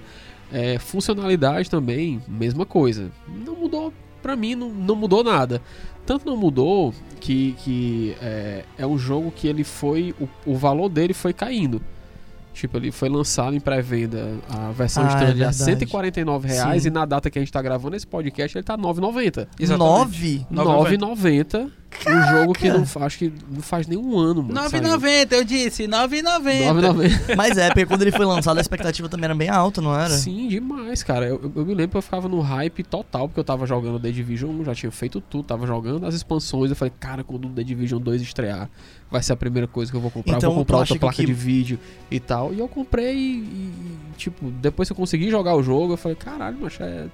É, 0.52 0.78
funcionalidade 0.78 1.70
também, 1.70 2.22
mesma 2.28 2.66
coisa. 2.66 3.10
Não 3.28 3.56
mudou, 3.56 3.94
pra 4.22 4.36
mim, 4.36 4.54
não, 4.54 4.70
não 4.70 4.96
mudou 4.96 5.24
nada. 5.24 5.62
Tanto 6.06 6.26
não 6.26 6.36
mudou 6.36 6.94
que, 7.20 7.56
que 7.60 8.16
é, 8.22 8.66
é 8.78 8.86
um 8.86 8.98
jogo 8.98 9.32
que 9.32 9.48
ele 9.48 9.64
foi. 9.64 10.14
O, 10.20 10.28
o 10.52 10.58
valor 10.58 10.90
dele 10.90 11.14
foi 11.14 11.34
caindo. 11.34 11.82
Tipo, 12.54 12.78
ele 12.78 12.92
foi 12.92 13.10
lançado 13.10 13.56
em 13.56 13.60
pré-venda 13.60 14.38
a 14.48 14.72
versão 14.72 15.04
Ah, 15.04 15.08
é 15.08 15.10
standard 15.10 15.32
a 15.32 15.48
verdade. 15.50 15.56
149 15.56 16.48
reais 16.48 16.84
Sim. 16.84 16.90
e 16.90 16.92
na 16.92 17.04
data 17.04 17.30
que 17.30 17.40
a 17.40 17.42
gente 17.42 17.52
tá 17.52 17.62
gravando 17.62 17.96
esse 17.96 18.06
podcast 18.06 18.56
ele 18.56 18.64
tá 18.64 18.78
9,90. 18.78 19.48
Nove? 19.76 20.46
9,90 20.52 21.72
um 22.08 22.28
jogo 22.40 22.54
que 22.54 22.70
não 22.70 22.86
acho 23.06 23.18
que 23.18 23.34
não 23.50 23.62
faz 23.62 23.88
nem 23.88 23.98
um 23.98 24.18
ano, 24.18 24.44
mano. 24.44 24.70
saiu. 24.70 24.84
9,90, 24.84 25.32
eu 25.34 25.44
disse, 25.44 25.84
9,90. 25.88 26.22
9,90. 26.74 27.36
Mas 27.36 27.58
é, 27.58 27.68
porque 27.70 27.86
quando 27.86 28.02
ele 28.02 28.12
foi 28.12 28.26
lançado 28.26 28.58
a 28.58 28.62
expectativa 28.62 29.08
também 29.10 29.26
era 29.26 29.36
bem 29.36 29.50
alta, 29.50 29.82
não 29.82 29.94
era? 29.98 30.10
Sim, 30.10 30.48
demais, 30.48 31.02
cara. 31.04 31.26
Eu, 31.28 31.52
eu- 31.56 31.66
me 31.66 31.74
lembro 31.74 31.92
que 31.92 31.98
eu 31.98 32.02
ficava 32.02 32.28
no 32.28 32.40
hype 32.42 32.84
total, 32.84 33.28
porque 33.28 33.40
eu 33.40 33.44
tava 33.44 33.66
jogando 33.66 34.00
The 34.00 34.12
Division 34.12 34.50
1, 34.52 34.66
já 34.66 34.76
tinha 34.76 34.92
feito 34.92 35.22
tudo, 35.22 35.44
tava 35.44 35.66
jogando 35.66 36.06
as 36.06 36.14
expansões. 36.16 36.70
Eu 36.70 36.76
falei, 36.76 36.94
cara, 37.00 37.24
quando 37.24 37.48
o 37.48 37.50
The 37.52 37.64
Division 37.64 38.02
2 38.02 38.22
estrear, 38.22 38.70
vai 39.10 39.22
ser 39.24 39.34
a 39.34 39.36
primeira 39.38 39.68
coisa 39.68 39.92
que 39.92 39.98
eu 39.98 40.02
vou 40.02 40.12
comprar. 40.12 40.38
Então, 40.38 40.50
eu 40.50 40.56
vou 40.56 40.62
comprar 40.66 40.78
tu 40.78 40.80
outra 40.82 41.00
placa 41.00 41.16
que- 41.16 41.26
de 41.26 41.34
vídeo 41.34 41.80
e 42.12 42.20
tal. 42.20 42.54
E 42.54 42.60
eu 42.60 42.68
comprei 42.68 43.16
e, 43.16 43.38
e, 43.40 43.74
tipo, 44.18 44.50
depois 44.52 44.90
que 44.90 44.94
eu 44.94 44.98
consegui 44.98 45.30
jogar 45.30 45.56
o 45.56 45.64
jogo, 45.64 45.94
eu 45.94 45.98
falei, 45.98 46.16
caralho, 46.16 46.58
macho, 46.60 46.82
é. 46.84 47.06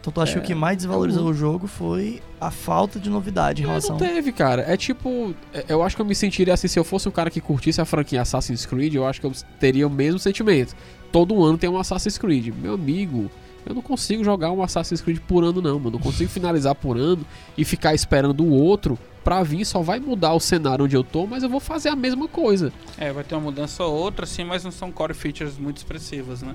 Então 0.00 0.12
tu 0.12 0.20
acha 0.20 0.34
que 0.34 0.38
o 0.38 0.42
que 0.42 0.54
mais 0.54 0.76
desvalorizou 0.76 1.26
o 1.28 1.32
jogo 1.34 1.66
foi 1.66 2.20
a 2.40 2.50
falta 2.50 2.98
de 3.00 3.08
novidade 3.08 3.62
em 3.62 3.64
É, 3.64 3.68
relação. 3.68 3.96
não 3.98 4.06
teve, 4.06 4.32
cara. 4.32 4.62
É 4.68 4.76
tipo. 4.76 5.34
é- 5.52 5.64
Eu 5.68 5.82
acho 5.82 5.96
que 5.96 6.02
eu 6.02 6.06
me 6.06 6.14
sentiria 6.14 6.52
assim, 6.54 6.68
se 6.68 6.78
eu 6.78 6.84
fosse 6.84 7.08
um 7.08 7.12
cara 7.12 7.30
que 7.30 7.40
curtisse 7.40 7.80
a 7.80 7.84
franquia 7.84 8.20
Assassin's 8.22 8.66
Creed, 8.66 8.94
eu 8.94 9.06
acho 9.06 9.20
que 9.20 9.26
eu 9.26 9.32
teria 9.58 9.86
o 9.86 9.90
mesmo 9.90 10.18
sentimento. 10.18 10.74
Todo 11.10 11.42
ano 11.42 11.56
tem 11.56 11.70
um 11.70 11.78
Assassin's 11.78 12.18
Creed. 12.18 12.48
Meu 12.54 12.74
amigo, 12.74 13.30
eu 13.66 13.74
não 13.74 13.82
consigo 13.82 14.22
jogar 14.22 14.52
um 14.52 14.62
Assassin's 14.62 15.00
Creed 15.00 15.20
por 15.20 15.42
ano, 15.44 15.62
não, 15.62 15.78
mano. 15.78 15.92
Não 15.92 15.98
consigo 15.98 16.30
finalizar 16.30 16.74
por 16.74 16.96
ano 16.96 17.24
e 17.56 17.64
ficar 17.64 17.94
esperando 17.94 18.44
o 18.44 18.50
outro 18.52 18.98
pra 19.22 19.42
vir. 19.42 19.64
Só 19.64 19.80
vai 19.80 19.98
mudar 19.98 20.34
o 20.34 20.40
cenário 20.40 20.84
onde 20.84 20.94
eu 20.94 21.02
tô, 21.02 21.26
mas 21.26 21.42
eu 21.42 21.48
vou 21.48 21.60
fazer 21.60 21.88
a 21.88 21.96
mesma 21.96 22.28
coisa. 22.28 22.72
É, 22.98 23.12
vai 23.12 23.24
ter 23.24 23.34
uma 23.34 23.40
mudança 23.40 23.82
ou 23.84 23.94
outra, 23.94 24.26
sim, 24.26 24.44
mas 24.44 24.62
não 24.62 24.70
são 24.70 24.92
core 24.92 25.14
features 25.14 25.56
muito 25.56 25.78
expressivas, 25.78 26.42
né? 26.42 26.54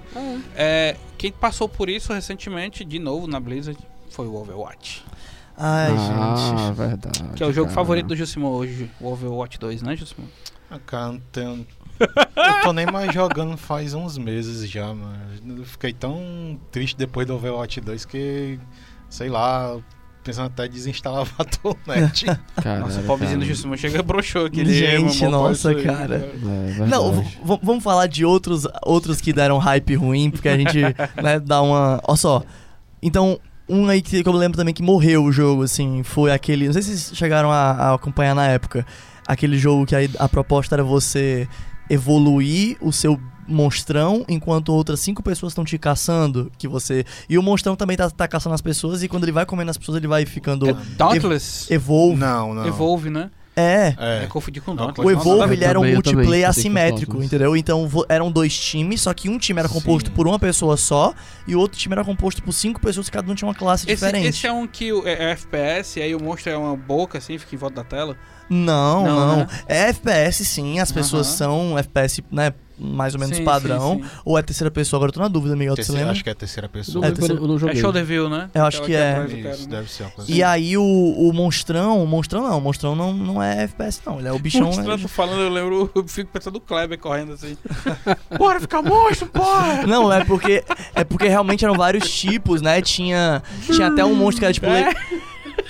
É, 0.55 0.95
quem 1.17 1.31
passou 1.31 1.67
por 1.67 1.89
isso 1.89 2.13
recentemente, 2.13 2.85
de 2.85 2.99
novo, 2.99 3.27
na 3.27 3.39
Blizzard, 3.39 3.79
foi 4.09 4.27
o 4.27 4.35
Overwatch. 4.35 5.03
Ai, 5.57 5.91
ah, 5.91 6.35
gente. 6.37 6.77
verdade. 6.77 7.23
Que 7.35 7.43
é 7.43 7.45
o 7.45 7.51
jogo 7.51 7.67
cara. 7.67 7.75
favorito 7.75 8.07
do 8.07 8.15
Jusimo 8.15 8.47
hoje, 8.47 8.89
o 9.01 9.11
Overwatch 9.11 9.59
2, 9.59 9.81
né, 9.81 9.95
Jusimo? 9.95 10.25
Ah, 10.71 10.79
cara, 10.79 11.13
não 11.13 11.19
tenho... 11.31 11.67
Eu 11.99 12.63
tô 12.63 12.73
nem 12.73 12.85
mais 12.85 13.13
jogando 13.13 13.57
faz 13.57 13.93
uns 13.93 14.17
meses 14.17 14.69
já, 14.69 14.87
mano. 14.87 15.17
Eu 15.57 15.65
fiquei 15.65 15.93
tão 15.93 16.59
triste 16.71 16.95
depois 16.97 17.27
do 17.27 17.35
Overwatch 17.35 17.81
2 17.81 18.05
que, 18.05 18.59
sei 19.09 19.29
lá, 19.29 19.77
pensando 20.23 20.47
até 20.47 20.65
em 20.65 20.69
desinstalar 20.69 21.23
o 21.27 21.27
Battle.net. 21.37 22.25
Caralho, 22.55 22.81
Nossa, 22.85 22.99
o 23.01 23.03
pobrezinho 23.03 23.39
do. 23.39 23.45
Jusimo 23.45 23.77
chega 23.77 24.01
broxou 24.03 24.45
aqui. 24.45 24.65
Gente, 24.65 25.23
"Mamãe, 25.23 25.31
nossa, 25.31 25.75
cara. 25.75 26.15
É, 26.15 26.19
verdade. 26.19 26.91
Não, 26.91 27.25
vamos 27.61 27.83
falar 27.83 28.07
de 28.07 28.23
outros, 28.23 28.67
outros 28.83 29.19
que 29.19 29.33
deram 29.33 29.57
hype 29.57 29.95
ruim, 29.95 30.29
porque 30.29 30.49
a 30.49 30.57
gente 30.57 30.79
né, 31.21 31.39
dá 31.39 31.61
uma. 31.61 32.01
Olha 32.07 32.17
só. 32.17 32.43
Então, 33.01 33.39
um 33.67 33.87
aí 33.87 34.01
que, 34.01 34.23
que 34.23 34.29
eu 34.29 34.33
lembro 34.33 34.57
também 34.57 34.73
que 34.73 34.83
morreu 34.83 35.23
o 35.23 35.31
jogo, 35.31 35.63
assim, 35.63 36.03
foi 36.03 36.31
aquele. 36.31 36.65
Não 36.65 36.73
sei 36.73 36.81
se 36.81 36.97
vocês 36.97 37.17
chegaram 37.17 37.51
a, 37.51 37.71
a 37.71 37.93
acompanhar 37.93 38.35
na 38.35 38.47
época. 38.47 38.85
Aquele 39.27 39.59
jogo 39.59 39.85
que 39.85 39.95
a, 39.95 39.99
a 40.17 40.27
proposta 40.27 40.75
era 40.75 40.83
você 40.83 41.47
evoluir 41.89 42.77
o 42.81 42.91
seu 42.91 43.19
monstrão 43.47 44.23
enquanto 44.29 44.69
outras 44.69 44.99
cinco 44.99 45.23
pessoas 45.23 45.51
estão 45.51 45.65
te 45.65 45.77
caçando. 45.77 46.51
Que 46.57 46.67
você. 46.67 47.05
E 47.27 47.37
o 47.37 47.43
monstrão 47.43 47.75
também 47.75 47.97
tá, 47.97 48.09
tá 48.09 48.27
caçando 48.27 48.53
as 48.53 48.61
pessoas, 48.61 49.03
e 49.03 49.07
quando 49.07 49.23
ele 49.23 49.31
vai 49.31 49.45
comendo 49.45 49.71
as 49.71 49.77
pessoas, 49.77 49.97
ele 49.97 50.07
vai 50.07 50.25
ficando. 50.25 50.69
É 50.69 50.73
Dauntless? 50.97 51.71
Evolve. 51.73 52.17
Não, 52.17 52.53
não. 52.53 52.65
Evolve, 52.67 53.09
né? 53.09 53.31
É. 53.59 53.95
É, 53.97 54.23
É. 54.23 54.27
confundir 54.27 54.61
com 54.61 54.71
Não, 54.73 54.85
Dauntless. 54.85 55.07
O 55.07 55.15
Nossa, 55.15 55.29
Evolve 55.29 55.53
ele 55.53 55.63
era 55.65 55.79
um 55.79 55.81
também, 55.81 55.95
eu 55.95 56.01
também, 56.01 56.15
multiplayer 56.15 56.47
eu 56.49 56.53
tenho 56.53 56.59
assimétrico, 56.59 57.23
entendeu? 57.23 57.55
Então 57.57 57.87
vo- 57.87 58.05
eram 58.09 58.31
dois 58.31 58.57
times, 58.57 59.01
só 59.01 59.13
que 59.13 59.29
um 59.29 59.37
time 59.37 59.59
era 59.59 59.67
composto 59.69 60.09
Sim. 60.09 60.15
por 60.15 60.27
uma 60.27 60.39
pessoa 60.39 60.77
só 60.77 61.13
e 61.47 61.55
o 61.55 61.59
outro 61.59 61.77
time 61.77 61.93
era 61.93 62.03
composto 62.05 62.41
por 62.43 62.51
cinco 62.53 62.79
pessoas, 62.79 63.09
cada 63.09 63.31
um 63.31 63.35
tinha 63.35 63.47
uma 63.47 63.55
classe 63.55 63.85
Esse, 63.85 63.95
diferente. 64.05 64.27
esse 64.27 64.47
é 64.47 64.51
um 64.51 64.65
que 64.67 64.91
o- 64.93 65.07
é, 65.07 65.13
é 65.13 65.31
FPS, 65.31 66.01
aí 66.01 66.15
o 66.15 66.21
monstro 66.21 66.51
é 66.51 66.57
uma 66.57 66.75
boca, 66.75 67.17
assim, 67.17 67.37
fica 67.37 67.55
em 67.55 67.57
volta 67.57 67.77
da 67.77 67.83
tela. 67.83 68.15
Não, 68.49 69.03
Não, 69.05 69.27
não. 69.27 69.37
né? 69.37 69.47
É 69.67 69.89
FPS 69.89 70.43
sim, 70.45 70.79
as 70.79 70.91
pessoas 70.91 71.27
Aham. 71.27 71.37
são 71.37 71.77
FPS, 71.77 72.23
né? 72.31 72.53
Mais 72.79 73.13
ou 73.13 73.19
menos 73.19 73.37
Sim, 73.37 73.43
padrão. 73.43 73.95
sim, 73.97 74.03
sim. 74.03 74.09
Ou 74.23 74.37
é 74.37 74.41
terceira 74.41 74.71
pessoa? 74.71 74.97
Agora 74.99 75.09
eu 75.09 75.13
tô 75.13 75.19
na 75.19 75.27
dúvida, 75.27 75.55
Miguel, 75.55 75.75
Terceira- 75.75 75.99
lembra? 75.99 76.13
acho 76.13 76.23
que 76.23 76.29
é 76.29 76.31
a 76.31 76.35
terceira 76.35 76.69
pessoa. 76.69 77.05
É, 77.05 77.09
não 77.11 77.69
É 77.69 77.75
show 77.75 77.91
view, 77.93 78.29
né? 78.29 78.49
Eu 78.53 78.65
acho 78.65 78.81
Aquela 78.83 78.87
que 78.87 78.95
é. 78.95 79.51
Isso, 79.51 79.63
né? 79.69 79.75
deve 79.77 79.91
ser 79.91 80.03
uma 80.03 80.11
coisa 80.11 80.31
E 80.31 80.43
assim. 80.43 80.51
aí 80.53 80.77
o, 80.77 80.83
o 80.83 81.33
monstrão, 81.33 82.03
o 82.03 82.07
monstrão 82.07 82.43
não, 82.47 82.57
o 82.57 82.61
monstrão 82.61 82.95
não, 82.95 83.13
não 83.13 83.43
é 83.43 83.63
FPS 83.63 84.01
não, 84.05 84.19
ele 84.19 84.27
é 84.27 84.31
o 84.31 84.39
bichão. 84.39 84.61
Mostrando, 84.67 85.07
falando, 85.07 85.41
eu 85.41 85.49
lembro, 85.49 85.91
eu 85.93 86.07
fico 86.07 86.29
pensando 86.31 86.53
do 86.53 86.61
Kleber 86.61 86.97
correndo 86.97 87.33
assim. 87.33 87.57
Bora 88.37 88.59
ficar 88.59 88.81
monstro, 88.81 89.27
porra! 89.27 89.85
Não, 89.85 90.11
é 90.11 90.23
porque 90.23 90.63
é 90.95 91.03
porque 91.03 91.27
realmente 91.27 91.63
eram 91.65 91.75
vários 91.75 92.09
tipos, 92.09 92.61
né? 92.61 92.81
Tinha 92.81 93.41
tinha 93.65 93.87
até 93.87 94.03
um 94.05 94.15
monstro 94.15 94.39
que 94.39 94.45
era 94.45 94.53
tipo 94.53 94.67
le- 94.67 95.19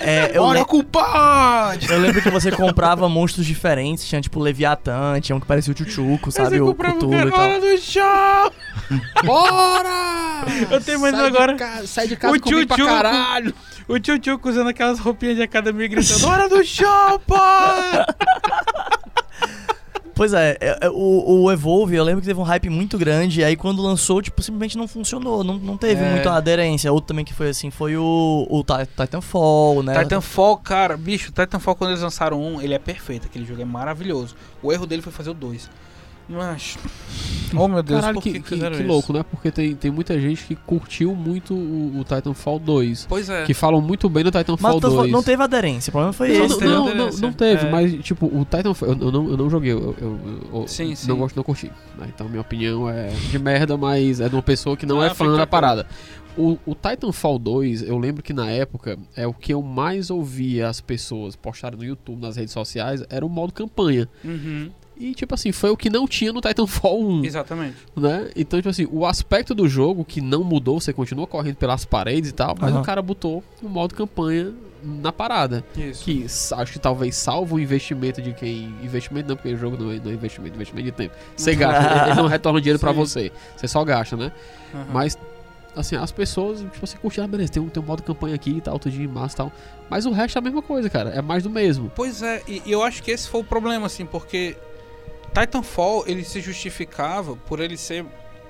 é, 0.00 0.30
eu, 0.36 0.42
Bora, 0.42 0.58
le- 0.60 0.64
culpado! 0.64 1.86
eu 1.88 1.98
lembro 2.00 2.20
que 2.22 2.30
você 2.30 2.50
comprava 2.50 3.08
monstros 3.08 3.46
diferentes, 3.46 4.06
tinha 4.08 4.20
tipo 4.20 4.40
Leviatã, 4.40 5.20
tinha 5.20 5.36
um 5.36 5.40
que 5.40 5.46
parecia 5.46 5.72
o 5.72 5.76
Chuchuco, 5.76 6.30
sabe, 6.32 6.58
Você 6.58 6.60
o 6.60 6.74
Cthulhu 6.74 7.28
e 7.28 7.30
tal. 7.30 7.60
do 7.60 7.78
show! 7.78 8.52
Bora! 9.24 10.44
Eu 10.70 10.80
tenho 10.80 11.00
mais 11.00 11.14
agora. 11.14 11.56
sai 11.86 12.08
de 12.08 12.16
casa 12.16 12.34
O 12.36 12.40
comigo 12.40 12.66
pra 12.66 12.76
caralho. 12.76 13.54
O 13.86 13.98
tio 13.98 14.18
Tio 14.18 14.40
usando 14.44 14.68
aquelas 14.68 14.98
roupinhas 15.00 15.36
de 15.36 15.42
academia 15.42 15.88
gritando: 15.88 16.26
Hora 16.28 16.48
do 16.48 16.64
show, 16.64 17.18
porra! 17.26 18.06
Pois 20.20 20.34
é, 20.34 20.54
é, 20.60 20.78
é, 20.82 20.90
o, 20.90 21.44
o 21.44 21.50
Evolve, 21.50 21.96
eu 21.96 22.04
lembro 22.04 22.20
que 22.20 22.26
teve 22.26 22.38
um 22.38 22.42
hype 22.42 22.68
muito 22.68 22.98
grande, 22.98 23.40
e 23.40 23.44
aí 23.44 23.56
quando 23.56 23.80
lançou, 23.80 24.20
tipo, 24.20 24.42
simplesmente 24.42 24.76
não 24.76 24.86
funcionou, 24.86 25.42
não, 25.42 25.54
não 25.56 25.78
teve 25.78 26.02
É. 26.04 26.10
muita 26.10 26.32
aderência. 26.34 26.92
Outro 26.92 27.08
também 27.08 27.24
que 27.24 27.32
foi 27.32 27.48
assim, 27.48 27.70
foi 27.70 27.96
o, 27.96 28.46
o 28.50 28.62
Ti- 28.62 28.86
Titanfall, 28.94 29.82
né? 29.82 29.98
Titanfall, 30.02 30.58
cara, 30.58 30.94
bicho, 30.94 31.32
Titanfall 31.32 31.74
quando 31.74 31.92
eles 31.92 32.02
lançaram 32.02 32.38
um, 32.38 32.60
ele 32.60 32.74
é 32.74 32.78
perfeito, 32.78 33.28
aquele 33.28 33.46
jogo 33.46 33.62
é 33.62 33.64
maravilhoso. 33.64 34.36
O 34.62 34.70
erro 34.70 34.84
dele 34.86 35.00
foi 35.00 35.10
fazer 35.10 35.30
o 35.30 35.34
2. 35.34 35.70
Mas. 36.30 36.78
Oh 37.56 37.66
meu 37.66 37.82
Deus, 37.82 38.00
Caralho, 38.00 38.20
que, 38.20 38.38
que, 38.38 38.56
que, 38.56 38.82
louco, 38.84 39.12
né? 39.12 39.24
Porque 39.28 39.50
tem, 39.50 39.74
tem 39.74 39.90
muita 39.90 40.18
gente 40.20 40.44
que 40.44 40.54
curtiu 40.54 41.16
muito 41.16 41.52
o, 41.52 41.98
o 41.98 42.04
Titanfall 42.04 42.60
2. 42.60 43.06
Pois 43.08 43.28
é. 43.28 43.44
Que 43.44 43.52
falam 43.52 43.80
muito 43.80 44.08
bem 44.08 44.22
do 44.22 44.30
Mas 44.32 44.42
Titanfall 44.42 44.80
falando, 44.80 44.96
2. 45.00 45.10
não 45.10 45.22
teve 45.22 45.42
aderência, 45.42 45.90
o 45.90 45.92
problema 45.92 46.12
foi 46.12 46.28
Não, 46.28 46.44
esse. 46.44 46.48
não, 46.64 46.84
teve 46.84 46.94
não, 46.96 47.10
não, 47.10 47.32
teve, 47.32 47.66
É. 47.66 47.70
mas 47.70 47.92
tipo, 48.04 48.26
o 48.26 48.44
Titanfall, 48.44 48.90
eu, 48.90 48.98
eu 49.00 49.10
não, 49.12 49.28
eu 49.30 49.36
não 49.36 49.50
joguei, 49.50 49.72
eu, 49.72 49.96
eu- 50.00 50.20
eu 50.52 50.68
Sim, 50.68 50.94
sim. 50.94 51.08
não 51.08 51.16
gosto, 51.16 51.34
não 51.34 51.42
curti. 51.42 51.66
né? 51.98 52.08
Então 52.14 52.28
minha 52.28 52.40
opinião 52.40 52.88
é 52.88 53.08
de 53.08 53.38
merda, 53.40 53.76
mas 53.76 54.20
é 54.20 54.28
de 54.28 54.36
uma 54.36 54.42
pessoa 54.42 54.76
que 54.76 54.86
não 54.86 55.00
Ah, 55.00 55.06
é 55.06 55.14
fã 55.14 55.36
da 55.36 55.46
parada. 55.46 55.86
O, 56.38 56.56
o 56.64 56.76
Titanfall 56.76 57.40
2, 57.40 57.82
eu 57.82 57.98
lembro 57.98 58.22
que 58.22 58.32
na 58.32 58.48
época, 58.48 58.96
é 59.16 59.26
o 59.26 59.34
que 59.34 59.52
eu 59.52 59.60
mais 59.60 60.08
ouvia 60.10 60.68
as 60.68 60.80
pessoas 60.80 61.34
postarem 61.34 61.76
no 61.76 61.84
YouTube, 61.84 62.20
nas 62.22 62.36
redes 62.36 62.52
sociais, 62.52 63.02
era 63.10 63.26
o 63.26 63.28
modo 63.28 63.52
campanha. 63.52 64.08
Uhum, 64.24 64.70
E 65.00 65.14
tipo 65.14 65.34
assim, 65.34 65.50
foi 65.50 65.70
o 65.70 65.76
que 65.78 65.88
não 65.88 66.06
tinha 66.06 66.30
no 66.32 66.40
Titanfall 66.42 67.00
1 67.02 67.24
exatamente. 67.24 67.76
né? 67.96 68.30
Então, 68.36 68.58
tipo 68.58 68.68
assim, 68.68 68.86
o 68.92 69.06
aspecto 69.06 69.54
do 69.54 69.66
jogo 69.66 70.04
que 70.04 70.20
não 70.20 70.44
mudou, 70.44 70.78
você 70.78 70.92
continua 70.92 71.26
correndo 71.26 71.56
pelas 71.56 71.86
paredes 71.86 72.28
e 72.30 72.34
tal, 72.34 72.54
mas 72.60 72.70
Aham. 72.70 72.80
o 72.82 72.84
cara 72.84 73.00
botou 73.00 73.42
o 73.62 73.68
modo 73.68 73.94
campanha 73.94 74.52
na 74.84 75.10
parada. 75.10 75.64
Isso. 75.76 76.04
Que 76.04 76.26
acho 76.54 76.72
que 76.72 76.78
talvez 76.78 77.14
salva 77.16 77.54
o 77.54 77.58
investimento 77.60 78.20
de 78.20 78.34
quem. 78.34 78.74
Investimento 78.82 79.28
não, 79.30 79.36
porque 79.36 79.54
o 79.54 79.56
jogo 79.56 79.76
não 79.82 79.90
é, 79.90 79.96
não 80.04 80.10
é 80.10 80.14
investimento, 80.14 80.54
investimento 80.54 80.84
de 80.86 80.92
tempo. 80.92 81.14
Você 81.34 81.54
gasta, 81.56 82.06
ele- 82.10 82.14
não 82.14 82.26
retorna 82.26 82.60
dinheiro 82.60 82.78
pra 82.78 82.90
Sim. 82.92 82.96
você. 82.98 83.32
Você 83.56 83.66
só 83.68 83.82
gasta, 83.84 84.16
né? 84.18 84.30
Aham. 84.74 84.86
Mas, 84.92 85.18
assim, 85.76 85.96
as 85.96 86.12
pessoas, 86.12 86.60
tipo 86.60 86.84
assim, 86.84 86.98
curtiram, 86.98 87.24
ah, 87.24 87.28
beleza, 87.28 87.52
tem 87.52 87.62
um, 87.62 87.68
tem 87.68 87.82
um 87.82 87.86
modo 87.86 88.02
campanha 88.02 88.34
aqui 88.34 88.50
e 88.50 88.60
tal, 88.60 88.78
tudo 88.78 88.92
de 88.92 89.06
massa 89.08 89.34
e 89.34 89.36
tal. 89.38 89.52
Mas 89.88 90.04
o 90.06 90.10
resto 90.12 90.36
é 90.36 90.40
a 90.40 90.42
mesma 90.42 90.60
coisa, 90.62 90.88
cara. 90.90 91.10
É 91.10 91.22
mais 91.22 91.42
do 91.42 91.48
mesmo. 91.50 91.90
Pois 91.96 92.22
é, 92.22 92.42
e, 92.46 92.62
e 92.66 92.72
eu 92.72 92.82
acho 92.82 93.02
que 93.02 93.10
esse 93.10 93.28
foi 93.28 93.40
o 93.40 93.44
problema, 93.44 93.86
assim, 93.86 94.06
porque 94.06 94.56
Titanfall 95.32 96.04
ele 96.06 96.24
se 96.24 96.40
justificava 96.40 97.36
por 97.36 97.60
ele 97.60 97.76
ser, 97.76 98.04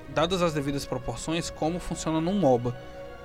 dadas 0.09 0.41
as 0.41 0.53
devidas 0.53 0.85
proporções, 0.85 1.49
como 1.49 1.79
funciona 1.79 2.19
num 2.19 2.33
MOBA, 2.33 2.75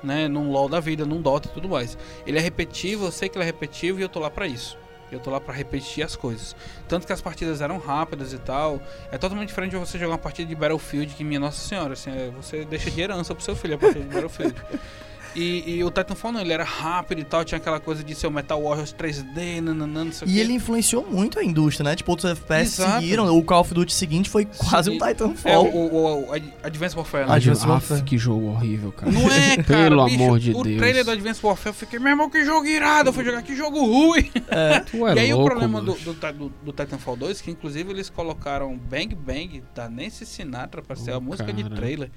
né? 0.02 0.28
Num 0.28 0.50
LoL 0.50 0.68
da 0.68 0.80
vida, 0.80 1.04
num 1.04 1.20
Dota 1.20 1.48
e 1.48 1.52
tudo 1.52 1.68
mais. 1.68 1.96
Ele 2.26 2.38
é 2.38 2.40
repetitivo, 2.40 3.06
eu 3.06 3.12
sei 3.12 3.28
que 3.28 3.36
ele 3.36 3.44
é 3.44 3.46
repetitivo 3.46 3.98
e 3.98 4.02
eu 4.02 4.08
tô 4.08 4.20
lá 4.20 4.30
pra 4.30 4.46
isso. 4.46 4.78
Eu 5.10 5.20
tô 5.20 5.30
lá 5.30 5.40
pra 5.40 5.54
repetir 5.54 6.04
as 6.04 6.16
coisas. 6.16 6.56
Tanto 6.88 7.06
que 7.06 7.12
as 7.12 7.20
partidas 7.20 7.60
eram 7.60 7.78
rápidas 7.78 8.32
e 8.32 8.38
tal. 8.38 8.80
É 9.12 9.16
totalmente 9.16 9.48
diferente 9.48 9.70
de 9.70 9.76
você 9.76 9.98
jogar 9.98 10.12
uma 10.12 10.18
partida 10.18 10.48
de 10.48 10.54
Battlefield, 10.54 11.14
que 11.14 11.22
minha 11.22 11.38
Nossa 11.38 11.60
Senhora, 11.60 11.92
assim, 11.92 12.10
é, 12.10 12.30
você 12.30 12.64
deixa 12.64 12.90
de 12.90 13.00
herança 13.00 13.34
pro 13.34 13.42
seu 13.42 13.54
filho 13.54 13.76
a 13.76 13.78
partida 13.78 14.04
de 14.04 14.12
Battlefield. 14.12 14.54
E, 15.38 15.76
e 15.76 15.84
o 15.84 15.90
Titanfall 15.90 16.32
não, 16.32 16.40
ele 16.40 16.52
era 16.52 16.64
rápido 16.64 17.20
e 17.20 17.24
tal, 17.24 17.44
tinha 17.44 17.58
aquela 17.58 17.78
coisa 17.78 18.02
de 18.02 18.14
ser 18.14 18.26
o 18.26 18.30
Metal 18.30 18.58
Warriors 18.62 18.94
3D, 18.94 19.60
nananã, 19.60 20.04
não 20.06 20.12
sei 20.12 20.26
o 20.26 20.30
E 20.30 20.34
quê. 20.34 20.40
ele 20.40 20.54
influenciou 20.54 21.06
muito 21.06 21.38
a 21.38 21.44
indústria, 21.44 21.84
né? 21.84 21.94
Tipo, 21.94 22.12
outros 22.12 22.30
FPS 22.32 22.80
Exato. 22.80 23.00
seguiram. 23.02 23.36
O 23.36 23.42
Call 23.44 23.60
of 23.60 23.74
Duty 23.74 23.92
seguinte 23.92 24.30
foi 24.30 24.46
quase 24.46 24.88
um 24.88 24.94
Sim. 24.94 24.98
É, 25.02 25.04
o, 25.04 25.08
Titanfall. 25.08 25.66
o, 25.66 26.28
o 26.28 26.32
Ad- 26.32 26.54
Advanced 26.62 26.96
Warfare, 26.96 27.26
né? 27.26 27.32
Ad- 27.34 27.36
Advanced 27.50 27.62
Aff, 27.64 27.70
Warfare. 27.70 28.02
que 28.02 28.16
jogo 28.16 28.46
horrível, 28.46 28.92
cara. 28.92 29.12
Não 29.12 29.30
é, 29.30 29.56
cara. 29.62 29.90
Pelo 29.90 30.04
bicho, 30.06 30.22
amor 30.24 30.38
de 30.38 30.50
o 30.52 30.62
Deus. 30.62 30.76
trailer 30.78 31.04
do 31.04 31.10
Advanced 31.10 31.44
Warfare, 31.44 31.68
eu 31.68 31.74
fiquei, 31.74 31.98
meu 31.98 32.08
irmão, 32.08 32.30
que 32.30 32.42
jogo 32.42 32.66
irado. 32.66 33.10
Eu 33.10 33.12
fui 33.12 33.24
jogar, 33.24 33.42
que 33.42 33.54
jogo 33.54 33.78
ruim. 33.84 34.30
Tu 34.90 35.06
é 35.06 35.14
e 35.14 35.18
aí 35.18 35.32
louco, 35.34 35.44
o 35.46 35.50
problema 35.50 35.80
do, 35.82 35.92
do, 35.96 36.14
do- 36.14 36.52
do 36.64 36.72
Titanfall 36.72 37.16
2, 37.16 37.42
que 37.42 37.50
inclusive 37.50 37.90
eles 37.90 38.08
colocaram 38.08 38.74
Bang 38.76 39.14
Bang 39.14 39.62
da 39.74 39.86
Nancy 39.88 40.24
Sinatra 40.24 40.80
pra 40.80 40.96
ser 40.96 41.12
Oh, 41.12 41.16
a 41.16 41.20
música 41.20 41.52
de 41.52 41.62
cara. 41.62 41.74
trailer. 41.76 42.10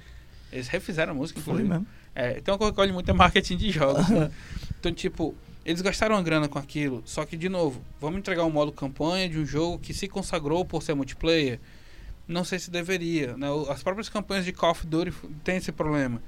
Eles 0.50 0.68
refizeram 0.68 1.12
a 1.12 1.14
música, 1.14 1.38
Foi 1.40 1.52
inclusive. 1.52 1.68
mesmo. 1.68 1.86
É, 2.14 2.40
que 2.40 2.50
eu 2.50 2.58
olho 2.76 2.94
muito 2.94 3.10
é 3.10 3.14
marketing 3.14 3.56
de 3.56 3.70
jogos. 3.70 4.08
né? 4.08 4.30
Então, 4.80 4.90
tipo, 4.94 5.34
eles 5.62 5.82
gastaram 5.82 6.14
uma 6.16 6.22
grana 6.22 6.48
com 6.48 6.58
aquilo. 6.58 7.02
Só 7.04 7.26
que, 7.26 7.36
de 7.36 7.50
novo, 7.50 7.82
vamos 8.00 8.18
entregar 8.18 8.44
um 8.46 8.50
modo 8.50 8.72
campanha 8.72 9.28
de 9.28 9.38
um 9.38 9.44
jogo 9.44 9.78
que 9.78 9.92
se 9.92 10.08
consagrou 10.08 10.64
por 10.64 10.82
ser 10.82 10.94
multiplayer? 10.94 11.60
Não 12.26 12.44
sei 12.44 12.58
se 12.58 12.70
deveria. 12.70 13.36
Né? 13.36 13.46
As 13.68 13.82
próprias 13.82 14.08
campanhas 14.08 14.46
de 14.46 14.52
Call 14.52 14.70
of 14.70 14.86
Duty 14.86 15.12
têm 15.44 15.56
esse 15.58 15.70
problema. 15.70 16.22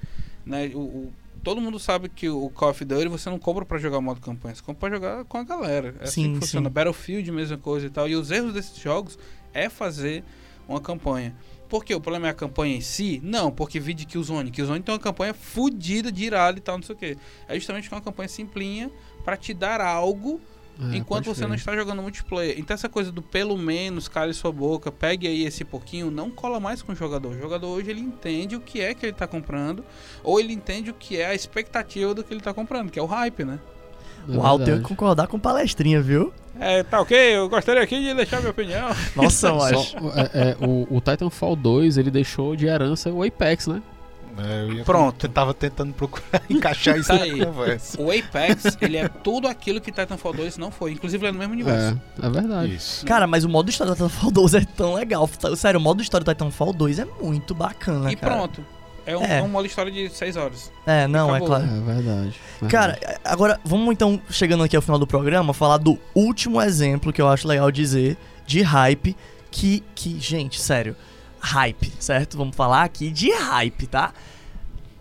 Né? 0.44 0.70
O, 0.74 0.80
o- 0.80 1.12
todo 1.42 1.62
mundo 1.62 1.78
sabe 1.78 2.10
que 2.10 2.28
o 2.28 2.50
Call 2.50 2.70
of 2.72 2.84
Duty 2.84 3.08
você 3.08 3.30
não 3.30 3.38
compra 3.38 3.64
pra 3.64 3.78
jogar 3.78 3.96
o 3.98 4.02
modo 4.02 4.20
campanha, 4.20 4.54
você 4.54 4.60
compra 4.62 4.90
pra 4.90 4.96
jogar 4.98 5.24
com 5.24 5.38
a 5.38 5.44
galera. 5.44 5.94
É 6.00 6.04
assim 6.04 6.24
Sim, 6.24 6.32
que 6.34 6.40
funciona. 6.40 6.68
sim. 6.68 6.72
Battlefield, 6.74 7.32
mesma 7.32 7.56
coisa 7.56 7.86
e 7.86 7.90
tal. 7.90 8.06
E 8.06 8.14
os 8.14 8.30
erros 8.30 8.52
desses 8.52 8.76
jogos 8.78 9.18
é 9.54 9.70
fazer 9.70 10.22
uma 10.68 10.78
campanha. 10.80 11.34
Por 11.72 11.86
quê? 11.86 11.94
O 11.94 12.00
problema 12.02 12.26
é 12.26 12.30
a 12.30 12.34
campanha 12.34 12.76
em 12.76 12.82
si? 12.82 13.18
Não, 13.24 13.50
porque 13.50 13.80
vi 13.80 13.94
de 13.94 14.04
Killzone. 14.04 14.50
Killzone 14.50 14.82
tem 14.82 14.92
uma 14.92 14.98
campanha 15.00 15.32
fodida 15.32 16.12
de 16.12 16.22
irado 16.22 16.58
e 16.58 16.60
tal, 16.60 16.76
não 16.76 16.82
sei 16.84 16.94
o 16.94 16.98
quê. 16.98 17.16
É 17.48 17.54
justamente 17.54 17.90
uma 17.90 18.02
campanha 18.02 18.28
simplinha 18.28 18.90
pra 19.24 19.38
te 19.38 19.54
dar 19.54 19.80
algo 19.80 20.38
É, 20.78 20.98
enquanto 20.98 21.24
você 21.24 21.46
não 21.46 21.54
está 21.54 21.74
jogando 21.74 22.02
multiplayer. 22.02 22.58
Então 22.58 22.74
essa 22.74 22.90
coisa 22.90 23.10
do 23.10 23.22
pelo 23.22 23.56
menos, 23.56 24.06
cale 24.06 24.34
sua 24.34 24.52
boca, 24.52 24.92
pegue 24.92 25.26
aí 25.26 25.46
esse 25.46 25.64
pouquinho, 25.64 26.10
não 26.10 26.30
cola 26.30 26.60
mais 26.60 26.82
com 26.82 26.92
o 26.92 26.94
jogador. 26.94 27.30
O 27.30 27.38
jogador 27.40 27.68
hoje 27.68 27.88
ele 27.88 28.00
entende 28.02 28.54
o 28.54 28.60
que 28.60 28.82
é 28.82 28.92
que 28.92 29.06
ele 29.06 29.12
está 29.12 29.26
comprando, 29.26 29.82
ou 30.22 30.38
ele 30.38 30.52
entende 30.52 30.90
o 30.90 30.94
que 30.94 31.16
é 31.16 31.28
a 31.28 31.34
expectativa 31.34 32.12
do 32.12 32.22
que 32.22 32.34
ele 32.34 32.40
está 32.40 32.52
comprando, 32.52 32.90
que 32.90 32.98
é 32.98 33.02
o 33.02 33.06
hype, 33.06 33.44
né? 33.44 33.58
É 34.28 34.36
Uau, 34.36 34.58
tenho 34.58 34.78
que 34.78 34.84
concordar 34.84 35.26
com 35.26 35.38
palestrinha, 35.38 36.00
viu? 36.00 36.32
É, 36.60 36.82
tá 36.82 37.00
ok, 37.00 37.16
eu 37.36 37.48
gostaria 37.48 37.82
aqui 37.82 37.98
de 38.00 38.14
deixar 38.14 38.38
minha 38.38 38.50
opinião. 38.50 38.88
Nossa, 39.16 39.52
mas. 39.54 39.94
É, 40.32 40.50
é, 40.50 40.56
o, 40.64 40.86
o 40.96 41.00
Titanfall 41.00 41.56
2 41.56 41.96
ele 41.96 42.10
deixou 42.10 42.54
de 42.54 42.66
herança 42.66 43.10
o 43.10 43.22
Apex, 43.24 43.66
né? 43.66 43.82
É, 44.38 44.62
eu 44.62 44.72
ia- 44.74 44.84
Pronto. 44.84 45.26
Eu 45.26 45.30
tava 45.30 45.52
tentando 45.52 45.92
procurar 45.92 46.40
encaixar 46.48 46.96
isso 46.98 47.08
Tá 47.08 47.16
na 47.16 47.22
aí. 47.24 47.44
conversa. 47.44 48.00
O 48.00 48.10
Apex, 48.10 48.78
ele 48.80 48.96
é 48.96 49.08
tudo 49.08 49.46
aquilo 49.48 49.80
que 49.80 49.90
Titanfall 49.92 50.32
2 50.32 50.56
não 50.56 50.70
foi. 50.70 50.92
Inclusive, 50.92 51.22
ele 51.22 51.28
é 51.30 51.32
no 51.32 51.38
mesmo 51.38 51.52
universo. 51.52 52.00
É, 52.22 52.26
é 52.26 52.30
verdade. 52.30 52.74
Isso. 52.74 53.04
Cara, 53.04 53.26
mas 53.26 53.44
o 53.44 53.48
modo 53.48 53.68
história 53.68 53.92
do 53.92 53.96
Titanfall 53.96 54.30
2 54.30 54.54
é 54.54 54.64
tão 54.64 54.94
legal. 54.94 55.28
Sério, 55.56 55.78
o 55.80 55.82
modo 55.82 56.00
história 56.00 56.24
do 56.24 56.30
Titanfall 56.32 56.72
2 56.72 56.98
é 57.00 57.04
muito 57.20 57.54
bacana, 57.54 58.10
e 58.12 58.16
cara. 58.16 58.34
pronto. 58.36 58.64
É 59.06 59.16
um, 59.16 59.24
É. 59.24 59.38
é 59.38 59.42
um 59.42 59.48
modo 59.48 59.66
história 59.66 59.90
de 59.90 60.08
6 60.08 60.36
horas. 60.36 60.70
É, 60.86 61.06
não, 61.06 61.34
é 61.34 61.40
claro. 61.40 61.64
É 61.64 61.80
verdade. 61.94 62.34
Cara, 62.68 62.92
verdade. 62.92 63.20
agora 63.24 63.60
vamos 63.64 63.92
então, 63.92 64.20
chegando 64.30 64.62
aqui 64.62 64.76
ao 64.76 64.82
final 64.82 64.98
do 64.98 65.06
programa, 65.06 65.52
falar 65.52 65.78
do 65.78 65.98
último 66.14 66.60
exemplo 66.60 67.12
que 67.12 67.20
eu 67.20 67.28
acho 67.28 67.46
legal 67.48 67.70
dizer 67.70 68.16
de 68.46 68.62
hype. 68.62 69.16
Que, 69.50 69.82
que 69.94 70.18
gente, 70.18 70.58
sério, 70.60 70.96
hype, 71.40 71.92
certo? 71.98 72.38
Vamos 72.38 72.56
falar 72.56 72.84
aqui 72.84 73.10
de 73.10 73.30
hype, 73.30 73.86
tá? 73.86 74.12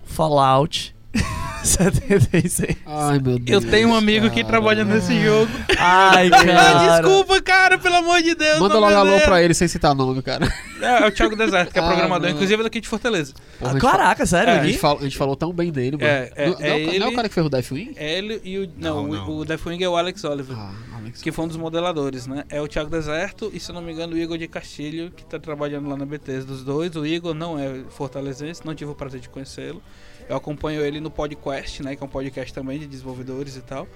Fallout 0.03 0.93
76. 1.63 2.75
Ai, 2.85 3.19
meu 3.19 3.33
Eu 3.33 3.39
Deus. 3.39 3.65
tenho 3.65 3.89
um 3.89 3.95
amigo 3.95 4.29
que 4.29 4.37
cara. 4.41 4.47
trabalha 4.47 4.83
nesse 4.85 5.21
jogo. 5.23 5.51
Ai, 5.77 6.29
Ah, 6.33 6.43
cara. 6.45 7.01
desculpa, 7.01 7.41
cara, 7.41 7.77
pelo 7.77 7.95
amor 7.95 8.21
de 8.21 8.35
Deus. 8.35 8.59
Manda 8.59 8.77
logo 8.79 8.95
alô 8.95 9.19
pra 9.21 9.41
ele 9.41 9.53
sem 9.53 9.67
citar 9.67 9.93
nome, 9.95 10.21
cara. 10.21 10.51
É, 10.81 11.03
é 11.03 11.07
o 11.07 11.11
Thiago 11.11 11.35
Deserto, 11.35 11.71
que 11.71 11.79
é 11.79 11.81
Ah, 11.81 11.87
programador, 11.87 12.29
inclusive 12.29 12.59
é 12.59 12.63
daqui 12.63 12.81
de 12.81 12.87
Fortaleza. 12.87 13.33
Porra, 13.59 13.71
a 13.71 13.73
gente 13.73 13.81
fa- 13.81 13.91
Caraca, 13.91 14.25
sério, 14.25 14.51
É, 14.53 14.59
a, 14.59 14.63
gente 14.65 14.77
falou, 14.79 14.99
a 14.99 15.03
gente 15.03 15.17
falou 15.17 15.35
tão 15.35 15.53
bem 15.53 15.71
dele, 15.71 15.97
mano. 15.97 16.09
É, 16.09 16.31
é- 16.35 16.47
não, 16.49 16.53
não 16.53 16.53
é 16.53 16.53
o 16.53 16.57
ca- 16.57 16.67
não 16.67 16.91
é 16.91 16.95
ele- 16.95 17.05
o 17.05 17.13
cara 17.15 17.27
que 17.29 17.33
fez 17.35 17.45
o 17.45 17.49
Deathwing? 17.49 17.93
Ele 17.97 18.41
e 18.43 18.57
o. 18.59 18.69
Não, 18.77 18.95
Não, 19.03 19.09
o- 19.09 19.15
não. 19.15 19.29
o 19.37 19.45
Deathwing 19.45 19.83
é 19.83 19.89
o 19.89 19.95
Alex 19.95 20.23
Oliver. 20.23 20.55
Ah, 20.57 20.71
Que 21.11 21.31
foi 21.31 21.45
um 21.45 21.47
dos 21.47 21.57
modeladores, 21.57 22.27
né? 22.27 22.45
É 22.49 22.61
o 22.61 22.67
Thiago 22.67 22.89
Deserto 22.89 23.49
e, 23.53 23.59
se 23.59 23.71
não 23.71 23.81
me 23.81 23.91
engano, 23.91 24.13
o 24.13 24.17
Igor 24.17 24.37
de 24.37 24.47
Castilho, 24.47 25.11
que 25.11 25.25
tá 25.25 25.39
trabalhando 25.39 25.89
lá 25.89 25.97
na 25.97 26.05
BTS 26.05 26.45
dos 26.45 26.63
dois. 26.63 26.95
O 26.95 27.05
Igor 27.05 27.33
não 27.33 27.57
é 27.57 27.83
fortalezense, 27.89 28.65
não 28.65 28.75
tive 28.75 28.91
o 28.91 28.95
prazer 28.95 29.19
de 29.19 29.29
conhecê-lo. 29.29 29.81
Eu 30.29 30.35
acompanho 30.35 30.81
ele 30.81 30.99
no 30.99 31.11
podcast, 31.11 31.83
né? 31.83 31.95
Que 31.95 32.03
é 32.03 32.05
um 32.05 32.09
podcast 32.09 32.53
também 32.53 32.79
de 32.79 32.87
desenvolvedores 32.87 33.57
e 33.57 33.61
tal. 33.61 33.87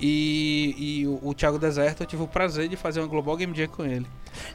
E, 0.00 0.74
e 0.78 1.06
o, 1.06 1.20
o 1.30 1.34
Thiago 1.34 1.58
Deserto, 1.58 2.02
eu 2.02 2.06
tive 2.06 2.22
o 2.22 2.26
prazer 2.26 2.68
de 2.68 2.76
fazer 2.76 3.00
uma 3.00 3.06
Global 3.06 3.36
Game 3.36 3.54
Jam 3.56 3.68
com 3.68 3.84
ele. 3.84 4.06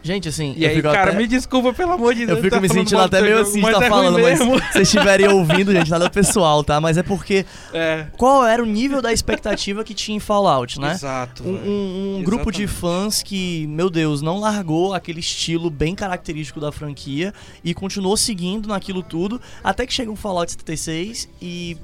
Gente, 0.02 0.30
assim, 0.30 0.54
E 0.56 0.66
aí, 0.66 0.82
cara, 0.82 1.10
até... 1.12 1.18
me 1.18 1.28
desculpa, 1.28 1.74
pelo 1.74 1.92
amor 1.92 2.14
de 2.16 2.26
Deus. 2.26 2.38
Eu 2.38 2.44
fico 2.44 2.56
tá 2.56 2.62
me 2.62 2.70
sentindo 2.70 3.02
até 3.02 3.22
meio 3.22 3.40
assim, 3.40 3.62
tá 3.62 3.86
é 3.86 3.90
falando, 3.90 4.20
mas 4.20 4.40
se 4.40 4.46
vocês 4.46 4.88
estiverem 4.88 5.28
ouvindo, 5.28 5.72
gente, 5.74 5.92
nada 5.92 6.10
pessoal, 6.10 6.64
tá? 6.64 6.80
Mas 6.80 6.98
é 6.98 7.04
porque 7.04 7.46
É, 7.74 8.08
qual 8.18 8.46
era 8.46 8.64
o 8.64 8.66
nível 8.66 9.02
da 9.02 9.12
expectativa 9.12 9.84
que 9.84 9.94
tinha 9.94 10.16
em 10.16 10.20
Fallout, 10.20 10.80
né? 10.80 10.94
exato. 10.94 11.44
Um, 11.44 11.56
um- 11.56 12.18
um 12.20 12.24
grupo 12.24 12.52
de 12.52 12.66
fãs 12.68 13.22
que, 13.22 13.68
meu 13.68 13.90
Deus, 13.90 14.22
não 14.22 14.40
largou 14.40 14.94
aquele 14.94 15.20
estilo 15.20 15.70
bem 15.70 15.94
característico 15.94 16.60
da 16.60 16.72
franquia 16.72 17.34
e 17.64 17.74
continuou 17.74 18.16
seguindo 18.16 18.70
naquilo 18.70 19.04
tudo, 19.04 19.42
até 19.64 19.86
que 19.86 19.94
chega 19.94 20.10
um 20.10 20.16
Fallout 20.16 20.50
76 20.52 21.28
e 21.42 21.78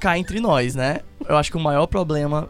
cai 0.00 0.18
entre 0.18 0.40
nós, 0.40 0.74
né? 0.74 1.00
Eu 1.28 1.36
acho 1.36 1.50
que 1.50 1.56
o 1.56 1.60
maior 1.60 1.86
problema, 1.86 2.48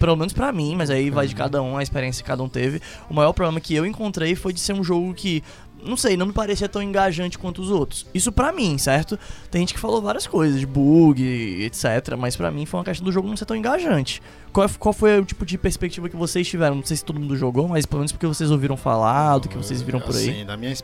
pelo 0.00 0.16
menos 0.16 0.32
pra 0.32 0.50
mim, 0.50 0.74
mas 0.74 0.90
aí 0.90 1.10
vai 1.10 1.26
de 1.26 1.34
cada 1.34 1.62
um, 1.62 1.76
a 1.76 1.82
experiência 1.82 2.24
que 2.24 2.28
cada 2.28 2.42
um 2.42 2.48
teve, 2.48 2.80
o 3.08 3.14
maior 3.14 3.32
problema 3.32 3.60
que 3.60 3.74
eu 3.74 3.84
encontrei 3.86 4.34
foi 4.34 4.52
de 4.52 4.58
ser 4.58 4.72
um 4.72 4.82
jogo 4.82 5.14
que 5.14 5.44
não 5.82 5.96
sei, 5.96 6.16
não 6.16 6.26
me 6.26 6.32
parecia 6.32 6.68
tão 6.68 6.82
engajante 6.82 7.38
quanto 7.38 7.62
os 7.62 7.70
outros. 7.70 8.06
Isso 8.12 8.30
pra 8.30 8.52
mim, 8.52 8.76
certo? 8.76 9.18
Tem 9.50 9.62
gente 9.62 9.72
que 9.72 9.80
falou 9.80 10.02
várias 10.02 10.26
coisas, 10.26 10.60
de 10.60 10.66
bug, 10.66 11.22
etc. 11.64 12.16
Mas 12.18 12.36
pra 12.36 12.50
mim 12.50 12.66
foi 12.66 12.78
uma 12.78 12.84
questão 12.84 13.04
do 13.04 13.10
jogo 13.10 13.28
não 13.28 13.36
ser 13.36 13.46
tão 13.46 13.56
engajante. 13.56 14.20
Qual, 14.52 14.68
qual 14.78 14.92
foi 14.92 15.20
o 15.20 15.24
tipo 15.24 15.46
de 15.46 15.56
perspectiva 15.56 16.08
que 16.08 16.16
vocês 16.16 16.46
tiveram? 16.46 16.76
Não 16.76 16.84
sei 16.84 16.98
se 16.98 17.04
todo 17.04 17.18
mundo 17.18 17.34
jogou, 17.34 17.66
mas 17.66 17.86
pelo 17.86 18.00
menos 18.00 18.12
porque 18.12 18.26
vocês 18.26 18.50
ouviram 18.50 18.76
falar, 18.76 19.38
do 19.38 19.48
que 19.48 19.56
vocês 19.56 19.80
viram 19.80 20.00
por 20.00 20.14
aí. 20.14 20.28
Assim, 20.28 20.44
na 20.44 20.56
minha, 20.56 20.74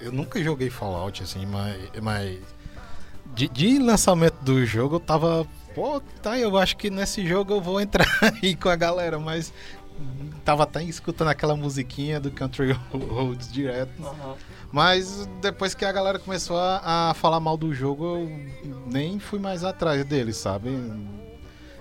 eu 0.00 0.10
nunca 0.10 0.42
joguei 0.42 0.70
Fallout, 0.70 1.22
assim, 1.22 1.46
mas. 1.46 1.76
mas 2.02 2.38
de, 3.34 3.48
de 3.48 3.78
lançamento 3.78 4.36
do 4.42 4.64
jogo 4.66 4.96
eu 4.96 5.00
tava. 5.00 5.46
Pô, 5.74 6.00
tá, 6.22 6.38
eu 6.38 6.56
acho 6.56 6.76
que 6.76 6.90
nesse 6.90 7.26
jogo 7.26 7.54
eu 7.54 7.60
vou 7.60 7.80
entrar 7.80 8.06
aí 8.42 8.54
com 8.56 8.68
a 8.68 8.76
galera, 8.76 9.18
mas. 9.18 9.52
Tava 10.44 10.64
até 10.64 10.82
escutando 10.82 11.28
aquela 11.28 11.54
musiquinha 11.54 12.18
do 12.18 12.30
Country 12.30 12.72
Roads 12.92 13.52
direto. 13.52 13.92
Mas 14.72 15.28
depois 15.40 15.74
que 15.74 15.84
a 15.84 15.92
galera 15.92 16.18
começou 16.18 16.56
a, 16.58 17.10
a 17.10 17.14
falar 17.14 17.38
mal 17.38 17.56
do 17.56 17.72
jogo, 17.72 18.04
eu 18.16 18.40
nem 18.86 19.20
fui 19.20 19.38
mais 19.38 19.62
atrás 19.62 20.04
dele, 20.04 20.32
sabe? 20.32 20.70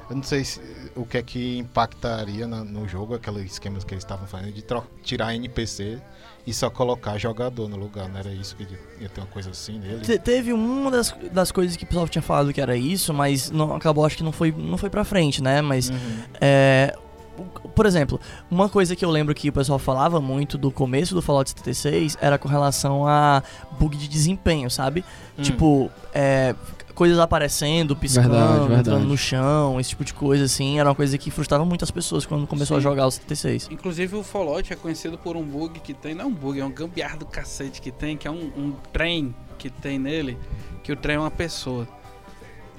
Eu 0.09 0.15
não 0.15 0.21
sei 0.21 0.43
se- 0.43 0.61
o 0.95 1.05
que 1.05 1.17
é 1.17 1.23
que 1.23 1.57
impactaria 1.57 2.45
na- 2.45 2.63
no 2.63 2.87
jogo, 2.87 3.15
aquele 3.15 3.41
esquema 3.43 3.79
que 3.79 3.93
eles 3.93 4.03
estavam 4.03 4.27
fazendo 4.27 4.51
de 4.51 4.63
tirar 5.01 5.33
NPC 5.33 5.99
e 6.45 6.53
só 6.53 6.69
colocar 6.69 7.17
jogador 7.17 7.67
no 7.69 7.77
lugar, 7.77 8.09
não 8.09 8.19
era 8.19 8.31
isso 8.31 8.55
que 8.55 8.67
ia 8.99 9.09
ter 9.09 9.21
uma 9.21 9.27
coisa 9.27 9.51
assim 9.51 9.79
nele? 9.79 9.99
Te- 10.01 10.17
teve 10.19 10.51
uma 10.53 10.89
das, 10.89 11.13
das 11.31 11.51
coisas 11.51 11.75
que 11.77 11.83
o 11.83 11.87
pessoal 11.87 12.07
tinha 12.07 12.21
falado 12.21 12.51
que 12.51 12.59
era 12.61 12.75
isso, 12.75 13.13
mas 13.13 13.51
não, 13.51 13.75
acabou, 13.75 14.05
acho 14.05 14.17
que 14.17 14.23
não 14.23 14.31
foi, 14.31 14.51
não 14.51 14.77
foi 14.77 14.89
pra 14.89 15.03
frente, 15.03 15.41
né? 15.41 15.61
Mas 15.61 15.89
Uhum. 15.89 15.97
É, 16.39 16.95
por 17.75 17.85
exemplo, 17.85 18.19
uma 18.49 18.69
coisa 18.69 18.95
que 18.95 19.03
eu 19.03 19.09
lembro 19.09 19.33
que 19.33 19.49
o 19.49 19.53
pessoal 19.53 19.79
falava 19.79 20.19
muito 20.21 20.57
do 20.57 20.69
começo 20.71 21.15
do 21.15 21.21
Fallout 21.21 21.49
76 21.49 22.17
era 22.21 22.37
com 22.37 22.47
relação 22.47 23.07
a 23.07 23.41
bug 23.79 23.97
de 23.97 24.07
desempenho, 24.07 24.69
sabe? 24.69 25.03
Hum. 25.37 25.41
Tipo, 25.41 25.89
é, 26.13 26.53
coisas 26.93 27.17
aparecendo, 27.19 27.95
piscando, 27.95 28.29
Verdade, 28.29 28.59
verdade. 28.59 28.79
entrando 28.81 29.05
no 29.05 29.17
chão, 29.17 29.79
esse 29.79 29.89
tipo 29.91 30.03
de 30.05 30.13
coisa 30.13 30.45
assim, 30.45 30.79
era 30.79 30.89
uma 30.89 30.95
coisa 30.95 31.17
que 31.17 31.29
frustrava 31.31 31.63
muitas 31.65 31.89
pessoas 31.91 32.25
quando 32.25 32.45
começou 32.47 32.77
a 32.77 32.79
Sim. 32.79 32.83
jogar 32.83 33.07
o 33.07 33.11
76. 33.11 33.69
Inclusive 33.71 34.15
o 34.15 34.23
Fallout 34.23 34.71
é 34.71 34.75
conhecido 34.75 35.17
por 35.17 35.35
um 35.35 35.43
bug 35.43 35.79
que 35.79 35.93
tem, 35.93 36.13
não 36.15 36.25
é 36.25 36.27
um 36.27 36.33
bug, 36.33 36.59
é 36.59 36.65
um 36.65 36.71
gambiarra 36.71 37.17
do 37.17 37.25
cacete 37.25 37.81
que 37.81 37.91
tem, 37.91 38.15
que 38.17 38.27
é 38.27 38.31
um, 38.31 38.51
um 38.57 38.73
trem 38.91 39.33
que 39.57 39.69
tem 39.69 39.97
nele, 39.99 40.37
que 40.83 40.91
o 40.91 40.95
trem 40.95 41.15
é 41.15 41.19
uma 41.19 41.31
pessoa. 41.31 41.87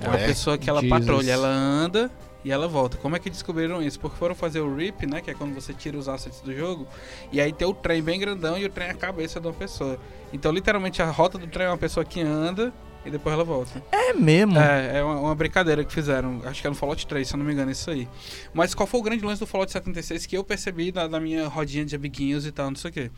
É 0.01 0.09
uma 0.09 0.19
É? 0.19 0.27
pessoa 0.27 0.59
que 0.59 0.69
ela 0.69 0.81
Jesus. 0.81 0.99
patrulha, 1.01 1.33
ela 1.33 1.49
anda 1.49 2.11
e 2.45 2.51
ela 2.51 2.67
volta. 2.67 2.97
Como 2.97 3.15
é 3.15 3.21
que 3.21 3.31
descobriram 3.31 3.81
isso? 3.81 4.01
Porque 4.01 4.17
foram 4.17 4.35
fazer 4.35 4.61
o 4.61 4.75
RIP, 4.75 5.07
né, 5.07 5.21
que 5.21 5.31
é 5.31 5.35
quando 5.35 5.55
você 5.55 5.73
tira 5.73 5.97
os 5.97 6.09
assets 6.09 6.41
do 6.41 6.53
jogo, 6.53 6.89
e 7.31 7.41
aí 7.41 7.53
tem 7.53 7.69
o 7.69 7.73
trem 7.73 8.03
bem 8.03 8.19
grandão 8.19 8.59
e 8.59 8.65
o 8.65 8.69
trem 8.69 8.89
é 8.89 8.91
a 8.91 8.95
cabeça 8.95 9.41
de 9.41 9.47
uma 9.47 9.53
pessoa. 9.53 9.97
Então 10.33 10.51
literalmente 10.51 11.01
a 11.01 11.09
rota 11.09 11.39
do 11.39 11.47
trem 11.47 11.67
é 11.67 11.71
uma 11.71 11.79
pessoa 11.79 12.05
que 12.05 12.21
anda 12.21 12.73
e 13.05 13.11
depois 13.11 13.33
ela 13.35 13.45
volta. 13.45 13.83
É 13.91 14.13
mesmo? 14.13 14.59
É, 14.59 14.99
é 14.99 15.05
uma, 15.05 15.19
uma 15.19 15.35
brincadeira 15.35 15.85
que 15.85 15.93
fizeram. 15.93 16.41
Acho 16.45 16.61
que 16.61 16.67
era 16.67 16.73
no 16.73 16.79
Fallout 16.79 17.07
3, 17.07 17.27
se 17.27 17.35
eu 17.35 17.39
não 17.39 17.45
me 17.45 17.53
engano, 17.53 17.71
isso 17.71 17.91
aí. 17.91 18.09
Mas 18.55 18.75
qual 18.75 18.87
foi 18.87 19.01
o 19.01 19.03
grande 19.03 19.25
lance 19.25 19.41
do 19.41 19.47
Fallout 19.47 19.71
76 19.73 20.27
que 20.27 20.37
eu 20.37 20.45
percebi 20.45 20.93
na, 20.93 21.09
na 21.09 21.21
minha 21.21 21.49
rodinha 21.49 21.85
de 21.85 21.97
amiguinhos 21.97 22.47
e 22.47 22.53
tal, 22.53 22.71
não 22.71 22.77
sei 22.77 22.91
o 22.91 22.93
quê? 22.93 23.11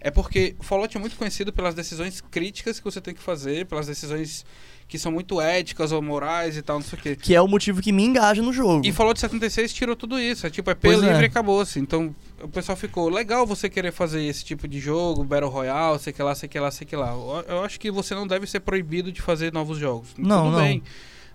É 0.00 0.10
porque 0.10 0.54
o 0.58 0.62
Fallout 0.62 0.96
é 0.96 1.00
muito 1.00 1.16
conhecido 1.16 1.52
pelas 1.52 1.74
decisões 1.74 2.20
críticas 2.20 2.78
que 2.78 2.84
você 2.84 3.00
tem 3.00 3.14
que 3.14 3.20
fazer, 3.20 3.66
pelas 3.66 3.86
decisões 3.86 4.46
que 4.88 4.98
são 4.98 5.12
muito 5.12 5.40
éticas 5.40 5.92
ou 5.92 6.02
morais 6.02 6.56
e 6.56 6.62
tal, 6.62 6.78
não 6.78 6.84
sei 6.84 6.98
o 6.98 7.02
quê. 7.02 7.16
Que 7.16 7.34
é 7.34 7.40
o 7.40 7.46
motivo 7.46 7.80
que 7.80 7.92
me 7.92 8.02
engaja 8.02 8.42
no 8.42 8.52
jogo. 8.52 8.84
E 8.84 8.90
Fallout 8.90 9.20
76 9.20 9.72
tirou 9.72 9.94
tudo 9.94 10.18
isso. 10.18 10.46
É 10.46 10.50
tipo, 10.50 10.68
é 10.68 10.74
P 10.74 10.88
Pois 10.88 11.02
é. 11.02 11.06
livre 11.06 11.22
e 11.22 11.26
acabou-se. 11.26 11.78
Então 11.78 12.14
o 12.42 12.48
pessoal 12.48 12.76
ficou 12.76 13.08
legal 13.08 13.46
você 13.46 13.68
querer 13.68 13.92
fazer 13.92 14.24
esse 14.24 14.44
tipo 14.44 14.66
de 14.66 14.80
jogo, 14.80 15.22
Battle 15.22 15.50
Royale, 15.50 15.98
sei 16.00 16.12
que 16.12 16.22
lá, 16.22 16.34
sei 16.34 16.48
que 16.48 16.58
lá, 16.58 16.70
sei 16.70 16.86
que 16.86 16.96
lá. 16.96 17.12
Eu, 17.12 17.44
eu 17.46 17.64
acho 17.64 17.78
que 17.78 17.90
você 17.90 18.14
não 18.14 18.26
deve 18.26 18.46
ser 18.46 18.60
proibido 18.60 19.12
de 19.12 19.22
fazer 19.22 19.52
novos 19.52 19.78
jogos. 19.78 20.08
Não, 20.18 20.44
tudo 20.44 20.56
não. 20.56 20.64
bem. 20.64 20.82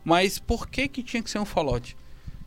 Mas 0.04 0.38
por 0.38 0.68
que 0.68 0.88
que 0.88 1.02
tinha 1.02 1.24
que 1.24 1.30
ser 1.30 1.40
um 1.40 1.46
Fallout? 1.46 1.96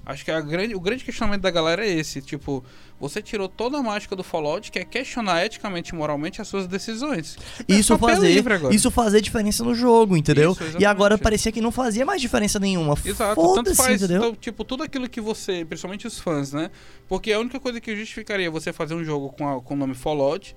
Acho 0.09 0.25
que 0.25 0.41
grande, 0.43 0.75
o 0.75 0.81
grande 0.81 1.05
questionamento 1.05 1.43
da 1.43 1.51
galera 1.51 1.87
é 1.87 1.91
esse, 1.91 2.23
tipo, 2.23 2.65
você 2.99 3.21
tirou 3.21 3.47
toda 3.47 3.77
a 3.77 3.83
mágica 3.83 4.17
do 4.17 4.25
Fallout, 4.25 4.73
que 4.73 4.79
é 4.79 4.85
questionar 4.85 5.45
eticamente 5.45 5.91
e 5.91 5.95
moralmente 5.95 6.41
as 6.41 6.49
suas 6.49 6.67
decisões. 6.67 7.37
Tipo, 7.59 7.73
é 7.73 7.77
Isso 7.77 7.93
P 7.99 8.01
fazer, 8.07 8.75
isso 8.75 8.91
fazer 8.91 9.21
diferença 9.21 9.63
no 9.63 9.75
jogo, 9.75 10.17
entendeu? 10.17 10.53
Isso, 10.53 10.79
e 10.81 10.87
agora 10.87 11.19
parecia 11.19 11.53
que 11.53 11.61
não 11.61 11.71
fazia 11.71 12.07
mais 12.07 12.23
diferença 12.23 12.59
nenhuma. 12.59 12.95
Exato, 13.05 13.35
tanto 13.55 13.75
faz, 13.77 14.01
então, 14.17 14.35
tipo, 14.35 14.65
tudo 14.65 14.83
aquilo 14.83 15.07
que 15.11 15.21
você, 15.21 15.63
principalmente 15.67 16.07
os 16.07 16.19
fãs, 16.19 16.55
né? 16.55 16.71
Porque 17.07 17.31
a 17.31 17.39
única 17.39 17.61
coisa 17.61 17.79
que 17.79 17.95
justificaria 17.95 18.51
você 18.51 18.73
fazer 18.73 18.95
um 18.95 19.05
jogo 19.05 19.29
com, 19.29 19.47
a- 19.47 19.61
com 19.61 19.75
o 19.75 19.77
nome 19.77 19.95
Fallout 19.95 20.57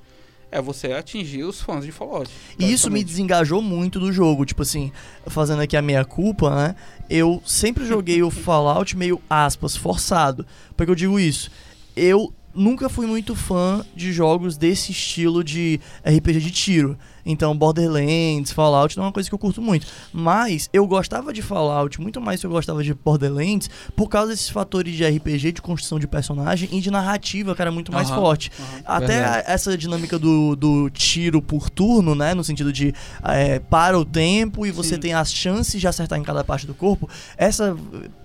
é 0.51 0.61
você 0.61 0.91
atingir 0.91 1.43
os 1.43 1.61
fãs 1.61 1.85
de 1.85 1.91
Fallout. 1.91 2.29
E 2.59 2.71
isso 2.71 2.91
me 2.91 3.03
desengajou 3.03 3.61
muito 3.61 3.99
do 3.99 4.11
jogo. 4.11 4.45
Tipo 4.45 4.61
assim, 4.61 4.91
fazendo 5.27 5.61
aqui 5.61 5.77
a 5.77 5.81
meia 5.81 6.03
culpa, 6.03 6.53
né? 6.53 6.75
Eu 7.09 7.41
sempre 7.45 7.85
joguei 7.85 8.21
o 8.21 8.29
Fallout 8.31 8.95
meio 8.97 9.21
aspas, 9.29 9.75
forçado. 9.75 10.45
Por 10.75 10.85
que 10.85 10.91
eu 10.91 10.95
digo 10.95 11.19
isso? 11.19 11.49
Eu 11.95 12.33
nunca 12.53 12.89
fui 12.89 13.07
muito 13.07 13.35
fã 13.35 13.85
de 13.95 14.11
jogos 14.11 14.57
desse 14.57 14.91
estilo 14.91 15.43
de 15.43 15.79
RPG 16.05 16.39
de 16.39 16.51
tiro. 16.51 16.97
Então, 17.25 17.55
Borderlands, 17.57 18.51
Fallout 18.51 18.95
não 18.97 19.03
é 19.03 19.07
uma 19.07 19.13
coisa 19.13 19.29
que 19.29 19.35
eu 19.35 19.39
curto 19.39 19.61
muito. 19.61 19.85
Mas 20.13 20.69
eu 20.73 20.85
gostava 20.87 21.31
de 21.33 21.41
Fallout 21.41 21.99
muito 22.01 22.19
mais 22.21 22.39
do 22.39 22.41
que 22.41 22.47
eu 22.47 22.51
gostava 22.51 22.83
de 22.83 22.93
Borderlands 22.93 23.69
por 23.95 24.09
causa 24.09 24.31
desses 24.31 24.49
fatores 24.49 24.95
de 24.95 25.05
RPG, 25.05 25.51
de 25.53 25.61
construção 25.61 25.99
de 25.99 26.07
personagem 26.07 26.69
e 26.71 26.81
de 26.81 26.89
narrativa, 26.91 27.55
que 27.55 27.61
era 27.61 27.71
muito 27.71 27.91
mais 27.91 28.09
Aham, 28.09 28.19
forte. 28.19 28.51
aham. 28.59 28.81
Até 28.85 29.23
a- 29.25 29.43
essa 29.47 29.77
dinâmica 29.77 30.17
do, 30.19 30.55
do 30.55 30.89
tiro 30.89 31.41
por 31.41 31.69
turno, 31.69 32.15
né? 32.15 32.33
No 32.33 32.43
sentido 32.43 32.71
de 32.73 32.93
é, 33.23 33.59
para 33.59 33.97
o 33.97 34.05
tempo 34.05 34.65
e 34.65 34.71
você 34.71 34.95
Sim. 34.95 34.99
tem 35.01 35.13
as 35.13 35.31
chances 35.33 35.79
de 35.79 35.87
acertar 35.87 36.17
em 36.19 36.23
cada 36.23 36.43
parte 36.43 36.65
do 36.67 36.73
corpo. 36.73 37.09
Essa 37.37 37.75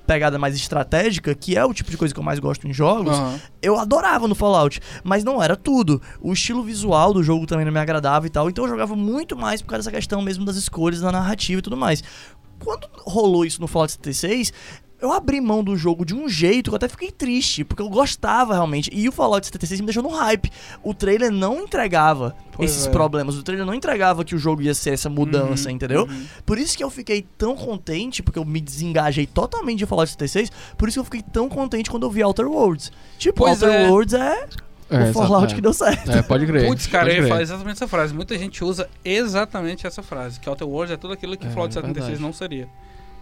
pegada 0.06 0.38
mais 0.38 0.54
estratégica, 0.54 1.34
que 1.34 1.56
é 1.56 1.64
o 1.64 1.74
tipo 1.74 1.90
de 1.90 1.96
coisa 1.96 2.14
que 2.14 2.20
eu 2.20 2.24
mais 2.24 2.38
gosto 2.38 2.66
em 2.66 2.72
jogos, 2.72 3.14
Aham. 3.14 3.40
eu 3.60 3.78
adorava 3.78 4.26
no 4.28 4.34
Fallout, 4.34 4.80
mas 5.02 5.24
não 5.24 5.42
era 5.42 5.56
tudo. 5.56 6.00
O 6.20 6.32
estilo 6.32 6.62
visual 6.62 7.12
do 7.12 7.22
jogo 7.22 7.46
também 7.46 7.64
não 7.64 7.72
me 7.72 7.80
agradava 7.80 8.26
e 8.26 8.30
tal, 8.30 8.48
então 8.48 8.64
eu 8.64 8.70
jogava 8.70 8.94
muito 8.96 9.36
mais 9.36 9.60
por 9.60 9.68
causa 9.68 9.84
dessa 9.84 9.96
questão 9.96 10.22
mesmo 10.22 10.44
das 10.44 10.56
escolhas, 10.56 11.00
da 11.00 11.10
narrativa 11.12 11.58
e 11.58 11.62
tudo 11.62 11.76
mais. 11.76 12.02
Quando 12.64 12.88
rolou 13.04 13.44
isso 13.44 13.60
no 13.60 13.66
Fallout 13.66 13.92
76, 13.92 14.52
eu 15.00 15.12
abri 15.12 15.40
mão 15.40 15.62
do 15.62 15.76
jogo 15.76 16.04
de 16.04 16.14
um 16.14 16.28
jeito 16.28 16.70
que 16.70 16.74
eu 16.74 16.76
até 16.76 16.88
fiquei 16.88 17.10
triste, 17.12 17.64
porque 17.64 17.82
eu 17.82 17.88
gostava 17.88 18.54
realmente. 18.54 18.90
E 18.92 19.08
o 19.08 19.12
Fallout 19.12 19.44
76 19.46 19.80
me 19.80 19.86
deixou 19.86 20.02
no 20.02 20.08
hype. 20.08 20.50
O 20.82 20.94
trailer 20.94 21.30
não 21.30 21.60
entregava 21.62 22.34
Pois 22.52 22.70
esses 22.70 22.86
é. 22.86 22.90
problemas, 22.90 23.36
o 23.36 23.42
trailer 23.42 23.66
não 23.66 23.74
entregava 23.74 24.24
que 24.24 24.34
o 24.34 24.38
jogo 24.38 24.62
ia 24.62 24.72
ser 24.74 24.94
essa 24.94 25.10
mudança, 25.10 25.68
Uhum, 25.68 25.74
entendeu? 25.74 26.02
uhum. 26.10 26.24
Por 26.46 26.58
isso 26.58 26.76
que 26.76 26.82
eu 26.82 26.88
fiquei 26.90 27.26
tão 27.36 27.54
contente, 27.54 28.22
porque 28.22 28.38
eu 28.38 28.44
me 28.44 28.60
desengajei 28.60 29.26
totalmente 29.26 29.78
de 29.80 29.86
Fallout 29.86 30.10
76, 30.10 30.50
por 30.78 30.88
isso 30.88 30.96
que 30.96 31.00
eu 31.00 31.04
fiquei 31.04 31.22
tão 31.22 31.48
contente 31.48 31.90
quando 31.90 32.04
eu 32.04 32.10
vi 32.10 32.22
Outer 32.22 32.46
Worlds. 32.48 32.90
Tipo, 33.18 33.40
Pois 33.44 33.62
Outer 33.62 33.76
é. 33.80 33.88
Worlds 33.88 34.14
é, 34.14 34.48
É, 34.88 35.10
o 35.10 35.12
Fallout 35.12 35.38
exato, 35.46 35.54
que 35.56 35.60
deu 35.60 35.72
certo. 35.74 36.10
é. 36.10 36.18
É, 36.18 36.22
pode 36.22 36.46
crer. 36.46 36.66
Putz, 36.68 36.86
cara, 36.86 37.04
pode 37.04 37.10
eu 37.10 37.14
ia 37.16 37.20
crer. 37.22 37.28
falar 37.28 37.42
exatamente 37.42 37.72
essa 37.76 37.88
frase. 37.88 38.14
Muita 38.14 38.38
gente 38.38 38.64
usa 38.64 38.88
exatamente 39.04 39.86
essa 39.86 40.02
frase. 40.02 40.38
Que 40.40 40.48
Outer 40.48 40.66
Worlds 40.66 40.92
é 40.94 40.96
tudo 40.96 41.12
aquilo 41.12 41.36
que 41.36 41.46
É, 41.46 41.50
Fallout 41.50 41.74
76 41.74 42.06
verdade. 42.06 42.22
não 42.22 42.32
seria. 42.32 42.68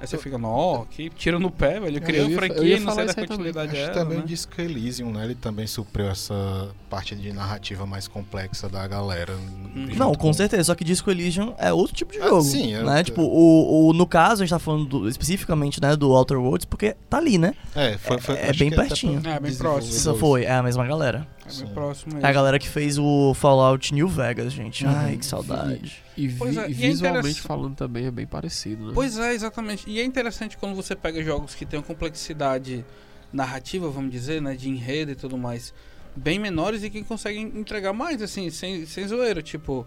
Aí 0.04 0.08
você 0.08 0.18
fica, 0.18 0.38
nó, 0.38 0.84
que 0.90 1.10
tiro 1.10 1.38
no 1.38 1.50
pé, 1.50 1.80
velho. 1.80 1.96
Eu 1.96 2.02
É, 2.02 2.04
criei 2.04 2.20
eu 2.20 2.24
uma 2.26 2.30
ia- 2.30 2.34
eu 2.34 2.38
franquia 2.38 2.64
ia 2.68 2.76
e 2.76 2.80
não 2.80 2.92
sei 2.94 3.04
da 3.04 3.10
isso 3.10 3.20
aí 3.20 3.26
também. 3.26 3.28
continuidade 3.28 3.72
Acho 3.72 3.80
dela, 3.80 3.92
também 3.94 4.18
né? 4.18 4.24
o 4.24 4.26
Disco 4.26 4.60
Elysium, 4.60 5.10
né? 5.12 5.24
Ele 5.24 5.34
também 5.34 5.66
supriu 5.66 6.08
essa 6.08 6.68
parte 6.88 7.14
de 7.16 7.32
narrativa 7.32 7.84
mais 7.86 8.06
complexa 8.06 8.68
da 8.68 8.86
galera. 8.86 9.34
junto 9.74 9.96
Não, 9.98 10.14
com 10.14 10.32
certeza, 10.32 10.64
só 10.64 10.74
que 10.74 10.84
Disco 10.84 11.10
Elysium 11.10 11.54
é 11.58 11.72
outro 11.72 11.94
tipo 11.94 12.12
de 12.12 12.20
Ah, 12.20 12.28
jogo. 12.28 12.42
sim, 12.42 12.72
eu- 12.72 12.84
né? 12.84 13.02
Tipo, 13.02 13.22
o, 13.22 13.88
o- 13.88 13.92
no 13.92 14.06
caso, 14.06 14.42
a 14.42 14.46
gente 14.46 14.50
tá 14.50 14.58
falando 14.58 14.84
do- 14.86 15.08
especificamente 15.08 15.80
né, 15.82 15.96
do 15.96 16.10
Outer 16.12 16.38
Worlds, 16.38 16.64
porque 16.64 16.94
tá 17.10 17.18
ali, 17.18 17.38
né? 17.38 17.54
É, 17.74 17.96
foi, 17.98 18.18
foi, 18.18 18.36
É 18.36 18.50
acho 18.50 18.58
bem 18.58 18.68
que 18.70 18.74
até 18.74 18.88
pertinho. 18.88 19.22
É, 19.26 19.40
bem 19.40 19.54
próximo. 19.54 20.14
Foi, 20.16 20.44
é 20.44 20.52
a 20.52 20.62
mesma 20.62 20.86
galera. 20.86 21.26
É 21.46 21.50
Sim. 21.50 21.64
bem 21.64 21.74
próximo 21.74 22.12
É 22.12 22.14
a 22.14 22.20
mesmo. 22.20 22.34
galera 22.34 22.58
que 22.58 22.68
fez 22.68 22.98
o 22.98 23.34
Fallout 23.34 23.92
New 23.94 24.08
Vegas, 24.08 24.52
gente. 24.52 24.84
Uhum. 24.86 24.92
Ai, 24.94 25.16
que 25.16 25.26
saudade. 25.26 26.02
E, 26.16 26.26
vi- 26.28 26.38
Pois 26.38 26.56
é, 26.56 26.68
e 26.68 26.72
e 26.72 26.84
é 26.84 26.88
visualmente 26.88 27.40
falando 27.40 27.74
também 27.76 28.06
é 28.06 28.10
bem 28.10 28.26
parecido, 28.26 28.86
né? 28.86 28.92
Pois 28.94 29.18
é, 29.18 29.34
exatamente. 29.34 29.88
E 29.88 30.00
é 30.00 30.04
interessante 30.04 30.56
quando 30.56 30.74
você 30.74 30.94
pega 30.96 31.22
jogos 31.22 31.54
que 31.54 31.66
têm 31.66 31.78
uma 31.78 31.84
complexidade 31.84 32.84
narrativa, 33.32 33.90
vamos 33.90 34.10
dizer, 34.10 34.40
né, 34.40 34.54
de 34.54 34.68
enredo 34.70 35.10
e 35.12 35.14
tudo 35.16 35.36
mais, 35.36 35.74
bem 36.16 36.38
menores 36.38 36.82
e 36.84 36.90
que 36.90 37.02
conseguem 37.02 37.42
entregar 37.58 37.92
mais, 37.92 38.22
assim, 38.22 38.48
sem, 38.50 38.86
sem 38.86 39.06
zoeira. 39.08 39.42
Tipo, 39.42 39.86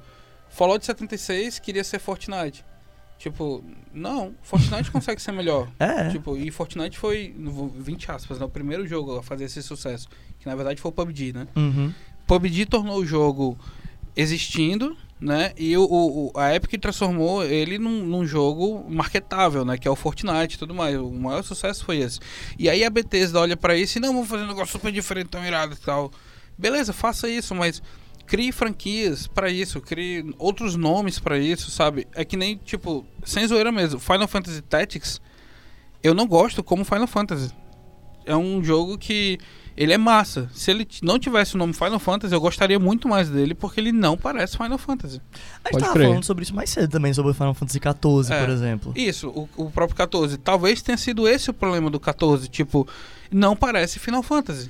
Fallout 0.50 0.86
76 0.86 1.58
queria 1.60 1.84
ser 1.84 2.00
Fortnite. 2.00 2.64
Tipo, 3.18 3.64
não, 3.92 4.36
Fortnite 4.44 4.92
consegue 4.92 5.20
ser 5.22 5.32
melhor. 5.32 5.68
É. 5.80 6.10
Tipo, 6.10 6.38
e 6.38 6.52
Fortnite 6.52 6.98
foi, 7.00 7.34
no- 7.36 7.70
20 7.70 8.12
aspas, 8.12 8.38
né, 8.38 8.46
o 8.46 8.50
primeiro 8.50 8.86
jogo 8.86 9.18
a 9.18 9.24
fazer 9.24 9.46
esse 9.46 9.64
sucesso. 9.64 10.08
Que 10.48 10.50
na 10.50 10.56
verdade 10.56 10.80
foi 10.80 10.90
o 10.90 10.94
PUBG, 10.94 11.34
né? 11.34 11.48
Uhum. 11.58 11.94
PUBG 12.26 12.66
tornou 12.68 12.98
o 13.00 13.06
jogo 13.06 13.58
existindo, 14.16 14.96
né? 15.20 15.52
E 15.58 15.76
o, 15.78 15.84
o- 15.84 16.32
a 16.40 16.56
Epic 16.56 16.80
transformou 16.82 17.44
ele 17.44 17.78
num, 17.78 18.06
num 18.06 18.26
jogo 18.26 18.86
marketável, 18.90 19.66
né? 19.66 19.78
Que 19.78 19.88
é 19.88 19.92
o 19.92 19.96
Fortnite 19.96 20.56
e 20.56 20.58
tudo 20.58 20.74
mais. 20.74 20.98
O 20.98 21.10
maior 21.12 21.44
sucesso 21.44 21.84
foi 21.84 21.98
esse. 21.98 22.20
E 22.58 22.70
aí 22.70 22.84
a 22.84 22.90
Bethesda 22.90 23.40
olha 23.40 23.58
pra 23.58 23.76
isso 23.76 23.98
e 23.98 24.02
não, 24.02 24.14
vamos 24.14 24.30
fazer 24.30 24.44
um 24.44 24.48
negócio 24.48 24.72
super 24.72 24.92
diferente, 24.92 25.28
tão 25.30 25.46
irado 25.46 25.74
e 25.74 25.78
tal. 25.78 26.12
Beleza, 26.58 26.94
faça 26.94 27.28
isso, 27.30 27.54
mas 27.54 27.82
crie 28.26 28.52
franquias 28.52 29.28
pra 29.28 29.50
isso, 29.50 29.80
crie 29.82 30.34
outros 30.40 30.76
nomes 30.76 31.20
pra 31.20 31.38
isso, 31.38 31.70
sabe? 31.72 32.08
É 32.16 32.26
que 32.26 32.36
nem, 32.38 32.58
tipo, 32.58 33.06
sem 33.24 33.46
zoeira 33.48 33.72
mesmo, 33.72 34.00
Final 34.00 34.28
Fantasy 34.28 34.62
Tactics, 34.62 35.22
eu 36.04 36.14
não 36.14 36.26
gosto 36.28 36.64
como 36.64 36.84
Final 36.84 37.08
Fantasy. 37.08 37.52
É 38.26 38.36
um 38.36 38.62
jogo 38.64 38.98
que 38.98 39.38
ele 39.78 39.94
é 39.94 39.98
massa. 39.98 40.50
Se 40.54 40.72
ele 40.72 40.88
não 41.04 41.18
tivesse 41.20 41.56
o 41.56 41.58
nome 41.58 41.72
Final 41.72 42.00
Fantasy, 42.00 42.34
eu 42.34 42.42
gostaria 42.42 42.80
muito 42.80 43.08
mais 43.08 43.30
dele, 43.30 43.54
porque 43.54 43.80
ele 43.80 43.92
não 43.92 44.18
parece 44.18 44.58
Final 44.58 44.78
Fantasy. 44.78 45.22
A 45.64 45.70
gente 45.70 45.72
Pode 45.72 45.84
tava 45.84 45.94
crer. 45.94 46.08
falando 46.08 46.24
sobre 46.24 46.44
isso 46.44 46.56
mais 46.56 46.70
cedo 46.72 46.90
também, 46.90 47.14
sobre 47.14 47.32
o 47.32 47.34
Final 47.36 47.54
Fantasy 47.54 47.80
XIV, 47.80 48.34
É. 48.34 48.40
por 48.42 48.50
exemplo. 48.50 48.94
Isso, 48.96 49.30
o, 49.30 49.48
o 49.56 49.72
próprio 49.72 49.96
14. 49.96 50.38
Talvez 50.40 50.82
tenha 50.82 50.98
sido 50.98 51.28
esse 51.28 51.50
o 51.50 51.54
problema 51.54 51.90
do 51.90 52.00
14. 52.00 52.48
Tipo, 52.50 52.88
não 53.32 53.56
parece 53.56 54.00
Final 54.00 54.24
Fantasy. 54.24 54.70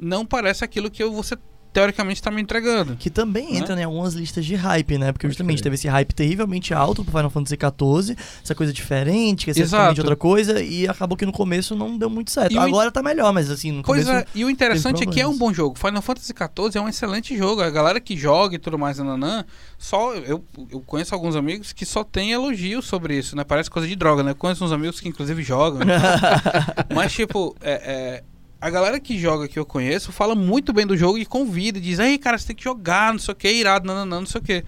Não 0.00 0.24
parece 0.24 0.64
aquilo 0.64 0.90
que 0.90 1.02
eu- 1.02 1.12
você 1.12 1.36
teoricamente 1.78 2.20
está 2.20 2.30
me 2.30 2.42
entregando. 2.42 2.96
Que 2.96 3.08
também 3.10 3.52
Né? 3.52 3.58
entra 3.58 3.80
em 3.80 3.84
algumas 3.84 4.14
listas 4.14 4.44
de 4.44 4.54
hype, 4.54 4.98
né? 4.98 5.12
Porque 5.12 5.26
justamente 5.28 5.62
teve 5.62 5.76
esse 5.76 5.86
hype 5.88 6.12
terrivelmente 6.14 6.74
alto 6.74 7.04
pro 7.04 7.12
Final 7.12 7.30
Fantasy 7.30 7.56
XIV, 7.56 8.16
essa 8.42 8.54
coisa 8.54 8.72
diferente, 8.72 9.44
que 9.44 9.50
é 9.50 9.62
exatamente 9.62 10.00
outra 10.00 10.16
coisa, 10.16 10.60
e 10.62 10.88
acabou 10.88 11.16
que 11.16 11.24
no 11.26 11.32
começo 11.32 11.76
não 11.76 11.96
deu 11.96 12.10
muito 12.10 12.30
certo. 12.30 12.52
E 12.52 12.58
o 12.58 12.62
in- 12.62 12.68
Agora 12.68 12.90
tá 12.90 13.02
melhor, 13.02 13.32
mas 13.32 13.50
assim, 13.50 13.70
no 13.72 13.82
Pois 13.82 14.04
começo. 14.04 14.24
é, 14.24 14.26
e 14.34 14.44
o 14.44 14.50
interessante 14.50 15.02
é 15.02 15.06
que 15.06 15.20
é 15.20 15.26
um 15.26 15.36
bom 15.38 15.52
jogo. 15.52 15.78
Final 15.78 16.02
Fantasy 16.02 16.32
XIV 16.36 16.76
é 16.78 16.80
um 16.80 16.88
excelente 16.88 17.36
jogo. 17.36 17.62
A 17.62 17.70
galera 17.70 18.00
que 18.00 18.16
joga 18.16 18.56
e 18.56 18.58
tudo 18.58 18.78
mais, 18.78 18.98
nananã, 18.98 19.44
só 19.78 20.14
eu, 20.14 20.44
eu 20.70 20.80
conheço 20.80 21.14
alguns 21.14 21.36
amigos 21.36 21.72
que 21.72 21.86
só 21.86 22.02
tem 22.02 22.32
elogios 22.32 22.86
sobre 22.86 23.16
isso, 23.16 23.36
né? 23.36 23.44
Parece 23.44 23.70
coisa 23.70 23.86
de 23.86 23.94
droga, 23.94 24.22
né? 24.22 24.32
Eu 24.32 24.36
conheço 24.36 24.64
uns 24.64 24.72
amigos 24.72 25.00
que 25.00 25.08
inclusive 25.08 25.42
jogam. 25.42 25.80
Mas, 26.94 27.12
tipo, 27.12 27.54
é, 27.60 27.72
é, 27.72 28.22
a 28.60 28.70
galera 28.70 28.98
que 28.98 29.18
joga 29.18 29.48
que 29.48 29.58
eu 29.58 29.64
conheço 29.64 30.12
fala 30.12 30.34
muito 30.34 30.72
bem 30.72 30.86
do 30.86 30.96
jogo 30.96 31.18
e 31.18 31.24
convida, 31.24 31.78
e 31.78 31.80
diz, 31.80 32.00
aí, 32.00 32.18
cara, 32.18 32.36
você 32.36 32.48
tem 32.48 32.56
que 32.56 32.64
jogar, 32.64 33.12
não 33.12 33.18
sei 33.18 33.32
o 33.32 33.36
que, 33.36 33.48
irado, 33.50 33.86
não, 33.86 33.94
não, 33.94 34.06
não, 34.06 34.20
não 34.20 34.26
sei 34.26 34.40
o 34.40 34.44
que. 34.44 34.64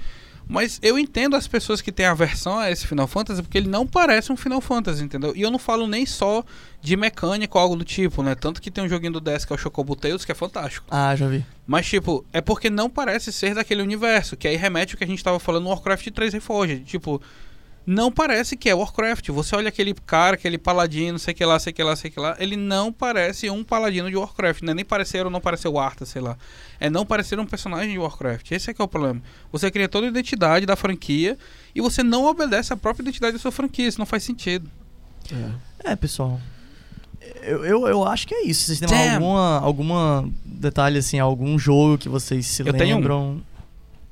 Mas 0.50 0.80
eu 0.82 0.98
entendo 0.98 1.36
as 1.36 1.46
pessoas 1.46 1.80
que 1.80 1.92
têm 1.92 2.06
aversão 2.06 2.58
a 2.58 2.72
esse 2.72 2.84
Final 2.84 3.06
Fantasy 3.06 3.40
porque 3.40 3.56
ele 3.56 3.68
não 3.68 3.86
parece 3.86 4.32
um 4.32 4.36
Final 4.36 4.60
Fantasy, 4.60 5.04
entendeu? 5.04 5.32
E 5.36 5.42
eu 5.42 5.50
não 5.50 5.60
falo 5.60 5.86
nem 5.86 6.04
só 6.04 6.44
de 6.82 6.96
mecânica 6.96 7.56
ou 7.56 7.62
algo 7.62 7.76
do 7.76 7.84
tipo, 7.84 8.20
né? 8.20 8.34
Tanto 8.34 8.60
que 8.60 8.68
tem 8.68 8.82
um 8.82 8.88
joguinho 8.88 9.12
do 9.12 9.20
DS 9.20 9.44
que 9.44 9.52
é 9.52 9.54
o 9.54 9.58
Chocobo 9.58 9.94
Tales, 9.94 10.24
que 10.24 10.32
é 10.32 10.34
fantástico. 10.34 10.84
Ah, 10.90 11.14
já 11.14 11.28
vi. 11.28 11.46
Mas, 11.64 11.86
tipo, 11.86 12.24
é 12.32 12.40
porque 12.40 12.68
não 12.68 12.90
parece 12.90 13.32
ser 13.32 13.54
daquele 13.54 13.80
universo, 13.80 14.36
que 14.36 14.48
aí 14.48 14.56
remete 14.56 14.94
ao 14.94 14.98
que 14.98 15.04
a 15.04 15.06
gente 15.06 15.22
tava 15.22 15.38
falando 15.38 15.62
no 15.62 15.70
Warcraft 15.70 16.08
3 16.08 16.32
Reforged. 16.32 16.84
Tipo, 16.84 17.22
não 17.86 18.12
parece 18.12 18.56
que 18.56 18.68
é 18.68 18.74
Warcraft. 18.74 19.28
Você 19.30 19.56
olha 19.56 19.68
aquele 19.68 19.94
cara, 19.94 20.34
aquele 20.34 20.58
paladino, 20.58 21.18
sei 21.18 21.34
que 21.34 21.44
lá, 21.44 21.58
sei 21.58 21.72
que 21.72 21.82
lá, 21.82 21.96
sei 21.96 22.10
que 22.10 22.20
lá, 22.20 22.36
ele 22.38 22.56
não 22.56 22.92
parece 22.92 23.48
um 23.50 23.64
paladino 23.64 24.08
de 24.10 24.16
Warcraft. 24.16 24.62
Não 24.62 24.72
é 24.72 24.74
nem 24.74 24.84
parecer 24.84 25.24
ou 25.24 25.30
não 25.30 25.40
parecer 25.40 25.68
o 25.68 25.78
Arthur, 25.78 26.06
sei 26.06 26.22
lá. 26.22 26.36
É 26.78 26.90
não 26.90 27.04
parecer 27.06 27.38
um 27.40 27.46
personagem 27.46 27.92
de 27.92 27.98
Warcraft. 27.98 28.52
Esse 28.52 28.70
é 28.70 28.74
que 28.74 28.80
é 28.80 28.84
o 28.84 28.88
problema. 28.88 29.22
Você 29.50 29.70
cria 29.70 29.88
toda 29.88 30.06
a 30.06 30.10
identidade 30.10 30.66
da 30.66 30.76
franquia 30.76 31.38
e 31.74 31.80
você 31.80 32.02
não 32.02 32.26
obedece 32.26 32.72
a 32.72 32.76
própria 32.76 33.02
identidade 33.02 33.32
da 33.32 33.38
sua 33.38 33.52
franquia. 33.52 33.88
Isso 33.88 33.98
não 33.98 34.06
faz 34.06 34.22
sentido. 34.22 34.70
É. 35.32 35.92
É, 35.92 35.96
pessoal. 35.96 36.40
Eu, 37.42 37.64
eu, 37.64 37.86
eu 37.86 38.04
acho 38.04 38.26
que 38.26 38.34
é 38.34 38.44
isso. 38.44 38.66
Vocês 38.66 38.80
têm 38.80 38.88
Damn. 38.88 39.14
alguma, 39.14 39.58
alguma 39.60 40.30
detalhe, 40.44 40.98
assim, 40.98 41.18
algum 41.18 41.58
jogo 41.58 41.98
que 41.98 42.08
vocês 42.08 42.46
se 42.46 42.62
Eu 42.62 42.72
tenho 42.72 42.96
um. 42.96 42.98
lembram? 42.98 43.42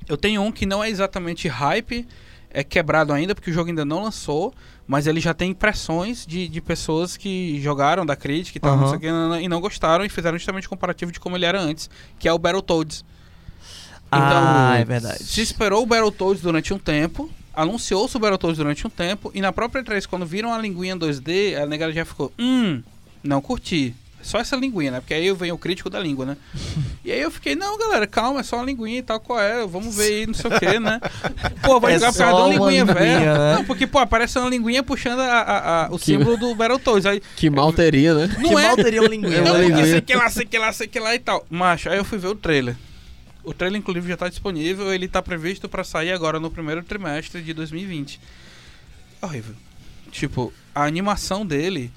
Eu 0.08 0.16
tenho 0.16 0.42
um 0.42 0.50
que 0.50 0.64
não 0.64 0.82
é 0.82 0.88
exatamente 0.88 1.48
hype, 1.48 2.06
é 2.50 2.64
quebrado 2.64 3.12
ainda, 3.12 3.34
porque 3.34 3.50
o 3.50 3.52
jogo 3.52 3.68
ainda 3.68 3.84
não 3.84 4.02
lançou, 4.02 4.52
mas 4.86 5.06
ele 5.06 5.20
já 5.20 5.34
tem 5.34 5.50
impressões 5.50 6.26
de, 6.26 6.48
de 6.48 6.60
pessoas 6.60 7.16
que 7.16 7.60
jogaram 7.60 8.04
da 8.06 8.16
crítica 8.16 8.58
e 8.58 8.60
tal, 8.60 8.76
não 8.76 8.84
Aham. 8.86 8.88
sei 8.88 8.96
o 8.98 9.00
que, 9.38 9.44
e 9.44 9.48
não 9.48 9.60
gostaram 9.60 10.04
e 10.04 10.08
fizeram 10.08 10.38
justamente 10.38 10.66
o 10.66 10.70
comparativo 10.70 11.12
de 11.12 11.20
como 11.20 11.36
ele 11.36 11.44
era 11.44 11.60
antes, 11.60 11.90
que 12.18 12.26
é 12.28 12.32
o 12.32 12.38
Battletoads. 12.38 13.04
ah, 14.10 14.18
Então, 14.18 14.74
é 14.74 14.84
verdade. 14.84 15.24
Se 15.24 15.40
esperou 15.40 15.82
o 15.82 15.86
Battletoads 15.86 16.42
durante 16.42 16.72
um 16.72 16.78
tempo, 16.78 17.30
anunciou-se 17.54 18.16
o 18.16 18.20
Battletoads 18.20 18.58
durante 18.58 18.86
um 18.86 18.90
tempo, 18.90 19.30
e 19.34 19.40
na 19.40 19.52
própria 19.52 19.82
E3, 19.82 20.06
quando 20.06 20.24
viram 20.24 20.52
a 20.52 20.58
linguinha 20.58 20.96
2D, 20.96 21.56
a 21.60 21.66
negada 21.66 21.92
já 21.92 22.04
ficou, 22.04 22.32
hum, 22.38 22.82
não 23.22 23.40
curti. 23.40 23.94
Só 24.28 24.38
essa 24.38 24.54
linguinha, 24.56 24.90
né? 24.90 25.00
Porque 25.00 25.14
aí 25.14 25.32
vem 25.32 25.50
o 25.52 25.56
crítico 25.56 25.88
da 25.88 25.98
língua, 25.98 26.26
né? 26.26 26.36
e 27.02 27.10
aí 27.10 27.18
eu 27.20 27.30
fiquei, 27.30 27.56
não, 27.56 27.78
galera, 27.78 28.06
calma, 28.06 28.40
é 28.40 28.42
só 28.42 28.56
uma 28.56 28.66
linguinha 28.66 28.98
e 28.98 29.02
tal, 29.02 29.18
qual 29.18 29.40
é? 29.40 29.66
Vamos 29.66 29.96
ver 29.96 30.02
aí, 30.04 30.26
não 30.26 30.34
sei 30.34 30.50
o 30.50 30.58
que, 30.60 30.78
né? 30.78 31.00
Pô, 31.64 31.80
vai 31.80 31.94
É 31.94 31.98
jogar 31.98 32.12
por 32.12 32.18
causa 32.18 32.34
de 32.34 32.40
uma 32.58 32.66
linguinha 32.70 32.84
velha. 32.84 33.00
linguinha, 33.14 33.38
né? 33.38 33.54
Não, 33.54 33.64
porque, 33.64 33.86
pô, 33.86 33.98
aparece 33.98 34.38
uma 34.38 34.50
linguinha 34.50 34.82
puxando 34.82 35.20
a- 35.20 35.24
a- 35.24 35.84
a- 35.86 35.88
o 35.90 35.98
Que- 35.98 36.04
símbolo 36.04 36.36
do 36.36 36.54
Battletoads. 36.54 37.06
Aí, 37.06 37.22
Que 37.36 37.48
mal 37.48 37.72
teria, 37.72 38.12
né? 38.12 38.36
não 38.38 38.50
que 38.50 38.56
é, 38.56 38.62
mal 38.66 38.76
teria 38.76 39.00
uma 39.00 39.08
linguinha. 39.08 39.40
Não, 39.40 39.56
né? 39.56 39.64
porque 39.70 39.84
sei 39.86 40.00
que 40.02 40.14
lá, 40.14 40.28
sei 40.30 40.44
que 40.46 40.58
lá, 40.58 40.72
sei 40.74 40.86
que 40.88 41.00
lá 41.00 41.14
e 41.14 41.18
tal. 41.18 41.46
Macho, 41.48 41.88
aí 41.88 41.96
eu 41.96 42.04
fui 42.04 42.18
ver 42.18 42.28
o 42.28 42.34
trailer. 42.34 42.76
O 43.42 43.54
trailer, 43.54 43.78
inclusive, 43.80 44.06
já 44.06 44.16
tá 44.18 44.28
disponível. 44.28 44.92
Ele 44.92 45.08
tá 45.08 45.22
previsto 45.22 45.70
pra 45.70 45.82
sair 45.82 46.12
agora 46.12 46.38
no 46.38 46.50
primeiro 46.50 46.82
trimestre 46.82 47.40
de 47.40 47.54
2020. 47.54 48.20
Horrível. 49.22 49.54
Tipo, 50.12 50.52
a 50.74 50.84
animação 50.84 51.46
dele 51.46 51.90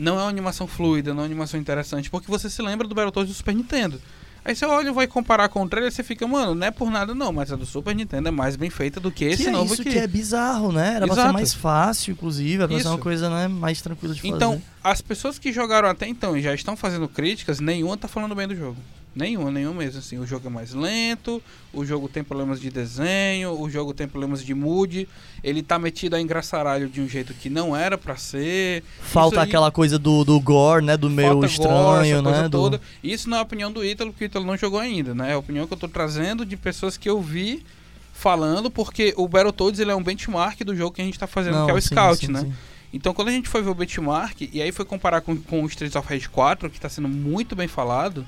não 0.00 0.18
é 0.18 0.22
uma 0.22 0.30
animação 0.30 0.66
fluida, 0.66 1.12
não 1.12 1.20
é 1.20 1.22
uma 1.22 1.26
animação 1.26 1.60
interessante, 1.60 2.10
porque 2.10 2.30
você 2.30 2.48
se 2.48 2.62
lembra 2.62 2.88
do 2.88 2.94
Battletoads 2.94 3.30
do 3.30 3.36
Super 3.36 3.54
Nintendo. 3.54 4.00
Aí 4.42 4.56
você 4.56 4.64
olha 4.64 4.88
e 4.88 4.92
vai 4.92 5.06
comparar 5.06 5.50
com 5.50 5.62
o 5.62 5.68
trailer 5.68 5.92
e 5.92 5.94
você 5.94 6.02
fica, 6.02 6.26
mano, 6.26 6.54
não 6.54 6.66
é 6.66 6.70
por 6.70 6.90
nada 6.90 7.14
não, 7.14 7.30
mas 7.30 7.52
a 7.52 7.56
do 7.56 7.66
Super 7.66 7.94
Nintendo 7.94 8.28
é 8.28 8.30
mais 8.30 8.56
bem 8.56 8.70
feita 8.70 8.98
do 8.98 9.10
que 9.10 9.26
esse 9.26 9.42
que 9.42 9.48
é 9.50 9.52
novo 9.52 9.74
isso 9.74 9.82
aqui. 9.82 9.90
que 9.90 9.98
é 9.98 10.06
bizarro, 10.06 10.72
né? 10.72 10.94
Era 10.96 11.06
pra 11.06 11.14
ser 11.14 11.20
Exato. 11.20 11.34
mais 11.34 11.52
fácil, 11.52 12.12
inclusive. 12.12 12.54
Era 12.54 12.68
pra 12.68 12.80
ser 12.80 12.88
uma 12.88 12.96
coisa 12.96 13.28
né, 13.28 13.48
mais 13.48 13.82
tranquila 13.82 14.14
de 14.14 14.22
fazer. 14.22 14.34
Então, 14.34 14.62
as 14.82 15.02
pessoas 15.02 15.38
que 15.38 15.52
jogaram 15.52 15.90
até 15.90 16.08
então 16.08 16.34
e 16.34 16.40
já 16.40 16.54
estão 16.54 16.74
fazendo 16.74 17.06
críticas, 17.06 17.60
nenhuma 17.60 17.98
tá 17.98 18.08
falando 18.08 18.34
bem 18.34 18.48
do 18.48 18.56
jogo. 18.56 18.78
Nenhuma, 19.14 19.50
nenhuma 19.50 19.74
mesmo. 19.80 19.98
Assim, 19.98 20.18
o 20.18 20.26
jogo 20.26 20.46
é 20.46 20.50
mais 20.50 20.72
lento, 20.72 21.42
o 21.72 21.84
jogo 21.84 22.08
tem 22.08 22.22
problemas 22.22 22.60
de 22.60 22.70
desenho, 22.70 23.60
o 23.60 23.68
jogo 23.68 23.92
tem 23.92 24.06
problemas 24.06 24.44
de 24.44 24.54
mood, 24.54 25.08
ele 25.42 25.62
tá 25.62 25.78
metido 25.80 26.14
a 26.14 26.20
engraçaralho 26.20 26.88
de 26.88 27.00
um 27.00 27.08
jeito 27.08 27.34
que 27.34 27.50
não 27.50 27.74
era 27.76 27.98
pra 27.98 28.16
ser. 28.16 28.84
Falta 29.00 29.40
aí- 29.42 29.48
aquela 29.48 29.70
coisa 29.72 29.98
do, 29.98 30.24
do 30.24 30.38
gore, 30.40 30.84
né? 30.84 30.96
Do 30.96 31.10
meio 31.10 31.44
estranho, 31.44 31.72
gore, 31.72 32.12
né? 32.14 32.22
coisa 32.22 32.48
do- 32.48 32.50
toda. 32.58 32.80
Isso 33.02 33.28
não 33.28 33.36
é 33.38 33.40
a 33.40 33.42
opinião 33.42 33.72
do 33.72 33.84
Ítalo, 33.84 34.12
porque 34.12 34.24
o 34.24 34.26
Ítalo 34.26 34.46
não 34.46 34.56
jogou 34.56 34.78
ainda, 34.78 35.12
né? 35.14 35.30
É 35.30 35.32
a 35.32 35.38
opinião 35.38 35.66
que 35.66 35.72
eu 35.74 35.78
tô 35.78 35.88
trazendo 35.88 36.46
de 36.46 36.56
pessoas 36.56 36.96
que 36.96 37.08
eu 37.10 37.20
vi 37.20 37.64
falando, 38.12 38.70
porque 38.70 39.14
o 39.16 39.26
Battletoads 39.26 39.80
ele 39.80 39.90
é 39.90 39.94
um 39.94 40.02
benchmark 40.02 40.60
do 40.62 40.76
jogo 40.76 40.92
que 40.94 41.00
a 41.02 41.04
gente 41.04 41.18
tá 41.18 41.26
fazendo, 41.26 41.54
Não, 41.56 41.64
que 41.66 41.72
é 41.72 41.74
o 41.74 41.80
sim, 41.80 41.88
Scout, 41.88 42.26
sim, 42.26 42.32
né? 42.32 42.40
sim. 42.40 42.52
Então, 42.92 43.14
quando 43.14 43.28
a 43.28 43.32
gente 43.32 43.48
foi 43.48 43.62
ver 43.62 43.70
o 43.70 43.74
benchmark, 43.74 44.42
e 44.52 44.60
aí 44.60 44.72
foi 44.72 44.84
comparar 44.84 45.20
com, 45.20 45.36
com 45.36 45.62
o 45.62 45.66
Streets 45.66 45.96
of 45.96 46.08
Rage 46.08 46.28
4, 46.28 46.68
que 46.68 46.78
tá 46.80 46.88
sendo 46.88 47.08
muito 47.08 47.54
bem 47.56 47.68
falado, 47.68 48.26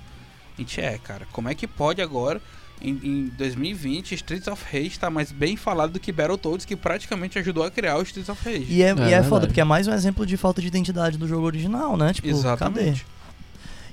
a 0.62 0.64
gente 0.64 0.80
é, 0.80 0.98
cara, 0.98 1.26
como 1.32 1.48
é 1.48 1.54
que 1.54 1.66
pode 1.66 2.00
agora, 2.00 2.40
em, 2.80 2.98
em 3.02 3.32
2020, 3.36 4.14
Streets 4.14 4.48
of 4.48 4.64
Rage 4.70 4.98
tá 4.98 5.10
mais 5.10 5.30
bem 5.30 5.56
falado 5.56 5.92
do 5.92 6.00
que 6.00 6.10
Battletoads, 6.10 6.64
que 6.64 6.76
praticamente 6.76 7.38
ajudou 7.38 7.64
a 7.64 7.70
criar 7.70 7.98
o 7.98 8.02
Streets 8.02 8.28
of 8.28 8.44
Rage. 8.44 8.66
E 8.68 8.82
é, 8.82 8.94
e 8.94 9.12
é 9.12 9.22
foda, 9.22 9.46
porque 9.46 9.60
é 9.60 9.64
mais 9.64 9.86
um 9.86 9.92
exemplo 9.92 10.26
de 10.26 10.36
falta 10.36 10.60
de 10.60 10.66
identidade 10.66 11.16
do 11.16 11.28
jogo 11.28 11.46
original, 11.46 11.96
né? 11.96 12.12
Tipo, 12.12 12.28
cadê? 12.28 12.38
Exatamente. 12.38 13.06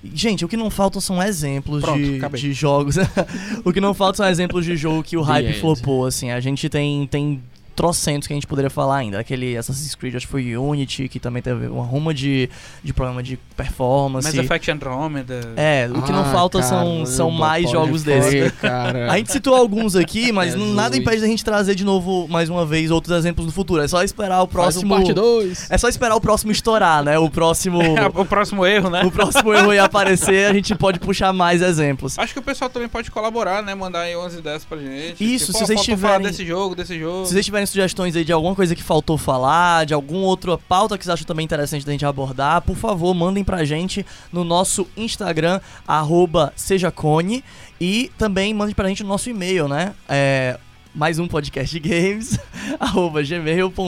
Gente, 0.01 0.45
o 0.45 0.47
que 0.47 0.55
não 0.55 0.70
faltam 0.70 1.01
são 1.01 1.22
exemplos 1.22 1.82
Pronto, 1.82 1.99
de, 1.99 2.20
de 2.20 2.53
jogos. 2.53 2.95
o 3.65 3.74
que 3.74 3.82
não 3.82 3.93
falta 3.93 4.17
são 4.17 4.28
exemplos 4.28 4.63
de 4.63 4.78
jogo 4.78 5.03
que 5.03 5.17
o 5.17 5.22
hype 5.22 5.59
flopou, 5.59 6.05
assim. 6.05 6.32
A 6.32 6.39
gente 6.39 6.70
tem, 6.70 7.05
tem 7.07 7.43
trocentos 7.80 8.27
que 8.27 8.34
a 8.34 8.36
gente 8.36 8.45
poderia 8.45 8.69
falar 8.69 8.97
ainda. 8.97 9.17
Aquele 9.21 9.55
Assassin's 9.55 9.95
Creed, 9.95 10.13
acho 10.15 10.25
que 10.25 10.32
foi 10.32 10.57
Unity, 10.57 11.07
que 11.07 11.17
também 11.17 11.41
teve 11.41 11.67
uma 11.67 11.86
ruma 11.86 12.13
de, 12.13 12.49
de 12.84 12.91
problema 12.91 13.23
de 13.23 13.38
performance. 13.55 14.27
Mass 14.27 14.36
Effect 14.36 14.69
Andromeda. 14.69 15.53
É, 15.55 15.89
o 15.89 16.01
que 16.01 16.11
não 16.11 16.23
Ah, 16.23 16.32
falta 16.34 16.61
são, 16.61 16.77
caramba, 16.86 17.05
são 17.05 17.32
mais 17.32 17.71
jogos 17.71 18.03
crer, 18.03 18.21
desses. 18.21 18.59
Cara. 18.59 19.07
A 19.09 19.17
gente 19.17 19.32
citou 19.32 19.55
alguns 19.55 19.95
aqui, 19.95 20.30
mas 20.34 20.51
Jesus. 20.51 20.75
nada 20.75 20.97
impede 20.97 21.21
da 21.21 21.27
gente 21.27 21.41
trazer 21.45 21.73
de 21.73 21.86
novo, 21.86 22.27
mais 22.27 22.49
uma 22.49 22.65
vez, 22.65 22.91
outros 22.91 23.15
exemplos 23.17 23.45
no 23.45 23.51
futuro. 23.53 23.82
É 23.82 23.88
só 23.88 24.03
esperar 24.03 24.43
o 24.43 24.47
Faz 24.47 24.75
um 24.75 24.82
próximo. 24.82 24.95
parte 24.95 25.13
2. 25.13 25.71
É 25.71 25.77
só 25.77 25.88
esperar 25.88 26.17
o 26.17 26.19
próximo 26.21 26.51
estourar, 26.51 27.01
né? 27.01 27.17
O 27.17 27.30
próximo. 27.30 27.80
o 28.13 28.25
próximo 28.25 28.65
erro, 28.65 28.89
né? 28.89 29.03
o 29.05 29.11
próximo 29.11 29.53
erro 29.53 29.73
ia 29.73 29.86
aparecer, 29.86 30.49
a 30.49 30.53
gente 30.53 30.75
pode 30.75 30.99
puxar 30.99 31.32
mais 31.32 31.61
exemplos. 31.61 32.19
Acho 32.19 32.34
que 32.34 32.39
o 32.39 32.43
pessoal 32.43 32.69
também 32.69 32.89
pode 32.89 33.09
colaborar, 33.09 33.63
né? 33.63 33.73
Mandar 33.73 34.01
aí 34.01 34.17
umas 34.17 34.34
ideias 34.34 34.65
pra 34.65 34.77
gente. 34.77 35.23
Isso, 35.23 35.45
Tipo, 35.53 35.59
se 35.59 35.65
vocês 35.65 35.82
tiverem- 35.82 36.27
desse 36.27 36.45
jogo, 36.45 36.75
desse 36.75 36.99
jogo. 36.99 37.25
Se 37.25 37.32
vocês 37.32 37.45
tiverem 37.45 37.68
sugestões 37.70 38.15
aí 38.15 38.24
de 38.26 38.32
alguma 38.32 38.55
coisa 38.55 38.76
que 38.76 38.84
faltou 38.84 39.17
falar, 39.17 39.86
de 39.86 39.93
alguma 39.93 40.26
outra 40.26 40.57
pauta 40.57 40.97
que 40.97 41.03
vocês 41.03 41.13
acham 41.13 41.26
também 41.26 41.45
interessante 41.45 41.86
da 41.86 41.91
gente 41.91 42.05
abordar, 42.05 42.61
por 42.61 42.76
favor, 42.76 43.13
mandem 43.13 43.43
pra 43.43 43.63
gente 43.63 44.05
no 44.32 44.43
nosso 44.43 44.88
Instagram, 44.97 45.59
arroba 45.88 46.51
sejacone, 46.55 47.43
e 47.80 48.11
também 48.17 48.53
mandem 48.53 48.76
pra 48.76 48.88
gente 48.88 49.03
no 49.03 49.09
nosso 49.09 49.30
e-mail, 49.30 49.67
né? 49.67 49.93
É, 50.07 50.59
mais 50.93 51.20
um 51.20 51.28
podcast 51.28 51.80
games, 51.80 52.38
arroba 52.80 53.22
gmail.com.b 53.24 53.84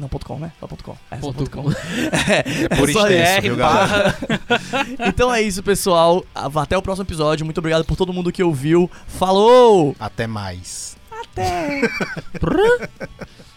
não, 0.00 0.08
ponto 0.08 0.24
.com, 0.24 0.38
né? 0.38 0.50
Só 0.58 0.66
ponto 0.66 0.82
.com. 0.82 0.96
É, 1.10 1.20
só 1.20 1.30
ponto 1.30 1.50
.com. 1.50 1.64
É 2.70 2.74
por 2.74 2.90
só 2.90 3.06
extenso, 3.06 3.32
R 3.32 3.40
viu, 3.42 3.56
galera? 3.56 4.16
Então 5.06 5.32
é 5.32 5.42
isso, 5.42 5.62
pessoal. 5.62 6.24
Até 6.34 6.78
o 6.78 6.80
próximo 6.80 7.04
episódio. 7.04 7.44
Muito 7.44 7.58
obrigado 7.58 7.84
por 7.84 7.96
todo 7.96 8.10
mundo 8.10 8.32
que 8.32 8.42
ouviu. 8.42 8.90
Falou! 9.06 9.94
Até 10.00 10.26
mais. 10.26 10.96
Até! 11.32 11.82